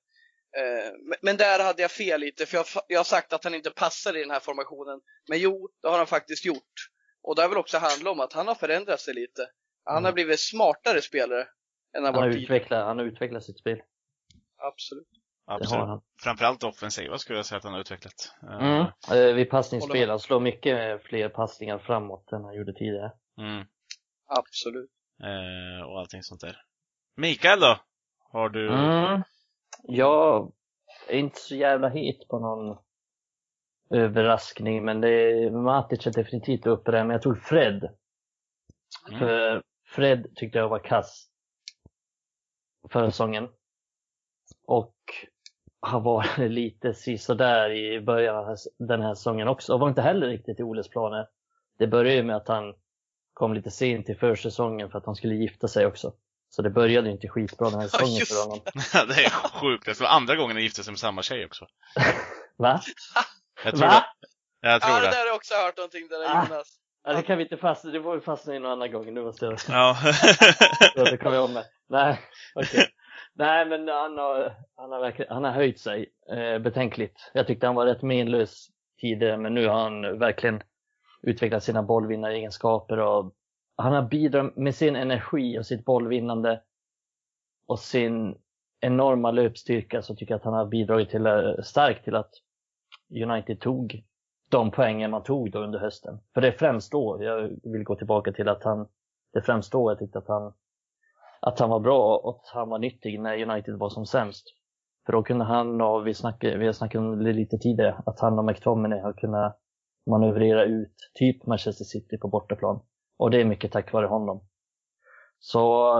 Eh, 0.57 0.93
men, 1.23 1.37
där 1.37 1.59
hade 1.59 1.83
jag 1.83 1.91
fel 1.91 2.21
lite, 2.21 2.47
för 2.47 2.57
jag, 2.57 2.67
jag 2.89 2.99
har 2.99 3.05
sagt 3.05 3.33
att 3.33 3.45
han 3.45 3.55
inte 3.55 3.71
passar 3.71 4.17
i 4.17 4.21
den 4.21 4.31
här 4.31 4.41
formationen. 4.41 5.01
Men 5.29 5.39
jo, 5.39 5.69
det 5.83 5.89
har 5.89 5.99
han 5.99 6.07
faktiskt 6.07 6.45
gjort. 6.45 6.91
Och 7.23 7.37
det 7.37 7.43
har 7.43 7.49
väl 7.49 7.59
också 7.59 7.79
handlat 7.79 8.13
om 8.13 8.21
att 8.21 8.33
han 8.33 8.49
har 8.49 8.55
förändrat 8.55 9.01
sig 9.01 9.15
lite. 9.15 9.43
Han 9.85 9.95
har 9.95 10.01
Mm. 10.11 10.15
blivit 10.15 10.41
smartare 10.41 11.03
spelare 11.03 11.41
än 11.97 12.05
han 12.05 12.15
Han 12.15 12.23
har, 12.23 12.31
utvecklat, 12.31 12.85
han 12.87 12.99
har 12.99 13.05
utvecklat 13.05 13.45
sitt 13.45 13.59
spel. 13.59 13.79
Absolut. 14.59 15.09
Det 15.47 15.53
har 15.53 15.61
Absolut. 15.61 15.87
han. 15.87 16.01
Framförallt 16.23 16.63
offensiva 16.65 17.19
skulle 17.19 17.39
jag 17.39 17.47
säga 17.47 17.57
att 17.59 17.65
han 17.65 17.73
har 17.73 17.81
utvecklat. 17.81 18.35
Eh, 18.43 18.57
Mm. 18.57 18.87
Eh, 19.13 19.35
vid 19.35 19.51
passningsspel, 19.51 20.11
han 20.11 20.21
slår 20.21 20.41
mycket 20.41 21.03
fler 21.03 21.29
passningar 21.29 21.79
framåt 21.79 22.33
än 22.33 22.45
han 22.45 22.55
gjorde 22.55 22.73
tidigare. 22.75 23.13
Mm. 23.39 23.67
Absolut. 24.29 24.91
Eh, 25.23 25.87
och 25.87 25.99
allting 26.01 26.23
sånt 26.23 26.41
där. 26.41 26.57
Mikael 27.17 27.61
då? 27.61 27.79
Har 28.33 28.49
du... 28.49 28.69
Mm. 28.73 29.23
Jag 29.83 30.53
är 31.09 31.19
inte 31.19 31.41
så 31.41 31.55
jävla 31.55 31.89
hit 31.89 32.29
på 32.29 32.39
någon 32.39 32.79
överraskning, 33.91 34.85
men 34.85 35.01
det 35.01 35.51
Matic 35.51 36.07
är 36.07 36.13
definitivt 36.13 36.67
uppe 36.67 36.91
där, 36.91 37.05
men 37.05 37.11
jag 37.11 37.23
tror 37.23 37.35
Fred. 37.35 37.89
Mm. 39.09 39.19
För 39.19 39.63
Fred 39.87 40.37
tyckte 40.37 40.59
jag 40.59 40.69
var 40.69 40.79
kass 40.79 41.27
förra 42.91 43.11
säsongen. 43.11 43.49
Och 44.67 44.95
han 45.81 46.03
var 46.03 46.49
lite 46.49 46.95
sisådär 46.95 47.71
i 47.71 48.01
början 48.01 48.37
av 48.37 48.57
den 48.79 49.03
här 49.03 49.15
säsongen 49.15 49.49
också. 49.49 49.75
Och 49.75 49.81
var 49.81 49.89
inte 49.89 50.03
heller 50.03 50.27
riktigt 50.27 50.61
i 50.61 50.63
Oles 50.63 50.89
planer. 50.89 51.27
Det 51.79 51.87
började 51.87 52.17
ju 52.17 52.23
med 52.23 52.37
att 52.37 52.49
han 52.49 52.75
kom 53.35 53.55
lite 53.55 53.71
sent 53.71 54.09
i 54.09 54.15
försäsongen 54.15 54.91
för 54.91 54.99
att 54.99 55.07
han 55.07 55.17
skulle 55.17 55.35
gifta 55.35 55.69
sig 55.69 55.87
också. 55.87 56.13
Så 56.49 56.63
det 56.63 56.71
började 56.71 57.09
ju 57.09 57.13
inte 57.13 57.29
skitbra 57.29 57.71
den 57.71 57.81
här 57.81 57.89
säsongen 57.89 58.15
just 58.15 58.33
för 58.33 58.43
honom. 58.43 58.61
det 59.09 59.25
är 59.25 59.61
sjukt. 59.61 59.87
Det 59.87 60.01
var 60.01 60.09
andra 60.09 60.37
gången 60.37 60.57
han 60.57 60.63
gifte 60.63 60.85
sig 60.85 60.93
med 60.93 60.99
samma 60.99 61.23
tjej 61.23 61.45
också. 61.45 61.67
Va? 62.57 62.81
Jag 63.65 63.77
tror 63.77 63.87
Va? 63.89 64.05
det. 64.61 64.69
Jag 64.69 64.83
tror 64.83 64.95
Ja, 64.95 65.01
det 65.01 65.07
det. 65.07 65.11
där 65.11 65.19
har 65.19 65.27
jag 65.27 65.37
också 65.37 65.55
hört 65.55 65.77
någonting 65.77 66.09
där 66.09 66.17
Ah. 66.27 66.47
Jonas. 66.49 66.77
Ja, 67.05 67.13
det 67.13 67.23
kan 67.23 67.39
vi 67.39 67.43
inte 67.45 67.57
fastna, 67.57 67.91
det 67.91 68.03
får 68.03 68.15
vi 68.15 68.21
fastna 68.21 68.55
i 68.55 68.59
någon 68.59 68.71
annan 68.73 68.93
gång. 68.93 69.15
Nu 69.15 69.23
måste 69.23 69.45
jag 69.45 69.59
Ja. 69.69 69.97
Det 70.95 71.17
kommer 71.17 71.37
jag 71.37 71.45
ihåg 71.45 71.51
med. 71.51 71.65
Nej, 71.89 72.21
okej. 72.55 72.87
Nej, 73.35 73.67
men 73.67 73.89
han 73.89 74.19
har, 74.19 74.57
han 74.77 74.93
har, 74.93 75.01
verkligen, 75.01 75.33
han 75.35 75.45
har 75.45 75.51
höjt 75.51 75.81
sig 75.81 76.07
eh, 76.31 76.59
betänkligt. 76.59 77.31
Jag 77.35 77.47
tyckte 77.47 77.67
han 77.67 77.75
var 77.77 77.87
rätt 77.87 78.03
menlös 78.03 78.67
tidigare, 79.01 79.37
men 79.37 79.55
nu 79.55 79.67
har 79.69 79.81
han 79.83 80.19
verkligen 80.19 80.63
utvecklat 81.23 81.65
sina 81.65 81.83
bollvinnaregenskaper 81.83 82.99
och 82.99 83.33
han 83.77 83.93
har 83.93 84.03
bidragit 84.03 84.57
med 84.57 84.75
sin 84.75 84.97
energi 84.97 85.59
och 85.59 85.67
sitt 85.67 85.85
bollvinnande 85.85 86.63
och 87.67 87.79
sin 87.79 88.37
enorma 88.81 89.31
löpstyrka 89.31 90.03
så 90.03 90.15
tycker 90.15 90.33
jag 90.35 90.39
att 90.39 90.45
han 90.45 90.55
har 90.55 90.67
bidragit 90.67 91.11
till, 91.11 91.27
eh, 91.27 91.55
starkt 91.65 92.05
till 92.05 92.17
att 92.17 92.31
United 93.11 93.61
tog 93.61 94.05
de 94.51 94.71
poängen 94.71 95.11
man 95.11 95.23
tog 95.23 95.51
då 95.51 95.59
under 95.59 95.79
hösten. 95.79 96.19
För 96.35 96.41
det 96.41 96.49
är 96.49 96.53
främst 96.53 96.93
då, 96.93 97.19
jag 97.21 97.51
vill 97.63 97.85
gå 97.85 97.97
tillbaka 97.97 98.33
till 98.33 98.49
att 98.49 98.65
han, 98.65 98.89
det 99.33 99.39
är 99.39 99.43
främst 99.43 99.73
då 99.73 99.91
jag 99.91 99.99
tyckte 99.99 100.19
att 100.19 100.29
han 100.29 100.53
att 101.41 101.59
han 101.59 101.71
var 101.71 101.81
bra 101.81 102.17
och 102.19 102.37
att 102.37 102.51
han 102.55 102.69
var 102.69 102.79
nyttig 102.79 103.21
när 103.21 103.51
United 103.51 103.75
var 103.75 103.89
som 103.89 104.07
sämst. 104.07 104.47
För 105.07 105.13
då 105.13 105.23
kunde 105.23 105.45
han, 105.45 105.81
och 105.81 106.07
vi, 106.07 106.15
snackade, 106.15 106.57
vi 106.57 106.67
har 106.67 106.73
snackat 106.73 106.99
om 106.99 107.25
det 107.25 107.33
lite 107.33 107.59
tidigare, 107.59 108.03
att 108.07 108.21
han 108.21 108.39
och 108.39 108.45
McTominay 108.45 109.01
har 109.01 109.13
kunnat 109.13 109.61
manövrera 110.11 110.65
ut 110.65 110.95
typ 111.15 111.47
Manchester 111.47 111.85
City 111.85 112.19
på 112.19 112.29
bortaplan. 112.29 112.81
Och 113.17 113.31
det 113.31 113.41
är 113.41 113.45
mycket 113.45 113.73
tack 113.73 113.93
vare 113.93 114.07
honom. 114.07 114.45
Så, 115.39 115.91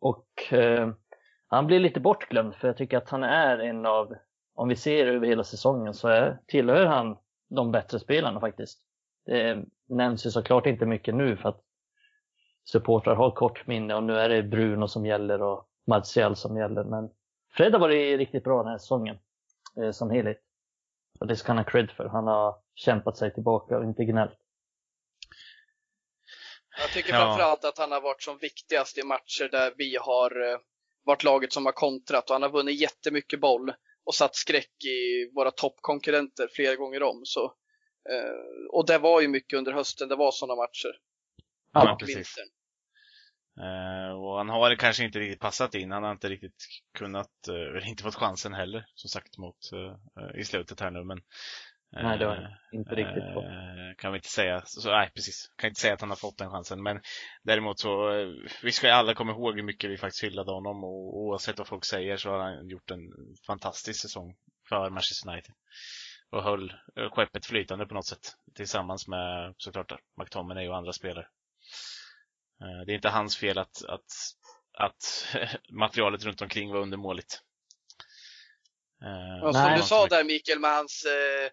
och 0.00 0.52
eh, 0.52 0.90
han 1.46 1.66
blir 1.66 1.80
lite 1.80 2.00
bortglömd 2.00 2.54
för 2.54 2.68
jag 2.68 2.76
tycker 2.76 2.96
att 2.96 3.08
han 3.08 3.22
är 3.22 3.58
en 3.58 3.86
av, 3.86 4.14
om 4.54 4.68
vi 4.68 4.76
ser 4.76 5.06
över 5.06 5.26
hela 5.26 5.44
säsongen 5.44 5.94
så 5.94 6.08
är, 6.08 6.38
tillhör 6.46 6.86
han 6.86 7.16
de 7.48 7.72
bättre 7.72 7.98
spelarna 7.98 8.40
faktiskt. 8.40 8.80
Det 9.26 9.64
nämns 9.88 10.26
ju 10.26 10.30
såklart 10.30 10.66
inte 10.66 10.86
mycket 10.86 11.14
nu 11.14 11.36
för 11.36 11.48
att 11.48 11.60
supportrar 12.64 13.14
har 13.14 13.30
kort 13.30 13.66
minne 13.66 13.94
och 13.94 14.02
nu 14.02 14.18
är 14.18 14.28
det 14.28 14.42
Bruno 14.42 14.88
som 14.88 15.06
gäller 15.06 15.42
och 15.42 15.68
Martial 15.86 16.36
som 16.36 16.56
gäller. 16.56 16.84
Men 16.84 17.10
Fred 17.56 17.72
har 17.72 17.80
varit 17.80 18.18
riktigt 18.18 18.44
bra 18.44 18.62
den 18.62 18.70
här 18.70 18.78
säsongen 18.78 19.18
eh, 19.82 19.90
som 19.90 20.10
helhet. 20.10 20.40
Och 21.20 21.26
det 21.26 21.36
ska 21.36 21.48
han 21.48 21.58
ha 21.58 21.64
cred 21.64 21.90
för. 21.90 22.08
Han 22.08 22.26
har 22.26 22.56
kämpat 22.74 23.16
sig 23.16 23.34
tillbaka 23.34 23.78
och 23.78 23.84
inte 23.84 24.04
gnällt. 24.04 24.38
Jag 26.80 26.90
tycker 26.90 27.12
Ja. 27.12 27.18
framförallt 27.18 27.64
att 27.64 27.78
han 27.78 27.92
har 27.92 28.00
varit 28.00 28.22
som 28.22 28.38
viktigast 28.38 28.98
i 28.98 29.02
matcher 29.02 29.48
där 29.50 29.72
vi 29.76 29.96
har 30.00 30.52
eh, 30.52 30.58
varit 31.04 31.24
laget 31.24 31.52
som 31.52 31.66
har 31.66 31.72
kontrat 31.72 32.30
och 32.30 32.34
han 32.34 32.42
har 32.42 32.50
vunnit 32.50 32.80
jättemycket 32.80 33.40
boll. 33.40 33.72
Och 34.04 34.14
satt 34.14 34.36
skräck 34.36 34.84
i 34.84 35.30
våra 35.34 35.50
toppkonkurrenter 35.50 36.48
flera 36.52 36.76
gånger 36.76 37.02
om. 37.02 37.20
Så, 37.24 37.44
eh, 38.10 38.68
och 38.72 38.86
det 38.86 38.98
var 38.98 39.20
ju 39.20 39.28
mycket 39.28 39.58
under 39.58 39.72
hösten, 39.72 40.08
det 40.08 40.16
var 40.16 40.30
sådana 40.32 40.62
matcher. 40.62 40.98
Ja, 41.72 41.92
och 41.92 41.98
precis. 41.98 42.16
vintern. 42.16 42.48
Eh, 43.60 44.12
och 44.22 44.36
han 44.36 44.48
har 44.48 44.76
kanske 44.76 45.04
inte 45.04 45.18
riktigt 45.18 45.40
passat 45.40 45.74
in. 45.74 45.90
Han 45.90 46.02
har 46.02 46.12
inte 46.12 46.28
riktigt 46.28 46.66
kunnat, 46.98 47.30
uh, 47.48 47.54
eller 47.54 47.88
inte 47.88 48.02
fått 48.02 48.14
chansen 48.14 48.54
heller, 48.54 48.86
som 48.94 49.08
sagt, 49.08 49.38
mot, 49.38 49.72
uh, 49.72 50.40
i 50.40 50.44
slutet 50.44 50.80
här 50.80 50.90
nu. 50.90 51.04
Men, 51.04 51.20
Nej, 52.02 52.18
det 52.18 52.24
har 52.26 52.36
han 52.36 52.52
inte 52.72 52.94
riktigt 52.94 53.34
fått. 53.34 53.44
Eh, 53.44 53.94
kan 53.98 54.12
vi 54.12 54.18
inte 54.18 54.28
säga. 54.28 54.62
Så, 54.64 54.90
nej, 54.90 55.10
precis. 55.14 55.50
Kan 55.56 55.68
inte 55.68 55.80
säga 55.80 55.94
att 55.94 56.00
han 56.00 56.10
har 56.10 56.16
fått 56.16 56.38
den 56.38 56.50
chansen. 56.50 56.82
Men 56.82 57.00
däremot 57.42 57.78
så, 57.80 58.10
eh, 58.18 58.28
vi 58.62 58.72
ska 58.72 58.86
ju 58.86 58.92
alla 58.92 59.14
komma 59.14 59.32
ihåg 59.32 59.56
hur 59.56 59.62
mycket 59.62 59.90
vi 59.90 59.96
faktiskt 59.96 60.24
hyllade 60.24 60.52
honom 60.52 60.84
och 60.84 61.18
oavsett 61.18 61.58
vad 61.58 61.68
folk 61.68 61.84
säger 61.84 62.16
så 62.16 62.30
har 62.30 62.38
han 62.38 62.68
gjort 62.68 62.90
en 62.90 63.00
fantastisk 63.46 64.00
säsong 64.00 64.36
för 64.68 64.90
Manchester 64.90 65.30
United. 65.30 65.54
Och 66.30 66.42
höll 66.42 66.70
eh, 66.70 67.10
skeppet 67.10 67.46
flytande 67.46 67.86
på 67.86 67.94
något 67.94 68.06
sätt. 68.06 68.32
Tillsammans 68.54 69.08
med 69.08 69.54
såklart 69.58 69.92
McTominay 70.20 70.68
och 70.68 70.76
andra 70.76 70.92
spelare. 70.92 71.26
Eh, 72.60 72.86
Det 72.86 72.92
är 72.92 72.96
inte 72.96 73.08
hans 73.08 73.36
fel 73.36 73.58
att, 73.58 73.84
att, 73.88 74.06
att 74.78 75.26
materialet 75.70 76.24
runt 76.24 76.42
omkring 76.42 76.70
var 76.72 76.80
undermåligt. 76.80 77.40
Eh, 79.02 79.38
Ja, 79.42 79.52
som 79.52 79.62
Nej. 79.62 79.76
du 79.76 79.82
sa 79.82 80.06
där 80.06 80.24
Mikael 80.24 80.60
med 80.60 80.70
hans 80.70 81.04
eh, 81.04 81.50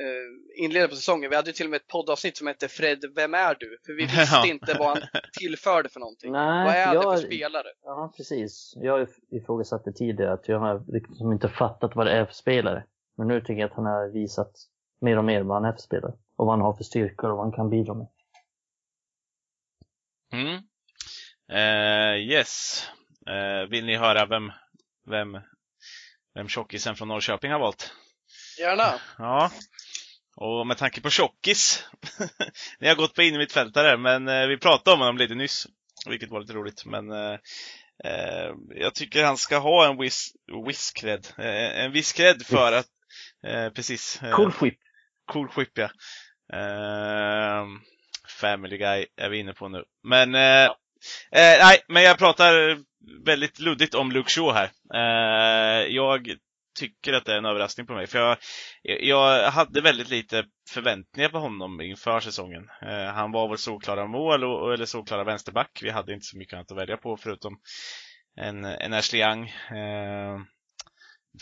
eh, 0.00 0.64
inledning 0.64 0.88
på 0.90 0.96
säsongen. 0.96 1.30
Vi 1.30 1.36
hade 1.36 1.48
ju 1.50 1.52
till 1.52 1.66
och 1.66 1.70
med 1.70 1.76
ett 1.80 1.86
poddavsnitt 1.86 2.36
som 2.36 2.46
hette 2.46 2.68
Fred, 2.68 3.04
vem 3.14 3.34
är 3.34 3.56
du? 3.60 3.78
För 3.86 3.92
vi 3.92 4.02
visste 4.02 4.28
Ja. 4.36 4.46
inte 4.46 4.76
vad 4.78 4.88
han 4.88 5.08
tillförde 5.38 5.88
för 5.88 6.00
någonting. 6.00 6.32
Nej, 6.32 6.64
vad 6.66 6.74
är 6.74 6.86
det 6.86 6.94
jag- 6.94 7.18
för 7.20 7.26
spelare? 7.26 7.66
Ja, 7.82 8.12
precis. 8.16 8.72
Jag 8.76 9.08
ifrågasatte 9.30 9.92
tidigare 9.92 10.32
att 10.32 10.48
jag 10.48 10.58
har 10.58 10.84
liksom 10.92 11.32
inte 11.32 11.48
fattat 11.48 11.96
vad 11.96 12.06
det 12.06 12.12
är 12.12 12.24
för 12.26 12.34
spelare. 12.34 12.84
Men 13.16 13.28
nu 13.28 13.40
tycker 13.40 13.54
jag 13.60 13.70
att 13.70 13.76
han 13.76 13.86
har 13.86 14.08
visat 14.12 14.52
mer 15.00 15.18
och 15.18 15.24
mer 15.24 15.42
vad 15.42 15.56
han 15.62 15.64
är 15.64 15.72
för 15.72 15.80
spelare. 15.82 16.12
Och 16.36 16.46
vad 16.46 16.50
han 16.50 16.60
har 16.60 16.76
för 16.76 16.84
styrkor 16.84 17.30
och 17.30 17.36
vad 17.36 17.46
han 17.46 17.52
kan 17.56 17.70
bidra 17.70 17.94
med. 17.94 18.06
Mm. 20.32 20.62
Eh, 21.52 22.16
yes. 22.20 22.82
Eh, 23.26 23.68
vill 23.70 23.84
ni 23.86 23.96
höra 23.96 24.26
vem, 24.26 24.52
vem, 25.10 25.38
vem 26.34 26.48
tjockisen 26.48 26.96
från 26.96 27.08
Norrköping 27.08 27.52
har 27.52 27.58
valt? 27.58 27.92
Gärna. 28.60 28.82
Ja. 29.18 29.50
Och 30.40 30.66
med 30.66 30.78
tanke 30.78 31.00
på 31.00 31.10
tjockis. 31.10 31.84
ni 32.80 32.88
har 32.88 32.94
gått 32.94 33.14
på 33.14 33.22
in 33.22 33.34
i 33.34 33.38
mitt 33.38 33.52
fält 33.52 33.74
där, 33.74 33.96
men 33.96 34.28
eh, 34.28 34.46
vi 34.46 34.58
pratade 34.58 34.94
om 34.94 35.00
honom 35.00 35.18
lite 35.18 35.34
nyss. 35.34 35.66
Vilket 36.06 36.30
var 36.30 36.40
lite 36.40 36.52
roligt, 36.52 36.84
men 36.84 37.10
eh, 37.10 37.38
eh, 38.04 38.54
jag 38.74 38.94
tycker 38.94 39.24
han 39.24 39.36
ska 39.36 39.58
ha 39.58 39.90
en 39.90 39.98
viss, 39.98 40.32
viss 40.66 40.90
cred. 40.90 41.26
Eh, 41.38 41.84
en 41.84 41.92
viss 41.92 42.12
cred 42.12 42.46
för 42.46 42.72
att, 42.72 42.86
eh, 43.46 43.70
precis. 43.70 44.22
eh, 44.22 44.30
Cool 44.30 44.52
skip. 44.52 44.78
Cool 45.32 45.48
skip 45.48 45.78
ja. 45.78 45.90
Ehm, 46.52 47.80
family 48.40 48.78
Guy 48.78 49.06
är 49.16 49.30
vi 49.30 49.38
inne 49.38 49.52
på 49.52 49.68
nu. 49.68 49.84
Men, 50.02 50.34
eh, 50.34 50.64
eh, 50.64 50.70
nej, 51.32 51.80
men 51.88 52.02
jag 52.02 52.18
pratar 52.18 52.78
väldigt 53.24 53.58
luddigt 53.58 53.94
om 53.94 54.12
Luke 54.12 54.30
Shaw 54.30 54.52
här. 54.52 54.70
Eh, 54.94 55.86
jag 55.86 56.36
tycker 56.80 57.12
att 57.12 57.24
det 57.24 57.32
är 57.32 57.38
en 57.38 57.44
överraskning 57.44 57.86
på 57.86 57.92
mig, 57.92 58.06
för 58.06 58.18
jag, 58.18 58.36
jag 58.82 59.50
hade 59.50 59.80
väldigt 59.80 60.08
lite 60.08 60.44
förväntningar 60.70 61.28
på 61.28 61.38
honom 61.38 61.80
inför 61.80 62.20
säsongen. 62.20 62.68
Eh, 62.82 63.12
han 63.14 63.32
var 63.32 63.48
vår 63.48 63.56
solklara 63.56 64.06
mål, 64.06 64.44
och, 64.44 64.74
eller 64.74 64.84
solklara 64.84 65.24
vänsterback. 65.24 65.80
Vi 65.82 65.90
hade 65.90 66.12
inte 66.14 66.26
så 66.26 66.38
mycket 66.38 66.54
annat 66.54 66.72
att 66.72 66.78
välja 66.78 66.96
på 66.96 67.16
förutom 67.16 67.60
en, 68.36 68.64
en 68.64 68.92
Ashley 68.92 69.22
Young. 69.22 69.44
Eh, 69.78 70.38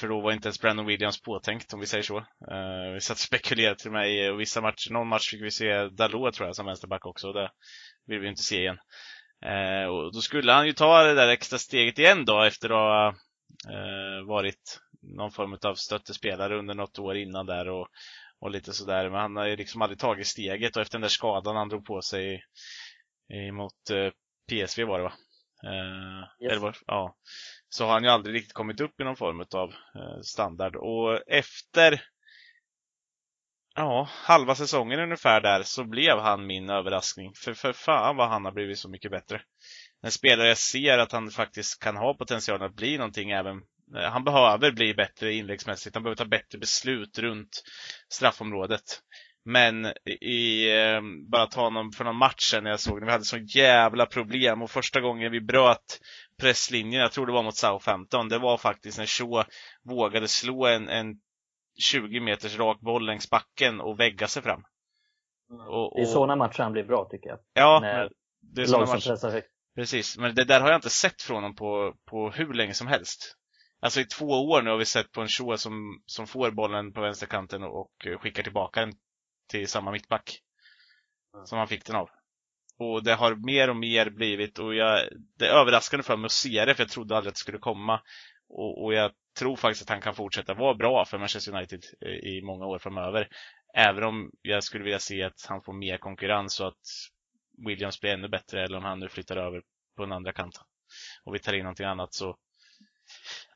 för 0.00 0.08
då 0.08 0.20
var 0.20 0.32
inte 0.32 0.48
ens 0.48 0.60
Brandon 0.60 0.86
Williams 0.86 1.22
påtänkt, 1.22 1.72
om 1.72 1.80
vi 1.80 1.86
säger 1.86 2.02
så. 2.02 2.18
Eh, 2.18 2.92
vi 2.94 3.00
satt 3.00 3.14
och 3.14 3.20
spekulerade 3.20 3.78
till 3.78 3.90
mig 3.90 4.26
i 4.26 4.32
vissa 4.32 4.60
matcher. 4.60 4.92
Någon 4.92 5.08
match 5.08 5.30
fick 5.30 5.42
vi 5.42 5.50
se 5.50 5.88
Dalot 5.88 6.34
tror 6.34 6.48
jag 6.48 6.56
som 6.56 6.66
vänsterback 6.66 7.06
också. 7.06 7.28
och 7.28 7.34
Det 7.34 7.50
vill 8.06 8.20
vi 8.20 8.28
inte 8.28 8.42
se 8.42 8.60
igen. 8.60 8.78
Eh, 9.46 9.88
och 9.88 10.12
då 10.12 10.20
skulle 10.20 10.52
han 10.52 10.66
ju 10.66 10.72
ta 10.72 11.02
det 11.02 11.14
där 11.14 11.28
extra 11.28 11.58
steget 11.58 11.98
igen 11.98 12.24
då 12.24 12.42
efter 12.42 12.68
att 12.68 12.74
ha 12.74 13.08
eh, 13.72 14.26
varit 14.26 14.80
någon 15.16 15.30
form 15.32 15.58
av 15.62 15.74
stöttespelare 15.74 16.58
under 16.58 16.74
något 16.74 16.98
år 16.98 17.16
innan 17.16 17.46
där 17.46 17.68
och, 17.68 17.88
och 18.40 18.50
lite 18.50 18.72
sådär. 18.72 19.10
Men 19.10 19.20
han 19.20 19.36
har 19.36 19.46
ju 19.46 19.56
liksom 19.56 19.82
aldrig 19.82 19.98
tagit 19.98 20.26
steget 20.26 20.76
och 20.76 20.82
efter 20.82 20.94
den 20.98 21.02
där 21.02 21.08
skadan 21.08 21.56
han 21.56 21.68
drog 21.68 21.86
på 21.86 22.02
sig 22.02 22.42
mot 23.52 23.90
eh, 23.90 24.10
PSV 24.48 24.84
var 24.84 24.98
det 24.98 25.04
va? 25.04 25.12
Eh, 25.64 26.44
Yes. 26.44 26.52
eller 26.52 26.60
var, 26.60 26.76
ja. 26.86 27.16
Så 27.68 27.84
har 27.84 27.92
han 27.92 28.04
ju 28.04 28.10
aldrig 28.10 28.34
riktigt 28.34 28.52
kommit 28.52 28.80
upp 28.80 29.00
i 29.00 29.04
någon 29.04 29.16
form 29.16 29.40
av 29.54 29.68
eh, 29.70 30.20
standard. 30.22 30.76
Och 30.76 31.20
efter 31.28 32.02
ja, 33.74 34.08
halva 34.10 34.54
säsongen 34.54 35.00
ungefär 35.00 35.40
där 35.40 35.62
så 35.62 35.84
blev 35.84 36.18
han 36.18 36.46
min 36.46 36.70
överraskning. 36.70 37.32
För, 37.34 37.54
för 37.54 37.72
fan 37.72 38.16
vad 38.16 38.28
han 38.28 38.44
har 38.44 38.52
blivit 38.52 38.78
så 38.78 38.88
mycket 38.88 39.10
bättre. 39.10 39.42
En 40.02 40.10
spelare 40.10 40.48
jag 40.48 40.58
ser 40.58 40.98
att 40.98 41.12
han 41.12 41.30
faktiskt 41.30 41.82
kan 41.82 41.96
ha 41.96 42.14
potential 42.14 42.62
att 42.62 42.76
bli 42.76 42.98
någonting 42.98 43.30
även 43.30 43.62
han 43.94 44.24
behöver 44.24 44.72
bli 44.72 44.94
bättre 44.94 45.32
inläggsmässigt. 45.32 45.94
Han 45.96 46.02
behöver 46.02 46.16
ta 46.16 46.24
bättre 46.24 46.58
beslut 46.58 47.18
runt 47.18 47.62
straffområdet. 48.12 48.82
Men 49.44 49.86
i, 50.20 50.70
eh, 50.78 51.00
bara 51.30 51.46
ta 51.46 51.60
honom 51.60 51.92
för 51.92 52.04
någon 52.04 52.16
match 52.16 52.50
sen 52.50 52.64
när 52.64 52.70
jag 52.70 52.80
såg 52.80 52.98
när 53.00 53.06
vi 53.06 53.12
hade 53.12 53.24
så 53.24 53.36
jävla 53.38 54.06
problem 54.06 54.62
och 54.62 54.70
första 54.70 55.00
gången 55.00 55.32
vi 55.32 55.40
bröt 55.40 56.00
presslinjen, 56.40 57.00
jag 57.02 57.12
tror 57.12 57.26
det 57.26 57.32
var 57.32 57.42
mot 57.42 57.56
Southampton, 57.56 58.28
det 58.28 58.38
var 58.38 58.56
faktiskt 58.56 58.98
när 58.98 59.06
Shaw 59.06 59.44
vågade 59.84 60.28
slå 60.28 60.66
en, 60.66 60.88
en 60.88 61.14
20 61.82 62.20
meters 62.20 62.58
rak 62.58 62.80
boll 62.80 63.06
längs 63.06 63.30
backen 63.30 63.80
och 63.80 64.00
vägga 64.00 64.26
sig 64.26 64.42
fram. 64.42 64.62
Och, 65.68 65.92
Det 65.96 66.00
är 66.00 66.04
och- 66.04 66.08
sådana 66.08 66.36
matcher 66.36 66.62
han 66.62 66.72
blir 66.72 66.84
bra 66.84 67.08
tycker 67.10 67.28
jag. 67.28 67.38
Ja, 67.52 67.78
när 67.82 68.10
det 68.54 68.62
är 68.62 68.66
sådana 68.66 68.86
matcher. 68.86 69.08
pressar 69.08 69.30
högt. 69.30 69.48
Precis, 69.76 70.18
men 70.18 70.34
det 70.34 70.44
där 70.44 70.60
har 70.60 70.68
jag 70.68 70.78
inte 70.78 70.90
sett 70.90 71.22
från 71.22 71.34
honom 71.36 71.54
på, 71.54 71.94
på 72.10 72.30
hur 72.30 72.54
länge 72.54 72.74
som 72.74 72.86
helst. 72.86 73.34
Alltså 73.80 74.00
i 74.00 74.04
två 74.04 74.26
år 74.26 74.62
nu 74.62 74.70
har 74.70 74.76
vi 74.76 74.84
sett 74.84 75.12
på 75.12 75.20
en 75.20 75.28
show 75.28 75.56
som, 75.56 76.02
som 76.06 76.26
får 76.26 76.50
bollen 76.50 76.92
på 76.92 77.00
vänsterkanten 77.00 77.62
och, 77.62 77.80
och 77.80 78.20
skickar 78.20 78.42
tillbaka 78.42 78.80
den 78.80 78.92
till 79.48 79.68
samma 79.68 79.90
mittback. 79.90 80.40
Som 81.44 81.58
han 81.58 81.68
fick 81.68 81.84
den 81.86 81.96
av. 81.96 82.10
Och 82.78 83.04
det 83.04 83.14
har 83.14 83.34
mer 83.34 83.70
och 83.70 83.76
mer 83.76 84.10
blivit, 84.10 84.58
och 84.58 84.74
jag, 84.74 85.08
det 85.38 85.46
är 85.46 85.60
överraskande 85.60 86.02
för 86.02 86.16
mig 86.16 86.26
att 86.26 86.32
se 86.32 86.64
det, 86.64 86.74
för 86.74 86.82
jag 86.82 86.90
trodde 86.90 87.16
aldrig 87.16 87.30
att 87.30 87.34
det 87.34 87.40
skulle 87.40 87.58
komma. 87.58 88.00
Och, 88.48 88.84
och 88.84 88.94
jag 88.94 89.12
tror 89.38 89.56
faktiskt 89.56 89.82
att 89.82 89.88
han 89.88 90.00
kan 90.00 90.14
fortsätta 90.14 90.54
vara 90.54 90.74
bra 90.74 91.04
för 91.04 91.18
Manchester 91.18 91.56
United 91.56 91.84
i, 92.00 92.38
i 92.38 92.42
många 92.42 92.66
år 92.66 92.78
framöver. 92.78 93.28
Även 93.74 94.04
om 94.04 94.30
jag 94.42 94.64
skulle 94.64 94.84
vilja 94.84 94.98
se 94.98 95.22
att 95.22 95.46
han 95.48 95.62
får 95.62 95.72
mer 95.72 95.98
konkurrens 95.98 96.60
och 96.60 96.68
att 96.68 96.86
Williams 97.66 98.00
blir 98.00 98.10
ännu 98.10 98.28
bättre, 98.28 98.64
eller 98.64 98.76
om 98.76 98.84
han 98.84 99.00
nu 99.00 99.08
flyttar 99.08 99.36
över 99.36 99.62
på 99.96 100.02
den 100.02 100.12
andra 100.12 100.32
kanten. 100.32 100.62
Och 101.24 101.34
vi 101.34 101.38
tar 101.38 101.52
in 101.52 101.62
någonting 101.62 101.86
annat 101.86 102.14
så 102.14 102.36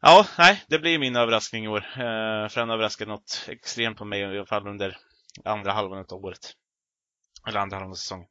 Ja, 0.00 0.26
nej, 0.38 0.64
det 0.68 0.78
blir 0.78 0.98
min 0.98 1.16
överraskning 1.16 1.64
i 1.64 1.68
år. 1.68 1.78
Eh, 1.78 2.48
för 2.48 2.57
han 2.57 2.70
överraskade 2.70 3.11
något 3.11 3.44
extremt 3.48 3.98
på 3.98 4.05
mig 4.05 4.20
i 4.20 4.24
alla 4.24 4.46
fall 4.46 4.68
under 4.68 4.98
andra 5.44 5.72
halvan 5.72 6.05
av 6.09 6.24
året. 6.24 6.53
Eller 7.48 7.61
andra 7.61 7.76
halvan 7.76 7.90
av 7.90 7.94
säsongen. 7.94 8.28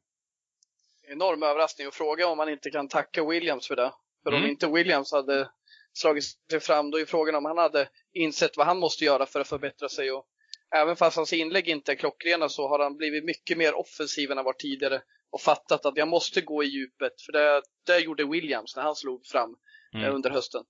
Enorm 1.08 1.42
överraskning 1.42 1.86
och 1.88 1.94
fråga 1.94 2.26
om 2.28 2.36
man 2.36 2.48
inte 2.48 2.70
kan 2.70 2.88
tacka 2.88 3.24
Williams 3.24 3.68
för 3.68 3.76
det. 3.76 3.92
För 4.22 4.30
om 4.32 4.38
Mm. 4.38 4.50
inte 4.50 4.66
Williams 4.66 5.12
hade 5.12 5.50
slagit 5.92 6.24
sig 6.50 6.60
fram, 6.60 6.90
då 6.90 7.00
är 7.00 7.04
frågan 7.04 7.34
om 7.34 7.44
han 7.44 7.58
hade 7.58 7.88
insett 8.12 8.56
vad 8.56 8.66
han 8.66 8.78
måste 8.78 9.04
göra 9.04 9.26
för 9.26 9.40
att 9.40 9.48
förbättra 9.48 9.88
sig. 9.88 10.12
Och 10.12 10.26
även 10.74 10.96
fast 10.96 11.16
hans 11.16 11.32
inlägg 11.32 11.68
inte 11.68 11.92
är 11.92 11.96
klockrena 11.96 12.48
så 12.48 12.68
har 12.68 12.78
han 12.78 12.96
blivit 12.96 13.24
mycket 13.24 13.58
mer 13.58 13.74
offensiv 13.74 14.30
än 14.30 14.36
han 14.36 14.44
var 14.44 14.52
tidigare 14.52 15.02
och 15.30 15.40
fattat 15.40 15.86
att 15.86 15.96
jag 15.96 16.08
måste 16.08 16.40
gå 16.40 16.64
i 16.64 16.66
djupet. 16.66 17.12
För 17.26 17.32
det, 17.32 17.62
det 17.86 17.98
gjorde 17.98 18.24
Williams 18.24 18.76
när 18.76 18.82
han 18.82 18.96
slog 18.96 19.26
fram 19.26 19.50
eh, 19.94 20.00
Mm, 20.00 20.14
under 20.14 20.30
hösten. 20.30 20.64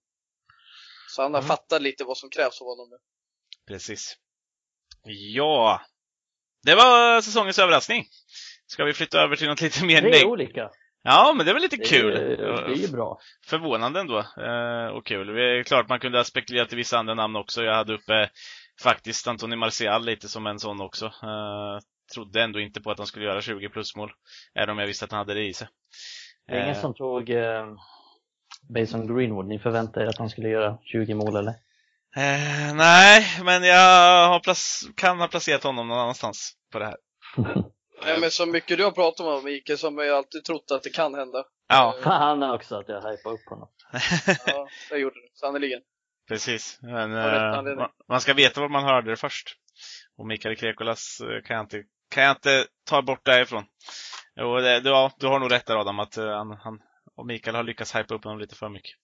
Så 1.14 1.22
han 1.22 1.34
har 1.34 1.40
Mm. 1.40 1.48
fattat 1.48 1.82
lite 1.82 2.04
vad 2.04 2.16
som 2.16 2.30
krävs 2.30 2.60
av 2.60 2.66
honom 2.66 2.88
nu. 2.90 2.96
precis. 3.68 4.16
Ja, 5.34 5.80
det 6.64 6.74
var 6.74 7.20
säsongens 7.20 7.58
överraskning. 7.58 8.04
Ska 8.66 8.84
vi 8.84 8.92
flytta 8.92 9.20
över 9.20 9.36
till 9.36 9.48
något 9.48 9.60
lite 9.60 9.84
mer 9.84 10.02
Det 10.02 10.20
är 10.20 10.26
olika. 10.26 10.70
Ja, 11.02 11.32
men 11.36 11.46
det 11.46 11.52
var 11.52 11.60
lite 11.60 11.76
Det 11.76 11.82
är, 11.82 11.88
kul. 11.88 12.14
Det 12.14 12.44
är 12.72 12.76
ju 12.76 12.88
bra. 12.88 13.18
Förvånande 13.46 14.00
ändå. 14.00 14.18
Eh, 14.18 14.86
och 14.96 15.06
kul. 15.06 15.26
Det 15.26 15.58
är 15.58 15.62
klart 15.62 15.88
man 15.88 16.00
kunde 16.00 16.18
ha 16.18 16.24
spekulerat 16.24 16.72
i 16.72 16.76
vissa 16.76 16.98
andra 16.98 17.14
namn 17.14 17.36
också. 17.36 17.62
Jag 17.62 17.74
hade 17.74 17.94
uppe 17.94 18.30
faktiskt 18.82 19.26
Antoni 19.26 19.56
Martial 19.56 20.04
lite 20.04 20.28
som 20.28 20.46
en 20.46 20.58
sån 20.58 20.80
också. 20.80 21.06
Eh, 21.06 21.78
trodde 22.14 22.42
ändå 22.42 22.60
inte 22.60 22.80
på 22.80 22.90
att 22.90 22.98
han 22.98 23.06
skulle 23.06 23.24
göra 23.24 23.40
20 23.40 23.68
plusmål. 23.68 24.12
Även 24.54 24.70
om 24.70 24.78
jag 24.78 24.86
visste 24.86 25.04
att 25.04 25.10
han 25.10 25.18
hade 25.18 25.34
det 25.34 25.46
i 25.46 25.54
sig. 25.54 25.68
Det 26.46 26.52
är 26.52 26.62
ingen 26.62 26.74
Eh, 26.76 26.80
som 26.80 26.94
tog 26.94 27.30
eh, 27.30 27.66
Bason 28.68 29.16
Greenwood. 29.16 29.46
Ni 29.46 29.58
förväntade 29.58 30.06
er 30.06 30.08
att 30.08 30.18
han 30.18 30.30
skulle 30.30 30.48
göra 30.48 30.78
20 30.82 31.14
mål 31.14 31.36
eller? 31.36 31.54
eh, 32.16 32.74
nej, 32.74 33.26
men 33.44 33.62
jag 33.62 34.28
har 34.28 34.42
kan 34.96 35.20
ha 35.20 35.28
placerat 35.28 35.62
honom 35.62 35.88
någon 35.88 35.98
annanstans 35.98 36.52
på 36.72 36.78
det 36.78 36.84
här. 36.84 36.96
Nej, 38.04 38.20
men 38.20 38.30
så 38.30 38.46
mycket 38.46 38.78
du 38.78 38.84
har 38.84 38.90
pratat 38.90 39.26
om 39.26 39.44
Mikael, 39.44 39.78
som 39.78 39.98
jag 39.98 40.16
alltid 40.16 40.44
trott 40.44 40.70
att 40.70 40.82
det 40.82 40.90
kan 40.90 41.14
hända. 41.14 41.44
Ja, 41.68 41.94
Fan 42.02 42.42
också 42.42 42.76
att 42.76 42.88
jag 42.88 42.96
hypade 42.96 43.34
upp 43.34 43.48
honom. 43.48 43.68
Ja, 44.46 44.68
det 44.90 44.98
gjorde 44.98 45.14
du, 45.14 45.28
sannerligen. 45.34 45.80
Precis. 46.28 46.78
Men, 46.82 47.16
eh, 47.16 47.86
man 48.08 48.20
ska 48.20 48.34
veta 48.34 48.60
vad 48.60 48.70
man 48.70 48.84
hörde 48.84 49.10
det 49.10 49.16
först. 49.16 49.56
Och 50.18 50.26
Mikael 50.26 50.56
Krekolas 50.56 51.20
eh, 51.20 51.42
kan 51.42 51.56
jag 51.56 51.64
inte, 51.64 51.82
kan 52.10 52.22
jag 52.22 52.32
inte 52.36 52.66
ta 52.84 53.02
bort 53.02 53.24
därifrån. 53.24 53.64
Jo, 54.36 54.56
det, 54.56 54.80
du, 54.80 54.88
ja, 54.88 55.12
du 55.18 55.26
har 55.26 55.38
nog 55.38 55.52
rätt 55.52 55.66
där 55.66 55.80
Adam, 55.80 55.98
att 56.00 56.16
eh, 56.16 56.28
han, 56.28 56.50
han 56.50 56.78
och 57.16 57.26
Mikael 57.26 57.56
har 57.56 57.62
lyckats 57.62 57.94
hypa 57.94 58.14
upp 58.14 58.24
honom 58.24 58.38
lite 58.38 58.54
för 58.54 58.68
mycket. 58.68 58.96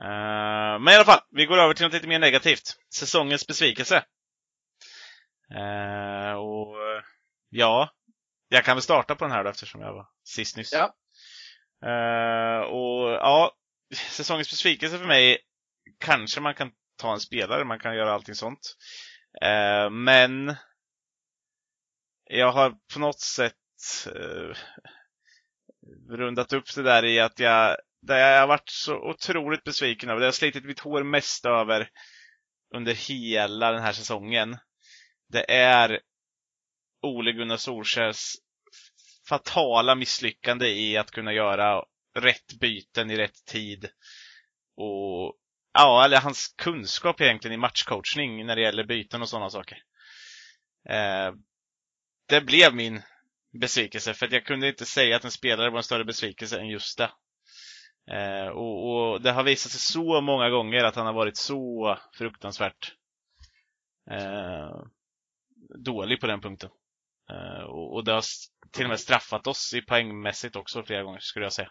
Eh, 0.00 0.78
men 0.78 0.88
i 0.88 0.94
alla 0.94 1.04
fall, 1.04 1.20
vi 1.30 1.46
går 1.46 1.58
över 1.58 1.74
till 1.74 1.84
något 1.84 1.92
lite 1.92 2.08
mer 2.08 2.18
negativt. 2.18 2.76
Säsongens 2.94 3.46
besvikelse. 3.46 4.04
Eh, 5.54 6.32
och 6.32 6.76
ja, 7.48 7.90
jag 8.48 8.64
kan 8.64 8.76
väl 8.76 8.82
starta 8.82 9.14
på 9.14 9.24
den 9.24 9.32
här 9.32 9.44
då 9.44 9.50
eftersom 9.50 9.80
jag 9.80 9.92
var 9.92 10.08
sist 10.24 10.56
nyss. 10.56 10.72
Ja. 10.72 10.94
Eh, 11.88 12.60
och 12.60 13.10
ja, 13.10 13.52
säsongens 13.94 14.50
besvikelse 14.50 14.98
för 14.98 15.06
mig, 15.06 15.38
kanske 15.98 16.40
man 16.40 16.54
kan 16.54 16.70
ta 16.96 17.12
en 17.12 17.20
spelare, 17.20 17.64
man 17.64 17.78
kan 17.78 17.96
göra 17.96 18.12
allting 18.12 18.34
sånt. 18.34 18.76
Men 19.90 20.56
jag 22.24 22.52
har 22.52 22.74
på 22.92 22.98
något 22.98 23.20
sätt 23.20 23.54
rundat 26.08 26.52
upp 26.52 26.74
det 26.74 26.82
där 26.82 27.04
i 27.04 27.20
att 27.20 27.38
jag, 27.38 27.76
där 28.02 28.18
jag 28.18 28.40
har 28.40 28.46
varit 28.46 28.68
så 28.68 29.10
otroligt 29.10 29.64
besviken 29.64 30.10
över, 30.10 30.20
det 30.20 30.24
jag 30.24 30.28
har 30.28 30.32
slitit 30.32 30.64
mitt 30.64 30.80
hår 30.80 31.02
mest 31.02 31.46
över 31.46 31.88
under 32.74 32.94
hela 32.94 33.72
den 33.72 33.82
här 33.82 33.92
säsongen. 33.92 34.56
Det 35.28 35.52
är 35.52 36.00
Ole 37.02 37.32
Gunnar 37.32 37.56
Solskjers 37.56 38.34
fatala 39.28 39.94
misslyckande 39.94 40.68
i 40.68 40.96
att 40.96 41.10
kunna 41.10 41.32
göra 41.32 41.84
rätt 42.18 42.60
byten 42.60 43.10
i 43.10 43.16
rätt 43.16 43.44
tid. 43.44 43.88
Och 44.76 45.36
ja, 45.72 46.04
eller 46.04 46.20
hans 46.20 46.54
kunskap 46.58 47.20
egentligen 47.20 47.54
i 47.54 47.60
matchcoachning 47.60 48.46
när 48.46 48.56
det 48.56 48.62
gäller 48.62 48.84
byten 48.84 49.22
och 49.22 49.28
sådana 49.28 49.50
saker. 49.50 49.82
Eh, 50.88 51.32
det 52.28 52.40
blev 52.40 52.74
min 52.74 53.02
besvikelse 53.58 54.14
för 54.14 54.26
att 54.26 54.32
jag 54.32 54.44
kunde 54.44 54.68
inte 54.68 54.84
säga 54.84 55.16
att 55.16 55.24
en 55.24 55.30
spelare 55.30 55.70
var 55.70 55.76
en 55.76 55.82
större 55.82 56.04
besvikelse 56.04 56.60
än 56.60 56.68
just 56.68 56.98
det. 56.98 57.10
Eh, 58.10 58.48
och, 58.48 58.90
och 58.90 59.22
det 59.22 59.32
har 59.32 59.44
visat 59.44 59.72
sig 59.72 59.80
så 59.80 60.20
många 60.20 60.50
gånger 60.50 60.84
att 60.84 60.96
han 60.96 61.06
har 61.06 61.12
varit 61.12 61.36
så 61.36 61.98
fruktansvärt 62.12 62.94
eh, 64.10 64.82
dålig 65.78 66.20
på 66.20 66.26
den 66.26 66.40
punkten. 66.40 66.70
Eh, 67.30 67.62
och, 67.62 67.94
och 67.94 68.04
det 68.04 68.12
har 68.12 68.22
till 68.72 68.84
och 68.84 68.90
med 68.90 69.00
straffat 69.00 69.46
oss 69.46 69.74
i 69.74 69.82
poängmässigt 69.82 70.56
också 70.56 70.82
flera 70.82 71.02
gånger 71.02 71.20
skulle 71.20 71.44
jag 71.44 71.52
säga. 71.52 71.70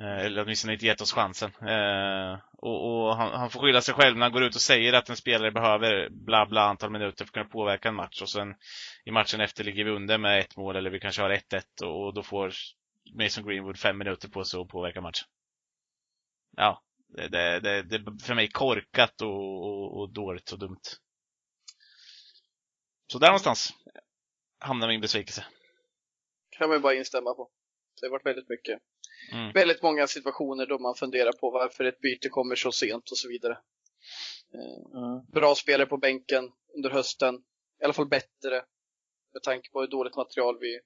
Eh, 0.00 0.24
eller 0.24 0.42
åtminstone 0.42 0.72
inte 0.72 0.86
gett 0.86 1.00
oss 1.00 1.12
chansen. 1.12 1.50
Eh, 1.68 2.38
och, 2.52 3.06
och 3.06 3.16
han, 3.16 3.32
han 3.32 3.50
får 3.50 3.60
skylla 3.60 3.80
sig 3.80 3.94
själv 3.94 4.16
när 4.16 4.22
han 4.22 4.32
går 4.32 4.42
ut 4.42 4.54
och 4.54 4.60
säger 4.60 4.92
att 4.92 5.08
en 5.08 5.16
spelare 5.16 5.50
behöver 5.50 6.08
bla 6.10 6.46
bla 6.46 6.62
antal 6.62 6.90
minuter 6.90 7.16
för 7.16 7.24
att 7.24 7.32
kunna 7.32 7.44
påverka 7.44 7.88
en 7.88 7.94
match 7.94 8.22
och 8.22 8.30
sen 8.30 8.54
i 9.04 9.10
matchen 9.10 9.40
efter 9.40 9.64
ligger 9.64 9.84
vi 9.84 9.90
under 9.90 10.18
med 10.18 10.40
ett 10.40 10.56
mål 10.56 10.76
eller 10.76 10.90
vi 10.90 11.00
kanske 11.00 11.22
har 11.22 11.30
1-1 11.30 11.62
och, 11.82 12.06
och 12.06 12.14
då 12.14 12.22
får 12.22 12.52
Mason 13.14 13.46
Greenwood 13.46 13.78
fem 13.78 13.98
minuter 13.98 14.28
på 14.28 14.44
sig 14.44 14.60
att 14.60 14.68
påverka 14.68 15.00
matchen. 15.00 15.26
Ja, 16.56 16.82
det, 17.08 17.28
det, 17.28 17.60
det, 17.60 17.82
det 17.82 17.96
är 17.96 18.24
för 18.24 18.34
mig 18.34 18.48
korkat 18.48 19.20
och, 19.22 19.64
och, 19.66 20.00
och 20.00 20.12
dåligt 20.12 20.52
och 20.52 20.58
dumt. 20.58 20.80
Så 23.12 23.18
där 23.18 23.28
någonstans 23.28 23.74
hamnar 24.58 24.88
min 24.88 25.00
besvikelse. 25.00 25.44
kan 26.50 26.68
man 26.68 26.76
ju 26.78 26.82
bara 26.82 26.94
instämma 26.94 27.34
på. 27.34 27.50
Det 28.00 28.06
har 28.06 28.10
varit 28.10 28.26
väldigt 28.26 28.48
mycket. 28.48 28.78
Mm. 29.32 29.52
Väldigt 29.52 29.82
många 29.82 30.06
situationer 30.06 30.66
då 30.66 30.78
man 30.78 30.94
funderar 30.94 31.32
på 31.32 31.50
varför 31.50 31.84
ett 31.84 32.00
byte 32.00 32.28
kommer 32.28 32.54
så 32.54 32.72
sent 32.72 33.10
och 33.10 33.18
så 33.18 33.28
vidare. 33.28 33.58
Eh, 34.54 35.00
Mm. 35.02 35.24
Bra 35.32 35.54
spelare 35.54 35.86
på 35.86 35.96
bänken 35.96 36.52
under 36.76 36.90
hösten. 36.90 37.34
I 37.80 37.84
alla 37.84 37.92
fall 37.92 38.08
bättre. 38.08 38.64
Med 39.32 39.42
tanke 39.42 39.70
på 39.70 39.80
hur 39.80 39.86
dåligt 39.88 40.16
material 40.16 40.58
vi 40.60 40.80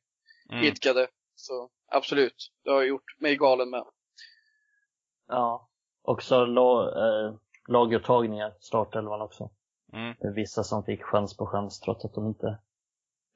Mm. 0.50 0.64
idkade. 0.64 1.08
Så 1.34 1.70
absolut, 1.92 2.52
det 2.64 2.70
har 2.70 2.82
gjort 2.82 3.20
mig 3.20 3.36
galen 3.36 3.70
med. 3.70 3.84
Ja. 5.28 5.70
Också 6.02 6.44
la, 6.44 6.88
eh, 6.88 7.34
laguttagningar, 7.68 8.54
startelvan 8.60 9.20
också. 9.20 9.50
Mm. 9.92 10.14
Det 10.20 10.26
är 10.28 10.32
vissa 10.32 10.64
som 10.64 10.84
fick 10.84 11.02
chans 11.02 11.36
på 11.36 11.46
chans 11.46 11.80
trots 11.80 12.04
att 12.04 12.14
de 12.14 12.26
inte 12.26 12.58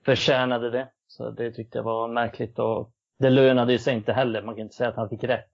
förtjänade 0.04 0.70
det. 0.70 0.92
Så 1.06 1.30
det 1.30 1.52
tyckte 1.52 1.78
jag 1.78 1.82
var 1.84 2.08
märkligt 2.08 2.58
och 2.58 2.92
det 3.18 3.30
lönade 3.30 3.78
sig 3.78 3.94
inte 3.94 4.12
heller. 4.12 4.42
Man 4.42 4.54
kan 4.54 4.62
inte 4.62 4.74
säga 4.76 4.88
att 4.90 4.96
han 4.96 5.08
fick 5.08 5.24
rätt. 5.24 5.50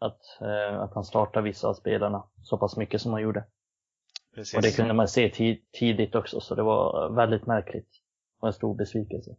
Att, 0.00 0.20
eh, 0.40 0.80
att 0.80 0.94
han 0.94 1.04
startade 1.04 1.44
vissa 1.44 1.68
av 1.68 1.74
spelarna 1.74 2.24
så 2.42 2.58
pass 2.58 2.76
mycket 2.76 3.00
som 3.00 3.12
han 3.12 3.22
gjorde. 3.22 3.44
Precis. 4.34 4.54
Och 4.56 4.62
det 4.62 4.76
kunde 4.76 4.94
man 4.94 5.08
se 5.08 5.28
ti- 5.28 5.62
tidigt 5.72 6.14
också, 6.14 6.40
så 6.40 6.54
det 6.54 6.62
var 6.62 7.14
väldigt 7.16 7.46
märkligt. 7.46 7.88
Och 8.40 8.48
en 8.48 8.52
stor 8.54 8.74
besvikelse. 8.76 9.30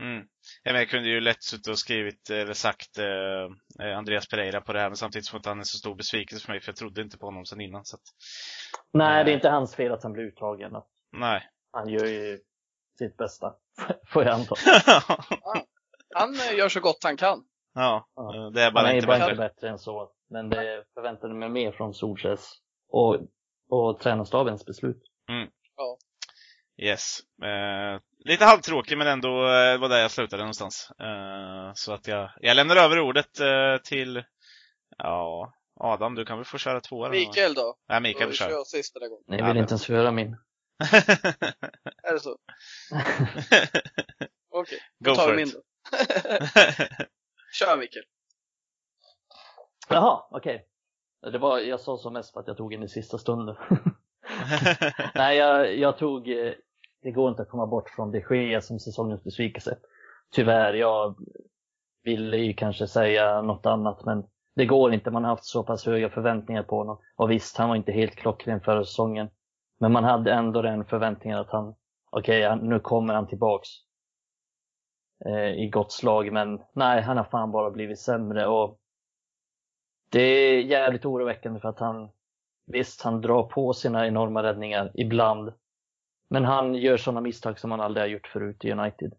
Mm. 0.00 0.18
Ja, 0.62 0.72
men 0.72 0.74
jag 0.74 0.88
kunde 0.88 1.08
ju 1.08 1.20
lätt 1.20 1.42
suttit 1.42 1.68
och 1.68 1.78
skrivit 1.78 2.30
eller 2.30 2.52
sagt 2.52 2.98
eh, 2.98 3.86
eh, 3.86 3.98
Andreas 3.98 4.28
Pereira 4.28 4.60
på 4.60 4.72
det 4.72 4.80
här 4.80 4.88
men 4.88 4.96
samtidigt 4.96 5.32
var 5.32 5.38
inte 5.38 5.48
han 5.48 5.58
en 5.58 5.64
så 5.64 5.78
stor 5.78 5.94
besvikelse 5.94 6.44
för 6.46 6.52
mig 6.52 6.60
för 6.60 6.68
jag 6.68 6.76
trodde 6.76 7.02
inte 7.02 7.18
på 7.18 7.26
honom 7.26 7.44
sedan 7.46 7.60
innan. 7.60 7.84
Så 7.84 7.96
att, 7.96 8.02
Nej, 8.92 9.24
det 9.24 9.30
är 9.30 9.34
inte 9.34 9.48
hans 9.48 9.74
fel 9.74 9.92
att 9.92 10.02
han 10.02 10.12
blir 10.12 10.24
uttagen. 10.24 10.72
nej. 11.12 11.48
Han 11.72 11.88
gör 11.88 12.06
ju 12.06 12.38
sitt 12.98 13.16
bästa, 13.16 13.54
får 14.06 14.24
jag 14.24 14.34
anta. 14.34 14.54
Han 16.14 16.34
eh, 16.34 16.54
gör 16.58 16.68
så 16.68 16.80
gott 16.80 16.98
han 17.04 17.16
kan. 17.16 17.44
ja, 17.74 18.08
Ja. 18.14 18.34
eh, 18.36 18.50
det 18.50 18.62
är 18.62 18.70
bara 18.70 18.80
Han 18.84 18.90
är 18.90 18.94
inte 18.94 19.06
bara 19.06 19.18
bättre. 19.18 19.30
inte 19.32 19.40
bättre 19.42 19.68
än 19.68 19.78
så. 19.78 20.10
Men 20.30 20.48
det 20.50 20.84
förväntade 20.94 21.34
mig 21.34 21.48
mer 21.48 21.72
från 21.72 21.94
Solskjaers 21.94 22.40
och, 22.88 23.16
och 23.70 24.00
tränarstabens 24.00 24.64
beslut. 24.66 25.02
Yes. 26.82 27.18
Eh, 27.42 28.00
lite 28.24 28.44
halvtråkig 28.44 28.98
men 28.98 29.06
ändå 29.06 29.28
eh, 29.28 29.78
var 29.78 29.88
där 29.88 29.98
jag 29.98 30.10
slutade 30.10 30.42
någonstans. 30.42 30.88
Eh, 31.00 31.72
så 31.74 31.92
att 31.92 32.06
jag, 32.08 32.30
jag 32.40 32.54
lämnar 32.56 32.76
över 32.76 33.00
ordet 33.00 33.40
eh, 33.40 33.76
till 33.84 34.24
ja, 34.98 35.52
Adam, 35.80 36.14
du 36.14 36.24
kan 36.24 36.38
väl 36.38 36.44
få 36.44 36.58
köra 36.58 36.80
två 36.80 37.04
eller? 37.04 37.14
Mikael 37.16 37.54
då? 37.54 37.76
Nej, 37.88 38.00
Mikael 38.00 38.24
Då 38.24 38.30
får 38.30 38.36
kör 38.36 38.44
köra. 38.44 38.54
jag 38.54 38.66
sist 38.66 38.94
den 39.00 39.08
gången. 39.10 39.24
Ni 39.26 39.36
Ja, 39.36 39.44
vill 39.44 39.54
men- 39.54 39.62
inte 39.62 39.72
ens 39.72 39.88
höra 39.88 40.10
min. 40.10 40.36
Är 42.02 42.12
det 42.12 42.20
så? 42.20 42.30
Okej, 44.50 44.78
Go 45.04 45.10
då 45.10 45.14
tar 45.14 45.22
for 45.24 45.30
vi 45.30 45.36
min 45.36 45.46
it. 45.48 45.54
då. 45.54 45.60
Kör 47.52 47.76
Mikael. 47.78 48.04
Jaha, 49.88 50.22
okej. 50.30 50.66
Det 51.32 51.38
var, 51.38 51.58
jag 51.58 51.80
sa 51.80 51.96
så 51.96 52.10
mest 52.10 52.32
för 52.32 52.40
att 52.40 52.46
jag 52.48 52.56
tog 52.56 52.74
in 52.74 52.82
i 52.82 52.88
sista 52.88 53.18
stunden. 53.18 53.56
Nej, 55.14 55.36
jag, 55.38 55.76
jag 55.78 55.98
tog, 55.98 56.28
eh, 56.28 56.52
det 57.02 57.10
går 57.10 57.30
inte 57.30 57.42
att 57.42 57.48
komma 57.48 57.66
bort 57.66 57.90
från 57.90 58.10
de 58.12 58.24
Gea 58.30 58.60
som 58.60 58.78
säsongens 58.78 59.24
besvikelse. 59.24 59.78
Tyvärr, 60.30 60.74
jag 60.74 61.16
ville 62.04 62.36
ju 62.36 62.54
kanske 62.54 62.86
säga 62.88 63.42
något 63.42 63.66
annat 63.66 64.04
men 64.04 64.24
det 64.56 64.66
går 64.66 64.94
inte. 64.94 65.10
Man 65.10 65.24
har 65.24 65.30
haft 65.30 65.44
så 65.44 65.62
pass 65.62 65.86
höga 65.86 66.10
förväntningar 66.10 66.62
på 66.62 66.76
honom. 66.76 66.98
Och 67.16 67.30
visst, 67.30 67.56
han 67.56 67.68
var 67.68 67.76
inte 67.76 67.92
helt 67.92 68.16
klockren 68.16 68.60
förra 68.60 68.84
säsongen. 68.84 69.28
Men 69.80 69.92
man 69.92 70.04
hade 70.04 70.32
ändå 70.32 70.62
den 70.62 70.84
förväntningen 70.84 71.38
att 71.38 71.50
han, 71.50 71.74
okej, 72.10 72.42
han- 72.42 72.68
nu 72.68 72.80
kommer 72.80 73.14
han 73.14 73.26
tillbaks 73.28 73.68
Eh, 75.24 75.52
i 75.62 75.68
gott 75.68 75.92
slag. 75.92 76.32
Men 76.32 76.62
nej, 76.72 77.02
han 77.02 77.16
har 77.16 77.24
fan 77.24 77.52
bara 77.52 77.70
blivit 77.70 77.98
sämre 77.98 78.46
och 78.46 78.78
det 80.10 80.22
är 80.22 80.62
jävligt 80.62 81.04
oroväckande 81.04 81.60
för 81.60 81.68
att 81.68 81.78
han, 81.78 82.10
visst 82.66 83.02
han 83.02 83.20
drar 83.20 83.42
på 83.42 83.72
sina 83.72 84.06
enorma 84.06 84.42
räddningar 84.42 84.90
ibland. 84.94 85.52
Men 86.28 86.44
han 86.44 86.74
gör 86.74 86.96
sådana 86.96 87.20
misstag 87.20 87.58
som 87.58 87.70
han 87.70 87.80
aldrig 87.80 88.02
har 88.02 88.08
gjort 88.08 88.26
förut 88.26 88.64
i 88.64 88.72
United. 88.72 89.12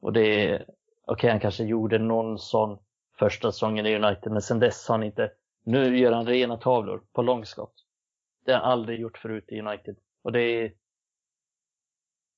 Och 0.00 0.12
det 0.12 0.50
är, 0.50 0.66
okej 1.06 1.30
han 1.30 1.40
kanske 1.40 1.64
gjorde 1.64 1.98
någon 1.98 2.38
sån 2.38 2.78
första 3.18 3.52
säsongen 3.52 3.86
i 3.86 3.96
United, 3.96 4.32
men 4.32 4.42
sen 4.42 4.58
dess 4.58 4.88
har 4.88 4.94
han 4.94 5.02
inte, 5.02 5.32
nu 5.64 5.98
gör 5.98 6.12
han 6.12 6.26
rena 6.26 6.56
tavlor 6.56 7.02
på 7.12 7.22
långskott. 7.22 7.74
Det 8.44 8.52
har 8.52 8.60
han 8.60 8.70
aldrig 8.70 9.00
gjort 9.00 9.18
förut 9.18 9.44
i 9.48 9.60
United. 9.60 9.96
Och 10.22 10.32
det 10.32 10.40
är, 10.40 10.72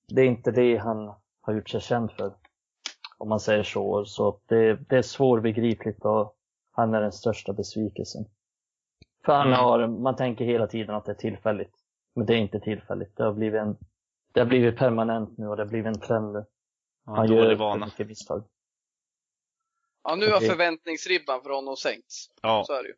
det 0.08 0.22
är 0.22 0.26
inte 0.26 0.50
det 0.50 0.76
han 0.76 1.14
har 1.40 1.54
gjort 1.54 1.68
sig 1.68 1.80
känd 1.80 2.12
för. 2.12 2.34
Om 3.18 3.28
man 3.28 3.40
säger 3.40 3.62
så. 3.62 4.04
Så 4.04 4.40
det, 4.46 4.74
det 4.88 4.96
är 4.96 5.02
svårbegripligt 5.02 6.04
och 6.04 6.36
han 6.70 6.94
är 6.94 7.00
den 7.00 7.12
största 7.12 7.52
besvikelsen. 7.52 8.24
För 9.24 9.32
han 9.32 9.46
Mm. 9.46 9.58
har, 9.58 9.86
man 9.86 10.16
tänker 10.16 10.44
hela 10.44 10.66
tiden 10.66 10.94
att 10.94 11.04
det 11.04 11.12
är 11.12 11.16
tillfälligt. 11.16 11.74
Men 12.14 12.26
det 12.26 12.34
är 12.34 12.38
inte 12.38 12.60
tillfälligt. 12.60 13.16
Det 13.16 13.24
har 13.24 13.32
blivit 13.32 13.60
en, 13.60 13.76
det 14.32 14.40
har 14.40 14.46
blivit 14.46 14.76
permanent 14.76 15.38
nu 15.38 15.48
och 15.48 15.56
det 15.56 15.62
har 15.62 15.68
blivit 15.68 15.86
en 15.96 16.00
trend 16.00 16.32
nu. 16.32 16.44
Ja, 17.06 17.12
Han 17.14 17.32
gör 17.32 17.54
vana. 17.54 17.86
mycket 17.86 18.06
misstag. 18.06 18.44
Ja, 20.04 20.14
nu 20.14 20.26
har 20.30 20.36
Okej. 20.36 20.48
förväntningsribban 20.48 21.42
för 21.42 21.50
honom 21.50 21.76
sänkts. 21.76 22.30
Ja. 22.42 22.64
Så 22.66 22.72
är 22.72 22.82
det 22.82 22.88
ju. 22.88 22.94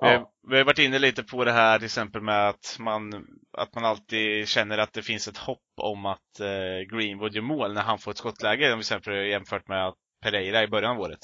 Vi, 0.00 0.06
har- 0.06 0.14
Ja, 0.14 0.32
vi 0.48 0.56
har 0.56 0.64
varit 0.64 0.78
inne 0.78 0.98
lite 0.98 1.22
på 1.22 1.44
det 1.44 1.52
här 1.52 1.78
till 1.78 1.84
exempel 1.84 2.22
med 2.22 2.48
att 2.48 2.76
man, 2.80 3.26
att 3.58 3.74
man 3.74 3.84
alltid 3.84 4.48
känner 4.48 4.78
att 4.78 4.92
det 4.92 5.02
finns 5.02 5.28
ett 5.28 5.36
hopp 5.38 5.58
om 5.76 6.06
att 6.06 6.40
eh, 6.40 6.96
Greenwood 6.96 7.34
gör 7.34 7.42
mål 7.42 7.72
när 7.74 7.82
han 7.82 7.98
får 7.98 8.10
ett 8.10 8.16
skottläge, 8.18 8.72
om 8.72 8.78
vi 8.78 8.82
exempel 8.82 9.14
jämfört 9.14 9.68
med 9.68 9.92
Pereira 10.22 10.62
i 10.62 10.68
början 10.68 10.96
av 10.96 11.00
året. 11.02 11.18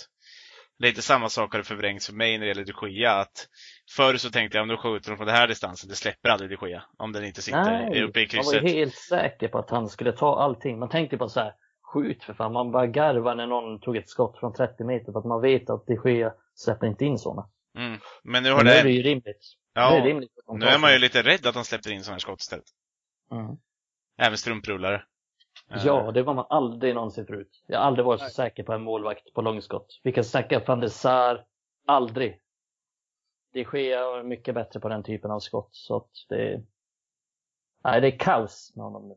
lite 0.79 1.03
samma 1.03 1.29
sak 1.29 1.53
har 1.53 1.59
det 1.59 1.64
förvrängts 1.64 2.07
för 2.07 2.14
mig 2.14 2.33
när 2.39 2.41
det 2.41 2.49
gäller 2.49 2.64
de 2.64 2.89
Gia. 2.91 3.12
Att 3.12 3.49
förr 3.97 4.16
så 4.16 4.31
tänkte 4.31 4.59
jag 4.59 4.62
om 4.62 4.68
de 4.68 4.77
skjuter 4.77 5.11
dem 5.11 5.16
från 5.16 5.27
den 5.27 5.37
här 5.37 5.49
distansen, 5.49 5.89
det 5.91 5.95
släpper 5.97 6.29
aldrig 6.29 6.51
de 6.51 6.68
Gia. 6.68 6.83
Om 6.99 7.12
den 7.12 7.25
inte 7.25 7.43
sitter 7.43 7.62
Nej, 7.64 8.03
uppe 8.03 8.20
i 8.20 8.29
man 8.37 8.45
var 8.45 8.53
krysset. 8.53 8.62
ju 8.62 8.68
helt 8.68 8.95
säker 8.95 9.49
på 9.49 9.59
att 9.59 9.70
han 9.70 9.89
skulle 9.89 10.12
ta 10.12 10.41
allting. 10.41 10.79
Man 10.79 10.89
tänkte 10.89 11.16
bara 11.16 11.29
så 11.29 11.41
här, 11.41 11.53
skjut 11.93 12.25
för 12.25 12.35
fan. 12.35 12.53
Man 12.53 12.73
bara 12.73 12.87
garvar 12.87 13.35
när 13.35 13.47
någon 13.47 13.81
tog 13.81 13.97
ett 13.97 14.09
skott 14.09 14.39
från 14.39 14.55
30 14.55 14.85
meter 14.85 15.12
för 15.12 15.18
att 15.18 15.25
man 15.25 15.41
vet 15.41 15.70
att 15.70 15.87
de 15.87 16.11
Gea 16.11 16.33
släpper 16.55 16.87
inte 16.87 17.05
in 17.05 17.18
sådana. 17.18 17.49
Mm. 17.79 18.01
Men 18.25 18.43
nu 18.43 18.51
har 18.51 18.57
Men 18.57 18.66
nu 18.66 18.70
är 18.73 18.83
det 18.83 18.89
det... 18.89 18.95
ju 18.95 19.03
rimligt. 19.03 19.57
Ja, 19.75 19.91
Nu 19.91 19.97
är 19.97 20.01
det 20.03 20.09
rimligt 20.09 20.39
att 20.39 20.47
de 20.47 20.59
nu 20.59 20.66
är 20.66 20.79
man 20.79 20.93
ju 20.93 20.99
lite 20.99 21.23
rädd 21.23 21.47
att 21.47 21.55
han 21.55 21.64
släpper 21.64 21.91
in 21.93 22.03
sådana 22.05 22.14
här 22.14 22.18
skott 22.18 22.41
istället. 22.41 22.64
Mm. 23.33 23.57
Även 24.18 24.39
strumprullare. 24.39 25.05
Eh, 25.70 25.87
Ja, 25.87 26.12
det 26.12 26.23
var 26.23 26.35
man 26.35 26.47
aldrig 26.49 26.95
någonsin 26.95 27.27
förut. 27.27 27.64
Jag 27.66 27.79
har 27.79 27.87
aldrig 27.87 28.05
varit 28.07 28.20
så 28.20 28.25
Nej. 28.25 28.33
säker 28.33 28.62
på 28.62 28.73
en 28.73 28.83
målvakt 28.83 29.33
på 29.35 29.43
långskott. 29.43 30.01
Vi 30.03 30.12
kan 30.12 30.25
snacka 30.25 30.62
van 30.66 30.81
der 30.81 30.89
Sar, 30.89 31.45
aldrig. 31.87 32.39
Det 33.53 33.64
sker 33.64 34.23
mycket 34.23 34.55
bättre 34.55 34.81
på 34.81 34.89
den 34.89 35.03
typen 35.03 35.31
av 35.31 35.41
skott. 35.41 35.68
Så 35.73 35.97
att 35.97 36.11
det, 36.29 36.62
nej, 37.85 38.01
det 38.01 38.07
är 38.07 38.18
kaos 38.18 38.73
med 38.77 38.85
honom 38.85 39.09
nu. 39.09 39.14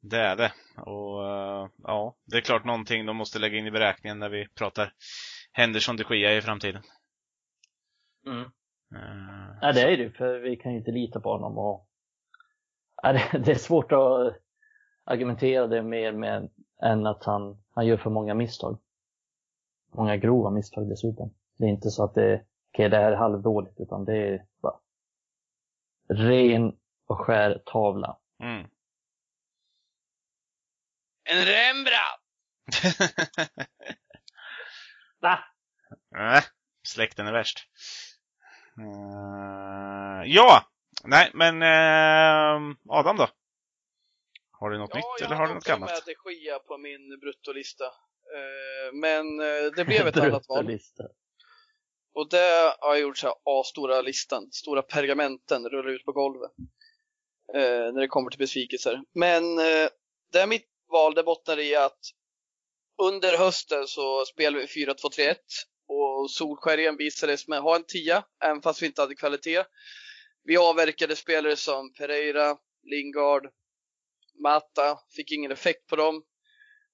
Det 0.00 0.18
är 0.18 0.36
det. 0.36 0.52
Och 0.76 1.26
eh, 1.26 1.68
ja, 1.82 2.16
det 2.24 2.36
är 2.36 2.40
klart 2.40 2.64
någonting 2.64 3.06
de 3.06 3.16
måste 3.16 3.38
lägga 3.38 3.58
in 3.58 3.66
i 3.66 3.70
beräkningen 3.70 4.18
när 4.18 4.28
vi 4.28 4.48
pratar 4.48 4.92
Henderson 5.52 5.96
de 5.96 6.16
Gia 6.16 6.36
i 6.36 6.42
framtiden. 6.42 6.82
Mm. 8.28 8.50
Eh, 8.94 9.58
Ja, 9.60 9.72
det 9.72 9.80
är 9.80 9.96
det 9.96 10.10
för 10.10 10.38
vi 10.38 10.56
kan 10.56 10.72
ju 10.72 10.78
inte 10.78 10.90
lita 10.90 11.20
på 11.20 11.32
honom. 11.32 11.58
Och... 11.58 11.88
Ja, 13.02 13.12
det, 13.12 13.38
det 13.38 13.50
är 13.50 13.58
svårt 13.58 13.92
att 13.92 14.36
argumentera 15.04 15.66
det 15.66 15.82
mer 15.82 16.12
med 16.12 16.50
än 16.82 17.06
att 17.06 17.24
han, 17.24 17.62
han 17.74 17.86
gör 17.86 17.96
för 17.96 18.10
många 18.10 18.34
misstag. 18.34 18.78
Många 19.92 20.16
grova 20.16 20.50
misstag 20.50 20.88
dessutom. 20.88 21.34
Det 21.56 21.64
är 21.64 21.68
inte 21.68 21.90
så 21.90 22.04
att 22.04 22.14
det, 22.14 22.44
okej 22.72 22.88
det 22.88 22.96
här 22.96 23.12
är 23.12 23.16
halvdåligt, 23.16 23.80
utan 23.80 24.04
det 24.04 24.16
är 24.16 24.46
bara 24.62 24.80
ren 26.08 26.76
och 27.06 27.18
skär 27.20 27.62
tavla. 27.66 28.18
Mm. 28.42 28.68
En 31.24 31.44
Rembrandt! 31.44 32.22
Va? 35.20 35.38
Nej, 36.10 36.42
släkten 36.82 37.26
är 37.26 37.32
värst. 37.32 37.68
Eh, 38.80 40.22
ja! 40.26 40.62
Nej, 41.04 41.30
men 41.34 41.62
eh, 41.62 42.76
Adam 42.88 43.16
då? 43.16 43.28
Har 44.50 44.70
du 44.70 44.78
något 44.78 44.94
nytt 44.94 45.04
eller 45.22 45.36
har 45.36 45.46
du 45.46 45.54
något 45.54 45.64
gammalt? 45.64 45.90
Jag 45.90 45.96
hade 45.96 46.06
med 46.06 46.34
de 46.34 46.40
Gia 46.40 46.58
på 46.58 46.78
min 46.78 47.20
bruttolista. 47.20 47.84
Eh, 47.84 48.92
Men 48.92 49.36
det 49.76 49.84
blev 49.84 50.06
ett 50.06 50.16
annat 50.16 50.48
val. 50.48 50.78
Och 52.14 52.28
det 52.28 52.74
har 52.80 52.94
jag 52.94 53.00
gjort 53.00 53.18
så 53.18 53.26
här 53.26 53.36
A-stora 53.44 54.02
listan, 54.02 54.52
stora 54.52 54.82
pergamenten 54.82 55.68
rullar 55.68 55.90
ut 55.90 56.04
på 56.04 56.12
golvet. 56.12 56.50
Eh, 57.54 57.92
när 57.92 58.00
det 58.00 58.08
kommer 58.08 58.30
till 58.30 58.38
besvikelser. 58.38 59.02
Men 59.14 59.58
eh, 59.58 59.88
det 60.32 60.38
är 60.38 60.46
mitt 60.46 60.68
val, 60.92 61.14
det 61.14 61.22
bottnar 61.22 61.58
i 61.58 61.76
att 61.76 61.98
under 63.02 63.38
hösten 63.38 63.86
så 63.86 64.24
spelade 64.24 64.66
vi 64.74 64.86
4-2-3-1 64.86 65.34
och 65.88 66.30
Solskär 66.30 66.78
envisades 66.78 67.48
med 67.48 67.58
att 67.58 67.64
ha 67.64 67.76
en 67.76 67.84
tia, 67.84 68.24
även 68.44 68.62
fast 68.62 68.82
vi 68.82 68.86
inte 68.86 69.02
hade 69.02 69.14
kvalitet. 69.14 69.64
Vi 70.44 70.56
avverkade 70.56 71.16
spelare 71.16 71.56
som 71.56 71.92
Pereira, 71.92 72.56
Lingard, 72.82 73.50
Mata, 74.42 74.98
fick 75.16 75.32
ingen 75.32 75.52
effekt 75.52 75.86
på 75.86 75.96
dem. 75.96 76.22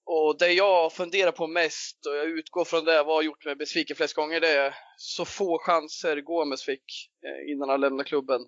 Och 0.06 0.38
det 0.38 0.52
jag 0.52 0.92
funderar 0.92 1.32
på 1.32 1.46
mest, 1.46 2.06
och 2.06 2.16
jag 2.16 2.26
utgår 2.26 2.64
från 2.64 2.84
det, 2.84 3.02
vad 3.02 3.14
har 3.14 3.22
gjort 3.22 3.44
mig 3.44 3.56
besviken 3.56 3.96
flest 3.96 4.14
gånger, 4.14 4.40
det 4.40 4.48
är 4.48 4.74
så 4.96 5.24
få 5.24 5.58
chanser 5.58 6.20
Gomes 6.20 6.62
fick 6.62 7.10
eh, 7.26 7.52
innan 7.52 7.68
han 7.68 7.80
lämnade 7.80 8.08
klubben. 8.08 8.40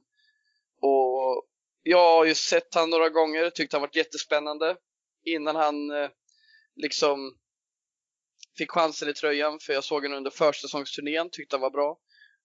Och 0.81 1.47
jag 1.83 2.17
har 2.17 2.25
ju 2.25 2.35
sett 2.35 2.75
han 2.75 2.91
några 2.91 3.09
gånger, 3.09 3.51
tyckt 3.51 3.73
han 3.73 3.83
varit 3.83 3.97
jättespännande 3.97 4.77
innan 5.25 5.57
han 5.57 5.91
eh, 5.91 6.11
liksom 6.77 7.39
fick 8.59 8.71
chansen 8.71 9.09
i 9.09 9.15
tröjan, 9.15 9.59
för 9.61 9.73
jag 9.73 9.85
såg 9.85 10.03
honom 10.03 10.17
under 10.19 10.31
försäsongsturnén, 10.31 11.31
tyckte 11.31 11.57
han 11.57 11.61
var 11.61 11.71
bra. 11.71 11.99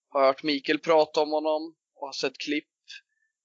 Har 0.10 0.26
hört 0.26 0.44
Mikael 0.44 0.80
prata 0.80 1.22
om 1.22 1.32
honom 1.32 1.76
och 1.96 2.08
har 2.08 2.14
sett 2.14 2.38
klipp. 2.38 2.66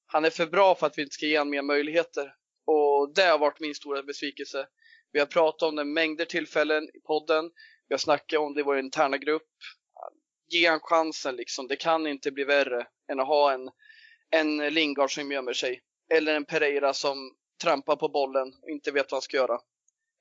Han 0.07 0.25
är 0.25 0.31
för 0.31 0.47
bra 0.47 0.75
för 0.75 0.87
att 0.87 0.99
vi 0.99 1.03
inte 1.03 1.15
ska 1.15 1.27
ge 1.27 1.39
honom 1.39 1.51
mer 1.51 1.63
möjligheter. 1.63 2.35
Och 2.67 3.15
det 3.15 3.23
har 3.23 3.39
varit 3.39 3.61
min 3.61 3.75
stora 3.75 4.03
besvikelse. 4.03 4.67
Vi 5.13 5.19
har 5.19 5.27
pratat 5.27 5.69
om 5.69 5.77
det 5.77 5.85
mängder 5.85 6.25
tillfällen 6.25 6.85
i 6.95 7.01
podden. 7.01 7.51
Vi 7.89 7.93
har 7.93 7.99
snackat 7.99 8.41
om 8.41 8.55
det 8.55 8.61
i 8.61 8.65
vår 8.65 8.79
interna 8.79 9.19
grupp. 9.19 9.49
Ge 10.49 10.69
han 10.69 10.81
chansen 10.81 11.37
liksom. 11.37 11.67
Det 11.67 11.77
kan 11.77 12.07
inte 12.07 12.31
bli 12.31 12.45
värre 12.45 12.87
än 13.13 13.21
att 13.21 13.27
ha 13.27 13.53
en, 13.53 13.71
en 14.31 14.75
Lingard 14.75 15.15
som 15.15 15.33
gömmer 15.33 15.53
sig. 15.53 15.81
Eller 16.15 16.35
en 16.35 16.45
Pereira 16.45 16.95
som 16.95 17.37
trampar 17.63 17.97
på 17.97 18.09
bollen 18.09 18.55
och 18.63 18.71
inte 18.71 18.91
vet 18.91 19.13
vad 19.13 19.17
han 19.17 19.23
ska 19.23 19.37
göra. 19.37 19.59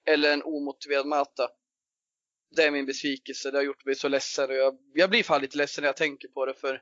Eller 0.07 0.33
en 0.33 0.43
omotiverad 0.43 1.05
Mata. 1.05 1.49
Det 2.55 2.63
är 2.63 2.71
min 2.71 2.85
besvikelse. 2.85 3.51
Det 3.51 3.57
har 3.57 3.63
gjort 3.63 3.85
mig 3.85 3.95
så 3.95 4.07
ledsen. 4.07 4.49
Och 4.49 4.55
jag, 4.55 4.77
jag 4.93 5.09
blir 5.09 5.23
fan 5.23 5.41
lite 5.41 5.57
ledsen 5.57 5.81
när 5.81 5.89
jag 5.89 5.97
tänker 5.97 6.27
på 6.27 6.45
det. 6.45 6.53
För 6.53 6.81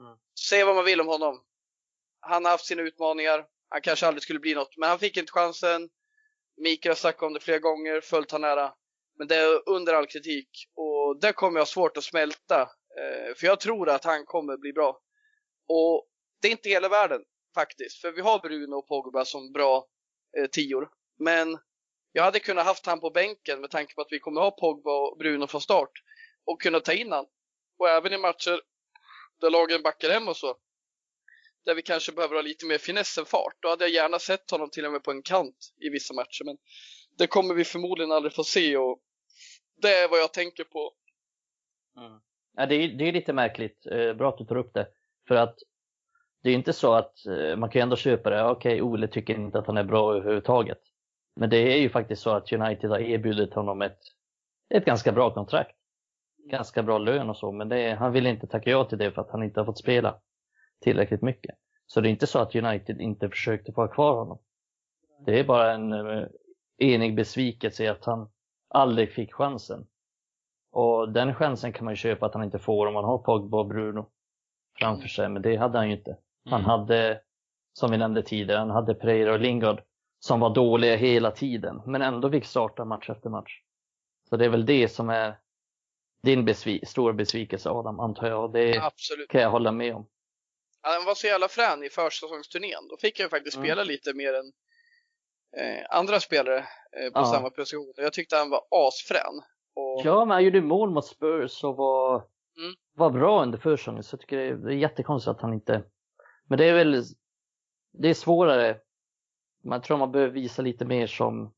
Mm. 0.00 0.18
Säg 0.48 0.64
vad 0.64 0.74
man 0.74 0.84
vill 0.84 1.00
om 1.00 1.06
honom. 1.06 1.44
Han 2.20 2.44
har 2.44 2.52
haft 2.52 2.66
sina 2.66 2.82
utmaningar. 2.82 3.46
Han 3.68 3.80
kanske 3.80 4.06
aldrig 4.06 4.22
skulle 4.22 4.38
bli 4.38 4.54
något. 4.54 4.76
Men 4.76 4.88
han 4.88 4.98
fick 4.98 5.16
inte 5.16 5.32
chansen. 5.32 5.88
Mikael 6.56 6.90
har 6.90 6.96
snackat 6.96 7.22
om 7.22 7.32
det 7.32 7.40
flera 7.40 7.58
gånger, 7.58 8.00
följt 8.00 8.30
han 8.30 8.40
nära. 8.40 8.72
Men 9.18 9.28
det 9.28 9.36
är 9.36 9.68
under 9.68 9.94
all 9.94 10.06
kritik 10.06 10.48
och 10.74 11.20
det 11.20 11.32
kommer 11.32 11.58
jag 11.58 11.60
ha 11.60 11.66
svårt 11.66 11.96
att 11.96 12.04
smälta. 12.04 12.60
Eh, 12.98 13.34
för 13.36 13.46
jag 13.46 13.60
tror 13.60 13.88
att 13.88 14.04
han 14.04 14.24
kommer 14.26 14.56
bli 14.56 14.72
bra. 14.72 15.00
Och 15.68 16.08
det 16.42 16.48
är 16.48 16.52
inte 16.52 16.68
hela 16.68 16.88
världen 16.88 17.20
faktiskt. 17.54 18.00
För 18.00 18.12
vi 18.12 18.20
har 18.20 18.38
Bruno 18.38 18.74
och 18.74 18.88
Pogba 18.88 19.24
som 19.24 19.52
bra 19.52 19.86
eh, 20.38 20.46
tior. 20.46 20.90
Men 21.18 21.58
jag 22.12 22.22
hade 22.22 22.40
kunnat 22.40 22.66
haft 22.66 22.86
han 22.86 23.00
på 23.00 23.10
bänken 23.10 23.60
med 23.60 23.70
tanke 23.70 23.94
på 23.94 24.00
att 24.00 24.12
vi 24.12 24.18
kommer 24.18 24.40
ha 24.40 24.50
Pogba 24.50 24.90
och 24.90 25.18
Bruno 25.18 25.46
från 25.46 25.60
start. 25.60 25.92
Och 26.44 26.62
kunna 26.62 26.80
ta 26.80 26.92
in 26.92 27.12
han. 27.12 27.26
Och 27.78 27.88
även 27.88 28.12
i 28.12 28.18
matcher 28.18 28.60
där 29.40 29.50
lagen 29.50 29.82
backar 29.82 30.10
hem 30.10 30.28
och 30.28 30.36
så. 30.36 30.56
Där 31.64 31.74
vi 31.74 31.82
kanske 31.82 32.12
behöver 32.12 32.34
ha 32.34 32.42
lite 32.42 32.66
mer 32.66 32.78
finess 32.78 33.18
än 33.18 33.24
fart. 33.24 33.56
Då 33.60 33.68
hade 33.68 33.84
jag 33.84 33.92
gärna 33.92 34.18
sett 34.18 34.50
honom 34.50 34.70
till 34.70 34.86
och 34.86 34.92
med 34.92 35.02
på 35.02 35.10
en 35.10 35.22
kant 35.22 35.56
i 35.80 35.88
vissa 35.88 36.14
matcher. 36.14 36.44
Men 36.44 36.56
det 37.18 37.26
kommer 37.26 37.54
vi 37.54 37.64
förmodligen 37.64 38.12
aldrig 38.12 38.34
få 38.34 38.44
se 38.44 38.76
och 38.76 39.00
det 39.82 39.94
är 39.94 40.08
vad 40.08 40.20
jag 40.20 40.32
tänker 40.32 40.64
på. 40.64 40.92
Mm. 41.96 42.20
Ja, 42.56 42.66
det, 42.66 42.74
är, 42.74 42.88
det 42.88 43.08
är 43.08 43.12
lite 43.12 43.32
märkligt. 43.32 43.86
Eh, 43.86 44.12
bra 44.12 44.28
att 44.28 44.38
du 44.38 44.44
tar 44.44 44.56
upp 44.56 44.74
det. 44.74 44.88
För 45.28 45.34
att 45.34 45.58
det 46.42 46.50
är 46.50 46.54
inte 46.54 46.72
så 46.72 46.94
att 46.94 47.26
eh, 47.26 47.56
man 47.56 47.70
kan 47.70 47.80
ju 47.80 47.82
ändå 47.82 47.96
köpa 47.96 48.30
det. 48.30 48.44
Okej, 48.44 48.82
Ole 48.82 49.08
tycker 49.08 49.34
inte 49.34 49.58
att 49.58 49.66
han 49.66 49.76
är 49.76 49.84
bra 49.84 50.16
överhuvudtaget. 50.16 50.80
Men 51.40 51.50
det 51.50 51.56
är 51.56 51.78
ju 51.78 51.90
faktiskt 51.90 52.22
så 52.22 52.30
att 52.30 52.52
United 52.52 52.90
har 52.90 52.98
erbjudit 52.98 53.54
honom 53.54 53.82
ett, 53.82 53.98
ett 54.74 54.84
ganska 54.84 55.12
bra 55.12 55.34
kontrakt. 55.34 55.76
Ganska 56.50 56.82
bra 56.82 56.98
lön 56.98 57.30
och 57.30 57.36
så, 57.36 57.52
men 57.52 57.72
är, 57.72 57.96
han 57.96 58.12
vill 58.12 58.26
inte 58.26 58.46
tacka 58.46 58.70
ja 58.70 58.84
till 58.84 58.98
det 58.98 59.12
för 59.12 59.22
att 59.22 59.30
han 59.30 59.42
inte 59.42 59.60
har 59.60 59.64
fått 59.64 59.78
spela 59.78 60.20
tillräckligt 60.80 61.22
mycket. 61.22 61.54
Så 61.86 62.00
det 62.00 62.08
är 62.08 62.10
inte 62.10 62.26
så 62.26 62.38
att 62.38 62.54
United 62.54 63.00
inte 63.00 63.28
försökte 63.28 63.72
få 63.72 63.80
ha 63.80 63.88
kvar 63.88 64.14
honom. 64.14 64.38
Det 65.26 65.38
är 65.40 65.44
bara 65.44 65.72
en 65.72 65.92
eh, 65.92 66.26
enig 66.78 67.16
besvikelse 67.16 67.84
i 67.84 67.88
att 67.88 68.04
han 68.04 68.30
aldrig 68.68 69.12
fick 69.12 69.34
chansen. 69.34 69.86
Och 70.72 71.12
den 71.12 71.34
chansen 71.34 71.72
kan 71.72 71.84
man 71.84 71.92
ju 71.92 71.96
köpa 71.96 72.26
att 72.26 72.34
han 72.34 72.44
inte 72.44 72.58
får 72.58 72.86
om 72.86 72.94
man 72.94 73.04
har 73.04 73.18
Pogba 73.18 73.58
och 73.58 73.66
Bruno 73.66 74.10
framför 74.78 75.08
sig, 75.08 75.28
men 75.28 75.42
det 75.42 75.56
hade 75.56 75.78
han 75.78 75.88
ju 75.90 75.96
inte. 75.96 76.16
Han 76.44 76.60
Mm. 76.60 76.70
hade, 76.70 77.20
som 77.72 77.90
vi 77.90 77.98
nämnde 77.98 78.22
tidigare, 78.22 78.58
han 78.58 78.70
hade 78.70 78.94
Pereira 78.94 79.32
och 79.32 79.40
Lingard 79.40 79.82
som 80.20 80.40
var 80.40 80.54
dåliga 80.54 80.96
hela 80.96 81.30
tiden, 81.30 81.82
men 81.86 82.02
ändå 82.02 82.30
fick 82.30 82.44
starta 82.44 82.84
match 82.84 83.10
efter 83.10 83.30
match. 83.30 83.60
Så 84.28 84.36
det 84.36 84.44
är 84.44 84.48
väl 84.48 84.66
det 84.66 84.88
som 84.88 85.10
är 85.10 85.38
din 86.22 86.48
besvi- 86.48 86.84
stora 86.84 87.12
besvikelse 87.12 87.70
Adam, 87.70 88.00
antar 88.00 88.26
jag. 88.28 88.52
Det 88.52 88.78
Absolut. 88.78 89.28
kan 89.28 89.40
jag 89.40 89.50
hålla 89.50 89.72
med 89.72 89.94
om. 89.94 90.06
Han 90.82 91.04
var 91.04 91.14
så 91.14 91.26
jävla 91.26 91.48
frän 91.48 91.82
i 91.84 91.88
försäsongsturnén. 91.90 92.88
Då 92.90 92.96
fick 92.96 93.20
jag 93.20 93.30
faktiskt 93.30 93.56
Mm. 93.56 93.66
spela 93.68 93.84
lite 93.84 94.14
mer 94.14 94.34
än 94.34 94.52
eh, 95.56 95.84
andra 95.90 96.20
spelare 96.20 96.58
eh, 96.58 97.12
på 97.12 97.20
Ja. 97.20 97.24
samma 97.24 97.50
position. 97.50 97.92
Jag 97.96 98.12
tyckte 98.12 98.36
han 98.36 98.50
var 98.50 98.62
asfrän. 98.70 99.34
Och, 99.74 100.02
Ja, 100.04 100.24
men 100.24 100.30
han 100.30 100.44
gjorde 100.44 100.60
mål 100.60 100.90
mot 100.90 101.06
Spurs 101.06 101.64
och 101.64 101.76
var, 101.76 102.14
Mm. 102.58 102.74
var 102.94 103.10
bra 103.10 103.42
under 103.42 103.58
försäsongen, 103.58 104.02
så 104.02 104.14
jag 104.14 104.20
tycker 104.20 104.36
det 104.36 104.44
är, 104.48 104.54
det 104.54 104.72
är 104.74 104.76
jättekonstigt 104.76 105.30
att 105.30 105.40
han 105.42 105.54
inte... 105.54 105.82
Men 106.48 106.58
det 106.58 106.64
är 106.64 106.74
väl, 106.74 107.04
det 107.92 108.08
är 108.08 108.14
svårare. 108.14 108.78
Man 109.62 109.82
tror 109.82 109.98
man 109.98 110.12
behöver 110.12 110.32
visa 110.32 110.62
lite 110.62 110.84
mer 110.84 111.06
som, 111.06 111.54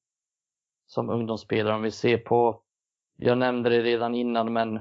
som 0.87 1.11
ungdomsspelare. 1.11 1.75
Om 1.75 1.83
vi 1.83 1.91
ser 1.91 2.19
på, 2.19 2.63
jag 3.17 3.39
nämnde 3.39 3.71
det 3.71 3.83
redan 3.83 4.15
innan, 4.15 4.53
men 4.53 4.81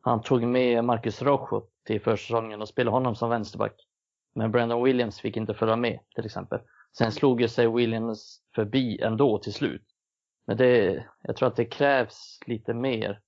han 0.00 0.22
tog 0.22 0.42
med 0.42 0.84
Marcus 0.84 1.22
Rojo 1.22 1.68
till 1.84 2.00
försäsongen 2.00 2.62
och 2.62 2.68
spelade 2.68 2.96
honom 2.96 3.16
som 3.16 3.30
vänsterback. 3.30 3.74
Men 4.34 4.50
Brandon 4.50 4.84
Williams 4.84 5.20
fick 5.20 5.36
inte 5.36 5.54
följa 5.54 5.76
med 5.76 5.98
till 6.14 6.24
exempel. 6.24 6.60
Sen 6.98 7.12
slog 7.12 7.40
ju 7.40 7.48
sig 7.48 7.68
Williams 7.68 8.42
förbi 8.54 9.00
ändå 9.00 9.38
till 9.38 9.54
slut. 9.54 9.84
Men 10.46 10.56
det, 10.56 11.04
jag 11.22 11.36
tror 11.36 11.48
att 11.48 11.56
det 11.56 11.64
krävs 11.64 12.38
lite 12.46 12.74
mer 12.74 13.20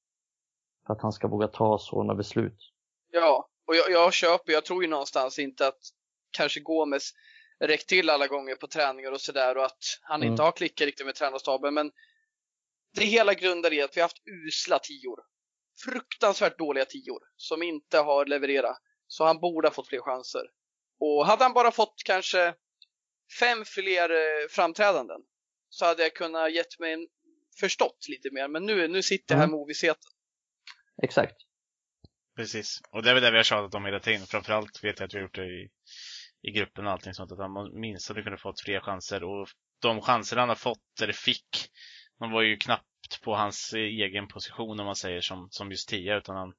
för 0.87 0.93
att 0.93 1.03
han 1.03 1.13
ska 1.13 1.29
våga 1.29 1.49
ta 1.49 1.79
sådana 1.79 2.15
beslut. 2.15 2.73
Ja, 3.13 3.49
och 3.67 3.77
jag, 3.77 3.91
jag 3.91 4.13
köper, 4.13 4.53
jag 4.53 4.65
tror 4.65 4.83
ju 4.83 4.89
någonstans 4.89 5.39
inte 5.39 5.69
att 5.69 5.81
kanske 6.31 6.61
Gomes 6.61 7.13
räckt 7.65 7.89
till 7.89 8.11
alla 8.11 8.27
gånger 8.27 8.55
på 8.57 8.67
träningar 8.67 9.13
och 9.13 9.21
sådär 9.21 9.57
och 9.57 9.65
att 9.65 9.99
han 10.03 10.21
Mm. 10.23 10.31
inte 10.33 10.43
har 10.43 10.53
klickat 10.53 10.85
riktigt 10.87 11.07
med 11.07 11.15
tränarstaben. 11.15 11.75
Men 11.75 11.91
det 12.95 13.05
hela 13.05 13.35
grundar 13.35 13.73
i 13.73 13.83
att 13.83 13.97
vi 13.97 14.01
har 14.01 14.05
haft 14.05 14.23
usla 14.47 14.79
tior. 14.79 15.21
Fruktansvärt 15.85 16.59
dåliga 16.59 16.85
tior 16.85 17.23
som 17.37 17.63
inte 17.63 17.99
har 17.99 18.27
levererat. 18.27 18.79
Så 19.07 19.25
han 19.25 19.41
borde 19.41 19.69
ha 19.69 19.73
fått 19.75 19.89
fler 19.89 20.01
chanser. 20.01 20.43
Och 21.01 21.27
hade 21.27 21.43
han 21.45 21.53
bara 21.53 21.71
fått 21.71 22.03
kanske 22.05 22.55
fem 23.41 23.65
fler 23.65 24.11
eh, 24.11 24.49
framträdanden 24.51 25.21
så 25.69 25.85
hade 25.85 26.03
jag 26.03 26.15
kunnat 26.15 26.53
gett 26.53 26.79
mig 26.79 26.93
en, 26.93 27.09
förstått 27.61 28.07
lite 28.09 28.31
mer. 28.31 28.49
Men 28.49 28.67
nu, 28.67 28.89
nu 28.89 29.03
sitter 29.03 29.35
jag 29.35 29.39
här 29.39 29.45
Mm. 29.45 29.53
med 29.57 29.61
ovissheten. 29.61 30.11
Exakt. 31.03 31.37
Precis. 32.37 32.81
Och 32.91 33.03
det 33.03 33.11
är 33.11 33.15
väl 33.15 33.23
det 33.23 33.31
vi 33.31 33.37
har 33.37 33.45
tjatat 33.45 33.75
om 33.75 33.85
hela 33.85 34.01
tiden. 34.01 34.27
Framförallt 34.27 34.85
vet 34.85 35.01
jag 35.01 35.07
att 35.07 35.15
vi 35.15 35.19
har 35.19 35.23
gjort 35.23 35.35
det 35.35 35.45
i, 35.45 35.69
i 36.47 36.51
gruppen 36.51 36.87
och 36.87 36.93
allting 36.93 37.15
sånt. 37.15 37.33
Att 37.33 37.39
han 37.39 37.81
minst 37.81 38.09
hade 38.09 38.23
kunnat 38.23 38.41
fått 38.41 38.61
fler 38.61 38.81
chanser. 38.81 39.25
Och 39.25 39.49
de 39.83 40.01
chanser 40.01 40.37
han 40.37 40.49
har 40.49 40.57
fått, 40.57 41.01
eller 41.03 41.13
fick, 41.13 41.49
de 42.19 42.31
var 42.31 42.43
ju 42.43 42.57
knappt 42.57 43.23
på 43.25 43.35
hans 43.35 43.73
egen 43.75 44.29
position 44.29 44.81
om 44.81 44.87
man 44.87 44.97
säger 44.97 45.21
som, 45.21 45.49
som 45.51 45.71
just 45.71 45.89
tia. 45.89 46.17
Utan 46.17 46.37
han 46.37 46.53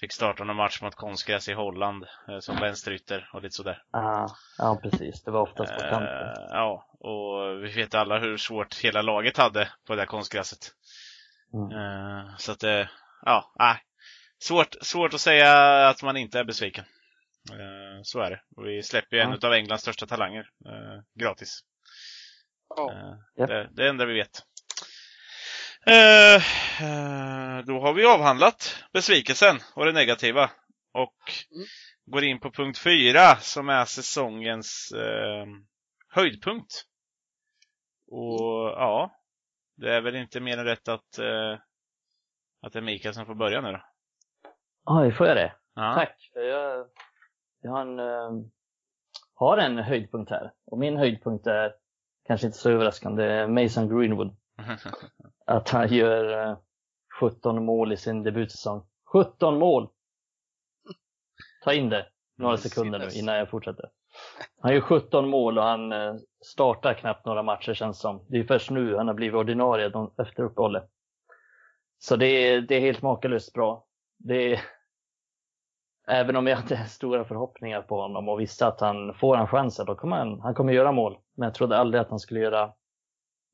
fick 0.00 0.12
starta 0.12 0.44
någon 0.44 0.56
match 0.56 0.82
mot 0.82 0.94
konstgräs 0.94 1.48
i 1.48 1.52
Holland 1.52 2.04
eh, 2.28 2.38
som 2.38 2.56
vänsterytter 2.56 3.30
och 3.32 3.42
lite 3.42 3.54
sådär. 3.54 3.82
Ah, 3.90 4.28
ja, 4.58 4.80
precis. 4.82 5.22
Det 5.22 5.30
var 5.30 5.40
oftast 5.40 5.74
på 5.74 5.80
kanten. 5.80 6.02
Eh, 6.02 6.46
ja, 6.50 6.96
och 7.00 7.64
vi 7.64 7.72
vet 7.72 7.94
alla 7.94 8.18
hur 8.18 8.36
svårt 8.36 8.74
hela 8.74 9.02
laget 9.02 9.36
hade 9.36 9.68
på 9.86 9.94
det 9.94 10.00
där 10.00 10.06
konstgräset. 10.06 10.58
Mm. 11.54 11.78
Eh, 11.78 12.36
så 12.38 12.52
att 12.52 12.60
det, 12.60 12.90
ja, 13.22 13.52
nej. 13.58 13.82
Svårt, 14.38 14.74
svårt 14.80 15.14
att 15.14 15.20
säga 15.20 15.52
att 15.88 16.02
man 16.02 16.16
inte 16.16 16.38
är 16.38 16.44
besviken. 16.44 16.84
Eh, 17.52 18.00
så 18.02 18.20
är 18.20 18.30
det. 18.30 18.40
Och 18.56 18.66
vi 18.66 18.82
släpper 18.82 19.16
ju 19.16 19.22
en 19.22 19.38
Ja. 19.40 19.46
av 19.48 19.52
Englands 19.54 19.82
största 19.82 20.06
talanger 20.06 20.48
eh, 20.66 21.00
gratis. 21.20 21.60
Ja. 22.76 22.92
Eh, 22.92 23.14
Ja. 23.34 23.46
det, 23.46 23.68
det 23.72 23.88
enda 23.88 24.04
vi 24.04 24.14
vet. 24.14 24.42
Eh, 25.86 26.34
eh, 26.82 27.64
då 27.64 27.80
har 27.80 27.92
vi 27.94 28.04
avhandlat 28.06 28.84
besvikelsen 28.92 29.56
och 29.74 29.84
det 29.86 29.92
negativa. 29.92 30.50
Och 30.92 31.16
Mm. 31.54 31.66
går 32.06 32.24
in 32.24 32.40
på 32.40 32.50
punkt 32.50 32.78
fyra 32.78 33.36
som 33.36 33.68
är 33.68 33.84
säsongens 33.84 34.92
eh, 34.92 35.46
höjdpunkt. 36.08 36.72
Och 38.10 38.70
ja, 38.70 39.10
det 39.76 39.94
är 39.94 40.00
väl 40.00 40.16
inte 40.16 40.40
mer 40.40 40.58
än 40.58 40.64
rätt 40.64 40.88
att, 40.88 41.18
eh, 41.18 41.58
att 42.62 42.72
det 42.72 42.78
är 42.78 42.82
Mikael 42.82 43.14
som 43.14 43.26
får 43.26 43.34
börja 43.34 43.60
nu 43.60 43.72
då. 43.72 43.82
Oj, 44.84 45.12
får 45.12 45.26
jag 45.26 45.36
det? 45.36 45.54
Ja. 45.74 45.94
Tack. 45.94 46.30
Jag, 46.34 46.86
en, 47.66 47.98
eh, 47.98 48.46
har 49.34 49.58
en 49.58 49.78
höjdpunkt 49.78 50.30
här. 50.30 50.52
Och 50.66 50.78
min 50.78 50.96
höjdpunkt 50.96 51.46
är, 51.46 51.74
kanske 52.26 52.46
inte 52.46 52.58
så 52.58 52.70
överraskande, 52.70 53.46
Mason 53.46 53.88
Greenwood. 53.88 54.36
Att 55.46 55.68
han 55.68 55.88
gör 55.88 56.48
eh, 56.48 56.58
17 57.20 57.64
mål 57.64 57.92
i 57.92 57.96
sin 57.96 58.22
debutsäsong. 58.22 58.86
17 59.12 59.58
mål! 59.58 59.88
Ta 61.64 61.72
in 61.72 61.88
det 61.88 62.06
några 62.38 62.56
sekunder 62.56 62.98
nu 62.98 63.08
innan 63.18 63.36
jag 63.36 63.50
fortsätter. 63.50 63.90
Han 64.60 64.74
gör 64.74 64.80
17 64.80 65.28
mål 65.28 65.58
och 65.58 65.64
han 65.64 65.92
eh, 65.92 66.14
startar 66.44 66.94
knappt 66.94 67.26
några 67.26 67.42
matcher 67.42 67.74
känns 67.74 68.00
som. 68.00 68.26
Det 68.28 68.38
är 68.38 68.44
först 68.44 68.70
nu 68.70 68.96
han 68.96 69.08
har 69.08 69.14
blivit 69.14 69.34
ordinarie 69.34 69.92
efter 70.22 70.42
uppehållet. 70.42 70.84
Så 71.98 72.16
det 72.16 72.26
är, 72.26 72.60
det 72.60 72.74
är 72.74 72.80
helt 72.80 73.02
makalöst 73.02 73.52
bra. 73.52 73.86
Det 74.18 74.52
är, 74.52 74.60
även 76.06 76.36
om 76.36 76.46
jag 76.46 76.56
hade 76.56 76.84
stora 76.88 77.24
förhoppningar 77.24 77.82
på 77.82 78.00
honom 78.00 78.28
och 78.28 78.40
visste 78.40 78.66
att 78.66 78.80
han 78.80 79.14
får 79.14 79.36
han 79.36 79.46
chansen, 79.46 79.86
då 79.86 79.94
kommer 79.94 80.16
han, 80.16 80.40
han 80.40 80.54
kommer 80.54 80.72
göra 80.72 80.92
mål. 80.92 81.18
Men 81.34 81.46
jag 81.46 81.54
trodde 81.54 81.78
aldrig 81.78 82.00
att 82.00 82.10
han 82.10 82.20
skulle 82.20 82.40
göra 82.40 82.72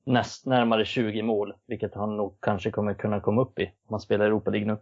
näst, 0.05 0.47
närmare 0.47 0.85
20 0.85 1.23
mål, 1.23 1.55
vilket 1.67 1.95
han 1.95 2.17
nog 2.17 2.39
kanske 2.41 2.71
kommer 2.71 2.95
kunna 2.95 3.21
komma 3.21 3.43
upp 3.43 3.59
i 3.59 3.65
om 3.65 3.91
han 3.91 4.01
spelar 4.01 4.25
Europa 4.27 4.51
League 4.51 4.73
nu. 4.73 4.79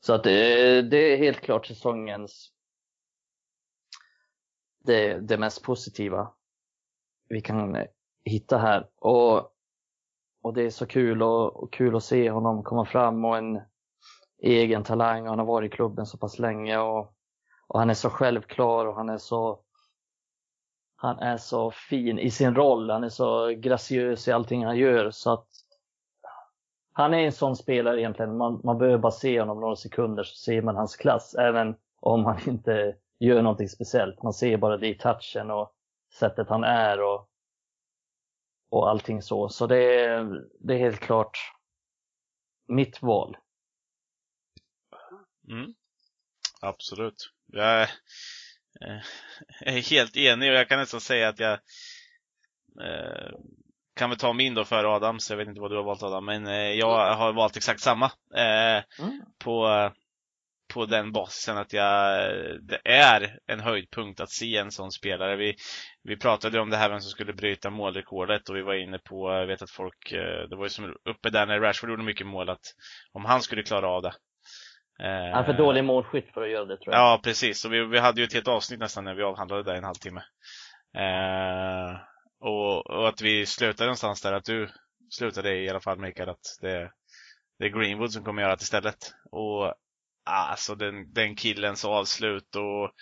Så 0.00 0.12
att 0.12 0.24
det, 0.24 0.82
det 0.82 0.96
är 0.96 1.16
helt 1.16 1.40
klart 1.40 1.66
säsongens 1.66 2.52
det, 4.84 5.18
det 5.18 5.38
mest 5.38 5.62
positiva 5.62 6.32
vi 7.28 7.40
kan 7.40 7.76
eh, 7.76 7.86
hitta 8.24 8.58
här. 8.58 8.88
Och, 8.96 9.36
och 10.42 10.54
det 10.54 10.62
är 10.62 10.70
så 10.70 10.86
kul 10.86 11.22
och, 11.22 11.62
och 11.62 11.72
kul 11.72 11.96
att 11.96 12.04
se 12.04 12.30
honom 12.30 12.62
komma 12.62 12.84
fram 12.84 13.24
och 13.24 13.38
en 13.38 13.60
egen 14.38 14.84
talang 14.84 15.22
och 15.22 15.28
han 15.28 15.38
har 15.38 15.46
varit 15.46 15.72
i 15.72 15.76
klubben 15.76 16.06
så 16.06 16.18
pass 16.18 16.38
länge 16.38 16.78
och, 16.78 17.14
och 17.66 17.78
han 17.78 17.90
är 17.90 17.94
så 17.94 18.10
självklar 18.10 18.86
och 18.86 18.94
han 18.94 19.08
är 19.08 19.18
så 19.18 19.60
han 20.96 21.18
är 21.18 21.36
så 21.36 21.70
fin 21.70 22.18
i 22.18 22.30
sin 22.30 22.54
roll, 22.54 22.90
han 22.90 23.04
är 23.04 23.08
så 23.08 23.48
graciös 23.48 24.28
i 24.28 24.32
allting 24.32 24.64
han 24.64 24.76
gör 24.76 25.10
så 25.10 25.32
att 25.32 25.48
han 26.92 27.14
är 27.14 27.18
en 27.18 27.32
sån 27.32 27.56
spelare 27.56 28.00
egentligen, 28.00 28.36
man, 28.36 28.60
man 28.64 28.78
behöver 28.78 28.98
bara 28.98 29.12
se 29.12 29.40
honom 29.40 29.60
några 29.60 29.76
sekunder 29.76 30.22
så 30.22 30.36
ser 30.36 30.62
man 30.62 30.76
hans 30.76 30.96
klass, 30.96 31.34
även 31.34 31.76
om 32.00 32.24
han 32.24 32.48
inte 32.48 32.96
gör 33.18 33.42
någonting 33.42 33.68
speciellt. 33.68 34.22
Man 34.22 34.32
ser 34.32 34.56
bara 34.56 34.76
det 34.76 34.88
i 34.88 34.94
touchen 34.94 35.50
och 35.50 35.72
sättet 36.18 36.48
han 36.48 36.64
är 36.64 37.00
och, 37.02 37.28
och 38.70 38.90
allting 38.90 39.22
så. 39.22 39.48
Så 39.48 39.66
det 39.66 40.04
är, 40.04 40.44
det 40.60 40.74
är 40.74 40.78
helt 40.78 41.00
klart 41.00 41.38
mitt 42.66 43.02
val. 43.02 43.36
Mm. 45.50 45.74
Absolut. 46.60 47.30
Jag 47.46 47.66
är, 47.66 47.90
eh, 48.80 49.02
är 49.60 49.90
helt 49.90 50.16
enig 50.16 50.50
och 50.50 50.56
jag 50.56 50.68
kan 50.68 50.78
nästan 50.78 51.00
säga 51.00 51.28
att 51.28 51.38
jag 51.38 51.52
eh, 52.82 53.32
kan 53.96 54.10
väl 54.10 54.18
ta 54.18 54.32
min 54.32 54.54
då 54.54 54.64
före 54.64 54.88
Adams. 54.88 55.30
Jag 55.30 55.36
vet 55.36 55.48
inte 55.48 55.60
vad 55.60 55.70
du 55.70 55.76
har 55.76 55.84
valt 55.84 56.02
Adam, 56.02 56.24
men 56.24 56.46
eh, 56.46 56.72
jag 56.72 57.14
har 57.14 57.32
valt 57.32 57.56
exakt 57.56 57.80
samma. 57.80 58.10
Mm. 58.34 58.82
på, 59.44 59.90
på 60.74 60.86
den 60.86 61.12
basisen 61.12 61.58
att 61.58 61.72
jag, 61.72 62.20
det 62.62 62.80
är 62.84 63.38
en 63.46 63.60
höjdpunkt 63.60 64.20
att 64.20 64.30
se 64.30 64.56
en 64.56 64.70
sån 64.70 64.92
spelare. 64.92 65.36
Vi, 65.36 65.56
vi 66.02 66.16
pratade 66.16 66.60
om 66.60 66.70
det 66.70 66.76
här 66.76 66.90
vem 66.90 67.00
som 67.00 67.10
skulle 67.10 67.32
bryta 67.32 67.70
målrekordet 67.70 68.48
och 68.48 68.56
vi 68.56 68.62
var 68.62 68.74
inne 68.74 68.98
på, 68.98 69.32
jag 69.32 69.46
vet 69.46 69.62
att 69.62 69.70
folk, 69.70 70.10
det 70.50 70.56
var 70.56 70.64
ju 70.64 70.68
som 70.68 70.96
uppe 71.04 71.30
där 71.30 71.46
när 71.46 71.60
Rashford 71.60 71.90
gjorde 71.90 72.02
mycket 72.02 72.26
mål 72.26 72.48
att 72.48 72.64
om 73.12 73.24
han 73.24 73.42
skulle 73.42 73.62
klara 73.62 73.88
av 73.88 74.02
det. 74.02 74.12
Eh, 75.02 75.32
Han 75.32 75.42
är 75.42 75.44
för 75.44 75.52
dålig 75.52 75.84
målskytt 75.84 76.32
för 76.34 76.42
att 76.42 76.50
göra 76.50 76.64
det 76.64 76.76
tror 76.76 76.94
jag. 76.94 77.02
Ja, 77.02 77.20
precis. 77.24 77.64
Och 77.64 77.72
vi, 77.72 77.84
vi 77.84 77.98
hade 77.98 78.20
ju 78.20 78.24
ett 78.26 78.34
helt 78.34 78.48
avsnitt 78.48 78.80
nästan 78.80 79.04
när 79.04 79.14
vi 79.14 79.22
avhandlade 79.22 79.62
det 79.62 79.74
i 79.74 79.78
en 79.78 79.84
halvtimme. 79.84 80.22
Eh, 80.96 81.96
och, 82.40 82.86
och 82.86 83.08
att 83.08 83.20
vi 83.20 83.46
slutade 83.46 83.84
någonstans 83.84 84.22
där, 84.22 84.32
att 84.32 84.44
du 84.44 84.68
slutade 85.10 85.56
i 85.56 85.70
alla 85.70 85.80
fall 85.80 85.98
Mikael, 85.98 86.28
att 86.28 86.58
det, 86.60 86.90
det 87.58 87.64
är 87.64 87.80
Greenwood 87.80 88.12
som 88.12 88.24
kommer 88.24 88.42
göra 88.42 88.56
det 88.56 88.62
istället. 88.62 89.14
Och 89.30 89.74
alltså 90.24 90.74
den, 90.74 91.12
den 91.12 91.36
killens 91.36 91.84
avslut 91.84 92.56
och 92.56 92.92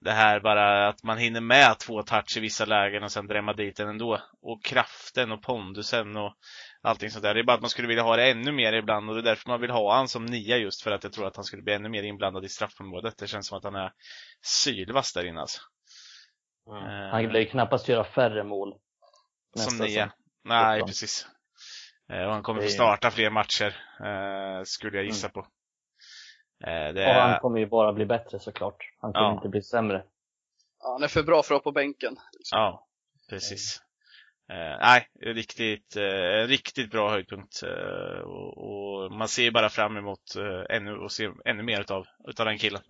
det 0.00 0.12
här 0.12 0.40
bara 0.40 0.88
att 0.88 1.02
man 1.02 1.18
hinner 1.18 1.40
med 1.40 1.78
två 1.78 2.02
touch 2.02 2.36
i 2.36 2.40
vissa 2.40 2.64
lägen 2.64 3.02
och 3.02 3.12
sen 3.12 3.26
drämma 3.26 3.52
dit 3.52 3.76
den 3.76 3.88
ändå. 3.88 4.20
Och 4.42 4.64
kraften 4.64 5.32
och 5.32 5.42
pondusen 5.42 6.16
och 6.16 6.34
allting 6.82 7.10
sånt 7.10 7.22
där. 7.22 7.34
Det 7.34 7.40
är 7.40 7.44
bara 7.44 7.54
att 7.54 7.60
man 7.60 7.70
skulle 7.70 7.88
vilja 7.88 8.02
ha 8.02 8.16
det 8.16 8.30
ännu 8.30 8.52
mer 8.52 8.72
ibland 8.72 9.08
och 9.08 9.14
det 9.14 9.20
är 9.20 9.24
därför 9.24 9.48
man 9.48 9.60
vill 9.60 9.70
ha 9.70 9.94
han 9.94 10.08
som 10.08 10.26
nia 10.26 10.56
just 10.56 10.82
för 10.82 10.90
att 10.90 11.04
jag 11.04 11.12
tror 11.12 11.26
att 11.26 11.36
han 11.36 11.44
skulle 11.44 11.62
bli 11.62 11.72
ännu 11.74 11.88
mer 11.88 12.02
inblandad 12.02 12.44
i 12.44 12.48
straffområdet. 12.48 13.18
Det 13.18 13.26
känns 13.26 13.46
som 13.46 13.58
att 13.58 13.64
han 13.64 13.74
är 13.74 13.92
sylvass 14.42 15.12
där 15.12 15.24
inne 15.24 15.40
alltså. 15.40 15.60
Eh, 16.68 17.10
Han 17.10 17.22
lär 17.22 17.40
ju 17.40 17.46
knappast 17.46 17.88
göra 17.88 18.04
färre 18.04 18.44
mål. 18.44 18.74
som 19.56 19.78
nia. 19.78 19.88
säsong. 19.88 20.10
Nej, 20.44 20.82
precis. 20.82 21.26
Eh, 22.12 22.22
och 22.24 22.32
han 22.32 22.42
kommer 22.42 22.60
Det 22.60 22.66
få 22.66 22.72
starta 22.72 23.10
fler 23.10 23.30
matcher, 23.30 23.76
eh, 24.04 24.62
skulle 24.64 24.96
jag 24.96 25.06
gissa 25.06 25.28
på. 25.28 25.40
Eh, 26.66 26.92
det 26.94 27.06
Och 27.08 27.14
han 27.14 27.40
kommer 27.40 27.58
ju 27.58 27.66
bara 27.66 27.92
bli 27.92 28.06
bättre 28.06 28.38
såklart. 28.40 28.76
Han 29.00 29.12
kommer 29.12 29.26
Ja. 29.26 29.32
inte 29.34 29.48
bli 29.48 29.62
sämre. 29.62 30.04
Ja, 30.80 30.92
han 30.92 31.02
är 31.02 31.08
för 31.08 31.22
bra 31.22 31.42
för 31.42 31.46
att 31.46 31.50
vara 31.50 31.60
på 31.62 31.72
bänken. 31.72 32.16
ja, 32.50 32.86
precis. 33.30 33.82
Eh, 34.52 34.78
nej, 34.80 35.06
riktigt, 35.20 35.96
eh, 35.96 36.48
riktigt 36.48 36.90
bra 36.90 37.10
höjdpunkt. 37.10 37.62
Eh, 37.62 38.20
och, 38.20 38.58
och 38.58 39.12
man 39.12 39.28
ser 39.28 39.42
ju 39.42 39.50
bara 39.50 39.68
fram 39.68 39.96
emot 39.96 40.36
eh, 40.38 40.76
ännu, 40.76 40.96
och 40.96 41.12
se 41.12 41.30
ännu 41.44 41.62
mer 41.62 41.80
utav, 41.80 42.04
utav 42.28 42.46
den 42.46 42.58
killen. 42.58 42.82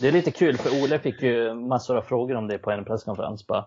Det 0.00 0.08
är 0.08 0.12
lite 0.12 0.30
kul 0.30 0.56
för 0.56 0.82
Ole 0.82 0.98
fick 0.98 1.22
ju 1.22 1.54
massor 1.54 1.96
av 1.96 2.02
frågor 2.02 2.34
om 2.34 2.48
det 2.48 2.58
på 2.58 2.70
en 2.70 2.84
presskonferens. 2.84 3.46
Bara, 3.46 3.66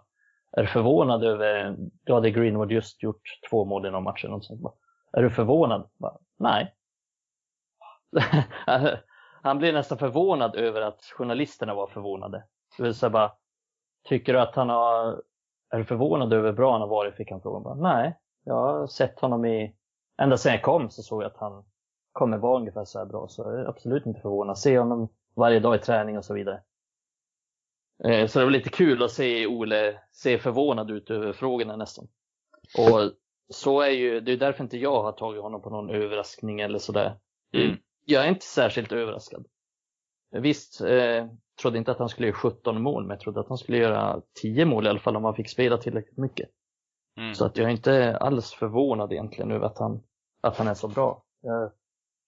är 0.57 0.61
du 0.61 0.67
förvånad 0.67 1.23
över, 1.23 1.75
då 2.05 2.13
hade 2.13 2.31
Greenwood 2.31 2.71
just 2.71 3.03
gjort 3.03 3.21
två 3.49 3.65
mål 3.65 3.85
i 3.85 3.91
någon 3.91 4.03
match 4.03 4.23
eller 4.23 4.33
något 4.33 4.45
sånt. 4.45 4.61
Bara, 4.61 4.73
är 5.13 5.21
du 5.23 5.29
förvånad? 5.29 5.89
Bara, 5.99 6.17
Nej. 6.39 6.75
Han 9.43 9.57
blev 9.57 9.73
nästan 9.73 9.97
förvånad 9.97 10.55
över 10.55 10.81
att 10.81 11.01
journalisterna 11.17 11.73
var 11.73 11.87
förvånade. 11.87 12.43
Det 12.77 12.83
vill 12.83 12.95
säga 12.95 13.09
bara, 13.09 13.31
tycker 14.09 14.33
du 14.33 14.39
att 14.39 14.55
han 14.55 14.69
har, 14.69 15.21
är 15.71 15.77
du 15.77 15.85
förvånad 15.85 16.33
över 16.33 16.49
hur 16.49 16.55
bra 16.55 16.71
han 16.71 16.81
har 16.81 16.87
varit? 16.87 17.15
Fick 17.15 17.31
han 17.31 17.41
frågan. 17.41 17.63
Bara, 17.63 17.75
Nej, 17.75 18.17
jag 18.43 18.53
har 18.53 18.87
sett 18.87 19.19
honom 19.19 19.45
i, 19.45 19.75
ända 20.21 20.37
sedan 20.37 20.51
jag 20.51 20.61
kom 20.61 20.89
så 20.89 21.03
såg 21.03 21.23
jag 21.23 21.27
att 21.27 21.37
han, 21.37 21.63
kommer 22.11 22.37
vara 22.37 22.59
ungefär 22.59 22.85
så 22.85 22.99
här 22.99 23.05
bra 23.05 23.27
så 23.27 23.49
är 23.49 23.57
jag 23.57 23.67
absolut 23.67 24.05
inte 24.05 24.21
förvånad. 24.21 24.57
Se 24.57 24.79
honom 24.79 25.09
varje 25.35 25.59
dag 25.59 25.75
i 25.75 25.79
träning 25.79 26.17
och 26.17 26.25
så 26.25 26.33
vidare. 26.33 26.61
Eh, 28.03 28.27
så 28.27 28.39
det 28.39 28.45
var 28.45 28.51
lite 28.51 28.69
kul 28.69 29.03
att 29.03 29.11
se 29.11 29.47
Ole 29.47 29.99
se 30.11 30.37
förvånad 30.37 30.91
ut 30.91 31.09
över 31.09 31.33
frågorna 31.33 31.75
nästan. 31.75 32.07
Och 32.77 33.11
så 33.49 33.81
är 33.81 33.89
ju, 33.89 34.19
det 34.19 34.31
är 34.31 34.37
därför 34.37 34.63
inte 34.63 34.77
jag 34.77 35.03
har 35.03 35.11
tagit 35.11 35.41
honom 35.41 35.61
på 35.61 35.69
någon 35.69 35.89
överraskning 35.89 36.59
eller 36.59 36.79
sådär. 36.79 37.17
Mm. 37.53 37.77
Jag 38.05 38.23
är 38.23 38.29
inte 38.29 38.45
särskilt 38.45 38.91
överraskad. 38.91 39.45
Visst, 40.31 40.81
eh, 40.81 41.27
trodde 41.61 41.77
inte 41.77 41.91
att 41.91 41.99
han 41.99 42.09
skulle 42.09 42.27
göra 42.27 42.37
17 42.37 42.81
mål, 42.81 43.03
men 43.03 43.09
jag 43.09 43.19
trodde 43.19 43.39
att 43.39 43.49
han 43.49 43.57
skulle 43.57 43.77
göra 43.77 44.21
10 44.41 44.65
mål 44.65 44.85
i 44.85 44.89
alla 44.89 44.99
fall 44.99 45.15
om 45.15 45.23
han 45.23 45.35
fick 45.35 45.49
spela 45.49 45.77
tillräckligt 45.77 46.17
mycket. 46.17 46.49
Mm. 47.17 47.33
Så 47.33 47.45
att 47.45 47.57
jag 47.57 47.67
är 47.67 47.71
inte 47.71 48.17
alls 48.17 48.53
förvånad 48.53 49.13
egentligen 49.13 49.51
över 49.51 49.65
att 49.65 49.77
han, 49.77 50.03
att 50.41 50.57
han 50.57 50.67
är 50.67 50.73
så 50.73 50.87
bra. 50.87 51.23
Jag 51.41 51.71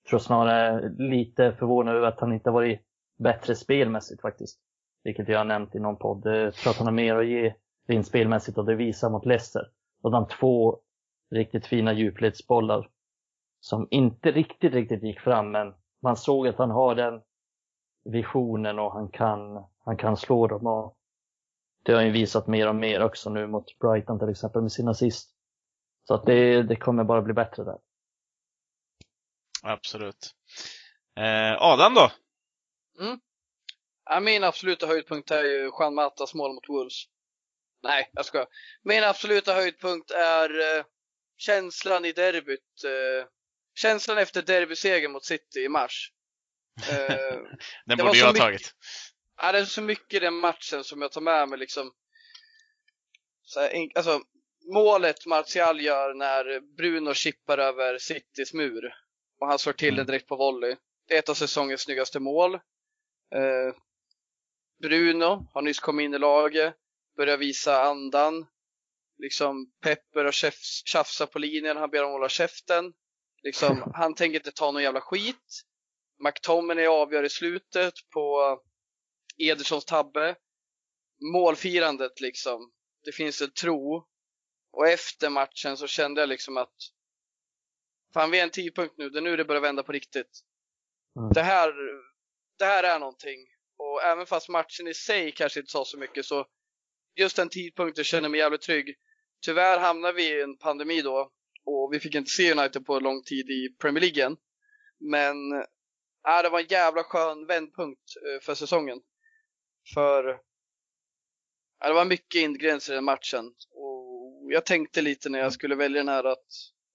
tror 0.09 0.19
snarare 0.19 0.89
lite 0.97 1.55
förvånad 1.59 1.95
över 1.95 2.07
att 2.07 2.19
han 2.19 2.33
inte 2.33 2.51
varit 2.51 2.81
bättre 3.19 3.55
spelmässigt 3.55 4.21
faktiskt. 4.21 4.59
Vilket 5.03 5.27
jag 5.27 5.37
har 5.37 5.45
nämnt 5.45 5.75
i 5.75 5.79
någon 5.79 5.97
podd. 5.97 6.25
Jag 6.25 6.53
tror 6.53 6.71
att 6.71 6.77
han 6.77 6.87
har 6.87 6.93
mer 6.93 7.15
att 7.15 7.27
ge 7.27 7.53
rent 7.87 8.07
spelmässigt 8.07 8.57
och 8.57 8.65
det 8.65 8.75
visar 8.75 9.09
mot 9.09 9.25
Leicester. 9.25 9.67
Och 10.03 10.11
de 10.11 10.27
två 10.27 10.79
riktigt 11.31 11.65
fina 11.65 11.93
djupledsbollar 11.93 12.89
som 13.59 13.87
inte 13.91 14.31
riktigt, 14.31 14.73
riktigt 14.73 15.03
gick 15.03 15.19
fram 15.19 15.51
men 15.51 15.73
man 16.01 16.15
såg 16.15 16.47
att 16.47 16.57
han 16.57 16.71
har 16.71 16.95
den 16.95 17.21
visionen 18.03 18.79
och 18.79 18.93
han 18.93 19.09
kan, 19.09 19.65
han 19.85 19.97
kan 19.97 20.17
slå 20.17 20.47
dem 20.47 20.67
och 20.67 20.97
det 21.83 21.91
har 21.91 21.99
han 21.99 22.07
ju 22.07 22.11
visat 22.11 22.47
mer 22.47 22.67
och 22.67 22.75
mer 22.75 23.03
också 23.03 23.29
nu 23.29 23.47
mot 23.47 23.79
Brighton 23.79 24.19
till 24.19 24.29
exempel 24.29 24.61
med 24.61 24.71
sin 24.71 24.87
assist. 24.87 25.29
Så 26.07 26.13
att 26.13 26.25
det, 26.25 26.63
det 26.63 26.75
kommer 26.75 27.03
bara 27.03 27.21
bli 27.21 27.33
bättre 27.33 27.63
där. 27.63 27.77
Absolut. 29.63 30.35
Eh, 31.15 31.61
Adam 31.61 31.93
då? 31.93 32.11
Ja, 34.05 34.19
min 34.19 34.43
absoluta 34.43 34.87
höjdpunkt 34.87 35.31
är 35.31 35.43
ju 35.43 35.71
Juan 35.79 35.95
Matas 35.95 36.33
mål 36.33 36.53
mot 36.53 36.69
Wolves. 36.69 37.03
Nej, 37.83 38.09
jag 38.13 38.25
ska. 38.25 38.45
Min 38.81 39.03
absoluta 39.03 39.53
höjdpunkt 39.53 40.11
är 40.11 40.77
eh, 40.77 40.85
känslan 41.37 42.05
i 42.05 42.11
derbyt. 42.11 42.83
Eh, 42.83 43.27
känslan 43.75 44.17
efter 44.17 44.41
derbysegern 44.41 45.11
mot 45.11 45.25
City 45.25 45.59
i 45.59 45.69
mars. 45.69 46.11
Eh, 46.89 47.37
Den 47.85 47.97
borde 47.97 48.17
jag 48.17 48.25
ha 48.25 48.33
tagit. 48.33 48.73
Ja, 49.41 49.51
det 49.51 49.59
är 49.59 49.65
så 49.65 49.81
mycket 49.81 50.13
i 50.13 50.19
den 50.19 50.33
matchen 50.33 50.83
som 50.83 51.01
jag 51.01 51.11
tar 51.11 51.21
med 51.21 51.49
mig 51.49 51.59
liksom. 51.59 51.91
Så 53.45 53.59
här, 53.59 53.87
alltså, 53.95 54.21
målet 54.73 55.25
Martial 55.25 55.81
gör 55.81 56.13
när 56.13 56.75
Bruno 56.77 57.13
chippar 57.13 57.57
över 57.57 57.97
Citys 57.97 58.53
mur 58.53 58.93
och 59.39 59.47
han 59.47 59.59
slår 59.59 59.73
till 59.73 59.87
Mm. 59.87 59.97
den 59.97 60.05
direkt 60.05 60.27
på 60.27 60.35
volley. 60.35 60.75
Det 61.07 61.13
är 61.15 61.19
ett 61.19 61.29
av 61.29 61.33
säsongens 61.33 61.81
snyggaste 61.81 62.19
mål. 62.19 62.55
Eh, 63.35 63.75
Bruno 64.81 65.47
har 65.53 65.61
nyss 65.61 65.79
kommit 65.79 66.03
in 66.03 66.13
i 66.13 66.19
laget, 66.19 66.75
börjar 67.17 67.37
visa 67.37 67.83
andan. 67.83 68.45
Liksom 69.17 69.71
Pepper 69.81 70.25
och 70.25 70.31
tjafs- 70.33 70.81
tjafsar 70.85 71.25
på 71.25 71.39
linjen, 71.39 71.77
han 71.77 71.89
ber 71.89 72.03
om 72.03 72.07
att 72.09 72.13
hålla 72.13 72.29
käften. 72.29 72.93
Liksom, 73.43 73.91
han 73.95 74.15
tänker 74.15 74.39
inte 74.39 74.51
ta 74.51 74.71
någon 74.71 74.83
jävla 74.83 75.01
skit. 75.01 75.63
McTominay 76.23 76.85
avgör 76.85 77.23
i 77.23 77.29
slutet 77.29 77.93
på 78.13 78.57
Edersons 79.37 79.85
tabbe. 79.85 80.35
Målfirandet 81.33 82.21
liksom. 82.21 82.71
Det 83.03 83.11
finns 83.11 83.41
en 83.41 83.51
tro. 83.51 84.07
Och 84.71 84.87
efter 84.87 85.29
matchen 85.29 85.77
så 85.77 85.87
kände 85.87 86.21
jag 86.21 86.29
liksom 86.29 86.57
att 86.57 86.73
Fan 88.13 88.31
vi 88.31 88.39
är 88.39 88.43
en 88.43 88.49
tidpunkt 88.49 88.97
nu, 88.97 89.09
det 89.09 89.19
är 89.19 89.21
nu 89.21 89.37
det 89.37 89.45
börjar 89.45 89.61
vända 89.61 89.83
på 89.83 89.91
riktigt. 89.91 90.39
Mm. 91.19 91.33
Det, 91.33 91.41
här, 91.41 91.73
det 92.59 92.65
här 92.65 92.83
är 92.83 92.99
någonting. 92.99 93.39
Och 93.77 94.03
även 94.03 94.25
fast 94.25 94.49
matchen 94.49 94.87
i 94.87 94.93
sig 94.93 95.31
kanske 95.31 95.59
inte 95.59 95.71
sa 95.71 95.85
så 95.85 95.97
mycket 95.97 96.25
så 96.25 96.47
just 97.15 97.35
den 97.35 97.49
tidpunkten 97.49 98.03
känner 98.03 98.23
jag 98.23 98.31
mig 98.31 98.39
jävligt 98.39 98.61
trygg. 98.61 98.95
Tyvärr 99.45 99.79
hamnade 99.79 100.13
vi 100.13 100.23
i 100.23 100.41
en 100.41 100.57
pandemi 100.57 101.01
då 101.01 101.31
och 101.65 101.93
vi 101.93 101.99
fick 101.99 102.15
inte 102.15 102.31
se 102.31 102.51
United 102.51 102.85
på 102.85 102.99
lång 102.99 103.23
tid 103.23 103.49
i 103.49 103.75
Premier 103.81 104.01
League. 104.01 104.35
Men 104.99 105.35
äh, 106.27 106.43
det 106.43 106.49
var 106.49 106.59
en 106.59 106.65
jävla 106.69 107.03
skön 107.03 107.47
vändpunkt 107.47 108.01
eh, 108.15 108.45
för 108.45 108.55
säsongen. 108.55 109.01
För 109.93 110.39
ja, 111.79 111.87
det 111.87 111.93
var 111.93 112.05
mycket 112.05 112.41
ingredienser 112.41 112.93
i 112.93 112.95
den 112.95 113.03
matchen. 113.03 113.53
Och 113.71 114.53
jag 114.53 114.65
tänkte 114.65 115.01
lite 115.01 115.29
när 115.29 115.39
jag 115.39 115.53
skulle 115.53 115.75
välja 115.75 116.01
den 116.01 116.09
här 116.09 116.23
att 116.23 116.47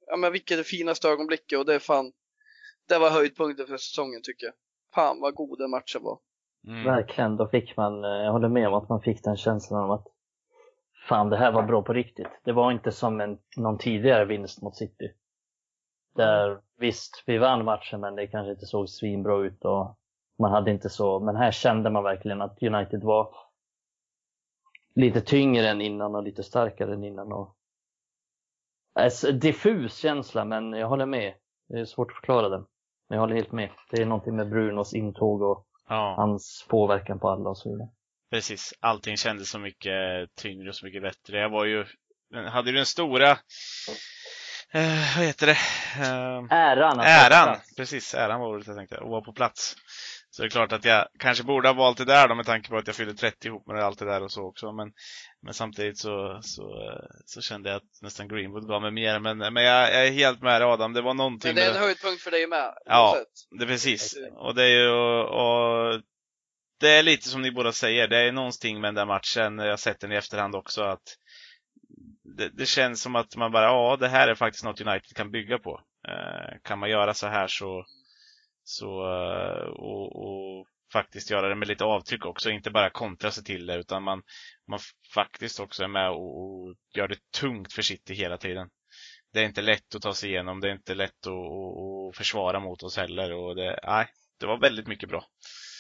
ja, 0.07 0.17
men 0.17 0.33
vilket 0.33 0.51
är 0.51 0.57
det 0.57 0.65
finaste 0.65 1.09
ögonblicket 1.09 1.59
och 1.59 1.67
det 1.67 1.75
är 1.75 1.79
fan 1.79 2.13
det 2.89 2.99
var 2.99 3.11
höjdpunkten 3.11 3.67
för 3.67 3.77
säsongen 3.77 4.21
tycker 4.23 4.47
jag. 4.47 4.55
Fan 4.95 5.21
vad 5.21 5.35
god 5.35 5.59
den 5.59 5.71
matchen 5.71 6.03
var. 6.03 6.19
Mm. 6.67 6.85
Verkligen, 6.85 7.37
då 7.37 7.49
fick 7.49 7.77
man, 7.77 8.05
eh, 8.05 8.11
jag 8.11 8.33
håller 8.33 8.49
med 8.49 8.69
om 8.69 8.75
att 8.75 8.89
man 8.89 9.01
fick 9.01 9.25
den 9.25 9.37
känslan 9.37 9.85
av 9.85 9.91
att 9.91 10.07
fan 11.09 11.31
det 11.31 11.37
här 11.37 11.53
var 11.53 11.63
bra 11.63 11.83
på 11.83 11.93
riktigt. 11.93 12.29
Det 12.45 12.53
var 12.53 12.73
inte 12.73 12.93
som 12.93 13.21
en, 13.21 13.39
någon 13.57 13.79
tidigare 13.79 14.25
vinst 14.25 14.63
mot 14.63 14.77
City. 14.77 15.13
Där 16.15 16.61
visst, 16.79 17.23
vi 17.27 17.39
vann 17.39 17.65
matchen 17.65 18.01
men 18.01 18.17
det 18.17 18.27
kanske 18.27 18.51
inte 18.51 18.67
såg 18.67 18.89
svinbra 18.89 19.47
ut 19.47 19.65
och 19.65 19.99
man 20.39 20.53
hade 20.53 20.71
inte 20.71 20.89
så, 20.91 21.21
men 21.21 21.37
här 21.37 21.53
kände 21.53 21.91
man 21.91 22.05
verkligen 22.05 22.43
att 22.43 22.63
United 22.63 23.03
var 23.03 23.35
lite 24.95 25.21
tyngre 25.21 25.69
än 25.69 25.81
innan 25.81 26.15
och 26.15 26.23
lite 26.23 26.43
starkare 26.43 26.95
än 26.95 27.05
innan. 27.05 27.33
Och... 27.33 27.55
Alltså, 28.95 29.33
diffus 29.33 29.97
känsla 29.97 30.45
men 30.45 30.73
jag 30.73 30.89
håller 30.89 31.07
med. 31.07 31.35
Det 31.69 31.81
är 31.81 31.85
svårt 31.85 32.11
att 32.11 32.17
förklara 32.17 32.49
den. 32.49 32.67
Men 33.09 33.17
jag 33.17 33.21
håller 33.21 33.35
helt 33.35 33.53
med. 33.53 33.71
Det 33.91 34.03
är 34.03 34.07
någonting 34.07 34.37
med 34.37 34.51
Brunos 34.51 34.95
intåg 34.95 35.43
och 35.43 35.65
Ja, 35.89 36.15
hans 36.17 36.67
påverkan 36.69 37.19
på 37.19 37.29
alla 37.29 37.51
och 37.51 37.59
så 37.59 37.71
vidare. 37.73 37.89
precis. 38.31 38.75
Allting 38.81 39.17
kändes 39.17 39.51
så 39.51 39.59
mycket 39.59 39.95
tyngre 40.35 40.69
och 40.69 40.75
så 40.75 40.87
mycket 40.87 41.03
bättre. 41.03 41.39
Jag 41.39 41.51
var 41.51 41.65
ju, 41.65 41.85
hade 42.35 42.71
ju 42.71 42.77
den 42.77 42.87
stora, 42.87 43.39
eh, 44.73 45.17
vad 45.17 45.27
heter 45.27 45.47
det? 45.47 45.59
Eh, 46.01 46.59
Äran! 46.59 47.01
äran! 47.01 47.57
Precis, 47.77 48.15
äran 48.15 48.41
var 48.41 48.49
ordet 48.49 48.67
jag 48.67 48.77
tänkte. 48.77 48.99
Att 48.99 49.11
vara 49.11 49.21
på 49.21 49.33
plats. 49.33 49.77
Så 50.31 50.43
det 50.43 50.49
är 50.49 50.51
klart 50.51 50.73
att 50.73 50.85
jag 50.85 51.09
kanske 51.19 51.45
borde 51.45 51.69
ha 51.69 51.73
valt 51.73 51.99
det 51.99 52.05
där 52.05 52.29
då 52.29 52.35
med 52.35 52.47
tanke 52.47 52.69
på 52.69 52.77
att 52.77 52.87
jag 52.87 52.97
fyllde 52.97 53.15
30 53.15 53.49
ihop 53.49 53.67
med 53.67 53.85
allt 53.85 53.99
det 53.99 54.05
där 54.05 54.23
och 54.23 54.33
så 54.33 54.43
också. 54.43 54.73
Men, 54.73 54.93
men 55.43 55.55
samtidigt 55.55 55.99
så, 55.99 56.39
så, 56.43 56.63
eh, 56.63 57.07
så 57.27 57.41
kände 57.41 57.69
jag 57.69 57.77
att 57.77 58.03
nästan 58.03 58.29
Greenwood 58.29 58.69
gav 58.69 58.83
mig 58.83 58.91
mer. 58.91 59.19
Men, 59.19 59.39
men 59.39 59.65
jag, 59.65 59.93
jag 59.93 60.07
är 60.07 60.11
helt 60.11 60.43
med 60.43 60.61
dig 60.61 60.69
Adam. 60.69 60.93
Det 60.93 61.03
var 61.03 61.15
någonting 61.15 61.49
Men 61.49 61.57
det 61.57 61.63
är 61.63 61.67
med 61.67 61.77
en 61.77 61.83
höjdpunkt 61.83 62.23
för 62.23 62.31
dig 62.31 62.47
med. 62.47 62.75
Ja. 62.85 63.11
oavsett. 63.11 63.59
Det 63.59 63.65
är 63.65 63.69
precis. 63.69 64.15
Precis. 64.15 64.33
Och 64.37 64.55
det 64.55 64.63
är 64.63 64.69
ju, 64.69 64.91
och 65.21 66.03
det 66.81 66.91
är 66.91 67.03
lite 67.03 67.29
som 67.29 67.43
ni 67.43 67.51
båda 67.51 67.73
säger, 67.73 68.09
det 68.09 68.19
är 68.19 68.33
någonting 68.33 68.81
med 68.81 68.89
den 68.89 68.95
där 68.95 69.07
matchen, 69.07 69.59
jag 69.59 69.71
har 69.71 69.77
sett 69.77 70.01
den 70.01 70.13
i 70.13 70.17
efterhand 70.17 70.55
också, 70.55 70.83
att 70.83 71.17
det, 72.39 72.49
det 72.49 72.67
känns 72.67 73.03
som 73.03 73.17
att 73.17 73.37
man 73.37 73.53
bara, 73.53 73.65
ja 73.65 73.97
det 74.01 74.09
här 74.09 74.29
är 74.29 74.35
faktiskt 74.35 74.65
något 74.65 74.81
United 74.81 75.17
kan 75.17 75.31
bygga 75.31 75.59
på. 75.59 75.81
Eh, 76.09 76.59
kan 76.65 76.79
man 76.79 76.91
göra 76.91 77.15
så 77.15 77.27
här 77.27 77.47
så, 77.47 77.85
så 78.65 78.87
eh, 78.87 79.69
och, 79.69 80.17
och 80.17 80.67
faktiskt 80.93 81.31
göra 81.31 81.49
det 81.49 81.55
med 81.55 81.69
lite 81.69 81.85
avtryck 81.85 82.27
också, 82.27 82.51
inte 82.51 82.71
bara 82.71 82.91
kontra 82.91 83.31
sig 83.31 83.45
till 83.45 83.67
det, 83.67 83.77
utan 83.77 84.03
man, 84.03 84.23
man 84.69 84.79
faktiskt 85.15 85.61
också 85.61 85.85
är 85.85 85.89
med 85.89 86.11
och, 86.11 86.43
och 86.43 86.75
gör 86.95 87.09
det 87.09 87.31
tungt 87.41 87.73
för 87.73 87.83
City 87.83 88.15
hela 88.15 88.37
tiden. 88.37 88.69
Det 89.33 89.41
är 89.41 89.45
inte 89.45 89.63
lätt 89.63 89.95
att 89.95 90.03
ta 90.03 90.15
sig 90.15 90.31
igenom, 90.31 90.61
det 90.61 90.69
är 90.69 90.73
inte 90.73 90.95
lätt 90.95 91.27
att, 91.27 91.33
att, 91.33 92.09
att 92.09 92.17
försvara 92.17 92.61
mot 92.61 92.83
oss 92.83 92.97
heller 92.97 93.33
och 93.33 93.57
det, 93.57 93.81
nej, 93.83 94.07
det 94.41 94.47
var 94.47 94.59
väldigt 94.59 94.87
mycket 94.87 95.09
bra. 95.09 95.25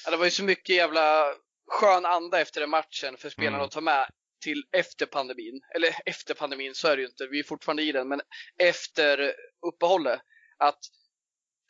Ja, 0.04 0.10
det 0.10 0.16
var 0.16 0.24
ju 0.24 0.30
så 0.30 0.44
mycket 0.44 0.76
jävla 0.76 1.24
skön 1.68 2.06
anda 2.06 2.40
efter 2.40 2.60
den 2.60 2.70
matchen 2.70 3.16
för 3.18 3.30
spelarna 3.30 3.56
Mm. 3.56 3.64
att 3.64 3.70
ta 3.70 3.80
med 3.80 4.10
till 4.40 4.62
efter 4.72 5.06
pandemin. 5.06 5.60
Eller 5.74 5.88
efter 6.06 6.34
pandemin 6.34 6.74
så 6.74 6.88
är 6.88 6.96
det 6.96 7.02
ju 7.02 7.08
inte, 7.08 7.26
vi 7.26 7.38
är 7.38 7.44
fortfarande 7.44 7.82
i 7.82 7.92
den, 7.92 8.08
men 8.08 8.20
efter 8.58 9.32
uppehållet. 9.66 10.20
Att 10.58 10.78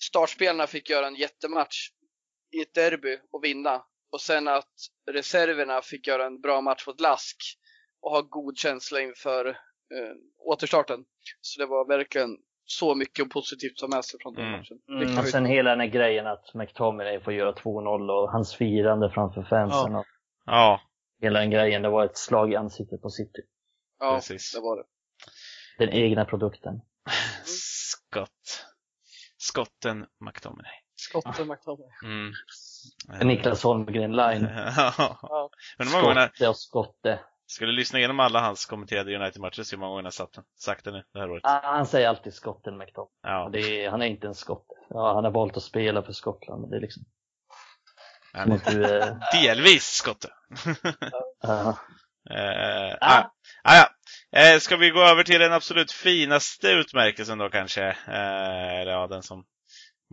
startspelarna 0.03 0.67
fick 0.67 0.91
göra 0.91 1.07
en 1.07 1.15
jättematch 1.15 1.89
i 2.57 2.61
ett 2.63 2.75
derby 2.75 3.19
och 3.33 3.45
vinna. 3.45 3.83
Och 4.13 4.21
sen 4.21 4.49
att 4.49 4.73
reserverna 5.11 5.83
fick 5.83 6.07
göra 6.07 6.27
en 6.27 6.41
bra 6.41 6.61
match 6.61 6.87
mot 6.87 7.01
Lask 7.01 7.37
och 8.01 8.11
ha 8.11 8.21
god 8.21 8.59
känsla 8.59 9.01
inför 9.01 9.49
eh, 9.49 10.15
återstarten. 10.39 11.05
Så 11.41 11.61
det 11.61 11.67
var 11.67 11.89
verkligen 11.89 12.37
så 12.65 12.95
mycket 12.95 13.31
positivt 13.31 13.77
ta 13.77 13.89
med 13.89 14.05
sig 14.05 14.21
från 14.23 14.35
den 14.35 14.45
Mm. 14.47 14.59
matchen. 14.59 14.79
Mm, 14.89 15.19
och 15.19 15.25
sen 15.25 15.47
hela 15.47 15.71
den 15.71 15.81
här 15.81 15.87
grejen 15.87 16.27
att 16.27 16.55
McTominay 16.55 17.21
får 17.21 17.33
göra 17.33 17.53
2-0 17.53 18.11
och 18.11 18.31
hans 18.33 18.55
firande 18.55 19.11
framför 19.11 19.43
fansen 19.43 19.95
och 19.95 20.05
Ja, 20.47 20.81
hela 21.21 21.39
den 21.41 21.51
grejen. 21.51 21.83
Det 21.83 21.89
var 21.89 22.05
ett 22.05 22.17
slag 22.19 22.53
i 22.53 22.57
ansiktet 22.57 23.03
på 23.03 23.11
City. 23.11 23.43
Ja, 23.99 24.15
precis. 24.15 24.53
det 24.53 24.61
var 24.61 24.77
det. 24.77 24.85
Den 25.79 25.89
egna 25.89 26.25
produkten. 26.25 26.81
Skott. 27.45 28.67
Skotten 29.39 30.07
McTominay. 30.21 30.73
Skotten 30.97 31.49
McTominay. 31.49 31.91
Mm. 32.05 32.33
Niklas 33.29 33.63
Holmgren 33.63 34.17
line. 34.17 34.49
ja. 34.77 35.51
Skotte 35.87 36.49
och 36.49 36.57
skotte. 36.57 37.21
skulle 37.47 37.73
lyssna 37.73 37.99
igenom 37.99 38.21
alla 38.21 38.41
hans 38.41 38.67
kommenterade 38.67 39.17
United-matcher, 39.17 39.63
så 39.63 39.77
hur 39.77 39.81
många 39.81 39.91
gånger 39.91 40.03
han 40.03 40.13
sagt 40.13 40.35
den, 40.35 40.45
sagt 40.59 40.85
det 40.85 40.91
nu 40.91 41.03
det 41.13 41.19
här 41.19 41.31
året. 41.31 41.43
Ah, 41.45 41.61
Han 41.77 41.87
säger 41.87 42.09
alltid 42.09 42.35
skotten 42.35 42.79
McTominay. 42.79 43.11
Ja. 43.23 43.51
Är, 43.55 43.91
han 43.91 44.03
är 44.03 44.07
inte 44.07 44.27
en 44.27 44.35
skotte. 44.35 44.75
ja, 44.89 45.15
han 45.15 45.25
har 45.25 45.31
valt 45.31 45.57
att 45.57 45.63
spela 45.63 46.03
för 46.03 46.13
Skottland. 46.13 46.61
Men 46.61 46.71
det 46.71 46.77
är 46.77 46.81
liksom 46.81 47.03
Att 48.33 48.67
du 48.67 48.85
är... 48.85 49.17
delvis 49.43 49.85
skotte. 49.85 50.29
ja. 51.43 51.79
Eh, 52.31 52.97
Ah. 53.01 53.25
ah, 53.63 53.77
ja. 53.77 53.89
Eh, 54.41 54.59
ska 54.59 54.77
vi 54.77 54.91
gå 54.91 55.03
över 55.03 55.23
till 55.23 55.41
den 55.41 55.53
absolut 55.53 55.93
finaste 55.93 56.69
utmärkelsen 56.71 57.39
då 57.39 57.49
kanske? 57.51 57.85
Eh, 57.89 58.81
eller 58.81 58.93
ja, 58.93 59.07
den 59.07 59.23
som 59.23 59.45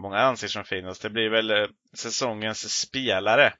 många 0.01 0.17
anser 0.17 0.47
som 0.47 0.63
finast. 0.63 1.01
Det 1.01 1.09
blir 1.09 1.29
väl 1.29 1.51
eh, 1.51 1.67
säsongens 1.97 2.79
spelare. 2.81 3.53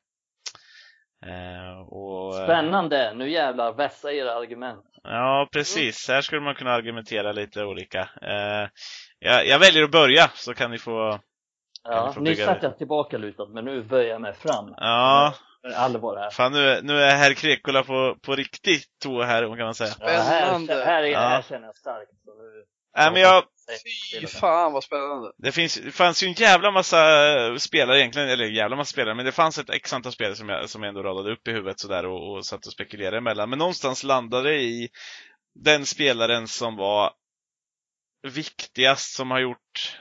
Eh, 1.25 1.79
och, 1.87 2.37
eh, 2.39 2.43
Spännande! 2.43 3.13
Nu 3.13 3.29
jävlar, 3.31 3.73
vässa 3.73 4.13
era 4.13 4.33
argument. 4.33 4.85
Ja, 5.03 5.49
precis. 5.51 6.07
Här 6.07 6.21
skulle 6.21 6.41
man 6.41 6.55
kunna 6.55 6.71
argumentera 6.71 7.31
lite 7.31 7.63
olika. 7.63 8.09
Eh, 8.21 8.69
jag, 9.19 9.47
jag 9.47 9.59
väljer 9.59 9.83
att 9.83 9.91
börja 9.91 10.31
så 10.33 10.53
kan 10.53 10.71
ni 10.71 10.77
få... 10.77 11.19
Ja, 11.85 12.13
nyss 12.19 12.45
satt 12.45 12.61
det? 12.61 12.67
jag 12.67 12.77
tillbaka 12.77 13.17
lutad, 13.17 13.45
men 13.45 13.65
nu 13.65 13.83
böjer 13.83 14.09
jag 14.09 14.21
mig 14.21 14.33
fram. 14.33 14.73
Ja, 14.77 15.33
allvar 15.75 16.17
här. 16.17 16.29
fan 16.29 16.51
nu, 16.51 16.79
nu 16.83 17.01
är 17.01 17.15
herr 17.15 17.33
Krekola 17.33 17.83
på, 17.83 18.15
på 18.21 18.35
riktigt 18.35 18.85
tå 19.03 19.21
här 19.23 19.41
kan 19.57 19.65
man 19.65 19.75
säga. 19.75 19.93
Ja, 19.99 20.07
här, 20.07 20.41
Spännande. 20.45 20.85
här, 20.85 21.03
är- 21.03 21.07
Ja. 21.07 21.19
här 21.19 21.41
känner 21.41 21.65
jag 21.67 21.75
starkt. 21.77 22.11
Så 22.25 22.31
nu... 22.31 22.63
Nej, 22.97 23.11
men 23.11 23.21
jag, 23.21 23.43
Fy 24.21 24.27
fan 24.27 24.73
vad 24.73 24.83
spännande. 24.83 25.31
Det, 25.37 25.51
finns, 25.51 25.75
det 25.75 25.91
fanns 25.91 26.23
ju 26.23 26.27
en 26.27 26.33
jävla 26.33 26.71
massa 26.71 26.97
spelare 27.59 27.99
egentligen, 27.99 28.29
eller 28.29 28.45
jävla 28.45 28.75
massa 28.75 28.91
spelare, 28.91 29.15
men 29.15 29.25
det 29.25 29.31
fanns 29.31 29.57
ett 29.57 29.69
x 29.69 29.93
antal 29.93 30.11
spelare 30.11 30.35
som 30.35 30.49
jag, 30.49 30.69
som 30.69 30.83
jag 30.83 30.89
ändå 30.89 31.03
radade 31.03 31.31
upp 31.31 31.47
i 31.47 31.51
huvudet 31.51 31.79
sådär 31.79 32.05
och, 32.05 32.31
och 32.35 32.45
satt 32.45 32.65
och 32.65 32.71
spekulerade 32.71 33.17
emellan. 33.17 33.49
Men 33.49 33.59
någonstans 33.59 34.03
landade 34.03 34.55
i 34.55 34.89
den 35.55 35.85
spelaren 35.85 36.47
som 36.47 36.75
var 36.75 37.11
viktigast, 38.33 39.15
som 39.15 39.31
har 39.31 39.39
gjort... 39.39 39.99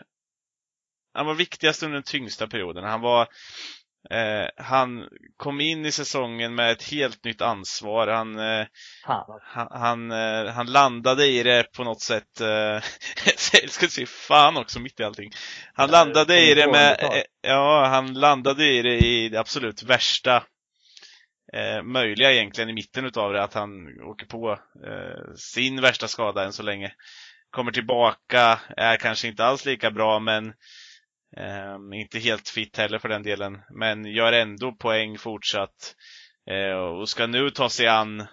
Han 1.14 1.26
var 1.26 1.34
viktigast 1.34 1.82
under 1.82 1.94
den 1.94 2.02
tyngsta 2.02 2.46
perioden. 2.46 2.84
Han 2.84 3.00
var... 3.00 3.28
Eh, 4.10 4.48
han 4.56 5.08
kom 5.36 5.60
in 5.60 5.86
i 5.86 5.92
säsongen 5.92 6.54
med 6.54 6.72
ett 6.72 6.90
helt 6.90 7.24
nytt 7.24 7.42
ansvar. 7.42 8.08
Han, 8.08 8.38
eh, 8.38 8.66
han, 9.02 9.68
han, 9.70 10.10
eh, 10.10 10.52
han 10.52 10.66
landade 10.66 11.26
i 11.26 11.42
det 11.42 11.72
på 11.72 11.84
något 11.84 12.00
sätt. 12.00 12.40
Eh, 12.40 12.46
jag 13.52 13.70
ska 13.70 13.88
säga 13.88 14.06
fan 14.06 14.56
också 14.56 14.80
mitt 14.80 15.00
i 15.00 15.04
allting. 15.04 15.30
Han 15.74 15.90
landade 15.90 16.40
i 16.40 16.54
det 16.54 16.70
med, 16.70 17.02
eh, 17.02 17.22
ja, 17.42 17.86
han 17.86 18.14
landade 18.14 18.66
i 18.66 18.82
det 18.82 18.98
i 18.98 19.28
det 19.28 19.40
absolut 19.40 19.82
värsta 19.82 20.44
eh, 21.52 21.82
möjliga 21.82 22.32
egentligen 22.32 22.70
i 22.70 22.74
mitten 22.74 23.04
utav 23.04 23.32
det. 23.32 23.42
Att 23.42 23.54
han 23.54 24.00
åker 24.02 24.26
på 24.26 24.52
eh, 24.86 25.34
sin 25.36 25.80
värsta 25.80 26.08
skada 26.08 26.44
än 26.44 26.52
så 26.52 26.62
länge. 26.62 26.92
Kommer 27.50 27.72
tillbaka, 27.72 28.60
är 28.76 28.96
kanske 28.96 29.28
inte 29.28 29.44
alls 29.44 29.64
lika 29.64 29.90
bra 29.90 30.18
men 30.18 30.52
Um, 31.36 31.92
inte 31.92 32.18
helt 32.18 32.48
fit 32.48 32.76
heller 32.76 32.98
för 32.98 33.08
den 33.08 33.22
delen. 33.22 33.62
Men 33.70 34.04
gör 34.04 34.32
ändå 34.32 34.72
poäng 34.72 35.18
fortsatt. 35.18 35.94
Uh, 36.50 36.76
och 36.76 37.08
ska 37.08 37.26
nu 37.26 37.50
ta 37.50 37.68
sig 37.68 37.86
an 37.86 38.26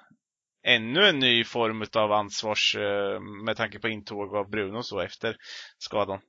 ännu 0.63 1.07
en 1.07 1.19
ny 1.19 1.43
form 1.43 1.85
av 1.93 2.11
ansvars 2.11 2.75
uh, 2.75 3.19
med 3.45 3.57
tanke 3.57 3.79
på 3.79 3.89
intåg 3.89 4.35
av 4.35 4.49
Bruno 4.49 4.83
så 4.83 4.99
efter 4.99 5.35
skadan. 5.77 6.19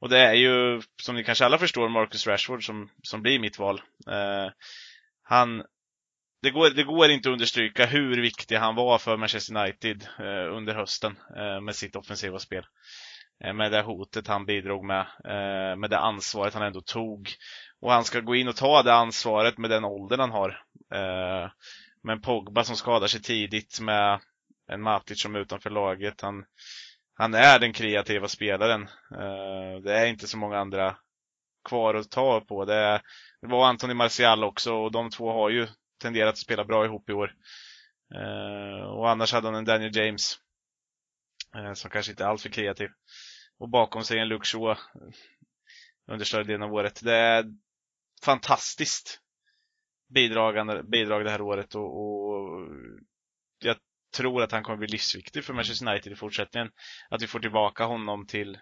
Och 0.00 0.08
det 0.08 0.18
är 0.18 0.34
ju, 0.34 0.82
som 1.02 1.14
ni 1.14 1.24
kanske 1.24 1.44
alla 1.44 1.58
förstår, 1.58 1.88
Marcus 1.88 2.26
Rashford 2.26 2.66
som, 2.66 2.90
som 3.02 3.22
blir 3.22 3.38
mitt 3.38 3.58
val. 3.58 3.80
Uh, 4.08 4.50
han, 5.22 5.62
det 6.42 6.50
går, 6.50 6.70
det 6.70 6.84
går 6.84 7.10
inte 7.10 7.28
att 7.28 7.32
understryka 7.32 7.86
hur 7.86 8.22
viktig 8.22 8.56
han 8.56 8.74
var 8.74 8.98
för 8.98 9.16
Manchester 9.16 9.56
United 9.56 10.08
eh, 10.18 10.56
under 10.56 10.74
hösten 10.74 11.18
eh, 11.36 11.60
med 11.60 11.76
sitt 11.76 11.96
offensiva 11.96 12.38
spel. 12.38 12.64
Eh, 13.44 13.52
med 13.52 13.72
det 13.72 13.82
hotet 13.82 14.26
han 14.26 14.46
bidrog 14.46 14.84
med, 14.84 15.00
eh, 15.24 15.76
med 15.76 15.90
det 15.90 15.98
ansvaret 15.98 16.54
han 16.54 16.62
ändå 16.62 16.80
tog. 16.80 17.30
Och 17.80 17.92
han 17.92 18.04
ska 18.04 18.20
gå 18.20 18.34
in 18.34 18.48
och 18.48 18.56
ta 18.56 18.82
det 18.82 18.94
ansvaret 18.94 19.58
med 19.58 19.70
den 19.70 19.84
åldern 19.84 20.20
han 20.20 20.30
har. 20.30 20.48
Eh, 20.92 21.50
men 21.50 21.50
med 22.02 22.12
en 22.12 22.20
Pogba 22.20 22.64
som 22.64 22.76
skadar 22.76 23.06
sig 23.06 23.22
tidigt 23.22 23.80
med 23.80 24.20
en 24.68 24.82
Matic 24.82 25.22
som 25.22 25.34
är 25.34 25.38
utanför 25.38 25.70
laget. 25.70 26.20
Han, 26.20 26.44
han 27.14 27.34
är 27.34 27.58
den 27.58 27.72
kreativa 27.72 28.28
spelaren. 28.28 28.88
Det 29.82 29.98
är 29.98 30.06
inte 30.06 30.26
så 30.26 30.38
många 30.38 30.58
andra 30.58 30.96
kvar 31.68 31.94
att 31.94 32.10
ta 32.10 32.40
på. 32.40 32.64
Det, 32.64 33.02
var 33.40 33.66
Anthony 33.66 33.94
Martial 33.94 34.44
också 34.44 34.74
och 34.74 34.92
de 34.92 35.10
två 35.10 35.32
har 35.32 35.50
ju 35.50 35.66
tenderat 36.02 36.28
att 36.28 36.38
spela 36.38 36.64
bra 36.64 36.84
ihop 36.84 37.10
i 37.10 37.12
år. 37.12 37.32
Och 38.86 39.10
annars 39.10 39.32
hade 39.32 39.46
han 39.46 39.54
en 39.54 39.64
Daniel 39.64 39.96
James 39.96 40.38
som 41.74 41.90
kanske 41.90 42.12
inte 42.12 42.24
är 42.24 42.28
alltför 42.28 42.48
kreativ. 42.48 42.88
Och 43.58 43.68
bakom 43.68 44.04
sig 44.04 44.18
en 44.18 44.28
Luke 44.28 44.46
Shaw 44.46 44.70
eh, 44.70 44.76
under 46.06 46.24
större 46.24 46.44
delen 46.44 46.62
av 46.62 46.74
året. 46.74 47.00
Det 47.04 47.14
är 47.14 47.44
fantastiskt 48.24 49.20
bidragande, 50.14 50.82
bidrag 50.82 51.24
det 51.24 51.30
här 51.30 51.40
året 51.40 51.74
och, 51.74 52.00
och 52.00 52.68
jag 53.58 53.76
tror 54.16 54.42
att 54.42 54.52
han 54.52 54.62
kommer 54.62 54.78
bli 54.78 54.86
livsviktig 54.86 55.44
för 55.44 55.54
Manchester 55.54 55.88
United 55.90 56.12
i 56.12 56.16
fortsättningen. 56.16 56.70
Att 57.10 57.22
vi 57.22 57.26
får 57.26 57.40
tillbaka 57.40 57.84
honom 57.84 58.26
till, 58.26 58.58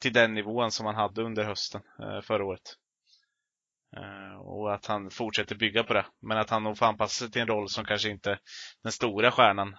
till 0.00 0.12
den 0.12 0.34
nivån 0.34 0.70
som 0.70 0.86
han 0.86 0.94
hade 0.94 1.22
under 1.22 1.44
hösten 1.44 1.80
eh, 2.02 2.20
förra 2.20 2.44
året. 2.44 2.76
Eh, 3.96 4.40
och 4.40 4.74
att 4.74 4.86
han 4.86 5.10
fortsätter 5.10 5.54
bygga 5.54 5.84
på 5.84 5.94
det. 5.94 6.06
Men 6.22 6.38
att 6.38 6.50
han 6.50 6.62
nog 6.62 6.78
får 6.78 6.86
anpassa 6.86 7.24
sig 7.24 7.30
till 7.30 7.42
en 7.42 7.48
roll 7.48 7.68
som 7.68 7.84
kanske 7.84 8.08
inte 8.08 8.38
den 8.82 8.92
stora 8.92 9.30
stjärnan, 9.30 9.76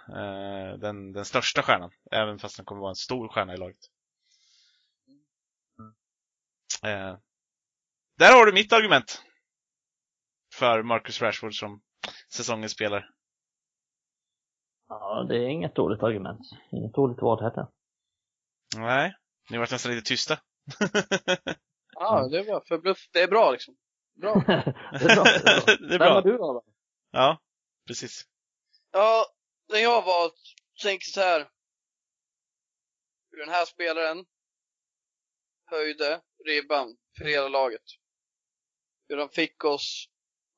den, 0.79 1.11
den 1.11 1.25
största 1.25 1.61
stjärnan. 1.61 1.91
Även 2.11 2.39
fast 2.39 2.57
han 2.57 2.65
kommer 2.65 2.81
vara 2.81 2.91
en 2.91 2.95
stor 2.95 3.27
stjärna 3.27 3.53
i 3.53 3.57
laget. 3.57 3.90
Eh, 6.85 7.17
där 8.17 8.33
har 8.33 8.45
du 8.45 8.53
mitt 8.53 8.73
argument. 8.73 9.23
För 10.53 10.83
Marcus 10.83 11.21
Rashford 11.21 11.59
som 11.59 11.81
säsongens 12.33 12.71
spelare. 12.71 13.05
Ja, 14.87 15.25
det 15.29 15.35
är 15.35 15.47
inget 15.47 15.75
dåligt 15.75 16.03
argument. 16.03 16.39
Inget 16.71 16.93
dåligt 16.93 17.21
val 17.21 17.43
heter 17.43 17.67
Nej, 18.75 19.15
ni 19.49 19.57
vart 19.57 19.71
nästan 19.71 19.91
lite 19.91 20.07
tysta. 20.07 20.39
Ja, 21.93 22.27
det 22.27 22.43
var 22.43 22.63
förbluff. 22.67 23.09
Det 23.11 23.19
är 23.19 23.27
bra 23.27 23.51
liksom. 23.51 23.77
Bra. 24.13 24.33
det 24.47 25.05
är 25.05 25.15
bra. 25.15 25.23
Det 25.23 25.51
är 25.51 25.55
bra. 25.55 25.63
det 25.87 25.95
är 25.95 25.99
Vem 25.99 26.11
har 26.11 26.21
du 26.21 26.37
då? 26.37 26.63
Ja, 27.11 27.41
precis. 27.87 28.25
Ja, 28.91 29.25
den 29.67 29.81
jag 29.81 30.01
har 30.01 30.05
valt 30.05 30.55
tänker 30.81 31.05
så 31.05 31.19
här. 31.19 31.49
Hur 33.31 33.37
den 33.37 33.49
här 33.49 33.65
spelaren 33.65 34.25
höjde 35.65 36.21
ribban 36.45 36.97
för 37.17 37.25
hela 37.25 37.47
laget. 37.47 37.83
Hur 39.07 39.17
han 39.17 39.29
fick 39.29 39.63
oss 39.63 40.09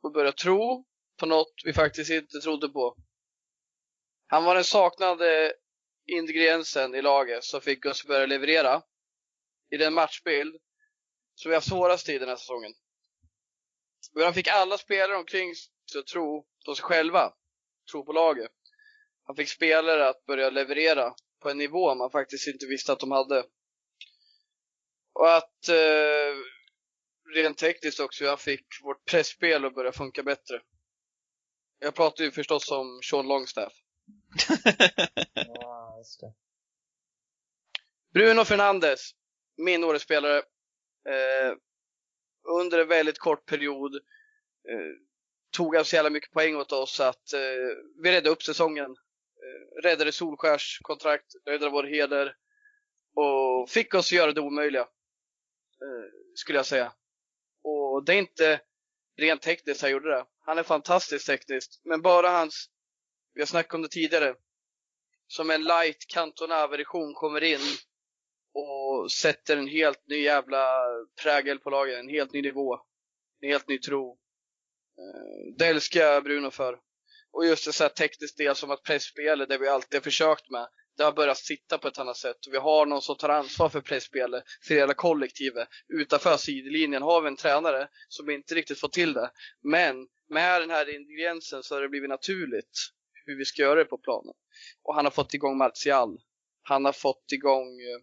att 0.03 0.13
börja 0.13 0.31
tro 0.31 0.85
på 1.19 1.25
något 1.25 1.61
vi 1.65 1.73
faktiskt 1.73 2.11
inte 2.11 2.39
trodde 2.39 2.69
på. 2.69 2.97
Han 4.27 4.43
var 4.43 4.55
den 4.55 4.63
saknade 4.63 5.53
ingrediensen 6.05 6.95
i 6.95 7.01
laget 7.01 7.43
som 7.43 7.61
fick 7.61 7.85
oss 7.85 8.01
att 8.01 8.07
börja 8.07 8.25
leverera 8.25 8.81
i 9.71 9.77
den 9.77 9.93
matchbild 9.93 10.55
som 11.35 11.49
vi 11.49 11.55
har 11.55 11.61
svårast 11.61 12.09
i 12.09 12.19
den 12.19 12.29
här 12.29 12.35
säsongen. 12.35 12.73
Hur 14.13 14.23
han 14.23 14.33
fick 14.33 14.47
alla 14.47 14.77
spelare 14.77 15.17
omkring 15.17 15.55
sig 15.55 15.99
att 15.99 16.07
tro 16.07 16.47
på 16.65 16.75
sig 16.75 16.83
själva 16.83 17.33
tro 17.91 18.05
på 18.05 18.11
laget. 18.11 18.51
Han 19.23 19.35
fick 19.35 19.49
spelare 19.49 20.09
att 20.09 20.25
börja 20.25 20.49
leverera 20.49 21.15
på 21.39 21.49
en 21.49 21.57
nivå 21.57 21.95
man 21.95 22.11
faktiskt 22.11 22.47
inte 22.47 22.65
visste 22.65 22.93
att 22.93 22.99
de 22.99 23.11
hade. 23.11 23.45
Och 25.13 25.35
att 25.35 25.67
eh, 25.69 26.35
rent 27.35 27.57
tekniskt 27.57 27.99
också, 27.99 28.27
han 28.27 28.37
fick 28.37 28.65
vårt 28.83 29.05
pressspel 29.05 29.65
att 29.65 29.75
börja 29.75 29.91
funka 29.91 30.23
bättre. 30.23 30.61
Jag 31.79 31.95
pratar 31.95 32.23
ju 32.23 32.31
förstås 32.31 32.71
om 32.71 32.99
Sean 33.03 33.27
Longstaff. 33.27 33.73
Ja, 35.33 35.95
just 35.97 36.21
det. 36.21 36.33
Bruno 38.13 38.45
Fernandes, 38.45 39.11
min 39.57 39.83
årets 39.83 40.03
spelare. 40.03 40.37
Eh, 41.09 41.53
under 42.43 42.79
en 42.79 42.87
väldigt 42.87 43.19
kort 43.19 43.45
period 43.45 43.95
eh, 44.69 44.97
tog 45.51 45.75
han 45.75 45.85
så 45.85 45.95
jävla 45.95 46.09
mycket 46.09 46.31
poäng 46.31 46.55
åt 46.55 46.71
oss 46.71 46.99
att 46.99 47.33
eh, 47.33 47.39
vi 48.03 48.11
räddade 48.11 48.29
upp 48.29 48.43
säsongen. 48.43 48.91
Eh, 49.43 49.81
räddade 49.83 50.11
Solskärs 50.11 50.79
kontrakt, 50.81 51.25
räddade 51.45 51.71
vår 51.71 51.83
heder 51.83 52.35
och 53.15 53.69
fick 53.69 53.93
oss 53.93 54.07
att 54.07 54.11
göra 54.11 54.31
det 54.31 54.41
omöjliga. 54.41 54.87
Eh, 55.83 56.09
skulle 56.35 56.59
jag 56.59 56.65
säga. 56.65 56.93
Och 57.63 58.05
det 58.05 58.13
är 58.13 58.17
inte 58.17 58.61
rent 59.17 59.41
tekniskt 59.41 59.81
han 59.81 59.91
gjorde 59.91 60.09
det. 60.09 60.25
Han 60.45 60.57
är 60.57 60.63
fantastiskt 60.63 61.27
tekniskt, 61.27 61.81
men 61.83 62.01
bara 62.01 62.29
hans, 62.29 62.69
vi 63.33 63.41
har 63.41 63.45
snackat 63.45 63.73
om 63.73 63.81
det 63.81 63.89
tidigare, 63.89 64.35
som 65.27 65.49
en 65.49 65.63
light 65.63 66.07
Cantona-version 66.07 67.13
kommer 67.13 67.43
in 67.43 67.59
och 68.53 69.11
sätter 69.11 69.57
en 69.57 69.67
helt 69.67 70.07
ny 70.07 70.21
jävla 70.23 70.77
prägel 71.21 71.59
på 71.59 71.69
laget, 71.69 71.99
en 71.99 72.09
helt 72.09 72.33
ny 72.33 72.41
nivå, 72.41 72.75
en 73.41 73.49
helt 73.49 73.67
ny 73.67 73.77
tro. 73.77 74.19
Eh, 74.97 75.55
det 75.57 75.67
älskar 75.67 75.99
jag 75.99 76.23
Bruno 76.23 76.51
för. 76.51 76.79
Och 77.31 77.45
just 77.45 77.65
det 77.65 77.73
så 77.73 77.83
här 77.83 77.89
tekniskt 77.89 78.37
del 78.37 78.55
som 78.55 78.71
att 78.71 78.83
pressspelet, 78.83 79.49
det 79.49 79.57
vi 79.57 79.67
alltid 79.67 79.97
har 79.97 80.03
försökt 80.03 80.49
med, 80.49 80.67
det 80.97 81.03
har 81.03 81.11
börjat 81.11 81.37
sitta 81.37 81.77
på 81.77 81.87
ett 81.87 81.99
annat 81.99 82.17
sätt 82.17 82.37
vi 82.51 82.57
har 82.57 82.85
någon 82.85 83.01
som 83.01 83.15
tar 83.15 83.29
ansvar 83.29 83.69
för 83.69 83.81
pressspelet, 83.81 84.43
för 84.67 84.75
hela 84.75 84.93
kollektivet. 84.93 85.67
Utanför 85.87 86.37
sidlinjen 86.37 87.01
har 87.01 87.21
vi 87.21 87.27
en 87.27 87.35
tränare 87.35 87.87
som 88.07 88.29
inte 88.29 88.55
riktigt 88.55 88.79
får 88.79 88.87
till 88.87 89.13
det. 89.13 89.31
Men 89.63 90.07
med 90.29 90.61
den 90.61 90.69
här 90.69 90.95
ingrediensen 90.95 91.63
så 91.63 91.75
har 91.75 91.81
det 91.81 91.89
blivit 91.89 92.09
naturligt 92.09 92.79
hur 93.25 93.37
vi 93.37 93.45
ska 93.45 93.61
göra 93.61 93.79
det 93.79 93.85
på 93.85 93.97
planen. 93.97 94.33
Och 94.83 94.95
han 94.95 95.05
har 95.05 95.11
fått 95.11 95.33
igång 95.33 95.57
Martial. 95.57 96.17
Han 96.61 96.85
har 96.85 96.91
fått 96.91 97.31
igång 97.31 97.67
eh, 97.67 97.99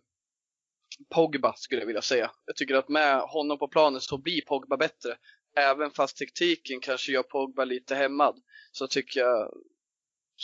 Pogba 1.15 1.55
skulle 1.57 1.81
jag 1.81 1.87
vilja 1.87 2.03
säga. 2.03 2.31
Jag 2.47 2.57
tycker 2.57 2.75
att 2.75 2.89
med 2.89 3.21
honom 3.21 3.59
på 3.59 3.69
planen 3.69 4.01
så 4.01 4.19
blir 4.19 4.41
Pogba 4.45 4.77
bättre. 4.77 5.17
Även 5.57 5.91
fast 5.91 6.17
tekniken 6.17 6.81
kanske 6.81 7.13
gör 7.13 7.23
Pogba 7.23 7.65
lite 7.65 7.95
hämmad 7.95 8.43
så 8.73 8.87
tycker 8.87 9.21
jag 9.21 9.53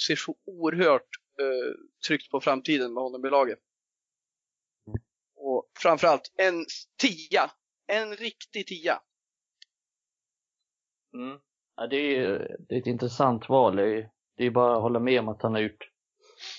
ser 0.06 0.16
så 0.16 0.34
oerhört 0.46 1.08
eh, 1.40 1.74
tryggt 2.08 2.30
på 2.30 2.40
framtiden 2.40 2.94
med 2.94 3.02
honom 3.02 3.26
i 3.26 3.30
laget. 3.30 3.58
Och 5.36 5.70
framförallt 5.82 6.32
en 6.36 6.64
tia. 7.00 7.50
En 7.86 8.16
riktig 8.16 8.66
tia. 8.66 9.00
Mm. 11.14 11.38
Ja, 11.76 11.86
det, 11.86 11.96
är, 12.16 12.56
det 12.68 12.74
är 12.74 12.78
ett 12.80 12.86
intressant 12.86 13.48
val. 13.48 13.76
Det 13.76 13.82
är, 13.98 14.10
det 14.36 14.44
är 14.46 14.50
bara 14.50 14.76
att 14.76 14.82
hålla 14.82 14.98
med 14.98 15.20
om 15.20 15.28
att 15.28 15.42
han 15.42 15.52
har 15.54 15.60
gjort 15.60 15.90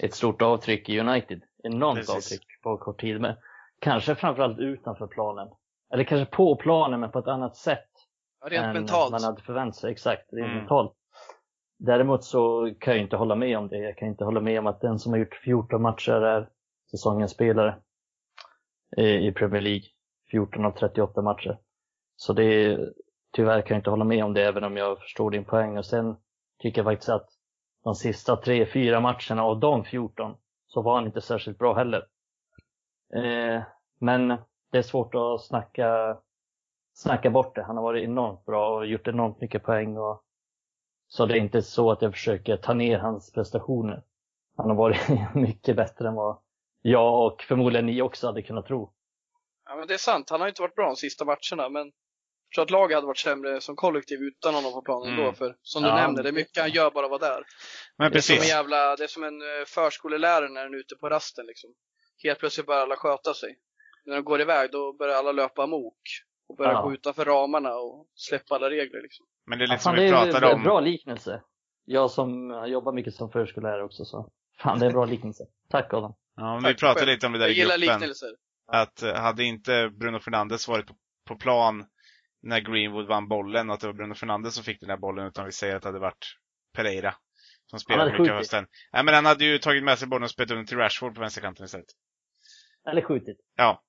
ett 0.04 0.14
stort 0.14 0.42
avtryck 0.42 0.90
i 0.90 1.00
United. 1.00 1.42
Enormt 1.64 1.98
Precis. 1.98 2.16
avtryck 2.16 2.62
på 2.62 2.78
kort 2.78 3.02
tid. 3.02 3.22
Men 3.22 3.36
kanske 3.80 4.16
framförallt 4.16 4.60
utanför 4.60 5.08
planen. 5.08 5.48
Eller 5.94 6.04
kanske 6.04 6.36
på 6.36 6.56
planen 6.56 7.00
men 7.00 7.12
på 7.12 7.20
ett 7.20 7.28
annat 7.28 7.56
sätt. 7.58 7.90
Rent 8.46 8.66
än 8.66 8.74
mentalt. 8.74 9.12
man 9.12 9.24
hade 9.24 9.42
förväntat 9.42 9.76
sig. 9.76 9.92
Exakt, 9.92 10.34
rent 10.34 10.46
Mm. 10.46 10.58
mentalt. 10.58 10.94
Däremot 11.78 12.24
så 12.24 12.74
kan 12.80 12.94
jag 12.94 13.04
inte 13.04 13.18
hålla 13.18 13.36
med 13.36 13.58
om 13.58 13.68
det. 13.68 13.78
Jag 13.78 13.98
kan 13.98 14.08
inte 14.08 14.24
hålla 14.24 14.42
med 14.42 14.60
om 14.60 14.68
att 14.68 14.82
den 14.82 15.00
som 15.00 15.12
har 15.12 15.20
gjort 15.20 15.42
14 15.44 15.82
matcher 15.82 16.12
är 16.12 16.50
säsongens 16.92 17.32
spelare 17.32 17.76
i 18.98 19.32
Premier 19.32 19.62
League. 19.62 19.84
14 20.32 20.66
av 20.66 20.72
38 20.72 21.22
matcher. 21.22 21.58
Så 22.16 22.34
det 22.34 22.80
tyvärr 23.32 23.62
kan 23.62 23.76
jag 23.76 23.80
inte 23.80 23.90
hålla 23.90 24.06
med 24.06 24.24
om 24.24 24.34
det 24.34 24.46
även 24.46 24.64
om 24.64 24.78
jag 24.78 25.00
förstår 25.00 25.32
din 25.32 25.46
poäng. 25.46 25.78
Och 25.78 25.86
sen 25.86 26.16
tycker 26.60 26.80
jag 26.80 26.86
faktiskt 26.86 27.10
att 27.10 27.30
de 27.84 27.96
sista 27.96 28.36
tre, 28.36 28.66
fyra 28.66 29.00
matcherna 29.00 29.44
av 29.44 29.60
de 29.60 29.84
14 29.84 30.36
så 30.68 30.82
var 30.82 30.96
han 30.96 31.06
inte 31.06 31.22
särskilt 31.22 31.58
bra 31.58 31.74
heller. 31.74 32.08
Eh, 33.16 33.64
men 34.00 34.28
det 34.72 34.78
är 34.78 34.82
svårt 34.82 35.16
att 35.16 35.42
snacka, 35.42 36.18
snacka 36.94 37.30
bort 37.30 37.56
det. 37.56 37.64
Han 37.64 37.78
har 37.78 37.84
varit 37.84 38.04
enormt 38.04 38.46
bra 38.46 38.76
och 38.76 38.86
gjort 38.86 39.08
enormt 39.08 39.42
mycket 39.42 39.64
poäng. 39.64 39.98
Och, 39.98 40.24
så 41.08 41.26
det 41.26 41.34
är 41.34 41.38
inte 41.40 41.62
så 41.62 41.92
att 41.92 42.02
jag 42.02 42.14
försöker 42.14 42.58
ta 42.58 42.74
ner 42.74 43.00
hans 43.00 43.32
prestationer. 43.32 44.04
Han 44.58 44.70
har 44.70 44.76
varit 44.76 44.98
mycket 45.36 45.76
bättre 45.76 46.08
än 46.08 46.14
vad 46.16 46.38
jag 46.82 47.26
och 47.26 47.42
förmodligen 47.44 47.86
ni 47.86 48.02
också 48.02 48.28
hade 48.28 48.42
kunnat 48.42 48.66
tro. 48.66 48.94
Ja, 49.66 49.76
men 49.76 49.88
det 49.88 49.94
är 49.94 49.98
sant. 49.98 50.30
Han 50.30 50.42
har 50.42 50.48
inte 50.48 50.62
varit 50.62 50.76
bra 50.76 50.86
de 50.88 50.96
sista 50.96 51.26
matcherna, 51.26 51.70
men 51.70 51.86
jag 51.86 52.56
tror 52.56 52.64
att 52.64 52.72
laget 52.72 52.96
hade 52.96 53.08
varit 53.08 53.18
sämre 53.18 53.62
som 53.62 53.76
kollektiv 53.76 54.22
utan 54.22 54.54
honom 54.56 54.74
på 54.74 54.82
planen 54.82 55.14
Mm. 55.14 55.26
då. 55.26 55.34
För 55.34 55.56
som 55.62 55.84
du 55.84 55.90
Ja. 55.90 55.96
nämnde, 55.96 56.24
det 56.24 56.30
är 56.30 56.34
mycket 56.34 56.62
han 56.62 56.72
gör 56.72 56.92
bara 56.92 57.06
att 57.06 57.10
vara 57.22 57.30
där. 57.32 57.44
Men 57.98 58.12
Det 58.12 58.18
är, 58.18 58.22
som 58.22 58.36
en 58.36 58.48
jävla, 58.48 58.96
det 58.96 59.04
är 59.04 59.08
som 59.08 59.24
en 59.24 59.42
eh, 59.42 59.66
förskolelärare 59.68 60.50
när 60.50 60.64
den 60.64 60.74
är 60.74 60.78
ute 60.78 60.96
på 60.96 61.10
rasten 61.10 61.46
liksom. 61.46 61.70
Helt 62.24 62.40
plötsligt 62.40 62.66
börjar 62.68 62.82
alla 62.82 62.96
sköta 62.96 63.34
sig. 63.34 63.58
När 64.06 64.16
de 64.16 64.24
går 64.24 64.42
iväg 64.42 64.72
då 64.72 64.94
börjar 64.94 65.16
alla 65.16 65.32
löpa 65.32 65.64
amok. 65.64 66.02
Och 66.50 66.56
börjar 66.56 66.74
Ja. 66.74 66.82
gå 66.82 66.94
utanför 66.94 67.26
ramarna 67.26 67.76
och 67.76 68.08
släppa 68.16 68.56
alla 68.56 68.70
regler 68.70 69.02
liksom. 69.02 69.26
Men 69.46 69.60
det 69.60 69.66
är 69.66 69.68
Ja, 69.68 69.74
lite 69.74 69.84
som 69.84 69.90
fan, 69.92 69.96
vi 70.04 70.10
det 70.12 70.18
är 70.18 70.24
pratade 70.26 70.48
en 70.52 70.56
om. 70.58 70.64
bra 70.64 70.80
liknelse. 70.80 71.42
Jag 71.86 72.12
som 72.12 72.50
jobbar 72.68 72.94
mycket 72.94 73.14
som 73.14 73.32
förskollärare 73.32 73.84
också 73.84 74.06
så. 74.06 74.32
Fan, 74.60 74.80
det 74.80 74.86
är 74.86 74.88
en 74.88 74.94
bra 74.94 75.06
liknelse. 75.06 75.44
Tack 75.70 75.94
Adam. 75.94 76.14
Ja, 76.36 76.54
men 76.54 76.64
Tack 76.64 76.72
vi 76.72 76.76
pratade 76.80 77.00
själv. 77.00 77.12
lite 77.12 77.26
om 77.28 77.34
det 77.34 77.40
där 77.40 77.46
Jag 77.48 77.56
i 77.56 77.60
gillar 77.60 77.78
gruppen. 77.78 77.94
liknelser. 78.00 78.30
Att 78.68 79.04
eh, 79.04 79.14
hade 79.16 79.44
inte 79.44 79.90
Bruno 79.90 80.20
Fernandes 80.20 80.68
varit 80.68 80.88
på, 80.88 80.96
på 81.28 81.36
plan 81.36 81.86
när 82.42 82.60
Greenwood 82.60 83.08
vann 83.08 83.28
bollen 83.28 83.70
och 83.70 83.74
att 83.76 83.82
det 83.82 83.88
var 83.88 83.94
Bruno 83.94 84.14
Fernandes 84.16 84.56
som 84.56 84.64
fick 84.64 84.80
den 84.80 84.90
där 84.90 84.98
bollen 84.98 85.28
utan 85.28 85.46
vi 85.46 85.52
säger 85.52 85.76
att 85.76 85.82
det 85.82 85.88
hade 85.88 86.00
varit 86.00 86.26
Pereira 86.76 87.14
som 87.66 87.80
spelade 87.80 88.12
mycket 88.20 88.36
hösten. 88.36 88.68
Nej 88.94 89.04
men 89.04 89.14
han 89.14 89.26
hade 89.26 89.46
ju 89.46 89.58
tagit 89.58 89.84
med 89.84 90.00
sig 90.00 90.08
bollen 90.08 90.24
och 90.24 90.30
spelat 90.30 90.52
under 90.52 90.64
till 90.66 90.78
Rashford 90.78 91.16
på 91.16 91.22
vänsterkanten 91.22 91.66
istället. 91.66 91.86
Eller 92.90 93.02
skjutit. 93.02 93.38
Ja. 93.56 93.84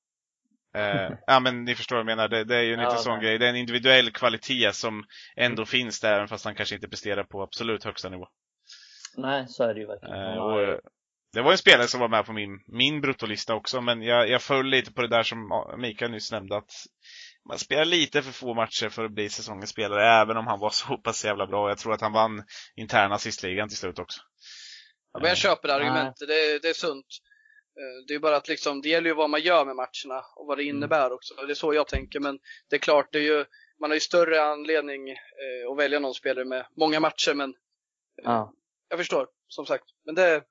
Eh, 0.76 1.10
ja 1.26 1.40
men 1.40 1.64
ni 1.64 1.74
förstår 1.74 1.96
vad 1.96 2.00
jag 2.00 2.06
menar. 2.16 2.28
Det, 2.28 2.44
det 2.44 2.56
är 2.56 2.62
ju 2.62 2.74
en 2.74 2.80
Ja, 2.80 2.88
liten 2.88 3.02
sån 3.02 3.12
nej. 3.18 3.22
grej. 3.22 3.38
Det 3.38 3.44
är 3.46 3.50
en 3.50 3.56
individuell 3.56 4.10
kvalitet 4.12 4.72
som 4.72 5.04
ändå 5.36 5.66
finns 5.66 6.00
där 6.00 6.12
även 6.14 6.28
fast 6.28 6.44
han 6.44 6.54
kanske 6.54 6.74
inte 6.74 6.88
presterar 6.88 7.24
på 7.24 7.42
absolut 7.42 7.84
högsta 7.84 8.08
nivå. 8.08 8.28
Nej, 9.16 9.44
så 9.48 9.64
är 9.64 9.74
det 9.74 9.80
ju 9.80 9.86
verkligen. 9.86 10.14
Eh, 10.16 10.36
och, 10.38 10.60
eh, 10.62 10.78
det 11.32 11.42
var 11.42 11.52
en 11.52 11.58
spelare 11.58 11.86
som 11.88 12.00
var 12.00 12.08
med 12.08 12.26
på 12.26 12.32
min, 12.32 12.50
min 12.66 13.00
bruttolista 13.00 13.54
också, 13.54 13.80
men 13.80 14.02
jag, 14.02 14.28
jag 14.28 14.42
föll 14.42 14.66
lite 14.66 14.92
på 14.92 15.02
det 15.02 15.08
där 15.08 15.22
som 15.22 15.64
Mikael 15.78 16.10
nyss 16.10 16.32
nämnde, 16.32 16.56
att 16.56 16.70
man 17.48 17.58
spelar 17.58 17.84
lite 17.84 18.22
för 18.22 18.32
få 18.32 18.54
matcher 18.54 18.88
för 18.88 19.04
att 19.04 19.12
bli 19.12 19.28
säsongens 19.28 19.70
spelare, 19.70 20.20
även 20.22 20.36
om 20.36 20.46
han 20.46 20.58
var 20.60 20.70
så 20.72 20.96
pass 20.98 21.24
jävla 21.24 21.46
bra. 21.46 21.68
Jag 21.68 21.78
tror 21.78 21.92
att 21.94 22.00
han 22.00 22.12
vann 22.12 22.44
interna 22.76 23.14
assistligan 23.14 23.68
till 23.68 23.78
slut 23.78 23.98
också. 23.98 24.20
Ja, 25.12 25.20
men 25.20 25.28
jag 25.28 25.38
köper 25.38 25.68
det 25.68 25.74
argumentet, 25.74 26.28
det, 26.28 26.34
är- 26.34 26.60
det 26.60 26.68
är 26.68 26.74
sunt. 26.74 27.06
Eh, 27.78 28.04
Det 28.08 28.14
är 28.14 28.18
bara 28.18 28.36
att 28.36 28.48
liksom, 28.48 28.80
det 28.82 28.88
gäller 28.88 29.08
ju 29.10 29.14
vad 29.14 29.30
man 29.30 29.40
gör 29.40 29.64
med 29.64 29.76
matcherna 29.76 30.24
och 30.36 30.46
vad 30.46 30.58
det 30.58 30.62
Mm. 30.62 30.76
innebär 30.76 31.12
också. 31.12 31.34
Det 31.34 31.52
är 31.52 31.54
så 31.54 31.74
jag 31.74 31.88
tänker, 31.88 32.20
men 32.20 32.38
det 32.70 32.76
är 32.76 32.80
klart, 32.80 33.08
det 33.12 33.18
är 33.18 33.22
ju, 33.22 33.44
man 33.80 33.90
har 33.90 33.94
ju 33.94 34.00
större 34.00 34.42
anledning 34.42 35.08
eh, 35.10 35.70
att 35.72 35.78
välja 35.78 35.98
någon 36.00 36.14
spelare 36.14 36.44
med 36.44 36.66
många 36.76 37.00
matcher, 37.00 37.34
men 37.34 37.54
Ja. 38.22 38.52
jag 38.88 38.98
förstår, 38.98 39.28
som 39.48 39.66
sagt. 39.66 39.84
Men 40.04 40.14
det, 40.14 40.44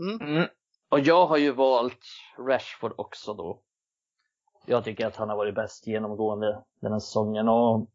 mm. 0.00 0.20
Mm. 0.20 0.48
Och 0.88 1.00
jag 1.00 1.26
har 1.26 1.36
ju 1.36 1.50
valt 1.52 2.00
Rashford 2.48 2.94
också 2.96 3.34
då. 3.34 3.62
Jag 4.66 4.84
tycker 4.84 5.06
att 5.06 5.16
han 5.16 5.28
har 5.28 5.36
varit 5.36 5.54
bäst 5.54 5.86
genomgående 5.86 6.62
den 6.80 6.92
här 6.92 6.98
säsongen 6.98 7.48
och, 7.48 7.90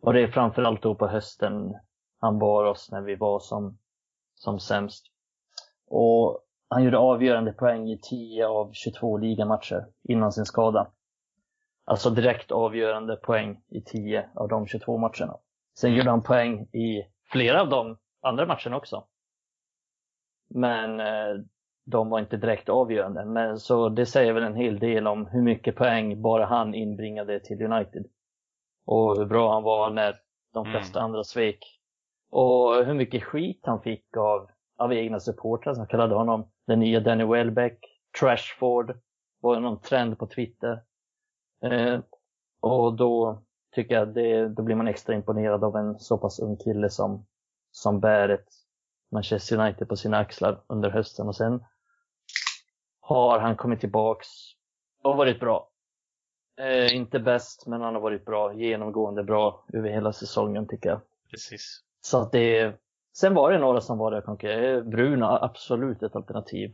och 0.00 0.12
det 0.12 0.20
är 0.20 0.28
framförallt 0.28 0.82
då 0.82 0.94
på 0.94 1.06
hösten 1.06 1.52
han 2.20 2.38
bar 2.38 2.64
oss 2.64 2.90
när 2.90 3.00
vi 3.02 3.14
var 3.16 3.40
som, 3.40 3.78
som 4.34 4.60
sämst. 4.60 5.06
Och 5.86 6.45
han 6.68 6.84
gjorde 6.84 6.98
avgörande 6.98 7.52
poäng 7.52 7.90
i 7.90 7.98
10 7.98 8.46
av 8.46 8.70
22 8.72 9.16
ligamatcher 9.18 9.86
innan 10.08 10.32
sin 10.32 10.44
skada. 10.44 10.90
Alltså 11.84 12.10
direkt 12.10 12.52
avgörande 12.52 13.16
poäng 13.16 13.60
i 13.68 13.80
10 13.80 14.28
av 14.34 14.48
de 14.48 14.66
22 14.66 14.98
matcherna. 14.98 15.38
Sen 15.78 15.94
gjorde 15.94 16.10
han 16.10 16.22
poäng 16.22 16.62
i 16.62 17.02
flera 17.32 17.60
av 17.60 17.68
de 17.68 17.98
andra 18.22 18.46
matcherna 18.46 18.76
också. 18.76 19.04
Men 20.48 21.00
eh, 21.00 21.44
de 21.84 22.08
var 22.10 22.18
inte 22.18 22.36
direkt 22.36 22.68
avgörande. 22.68 23.24
Men 23.24 23.58
så 23.58 23.88
det 23.88 24.06
säger 24.06 24.32
väl 24.32 24.42
en 24.42 24.54
hel 24.56 24.78
del 24.78 25.06
om 25.06 25.26
hur 25.26 25.42
mycket 25.42 25.76
poäng 25.76 26.22
bara 26.22 26.46
han 26.46 26.74
inbringade 26.74 27.40
till 27.40 27.62
United. 27.62 28.06
Och 28.86 29.16
hur 29.18 29.24
bra 29.26 29.52
han 29.52 29.62
var 29.62 29.90
när 29.90 30.16
de 30.52 30.66
Mm. 30.66 30.72
flesta 30.72 31.00
andra 31.00 31.24
svek. 31.24 31.80
Och 32.30 32.84
hur 32.84 32.94
mycket 32.94 33.24
skit 33.24 33.60
han 33.62 33.82
fick 33.82 34.16
av, 34.16 34.50
av 34.76 34.92
egna 34.92 35.20
supportrar 35.20 35.74
som 35.74 35.86
kallade 35.86 36.14
honom 36.14 36.50
den 36.66 36.80
nya 36.80 37.00
Danny 37.00 37.24
Welbeck, 37.24 37.78
Trashford, 38.20 38.98
var 39.40 39.60
någon 39.60 39.80
trend 39.80 40.18
på 40.18 40.26
Twitter. 40.26 40.82
Eh, 41.62 42.00
och 42.60 42.96
då 42.96 43.42
tycker 43.74 43.94
jag 43.94 44.14
det, 44.14 44.48
då 44.48 44.62
blir 44.62 44.76
man 44.76 44.88
extra 44.88 45.14
imponerad 45.14 45.64
av 45.64 45.76
en 45.76 45.98
så 45.98 46.18
pass 46.18 46.38
ung 46.38 46.56
kille 46.56 46.90
som, 46.90 47.26
som 47.70 48.00
bär 48.00 48.28
ett 48.28 48.48
Manchester 49.10 49.60
United 49.60 49.88
på 49.88 49.96
sina 49.96 50.18
axlar 50.18 50.60
under 50.66 50.90
hösten 50.90 51.28
och 51.28 51.36
sen 51.36 51.64
har 53.00 53.38
han 53.38 53.56
kommit 53.56 53.80
tillbaks 53.80 54.28
och 55.02 55.16
varit 55.16 55.40
bra. 55.40 55.70
Eh, 56.60 56.96
inte 56.96 57.18
bäst, 57.18 57.66
men 57.66 57.80
han 57.80 57.94
har 57.94 58.02
varit 58.02 58.24
bra, 58.24 58.54
genomgående 58.54 59.24
bra 59.24 59.64
över 59.72 59.90
hela 59.90 60.12
säsongen 60.12 60.68
tycker 60.68 60.88
jag. 60.88 61.00
Precis. 61.30 61.82
Så 62.00 62.22
att 62.22 62.32
det, 62.32 62.74
sen 63.20 63.34
var 63.34 63.52
det 63.52 63.58
några 63.58 63.80
som 63.80 63.98
var 63.98 64.10
där 64.10 64.20
konkurrerade. 64.20 64.82
Bruno, 64.82 65.24
absolut 65.24 66.02
ett 66.02 66.16
alternativ. 66.16 66.70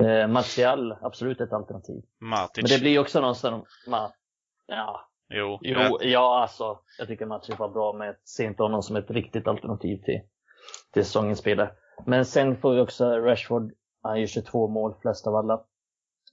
Eh, 0.00 0.26
Martial, 0.28 0.96
absolut 1.02 1.40
ett 1.40 1.52
alternativ. 1.52 2.02
Matic. 2.20 2.56
Men 2.62 2.64
det 2.70 2.80
blir 2.80 2.90
ju 2.90 2.98
också 2.98 3.20
någonstans, 3.20 3.64
ma, 3.88 4.10
ja, 4.66 5.00
Jo. 5.28 5.58
jo, 5.62 5.78
jag- 5.80 6.04
ja 6.04 6.40
alltså, 6.42 6.78
jag 6.98 7.08
tycker 7.08 7.26
Matip 7.26 7.58
var 7.58 7.68
bra 7.68 7.92
men 7.92 8.06
jag 8.06 8.16
ser 8.28 8.44
inte 8.44 8.62
honom 8.62 8.82
som 8.82 8.96
ett 8.96 9.10
riktigt 9.10 9.48
alternativ 9.48 9.96
till, 10.02 10.20
till 10.92 11.04
säsongens 11.04 11.38
spelare. 11.38 11.70
Men 12.06 12.24
sen 12.24 12.56
får 12.56 12.74
vi 12.74 12.80
också 12.80 13.10
Rashford, 13.18 13.72
han 14.02 14.20
gör 14.20 14.26
22 14.26 14.68
mål, 14.68 14.94
flest 15.02 15.26
av 15.26 15.36
alla. 15.36 15.54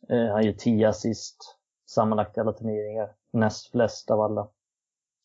Eh, 0.09 0.31
han 0.31 0.43
gör 0.43 0.53
10 0.53 0.89
assist, 0.89 1.57
sammanlagt 1.89 2.37
i 2.37 2.39
alla 2.39 2.53
turneringar, 2.53 3.09
näst 3.33 3.71
flest 3.71 4.11
av 4.11 4.21
alla. 4.21 4.47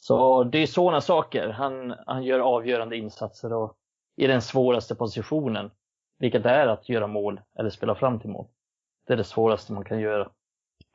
Så 0.02 0.44
det 0.44 0.58
är 0.58 0.66
sådana 0.66 1.00
saker. 1.00 1.48
Han, 1.48 1.94
han 2.06 2.22
gör 2.22 2.38
avgörande 2.40 2.96
insatser 2.96 3.52
och 3.52 3.76
i 4.20 4.26
den 4.26 4.42
svåraste 4.42 4.94
positionen, 4.94 5.70
vilket 6.18 6.46
är 6.46 6.66
att 6.66 6.88
göra 6.88 7.06
mål 7.06 7.40
eller 7.58 7.70
spela 7.70 7.94
fram 7.94 8.20
till 8.20 8.30
mål. 8.30 8.46
Det 9.06 9.12
är 9.12 9.16
det 9.16 9.24
svåraste 9.24 9.72
man 9.72 9.84
kan 9.84 10.00
göra. 10.00 10.30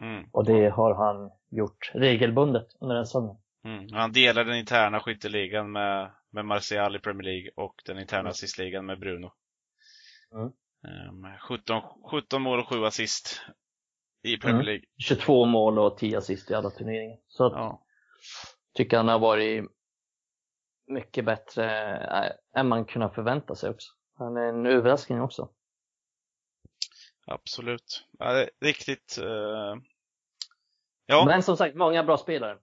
Mm. 0.02 0.26
Och 0.32 0.46
det 0.46 0.70
har 0.70 0.94
han 0.96 1.32
gjort 1.50 1.92
regelbundet 1.94 2.68
under 2.80 2.96
den 2.96 3.06
säsongen. 3.06 3.36
Mm. 3.66 3.88
Han 3.94 4.12
delar 4.12 4.46
den 4.46 4.58
interna 4.58 5.00
skytteligan 5.00 5.72
med, 5.72 6.12
med 6.32 6.46
Martial 6.46 6.96
i 6.96 7.00
Premier 7.00 7.24
League 7.24 7.50
och 7.56 7.76
den 7.86 8.00
interna 8.00 8.20
Mm. 8.20 8.30
assistligan 8.30 8.86
med 8.86 9.00
Bruno. 9.00 9.32
Mm. 10.34 10.46
Eh, 11.26 11.38
17, 11.50 11.82
17 12.12 12.42
mål 12.42 12.60
och 12.60 12.68
7 12.70 12.86
assist 12.86 13.42
i 14.24 14.38
Premier 14.38 14.56
Mm. 14.62 14.66
League. 14.66 14.84
22 14.98 15.46
mål 15.46 15.80
och 15.80 15.98
10 15.98 16.18
assist 16.18 16.52
i 16.52 16.54
alla 16.54 16.70
turneringar. 16.70 17.18
Så 17.28 17.44
Ja. 17.44 17.82
tycker 18.74 18.98
han 18.98 19.08
har 19.08 19.20
varit 19.20 19.66
mycket 20.88 21.26
bättre 21.26 21.66
äh, 22.54 22.60
än 22.60 22.68
man 22.68 22.86
kunnat 22.86 23.16
förvänta 23.16 23.56
sig 23.56 23.70
också. 23.70 23.92
Han 24.18 24.38
är 24.38 24.42
en 24.50 24.66
överraskning 24.66 25.22
också. 25.22 25.50
Absolut. 27.28 28.06
Ja, 28.20 28.34
det 28.34 28.42
är 28.44 28.50
riktigt. 28.66 29.18
eh, 29.18 29.76
Ja. 31.08 31.26
Men 31.26 31.44
som 31.44 31.58
sagt, 31.58 31.76
många 31.76 32.04
bra 32.04 32.18
spelare. 32.18 32.52
Mm. 32.52 32.62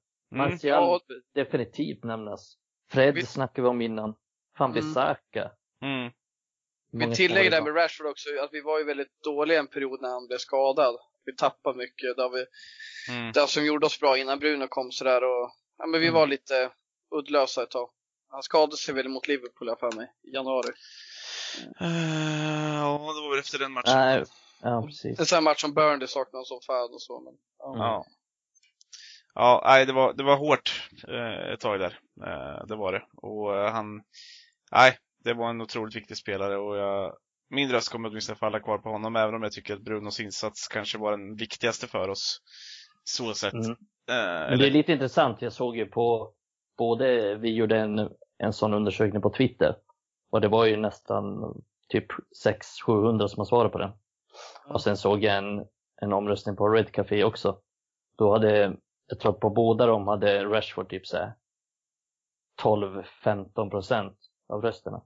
Martial 0.51 0.83
Ja, 0.83 1.01
definitivt 1.35 2.05
nämnas. 2.05 2.57
Fred 2.91 3.15
Vi- 3.15 3.27
snackade 3.27 3.63
vi 3.63 3.69
om 3.69 3.81
innan. 3.81 4.15
Fan 4.59 4.71
Mm. 4.71 4.75
Bissaka. 4.75 5.53
Mm. 5.83 6.13
Många 6.93 7.07
vi 7.09 7.15
tillägger 7.15 7.51
där 7.51 7.63
med 7.63 7.77
Rashford 7.77 8.07
också, 8.07 8.29
att 8.45 8.53
vi 8.53 8.61
var 8.61 8.79
ju 8.79 8.85
väldigt 8.85 9.23
dåliga 9.25 9.59
en 9.59 9.67
period 9.67 10.01
när 10.03 10.09
han 10.09 10.27
blev 10.27 10.39
skadad. 10.39 10.97
Vi 11.25 11.37
tappade 11.37 11.79
mycket. 11.79 12.17
Det, 12.17 12.29
vi, 12.29 12.47
Mm. 13.15 13.33
det 13.33 13.47
som 13.47 13.65
gjorde 13.65 13.87
oss 13.87 14.01
bra 14.01 14.19
innan 14.19 14.39
Bruno 14.39 14.67
kom 14.69 14.93
sådär 14.93 15.25
och 15.25 15.51
ja, 15.79 15.87
men 15.87 16.01
vi 16.01 16.07
Mm. 16.07 16.15
var 16.15 16.27
lite 16.27 16.73
uddlösa 17.15 17.63
ett 17.63 17.71
tag. 17.71 17.91
Han 18.33 18.43
skadade 18.43 18.77
sig 18.77 18.95
väl 18.95 19.09
mot 19.09 19.29
Liverpool, 19.29 19.69
jag 19.69 19.79
för 19.81 19.97
mig, 19.97 20.13
i 20.23 20.31
januari. 20.35 20.69
Eh, 21.81 22.75
ja, 22.75 23.13
det 23.15 23.21
var 23.23 23.31
väl 23.31 23.39
efter 23.41 23.59
den 23.59 23.73
matchen. 23.73 23.95
Nej, 23.95 24.25
ja 24.63 24.83
precis. 24.87 25.21
En 25.21 25.27
sån 25.27 25.37
här 25.37 25.43
match 25.43 25.61
som 25.61 25.75
Burnley 25.75 26.09
saknade 26.09 26.45
som 26.45 26.61
fan 26.67 26.95
och 26.95 27.03
så. 27.03 27.21
Men, 27.21 27.35
Ja. 27.59 28.07
Ja, 29.35 29.63
nej, 29.65 29.87
det 29.87 29.93
var, 29.93 30.13
det 30.13 30.23
var 30.23 30.37
hårt 30.37 30.91
eh, 31.09 31.53
ett 31.53 31.61
tag 31.61 31.81
där. 31.81 31.99
Eh, 32.27 32.67
det 32.67 32.77
var 32.77 32.93
det. 32.93 33.03
Och 33.17 33.57
eh, 33.57 33.73
han, 33.73 34.03
nej, 34.73 34.97
det 35.25 35.35
var 35.35 35.51
en 35.51 35.61
otroligt 35.61 35.97
viktig 35.97 36.17
spelare 36.17 36.59
och 36.59 36.77
jag, 36.77 37.17
min 37.51 37.71
röst 37.73 37.89
kommer 37.89 38.09
åtminstone 38.09 38.39
falla 38.39 38.61
kvar 38.61 38.79
på 38.79 38.89
honom, 38.89 39.17
även 39.17 39.35
om 39.35 39.43
jag 39.43 39.53
tycker 39.53 39.75
att 39.75 39.83
Brunos 39.83 40.21
insats 40.21 40.69
kanske 40.69 40.99
var 40.99 41.11
den 41.11 41.37
viktigaste 41.37 41.87
för 41.87 42.09
oss. 42.09 42.41
Så 43.05 43.35
sett. 43.35 43.53
Mm. 43.53 43.71
Eh, 43.71 44.51
Men 44.51 44.59
det 44.59 44.67
är 44.67 44.71
lite 44.71 44.93
intressant. 44.93 45.43
Jag 45.43 45.53
såg 45.53 45.77
ju 45.77 45.87
på 45.87 46.33
både, 46.79 47.35
vi 47.35 47.55
gjorde 47.55 47.79
en, 47.79 48.11
en 48.43 48.53
sån 48.53 48.75
undersökning 48.75 49.23
på 49.23 49.31
Twitter 49.31 49.77
och 50.31 50.41
det 50.41 50.49
var 50.49 50.65
ju 50.67 50.77
nästan 50.77 51.55
typ 51.89 52.07
600-700 52.47 53.27
som 53.27 53.39
har 53.41 53.45
svarat 53.45 53.73
på 53.73 53.79
den. 53.79 53.91
Och 54.69 54.83
sen 54.83 54.97
såg 54.97 55.23
jag 55.25 55.37
en, 55.37 55.67
en 56.03 56.13
omröstning 56.13 56.57
på 56.57 56.69
Red 56.69 56.93
Café 56.93 57.25
också. 57.25 57.59
Då 58.17 58.33
hade, 58.33 58.77
jag 59.07 59.21
tror 59.21 59.33
att 59.33 59.41
på 59.41 59.51
båda 59.51 59.87
de 59.87 60.09
hade 60.09 60.45
Rashford 60.45 60.89
typ 60.91 61.07
så 61.07 61.17
här 61.17 61.33
12-15 62.63 63.71
procent 63.71 64.19
av 64.49 64.63
rösterna. 64.63 65.03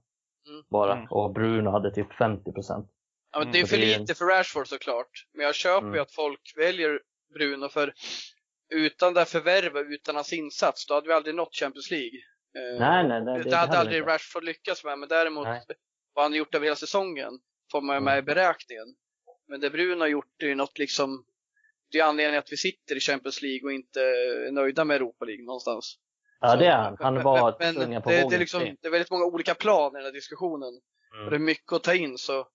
Mm. 0.49 0.63
Bara. 0.69 0.93
Mm. 0.93 1.07
Och 1.09 1.33
Bruno 1.33 1.69
hade 1.69 1.91
typ 1.93 2.13
50 2.13 2.51
procent. 2.51 2.91
ja, 3.31 3.39
men 3.39 3.47
Mm, 3.47 3.51
det 3.53 3.59
är 3.59 3.63
så 3.63 3.67
för 3.67 3.77
det 3.77 3.93
är- 3.93 3.99
lite 3.99 4.15
för 4.15 4.25
Rashford 4.25 4.67
såklart. 4.67 5.27
Men 5.33 5.45
jag 5.45 5.55
köper 5.55 5.85
ju 5.87 5.91
Mm. 5.91 6.01
att 6.01 6.11
folk 6.11 6.53
väljer 6.57 7.01
Bruno 7.33 7.69
för 7.69 7.93
utan 8.69 9.13
det 9.13 9.19
här 9.19 9.25
förvärvet, 9.25 9.85
utan 9.89 10.15
hans 10.15 10.33
insats, 10.33 10.85
då 10.87 10.93
hade 10.93 11.07
vi 11.07 11.13
aldrig 11.13 11.35
nått 11.35 11.55
Champions 11.55 11.91
League. 11.91 12.19
Eh, 12.55 12.79
Nej, 12.79 13.07
nej, 13.07 13.21
nej. 13.23 13.37
Det, 13.37 13.43
det, 13.43 13.49
det 13.49 13.55
hade 13.55 13.77
aldrig. 13.77 14.07
Rashford 14.07 14.43
lyckats 14.43 14.83
med, 14.83 14.99
men 14.99 15.09
däremot 15.09 15.47
Nej. 15.47 15.61
vad 16.13 16.25
han 16.25 16.31
har 16.31 16.37
gjort 16.37 16.55
över 16.55 16.65
hela 16.65 16.75
säsongen 16.75 17.31
får 17.71 17.81
man 17.81 17.95
ju 17.95 17.99
med 17.99 18.19
i 18.19 18.21
beräkningen. 18.21 18.85
Men 19.47 19.59
det 19.59 19.69
Bruno 19.69 19.99
har 19.99 20.07
gjort 20.07 20.43
är 20.43 20.47
ju 20.47 20.55
något 20.55 20.77
liksom, 20.79 21.25
det 21.91 21.99
är 21.99 22.03
anledningen 22.03 22.39
att 22.39 22.51
vi 22.51 22.57
sitter 22.57 22.95
i 22.95 22.99
Champions 22.99 23.41
League 23.41 23.61
och 23.63 23.73
inte 23.73 24.01
är 24.01 24.51
nöjda 24.51 24.85
med 24.85 24.95
Europa 24.95 25.25
League 25.25 25.45
någonstans. 25.45 25.97
Ja, 26.39 26.55
det 26.55 26.65
är 26.65 26.75
han. 26.77 26.97
Han 26.99 27.23
var 27.23 27.55
men, 27.59 27.75
tvungen 27.75 28.01
på 28.01 28.09
det, 28.09 28.29
det, 28.29 28.35
är 28.35 28.39
liksom, 28.39 28.75
det 28.81 28.87
är 28.87 28.91
väldigt 28.91 29.11
många 29.11 29.25
olika 29.25 29.55
plan 29.55 29.91
i 29.91 29.97
den 29.97 30.05
här 30.05 30.11
diskussionen. 30.11 30.73
Och 31.11 31.17
det 31.29 31.35
är 31.35 31.39
Mm. 31.39 31.43
mycket 31.45 31.73
att 31.73 31.83
ta 31.83 31.93
in 31.93 32.17
så 32.17 32.47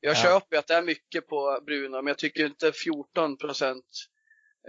jag 0.00 0.10
Ja. 0.16 0.22
köper 0.22 0.56
att 0.56 0.66
det 0.66 0.74
är 0.74 0.82
mycket 0.82 1.26
på 1.26 1.60
Bruno, 1.66 1.96
men 1.96 2.06
jag 2.06 2.18
tycker 2.18 2.46
inte 2.46 2.72
14 2.72 3.36
procent 3.36 3.84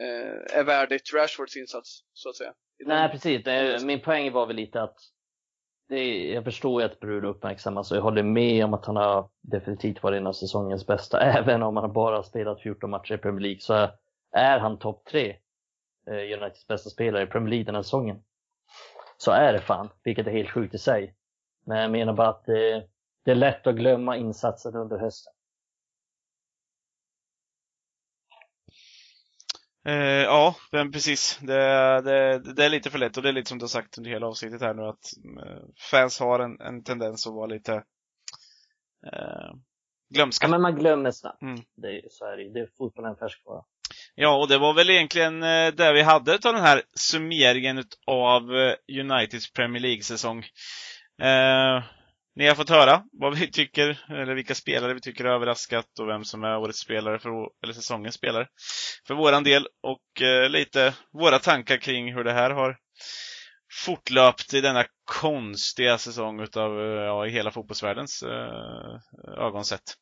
eh, 0.01 0.57
är 0.59 0.63
värdigt 0.63 1.13
Rashfords 1.13 1.57
insats, 1.57 2.01
så 2.13 2.29
att 2.29 2.35
säga. 2.35 2.53
Nej, 2.85 3.09
precis. 3.09 3.43
Det, 3.43 3.85
min 3.85 4.01
poäng 4.01 4.31
var 4.31 4.45
väl 4.45 4.55
lite 4.55 4.81
att 4.81 4.99
det, 5.89 6.31
jag 6.33 6.43
förstår 6.43 6.81
ju 6.81 6.85
att 6.85 6.99
Bruno 6.99 7.27
uppmärksammas 7.27 7.91
och 7.91 7.97
jag 7.97 8.01
håller 8.01 8.23
med 8.23 8.65
om 8.65 8.73
att 8.73 8.85
han 8.85 8.95
har 8.95 9.29
definitivt 9.41 10.03
varit 10.03 10.17
en 10.17 10.27
av 10.27 10.33
säsongens 10.33 10.87
bästa. 10.87 11.19
Även 11.37 11.63
om 11.63 11.77
han 11.77 11.93
bara 11.93 12.23
spelat 12.23 12.61
14 12.61 12.89
matcher 12.89 13.13
i 13.13 13.17
Premier 13.17 13.41
League 13.41 13.59
så 13.59 13.89
är 14.31 14.59
han 14.59 14.79
topp 14.79 15.05
tre 15.05 15.35
eh, 16.09 16.13
Uniteds 16.13 16.67
bästa 16.67 16.89
spelare 16.89 17.23
i 17.23 17.27
Premier 17.27 17.49
League 17.49 17.65
den 17.65 17.75
här 17.75 17.81
säsongen. 17.81 18.23
Så 19.17 19.31
är 19.31 19.53
det 19.53 19.61
fan, 19.61 19.89
vilket 20.03 20.27
är 20.27 20.31
helt 20.31 20.49
sjukt 20.49 20.73
i 20.73 20.77
sig. 20.77 21.15
Men 21.65 21.77
jag 21.77 21.91
menar 21.91 22.13
bara 22.13 22.29
att 22.29 22.45
det, 22.45 22.87
det 23.25 23.31
är 23.31 23.35
lätt 23.35 23.67
att 23.67 23.75
glömma 23.75 24.17
insatsen 24.17 24.75
under 24.75 24.97
hösten. 24.97 25.33
Eh, 29.87 30.23
ja, 30.23 30.55
men 30.71 30.91
precis. 30.91 31.39
Det, 31.41 31.53
det, 32.01 32.39
det 32.53 32.65
är 32.65 32.69
lite 32.69 32.89
för 32.89 32.97
lätt 32.99 33.17
och 33.17 33.23
det 33.23 33.29
är 33.29 33.33
lite 33.33 33.49
som 33.49 33.57
du 33.57 33.63
har 33.63 33.67
sagt 33.67 33.97
under 33.97 34.11
hela 34.11 34.27
avsnittet 34.27 34.61
här 34.61 34.73
nu 34.73 34.81
att 34.83 35.05
eh, 35.47 35.63
fans 35.91 36.19
har 36.19 36.39
en, 36.39 36.59
en 36.61 36.83
tendens 36.83 37.27
att 37.27 37.33
vara 37.33 37.45
lite 37.47 37.73
eh, 39.13 39.53
glömska. 40.13 40.45
Ja, 40.45 40.49
men 40.51 40.61
man 40.61 40.75
glömmer 40.75 41.11
snabbt. 41.11 41.41
Mm. 41.41 41.59
Det, 41.81 41.87
är- 41.87 42.07
så 42.09 42.25
är 42.25 42.37
det 42.37 42.43
ju. 42.43 42.49
Det 42.49 42.59
är 42.59 42.69
fotbollen 42.77 43.15
färskvara. 43.15 43.63
Ja, 44.15 44.37
och 44.41 44.47
det 44.47 44.57
var 44.57 44.73
väl 44.73 44.89
egentligen 44.89 45.43
eh, 45.43 45.67
där 45.73 45.93
vi 45.93 46.01
hade 46.01 46.33
av 46.33 46.39
den 46.53 46.61
här 46.61 46.81
summeringen 46.93 47.83
av 48.07 48.55
eh, 48.55 48.73
Uniteds 49.01 49.53
Premier 49.53 49.81
League-säsong. 49.81 50.39
Eh, 51.21 51.83
ni 52.37 52.47
har 52.47 52.55
fått 52.55 52.69
höra 52.69 53.03
vad 53.11 53.37
vi 53.37 53.51
tycker, 53.51 54.05
eller 54.09 54.35
vilka 54.35 54.55
spelare 54.55 54.93
vi 54.93 54.99
tycker 54.99 55.25
har 55.25 55.35
överraskat 55.35 55.99
och 55.99 56.07
vem 56.07 56.23
som 56.23 56.43
är 56.43 56.57
årets 56.57 56.79
spelare, 56.79 57.19
för, 57.19 57.29
eller 57.63 57.73
säsongens 57.73 58.15
spelare, 58.15 58.47
för 59.07 59.13
våran 59.13 59.43
del. 59.43 59.67
Och 59.83 60.21
eh, 60.21 60.49
lite 60.49 60.93
våra 61.11 61.39
tankar 61.39 61.77
kring 61.77 62.13
hur 62.13 62.23
det 62.23 62.33
här 62.33 62.49
har 62.49 62.77
fortlöpt 63.85 64.53
i 64.53 64.61
denna 64.61 64.85
konstiga 65.05 65.97
säsong 65.97 66.39
utav, 66.39 66.79
eh, 66.79 66.85
ja, 66.85 67.27
i 67.27 67.29
hela 67.29 67.51
fotbollsvärldens 67.51 68.23
eh, 68.23 68.99
ögonsätt. 69.37 69.93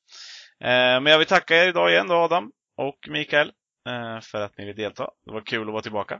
Eh, 0.63 1.01
men 1.01 1.05
jag 1.05 1.17
vill 1.17 1.27
tacka 1.27 1.63
er 1.63 1.67
idag 1.67 1.91
igen 1.91 2.07
då, 2.07 2.15
Adam 2.15 2.51
och 2.77 2.99
Mikael 3.09 3.47
eh, 3.89 4.19
för 4.21 4.41
att 4.41 4.57
ni 4.57 4.65
vill 4.65 4.75
delta. 4.75 5.11
Det 5.25 5.31
var 5.31 5.41
kul 5.41 5.67
att 5.67 5.73
vara 5.73 5.81
tillbaka. 5.81 6.15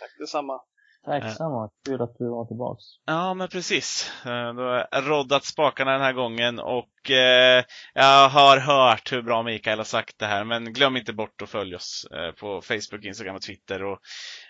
Tack 0.00 0.18
detsamma. 0.18 0.60
Tack 1.04 1.24
Ja. 1.24 1.30
samma. 1.30 1.70
Kul 1.86 2.02
att 2.02 2.18
du 2.18 2.28
var 2.28 2.44
tillbaks. 2.44 2.82
Ja, 3.06 3.34
men 3.34 3.48
precis. 3.48 4.12
Eh, 4.26 4.54
Du 4.54 4.62
har 4.62 5.02
roddat 5.02 5.44
spakarna 5.44 5.92
den 5.92 6.00
här 6.00 6.12
gången 6.12 6.58
och 6.60 7.10
eh, 7.10 7.64
jag 7.94 8.28
har 8.28 8.58
hört 8.58 9.12
hur 9.12 9.22
bra 9.22 9.42
Mikael 9.42 9.78
har 9.78 9.84
sagt 9.84 10.18
det 10.18 10.26
här, 10.26 10.44
men 10.44 10.72
glöm 10.72 10.96
inte 10.96 11.12
bort 11.12 11.42
att 11.42 11.48
följa 11.48 11.76
oss 11.76 12.06
eh, 12.14 12.32
på 12.32 12.60
Facebook, 12.60 13.04
Instagram 13.04 13.36
och 13.36 13.42
Twitter. 13.42 13.84
Och 13.84 13.98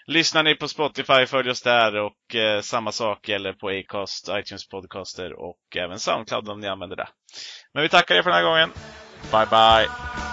lyssnar 0.06 0.42
ni 0.42 0.54
på 0.54 0.68
Spotify, 0.68 1.26
följ 1.26 1.50
oss 1.50 1.62
där 1.62 1.96
och 1.96 2.34
eh, 2.34 2.60
samma 2.60 2.92
sak 2.92 3.28
gäller 3.28 3.52
på 3.52 3.68
Acast, 3.68 4.28
iTunes 4.30 4.68
Podcaster 4.68 5.32
och 5.40 5.76
även 5.76 5.98
Soundcloud 5.98 6.48
om 6.48 6.60
ni 6.60 6.68
använder 6.68 6.96
det. 6.96 7.08
Men 7.74 7.82
vi 7.82 7.88
tackar 7.88 8.14
er 8.14 8.22
för 8.22 8.30
den 8.30 8.38
här 8.38 8.50
gången. 8.50 8.70
Bye 9.32 9.46
bye! 9.46 10.31